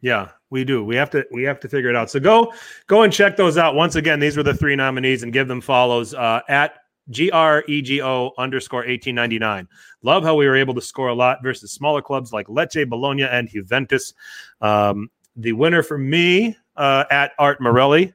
Yeah, 0.00 0.30
we 0.50 0.64
do. 0.64 0.84
We 0.84 0.96
have 0.96 1.08
to 1.10 1.24
we 1.32 1.44
have 1.44 1.60
to 1.60 1.68
figure 1.68 1.88
it 1.88 1.96
out. 1.96 2.10
So 2.10 2.18
go 2.20 2.52
go 2.88 3.02
and 3.02 3.12
check 3.12 3.36
those 3.36 3.56
out. 3.56 3.74
Once 3.74 3.94
again, 3.96 4.18
these 4.20 4.36
were 4.36 4.42
the 4.42 4.54
three 4.54 4.76
nominees 4.76 5.22
and 5.22 5.32
give 5.32 5.48
them 5.48 5.60
follows 5.60 6.14
uh, 6.14 6.40
at 6.48 6.74
G 7.10 7.30
R 7.30 7.64
E 7.68 7.82
G 7.82 8.02
O 8.02 8.32
underscore 8.38 8.84
eighteen 8.86 9.14
ninety 9.14 9.38
nine. 9.38 9.68
Love 10.02 10.22
how 10.22 10.34
we 10.34 10.46
were 10.46 10.56
able 10.56 10.74
to 10.74 10.80
score 10.80 11.08
a 11.08 11.14
lot 11.14 11.42
versus 11.42 11.72
smaller 11.72 12.02
clubs 12.02 12.32
like 12.32 12.46
Lecce, 12.48 12.88
Bologna, 12.88 13.24
and 13.24 13.48
Juventus. 13.48 14.14
Um, 14.60 15.10
the 15.36 15.52
winner 15.52 15.82
for 15.82 15.98
me 15.98 16.56
uh, 16.76 17.04
at 17.10 17.32
Art 17.38 17.60
Morelli. 17.60 18.14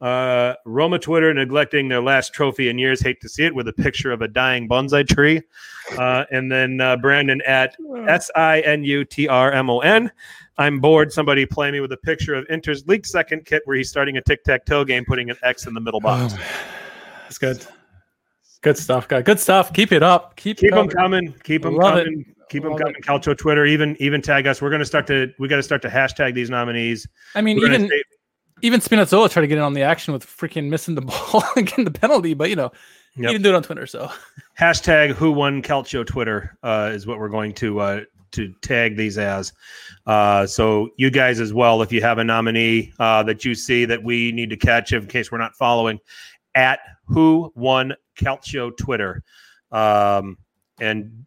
Uh, 0.00 0.54
Roma 0.64 0.96
Twitter 0.96 1.34
neglecting 1.34 1.88
their 1.88 2.00
last 2.00 2.32
trophy 2.32 2.68
in 2.68 2.78
years. 2.78 3.00
Hate 3.00 3.20
to 3.20 3.28
see 3.28 3.44
it 3.44 3.52
with 3.52 3.66
a 3.66 3.72
picture 3.72 4.12
of 4.12 4.22
a 4.22 4.28
dying 4.28 4.68
bonsai 4.68 5.08
tree. 5.08 5.42
Uh, 5.98 6.24
and 6.30 6.52
then 6.52 6.80
uh, 6.80 6.96
Brandon 6.96 7.42
at 7.44 7.76
S 8.06 8.30
I 8.36 8.60
N 8.60 8.84
U 8.84 9.04
T 9.04 9.26
R 9.26 9.50
M 9.50 9.68
O 9.68 9.80
N. 9.80 10.12
I'm 10.56 10.78
bored. 10.78 11.12
Somebody 11.12 11.46
play 11.46 11.72
me 11.72 11.80
with 11.80 11.92
a 11.92 11.96
picture 11.96 12.34
of 12.34 12.46
Inter's 12.48 12.86
leaked 12.86 13.06
second 13.06 13.44
kit 13.44 13.62
where 13.64 13.76
he's 13.76 13.88
starting 13.88 14.16
a 14.16 14.20
tic 14.20 14.44
tac 14.44 14.64
toe 14.64 14.84
game, 14.84 15.04
putting 15.04 15.30
an 15.30 15.36
X 15.42 15.66
in 15.66 15.74
the 15.74 15.80
middle 15.80 16.00
box. 16.00 16.34
That's 17.24 17.38
good. 17.38 17.66
Good 18.62 18.76
stuff, 18.76 19.06
guy. 19.08 19.22
Good 19.22 19.38
stuff. 19.40 19.72
Keep 19.72 19.92
it 19.92 20.02
up. 20.02 20.36
Keep, 20.36 20.58
Keep 20.58 20.70
them 20.72 20.88
coming. 20.88 21.26
coming. 21.28 21.40
Keep 21.44 21.62
them 21.62 21.74
Love 21.76 21.98
it. 21.98 22.04
coming. 22.04 22.34
Keep 22.50 22.62
them 22.64 22.76
coming. 22.76 22.94
Calcio 23.02 23.36
Twitter, 23.36 23.64
even 23.66 23.96
even 24.00 24.20
tag 24.22 24.46
us. 24.46 24.60
We're 24.62 24.70
gonna 24.70 24.84
start 24.84 25.06
to 25.08 25.32
we 25.38 25.48
got 25.48 25.56
to 25.56 25.62
start 25.62 25.82
to 25.82 25.88
hashtag 25.88 26.34
these 26.34 26.48
nominees. 26.50 27.06
I 27.34 27.40
mean, 27.42 27.58
We're 27.58 27.66
even 27.68 27.88
say- 27.88 28.02
even 28.62 28.80
Spinazzola 28.80 29.30
tried 29.30 29.42
to 29.42 29.46
get 29.46 29.58
in 29.58 29.64
on 29.64 29.74
the 29.74 29.82
action 29.82 30.12
with 30.12 30.24
freaking 30.26 30.68
missing 30.68 30.94
the 30.96 31.00
ball 31.32 31.44
and 31.56 31.66
getting 31.66 31.84
the 31.84 31.90
penalty, 31.92 32.34
but 32.34 32.50
you 32.50 32.56
know, 32.56 32.72
Yep. 33.16 33.26
he 33.28 33.32
didn't 33.34 33.42
do 33.44 33.50
it 33.50 33.54
on 33.54 33.62
Twitter. 33.62 33.86
So 33.86 34.10
hashtag 34.58 35.10
who 35.12 35.30
won 35.30 35.62
Calcio 35.62 36.04
Twitter 36.06 36.56
uh, 36.62 36.90
is 36.92 37.06
what 37.06 37.18
we're 37.18 37.28
going 37.28 37.52
to 37.54 37.80
uh, 37.80 38.00
to 38.32 38.52
tag 38.62 38.96
these 38.96 39.18
as. 39.18 39.52
Uh, 40.06 40.46
so 40.46 40.88
you 40.96 41.10
guys 41.10 41.38
as 41.40 41.52
well, 41.52 41.82
if 41.82 41.92
you 41.92 42.00
have 42.00 42.18
a 42.18 42.24
nominee 42.24 42.92
uh, 42.98 43.22
that 43.24 43.44
you 43.44 43.54
see 43.54 43.84
that 43.84 44.02
we 44.02 44.32
need 44.32 44.50
to 44.50 44.56
catch, 44.56 44.92
in 44.92 45.06
case 45.06 45.30
we're 45.30 45.38
not 45.38 45.54
following, 45.54 45.98
at 46.54 46.80
who 47.06 47.52
won 47.54 47.94
Calcio 48.18 48.76
Twitter, 48.76 49.22
um, 49.72 50.36
and 50.80 51.24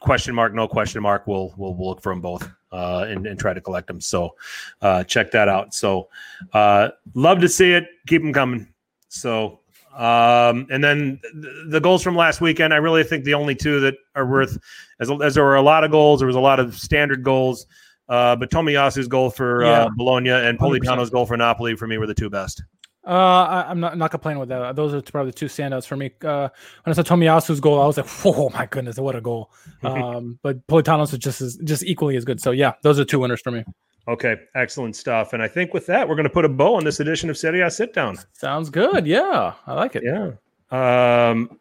question 0.00 0.34
mark, 0.34 0.54
no 0.54 0.68
question 0.68 1.02
mark, 1.02 1.26
we'll 1.26 1.52
we'll, 1.56 1.74
we'll 1.74 1.88
look 1.88 2.02
for 2.02 2.12
them 2.12 2.20
both. 2.20 2.48
Uh, 2.72 3.06
and, 3.08 3.26
and 3.26 3.38
try 3.38 3.54
to 3.54 3.60
collect 3.60 3.86
them. 3.86 4.00
So 4.00 4.34
uh, 4.82 5.02
check 5.04 5.30
that 5.30 5.48
out. 5.48 5.72
So 5.72 6.08
uh, 6.52 6.90
love 7.14 7.40
to 7.40 7.48
see 7.48 7.72
it. 7.72 7.86
Keep 8.06 8.20
them 8.22 8.32
coming. 8.34 8.68
So 9.08 9.60
um, 9.96 10.66
and 10.70 10.84
then 10.84 11.18
th- 11.22 11.54
the 11.68 11.80
goals 11.80 12.02
from 12.02 12.16
last 12.16 12.42
weekend, 12.42 12.74
I 12.74 12.76
really 12.76 13.02
think 13.02 13.24
the 13.24 13.32
only 13.32 13.54
two 13.54 13.80
that 13.80 13.94
are 14.14 14.26
worth, 14.26 14.58
as, 15.00 15.10
as 15.22 15.36
there 15.36 15.44
were 15.44 15.56
a 15.56 15.62
lot 15.62 15.84
of 15.84 15.90
goals, 15.90 16.20
there 16.20 16.26
was 16.26 16.36
a 16.36 16.40
lot 16.40 16.60
of 16.60 16.76
standard 16.76 17.22
goals. 17.22 17.66
Uh, 18.10 18.36
but 18.36 18.50
Tomiyasu's 18.50 19.08
goal 19.08 19.30
for 19.30 19.64
Yeah. 19.64 19.84
uh, 19.84 19.88
Bologna 19.96 20.30
and 20.30 20.58
100%. 20.58 21.10
Goal 21.10 21.24
for 21.24 21.36
Napoli 21.36 21.76
for 21.76 21.86
me 21.86 21.96
were 21.96 22.06
the 22.06 22.14
two 22.14 22.28
best. 22.28 22.62
Uh, 23.06 23.10
I, 23.10 23.66
I'm 23.70 23.78
not 23.80 23.96
not 23.96 24.10
complaining 24.10 24.40
with 24.40 24.48
that. 24.48 24.74
Those 24.76 24.92
are 24.94 25.00
probably 25.02 25.30
the 25.30 25.36
two 25.38 25.46
standouts 25.46 25.86
for 25.86 25.96
me. 25.96 26.10
Uh, 26.22 26.48
when 26.84 26.90
I 26.90 26.92
saw 26.92 27.02
Tomiyasu's 27.02 27.60
goal, 27.60 27.80
I 27.80 27.86
was 27.86 27.96
like, 27.96 28.06
"Oh 28.24 28.50
my 28.50 28.66
goodness, 28.66 28.98
what 28.98 29.14
a 29.14 29.20
goal!" 29.20 29.50
Um, 29.82 30.38
but 30.42 30.66
Politano's 30.66 31.12
is 31.12 31.18
just 31.20 31.40
as 31.40 31.56
just 31.58 31.84
equally 31.84 32.16
as 32.16 32.24
good. 32.24 32.40
So 32.40 32.50
yeah, 32.50 32.72
those 32.82 32.98
are 32.98 33.04
two 33.04 33.20
winners 33.20 33.40
for 33.40 33.50
me. 33.52 33.64
Okay, 34.08 34.36
excellent 34.54 34.94
stuff. 34.96 35.32
And 35.32 35.42
I 35.42 35.48
think 35.48 35.74
with 35.74 35.86
that, 35.86 36.08
we're 36.08 36.14
going 36.14 36.24
to 36.28 36.30
put 36.32 36.44
a 36.44 36.48
bow 36.48 36.74
on 36.76 36.84
this 36.84 37.00
edition 37.00 37.28
of 37.30 37.36
Serie 37.36 37.60
A 37.62 37.70
Sit 37.70 37.92
Down. 37.92 38.16
Sounds 38.32 38.70
good. 38.70 39.06
Yeah, 39.06 39.54
I 39.66 39.74
like 39.74 39.96
it. 39.96 40.04
Yeah. 40.04 40.32
Um, 40.70 41.58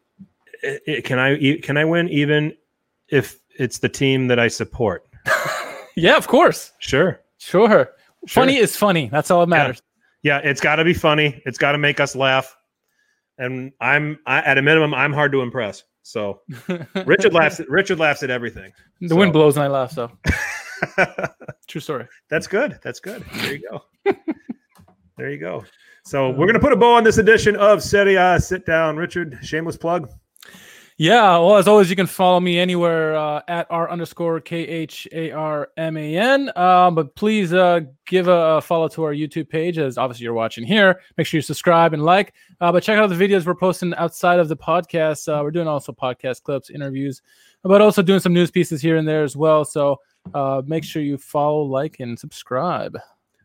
i- 0.63 0.79
i- 0.87 1.01
can 1.01 1.19
I 1.19 1.57
can 1.63 1.77
I 1.77 1.85
win 1.85 2.07
even 2.09 2.53
if 3.09 3.39
it's 3.57 3.79
the 3.79 3.89
team 3.89 4.27
that 4.27 4.39
I 4.39 4.47
support? 4.47 5.05
Yeah, 5.97 6.17
of 6.17 6.27
course. 6.27 6.73
Sure. 6.79 7.21
Sure. 7.37 7.69
Sure. 7.69 7.89
Funny 8.27 8.57
is 8.57 8.75
funny. 8.75 9.07
That's 9.07 9.31
all 9.31 9.39
that 9.39 9.47
matters. 9.47 9.81
Yeah, 10.25 10.39
it's 10.43 10.59
got 10.59 10.77
to 10.77 10.83
be 10.83 10.95
funny. 10.95 11.39
It's 11.45 11.59
got 11.59 11.73
to 11.73 11.77
make 11.77 11.99
us 11.99 12.15
laugh. 12.15 12.57
And 13.37 13.71
I'm 13.79 14.17
I, 14.25 14.39
at 14.39 14.57
a 14.57 14.61
minimum, 14.63 14.91
I'm 14.91 15.13
hard 15.13 15.31
to 15.33 15.41
impress. 15.41 15.83
So 16.01 16.41
Richard 17.05 17.31
laughs. 17.31 17.59
At, 17.59 17.69
Richard 17.69 17.99
laughs 17.99 18.23
at 18.23 18.31
everything. 18.31 18.71
the 19.01 19.09
So- 19.09 19.15
wind 19.17 19.33
blows 19.33 19.55
and 19.55 19.63
I 19.63 19.67
laugh. 19.67 19.91
So 19.91 20.11
true 21.67 21.79
story. 21.79 22.07
That's 22.27 22.47
good. 22.47 22.79
That's 22.81 22.99
good. 22.99 23.23
There 23.35 23.53
you 23.53 23.69
go. 23.69 23.83
there 25.17 25.29
you 25.29 25.37
go. 25.37 25.63
So 26.05 26.31
we're 26.31 26.47
gonna 26.47 26.59
put 26.59 26.73
a 26.73 26.75
bow 26.75 26.95
on 26.95 27.03
this 27.03 27.19
edition 27.19 27.55
of 27.57 27.83
Serie 27.83 28.15
A 28.15 28.39
Sit 28.41 28.65
Down. 28.65 28.97
Richard, 28.97 29.37
shameless 29.43 29.77
plug. 29.77 30.09
Yeah, 30.97 31.39
well, 31.39 31.57
as 31.57 31.67
always, 31.67 31.89
you 31.89 31.95
can 31.97 32.07
follow 32.07 32.39
me 32.39 32.57
anywhere 32.57 33.17
uh, 33.17 33.41
at 33.49 33.67
r 33.69 33.91
underscore 33.91 34.39
k 34.39 34.59
h 34.65 35.05
a 35.11 35.29
r 35.31 35.67
m 35.75 35.97
a 35.97 36.15
n. 36.15 36.57
Um, 36.57 36.95
but 36.95 37.13
please 37.15 37.51
uh, 37.51 37.81
give 38.07 38.29
a 38.29 38.61
follow 38.61 38.87
to 38.87 39.03
our 39.03 39.13
YouTube 39.13 39.49
page, 39.49 39.77
as 39.77 39.97
obviously 39.97 40.23
you're 40.23 40.33
watching 40.33 40.65
here. 40.65 41.01
Make 41.17 41.27
sure 41.27 41.37
you 41.37 41.41
subscribe 41.41 41.93
and 41.93 42.05
like. 42.05 42.33
Uh, 42.61 42.71
but 42.71 42.81
check 42.81 42.97
out 42.97 43.09
the 43.09 43.15
videos 43.15 43.45
we're 43.45 43.55
posting 43.55 43.93
outside 43.95 44.39
of 44.39 44.47
the 44.47 44.55
podcast. 44.55 45.27
Uh, 45.27 45.43
we're 45.43 45.51
doing 45.51 45.67
also 45.67 45.91
podcast 45.91 46.43
clips, 46.43 46.69
interviews, 46.69 47.21
but 47.61 47.81
also 47.81 48.01
doing 48.01 48.21
some 48.21 48.33
news 48.33 48.49
pieces 48.49 48.81
here 48.81 48.95
and 48.95 49.05
there 49.05 49.23
as 49.23 49.35
well. 49.35 49.65
So 49.65 49.99
uh, 50.33 50.61
make 50.65 50.85
sure 50.85 51.01
you 51.01 51.17
follow, 51.17 51.63
like, 51.63 51.99
and 51.99 52.17
subscribe. 52.17 52.97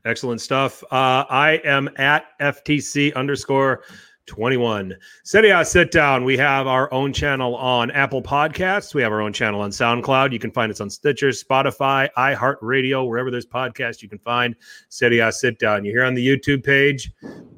Excellent 0.05 0.41
stuff. 0.41 0.85
I 0.93 1.61
am 1.65 1.91
at 1.97 2.27
FTC 2.41 3.13
underscore 3.17 3.83
21. 4.31 4.97
Serie 5.25 5.51
A 5.51 5.65
Sit 5.65 5.91
Down. 5.91 6.23
We 6.23 6.37
have 6.37 6.69
our 6.69 6.91
own 6.95 7.13
channel 7.13 7.57
on 7.57 7.91
Apple 7.91 8.23
Podcasts. 8.23 8.95
We 8.95 9.03
have 9.03 9.11
our 9.11 9.21
own 9.21 9.33
channel 9.33 9.61
on 9.61 9.71
SoundCloud. 9.71 10.33
You 10.33 10.39
can 10.39 10.53
find 10.53 10.71
us 10.71 10.81
on 10.81 10.89
Stitcher, 10.89 11.31
Spotify, 11.31 12.09
iHeartRadio, 12.17 13.09
wherever 13.09 13.33
there's 13.33 13.45
podcasts, 13.45 14.03
you 14.03 14.09
can 14.09 14.21
find 14.21 14.55
Serie 14.89 15.19
A 15.19 15.33
Sit 15.33 15.59
Down. 15.59 15.85
You're 15.85 15.95
here 15.95 16.05
on 16.05 16.15
the 16.15 16.25
YouTube 16.25 16.63
page. 16.63 17.11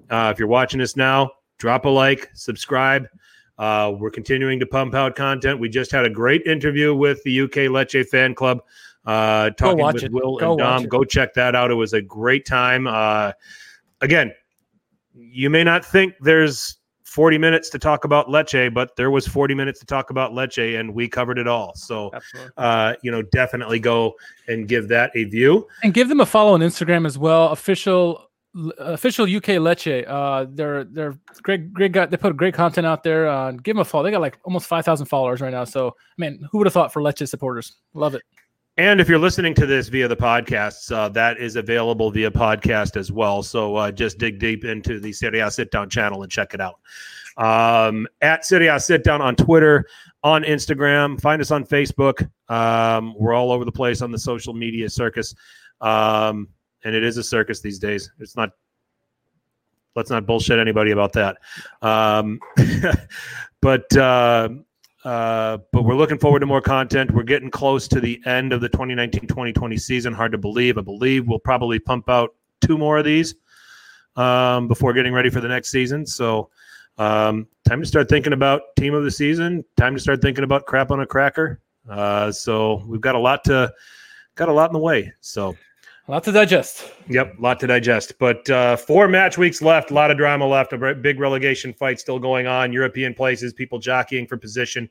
Uh, 0.09 0.31
if 0.32 0.39
you're 0.39 0.49
watching 0.49 0.81
us 0.81 0.97
now, 0.97 1.31
drop 1.59 1.85
a 1.85 1.90
like, 1.90 2.31
subscribe. 2.32 3.07
Uh, 3.59 3.93
we're 3.99 4.11
continuing 4.11 4.59
to 4.59 4.65
pump 4.65 4.94
out 4.94 5.15
content. 5.15 5.61
We 5.61 5.69
just 5.69 5.93
had 5.93 6.07
a 6.07 6.11
great 6.11 6.47
interview 6.47 6.94
with 6.94 7.23
the 7.24 7.43
UK 7.43 7.69
Lecce 7.69 8.07
fan 8.07 8.35
club. 8.35 8.62
Uh, 9.05 9.51
talking 9.51 9.85
with 9.85 10.03
it. 10.03 10.11
Will 10.11 10.39
Go 10.39 10.53
and 10.53 10.59
Dom. 10.59 10.85
Go 10.86 11.05
check 11.05 11.35
that 11.35 11.55
out. 11.55 11.70
It 11.70 11.74
was 11.74 11.93
a 11.93 12.01
great 12.01 12.47
time. 12.47 12.86
Uh, 12.86 13.32
again, 14.01 14.32
you 15.14 15.51
may 15.51 15.64
not 15.64 15.84
think 15.84 16.14
there's 16.20 16.78
40 17.05 17.36
minutes 17.36 17.68
to 17.70 17.78
talk 17.78 18.05
about 18.05 18.28
Lecce, 18.28 18.72
but 18.72 18.97
there 18.97 19.10
was 19.10 19.26
40 19.26 19.55
minutes 19.55 19.78
to 19.80 19.86
talk 19.86 20.09
about 20.09 20.32
Lecce, 20.32 20.80
and 20.80 20.94
we 20.94 21.09
covered 21.09 21.39
it 21.39 21.47
all. 21.47 21.74
So, 21.74 22.10
uh, 22.56 22.94
you 23.02 23.10
know, 23.10 23.20
definitely 23.20 23.78
go 23.78 24.14
and 24.48 24.66
give 24.66 24.89
that 24.89 25.10
a 25.14 25.24
view. 25.24 25.68
And 25.82 25.93
give 25.93 26.09
them 26.09 26.20
a 26.20 26.26
follow 26.26 26.55
on 26.55 26.60
Instagram 26.60 27.06
as 27.06 27.18
well. 27.18 27.48
Official 27.51 28.28
official 28.78 29.24
UK 29.24 29.59
Lecce. 29.59 30.05
Uh, 30.09 30.47
they're 30.51 30.84
they're 30.84 31.18
great 31.43 31.72
great 31.72 31.93
guy. 31.93 32.06
They 32.06 32.16
put 32.16 32.36
great 32.36 32.55
content 32.55 32.86
out 32.86 33.02
there. 33.02 33.28
Uh, 33.28 33.52
give 33.52 33.74
them 33.76 33.80
a 33.80 33.84
follow. 33.84 34.05
They 34.05 34.10
got 34.10 34.20
like 34.20 34.39
almost 34.44 34.66
five 34.66 34.84
thousand 34.84 35.06
followers 35.06 35.40
right 35.40 35.52
now. 35.52 35.64
So 35.64 35.89
I 35.89 36.14
mean, 36.16 36.47
who 36.51 36.59
would 36.59 36.66
have 36.66 36.74
thought 36.74 36.93
for 36.93 37.02
Lecce 37.02 37.28
supporters? 37.28 37.76
Love 37.94 38.14
it. 38.14 38.22
And 38.82 39.00
if 39.00 39.09
you're 39.09 39.16
listening 39.16 39.54
to 39.54 39.64
this 39.64 39.86
via 39.86 40.09
the 40.09 40.16
podcasts, 40.16 40.90
uh, 40.90 41.09
that 41.10 41.38
is 41.38 41.54
available 41.54 42.10
via 42.10 42.32
podcast 42.32 42.96
as 42.96 43.12
well. 43.12 43.40
So 43.44 43.76
uh, 43.76 43.92
just 43.92 44.18
dig 44.18 44.40
deep 44.40 44.64
into 44.64 44.98
the 44.98 45.12
Serie 45.12 45.38
A 45.38 45.52
Sit 45.52 45.70
Down 45.70 45.88
channel 45.88 46.24
and 46.24 46.32
check 46.32 46.52
it 46.52 46.60
out. 46.60 46.80
Um, 47.36 48.09
at 48.22 48.44
Serie 48.44 48.66
A 48.66 48.80
Sit 48.80 49.04
Down 49.04 49.22
on 49.22 49.36
Twitter, 49.36 49.86
on 50.24 50.42
Instagram, 50.42 51.20
find 51.20 51.40
us 51.40 51.52
on 51.52 51.64
Facebook. 51.64 52.28
Um, 52.48 53.14
we're 53.16 53.34
all 53.34 53.52
over 53.52 53.64
the 53.64 53.70
place 53.70 54.02
on 54.02 54.10
the 54.10 54.18
social 54.18 54.52
media 54.52 54.90
circus. 54.90 55.32
Um, 55.80 56.48
and 56.82 56.92
it 56.92 57.04
is 57.04 57.16
a 57.18 57.22
circus 57.22 57.60
these 57.60 57.78
days. 57.78 58.10
It's 58.18 58.36
not, 58.36 58.50
let's 59.94 60.10
not 60.10 60.26
bullshit 60.26 60.59
anybody 60.59 60.90
about 60.90 61.12
that. 61.12 61.36
Um, 61.82 62.40
but, 63.60 63.96
uh, 63.96 64.48
uh, 65.05 65.59
but 65.73 65.83
we're 65.83 65.97
looking 65.97 66.19
forward 66.19 66.41
to 66.41 66.47
more 66.47 66.61
content. 66.61 67.11
We're 67.11 67.24
getting 67.24 67.51
close 67.51 67.89
to 67.89 68.01
the 68.01 68.20
end 68.24 68.53
of 68.53 68.61
the 68.61 68.69
2019-2020 68.69 69.81
season. 69.81 70.12
Hard 70.12 70.33
to 70.33 70.39
believe. 70.39 70.79
I 70.79 70.83
believe 70.83 71.27
we'll 71.27 71.39
probably 71.39 71.79
pump 71.79 72.09
out 72.09 72.35
two 72.61 72.79
more 72.79 72.99
of 72.99 73.05
these 73.05 73.35
um, 74.16 74.69
before 74.69 74.93
getting 74.93 75.12
ready 75.12 75.31
for 75.31 75.41
the 75.41 75.49
next 75.49 75.70
season. 75.70 76.07
So, 76.07 76.51
um, 76.99 77.49
time 77.66 77.81
to 77.81 77.87
start 77.87 78.09
thinking 78.09 78.33
about 78.33 78.77
team 78.77 78.95
of 78.95 79.03
the 79.03 79.11
season. 79.11 79.65
Time 79.77 79.95
to 79.95 80.01
start 80.01 80.23
thinking 80.23 80.45
about 80.45 80.66
crap 80.66 80.91
on 80.91 81.01
a 81.01 81.07
cracker. 81.07 81.61
Uh, 81.89 82.31
so 82.31 82.85
we've 82.87 83.01
got 83.01 83.15
a 83.15 83.19
lot 83.19 83.43
to 83.45 83.73
got 84.37 84.49
a 84.49 84.53
lot 84.53 84.70
in 84.70 84.73
the 84.73 84.79
way. 84.79 85.12
So, 85.20 85.57
A 86.09 86.11
lot 86.11 86.24
to 86.24 86.33
digest. 86.33 86.91
Yep, 87.09 87.39
a 87.39 87.41
lot 87.41 87.61
to 87.61 87.66
digest. 87.69 88.15
But 88.19 88.49
uh, 88.51 88.77
four 88.77 89.07
match 89.07 89.39
weeks 89.39 89.62
left, 89.62 89.93
a 89.93 89.95
lot 89.95 90.11
of 90.11 90.16
drama 90.16 90.47
left, 90.47 90.73
a 90.73 90.95
big 90.95 91.20
relegation 91.20 91.73
fight 91.73 92.01
still 92.01 92.19
going 92.19 92.49
on, 92.49 92.73
European 92.73 93.15
places, 93.15 93.53
people 93.53 93.79
jockeying 93.79 94.27
for 94.27 94.37
position. 94.37 94.91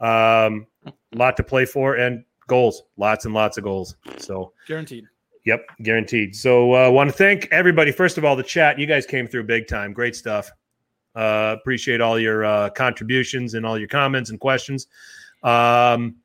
Um, 0.00 0.66
a 0.86 0.92
lot 1.14 1.36
to 1.36 1.42
play 1.42 1.66
for, 1.66 1.96
and 1.96 2.24
goals, 2.46 2.84
lots 2.96 3.26
and 3.26 3.34
lots 3.34 3.58
of 3.58 3.64
goals. 3.64 3.96
So 4.16 4.52
guaranteed. 4.66 5.04
Yep, 5.44 5.66
guaranteed. 5.82 6.34
So 6.34 6.72
I 6.72 6.86
uh, 6.86 6.90
want 6.90 7.10
to 7.10 7.16
thank 7.16 7.48
everybody. 7.52 7.92
First 7.92 8.16
of 8.16 8.24
all, 8.24 8.34
the 8.34 8.42
chat, 8.42 8.78
you 8.78 8.86
guys 8.86 9.04
came 9.04 9.28
through 9.28 9.44
big 9.44 9.68
time. 9.68 9.92
Great 9.92 10.16
stuff. 10.16 10.50
Uh, 11.14 11.54
appreciate 11.58 12.00
all 12.00 12.18
your 12.18 12.44
uh, 12.44 12.70
contributions 12.70 13.54
and 13.54 13.64
all 13.64 13.78
your 13.78 13.88
comments 13.88 14.30
and 14.30 14.40
questions. 14.40 14.86
Um, 15.42 16.16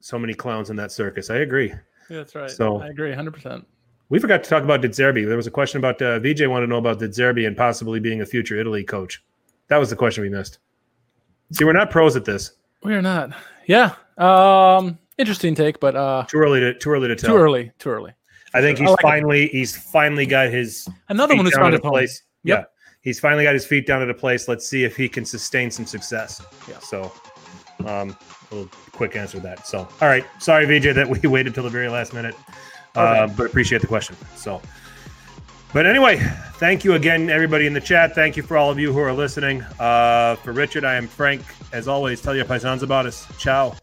so 0.00 0.18
many 0.18 0.34
clowns 0.34 0.68
in 0.68 0.76
that 0.76 0.90
circus. 0.90 1.30
I 1.30 1.36
agree. 1.36 1.72
That's 2.16 2.34
right. 2.34 2.50
So 2.50 2.80
I 2.80 2.88
agree 2.88 3.10
100%. 3.12 3.64
We 4.08 4.18
forgot 4.18 4.44
to 4.44 4.50
talk 4.50 4.62
about 4.62 4.82
Zerbi. 4.82 5.26
There 5.26 5.36
was 5.36 5.46
a 5.46 5.50
question 5.50 5.78
about 5.78 6.00
uh, 6.02 6.18
VJ 6.18 6.46
wanted 6.46 6.66
to 6.66 6.70
know 6.70 6.76
about 6.76 6.98
Zerbi 6.98 7.46
and 7.46 7.56
possibly 7.56 7.98
being 7.98 8.20
a 8.20 8.26
future 8.26 8.60
Italy 8.60 8.84
coach. 8.84 9.22
That 9.68 9.78
was 9.78 9.88
the 9.88 9.96
question 9.96 10.22
we 10.22 10.28
missed. 10.28 10.58
See, 11.52 11.64
we're 11.64 11.72
not 11.72 11.90
pros 11.90 12.14
at 12.14 12.24
this. 12.24 12.52
We 12.82 12.94
are 12.94 13.02
not. 13.02 13.30
Yeah. 13.66 13.94
Um, 14.18 14.98
interesting 15.18 15.54
take, 15.54 15.80
but 15.80 15.96
uh, 15.96 16.26
too 16.28 16.38
early 16.38 16.60
to 16.60 16.74
too 16.74 16.90
early 16.90 17.08
to 17.08 17.16
tell. 17.16 17.30
Too 17.30 17.36
early. 17.36 17.72
Too 17.78 17.88
early. 17.88 18.12
I 18.54 18.60
think 18.60 18.78
he's 18.78 18.88
I 18.88 18.90
like 18.90 19.00
finally 19.00 19.44
it. 19.44 19.52
he's 19.52 19.76
finally 19.76 20.26
got 20.26 20.50
his 20.50 20.88
another 21.08 21.34
one 21.34 21.44
who's 21.46 21.54
found 21.54 21.74
a 21.74 21.80
place. 21.80 22.22
Yep. 22.44 22.58
Yeah, 22.58 22.64
he's 23.00 23.18
finally 23.20 23.44
got 23.44 23.54
his 23.54 23.64
feet 23.64 23.86
down 23.86 24.02
at 24.02 24.10
a 24.10 24.14
place. 24.14 24.48
Let's 24.48 24.66
see 24.66 24.84
if 24.84 24.96
he 24.96 25.08
can 25.08 25.24
sustain 25.24 25.70
some 25.70 25.86
success. 25.86 26.44
Yeah. 26.68 26.78
So, 26.80 27.12
um, 27.86 28.16
a 28.50 28.54
little 28.54 28.70
quick 28.92 29.16
answer 29.16 29.38
to 29.38 29.42
that. 29.44 29.66
So, 29.66 29.80
all 30.00 30.08
right. 30.08 30.24
Sorry, 30.38 30.66
VJ, 30.66 30.94
that 30.94 31.08
we 31.08 31.18
waited 31.28 31.54
till 31.54 31.64
the 31.64 31.70
very 31.70 31.88
last 31.88 32.12
minute, 32.12 32.34
uh, 32.94 33.26
but 33.28 33.46
appreciate 33.46 33.80
the 33.80 33.86
question. 33.86 34.16
So, 34.36 34.60
but 35.72 35.86
anyway, 35.86 36.18
thank 36.54 36.84
you 36.84 36.94
again, 36.94 37.30
everybody 37.30 37.66
in 37.66 37.72
the 37.72 37.80
chat. 37.80 38.14
Thank 38.14 38.36
you 38.36 38.42
for 38.42 38.56
all 38.56 38.70
of 38.70 38.78
you 38.78 38.92
who 38.92 38.98
are 38.98 39.12
listening. 39.12 39.62
Uh, 39.80 40.36
for 40.36 40.52
Richard, 40.52 40.84
I 40.84 40.94
am 40.94 41.06
Frank. 41.06 41.42
As 41.72 41.88
always, 41.88 42.20
tell 42.20 42.36
your 42.36 42.44
paisans 42.44 42.82
about 42.82 43.06
us. 43.06 43.26
Ciao. 43.38 43.74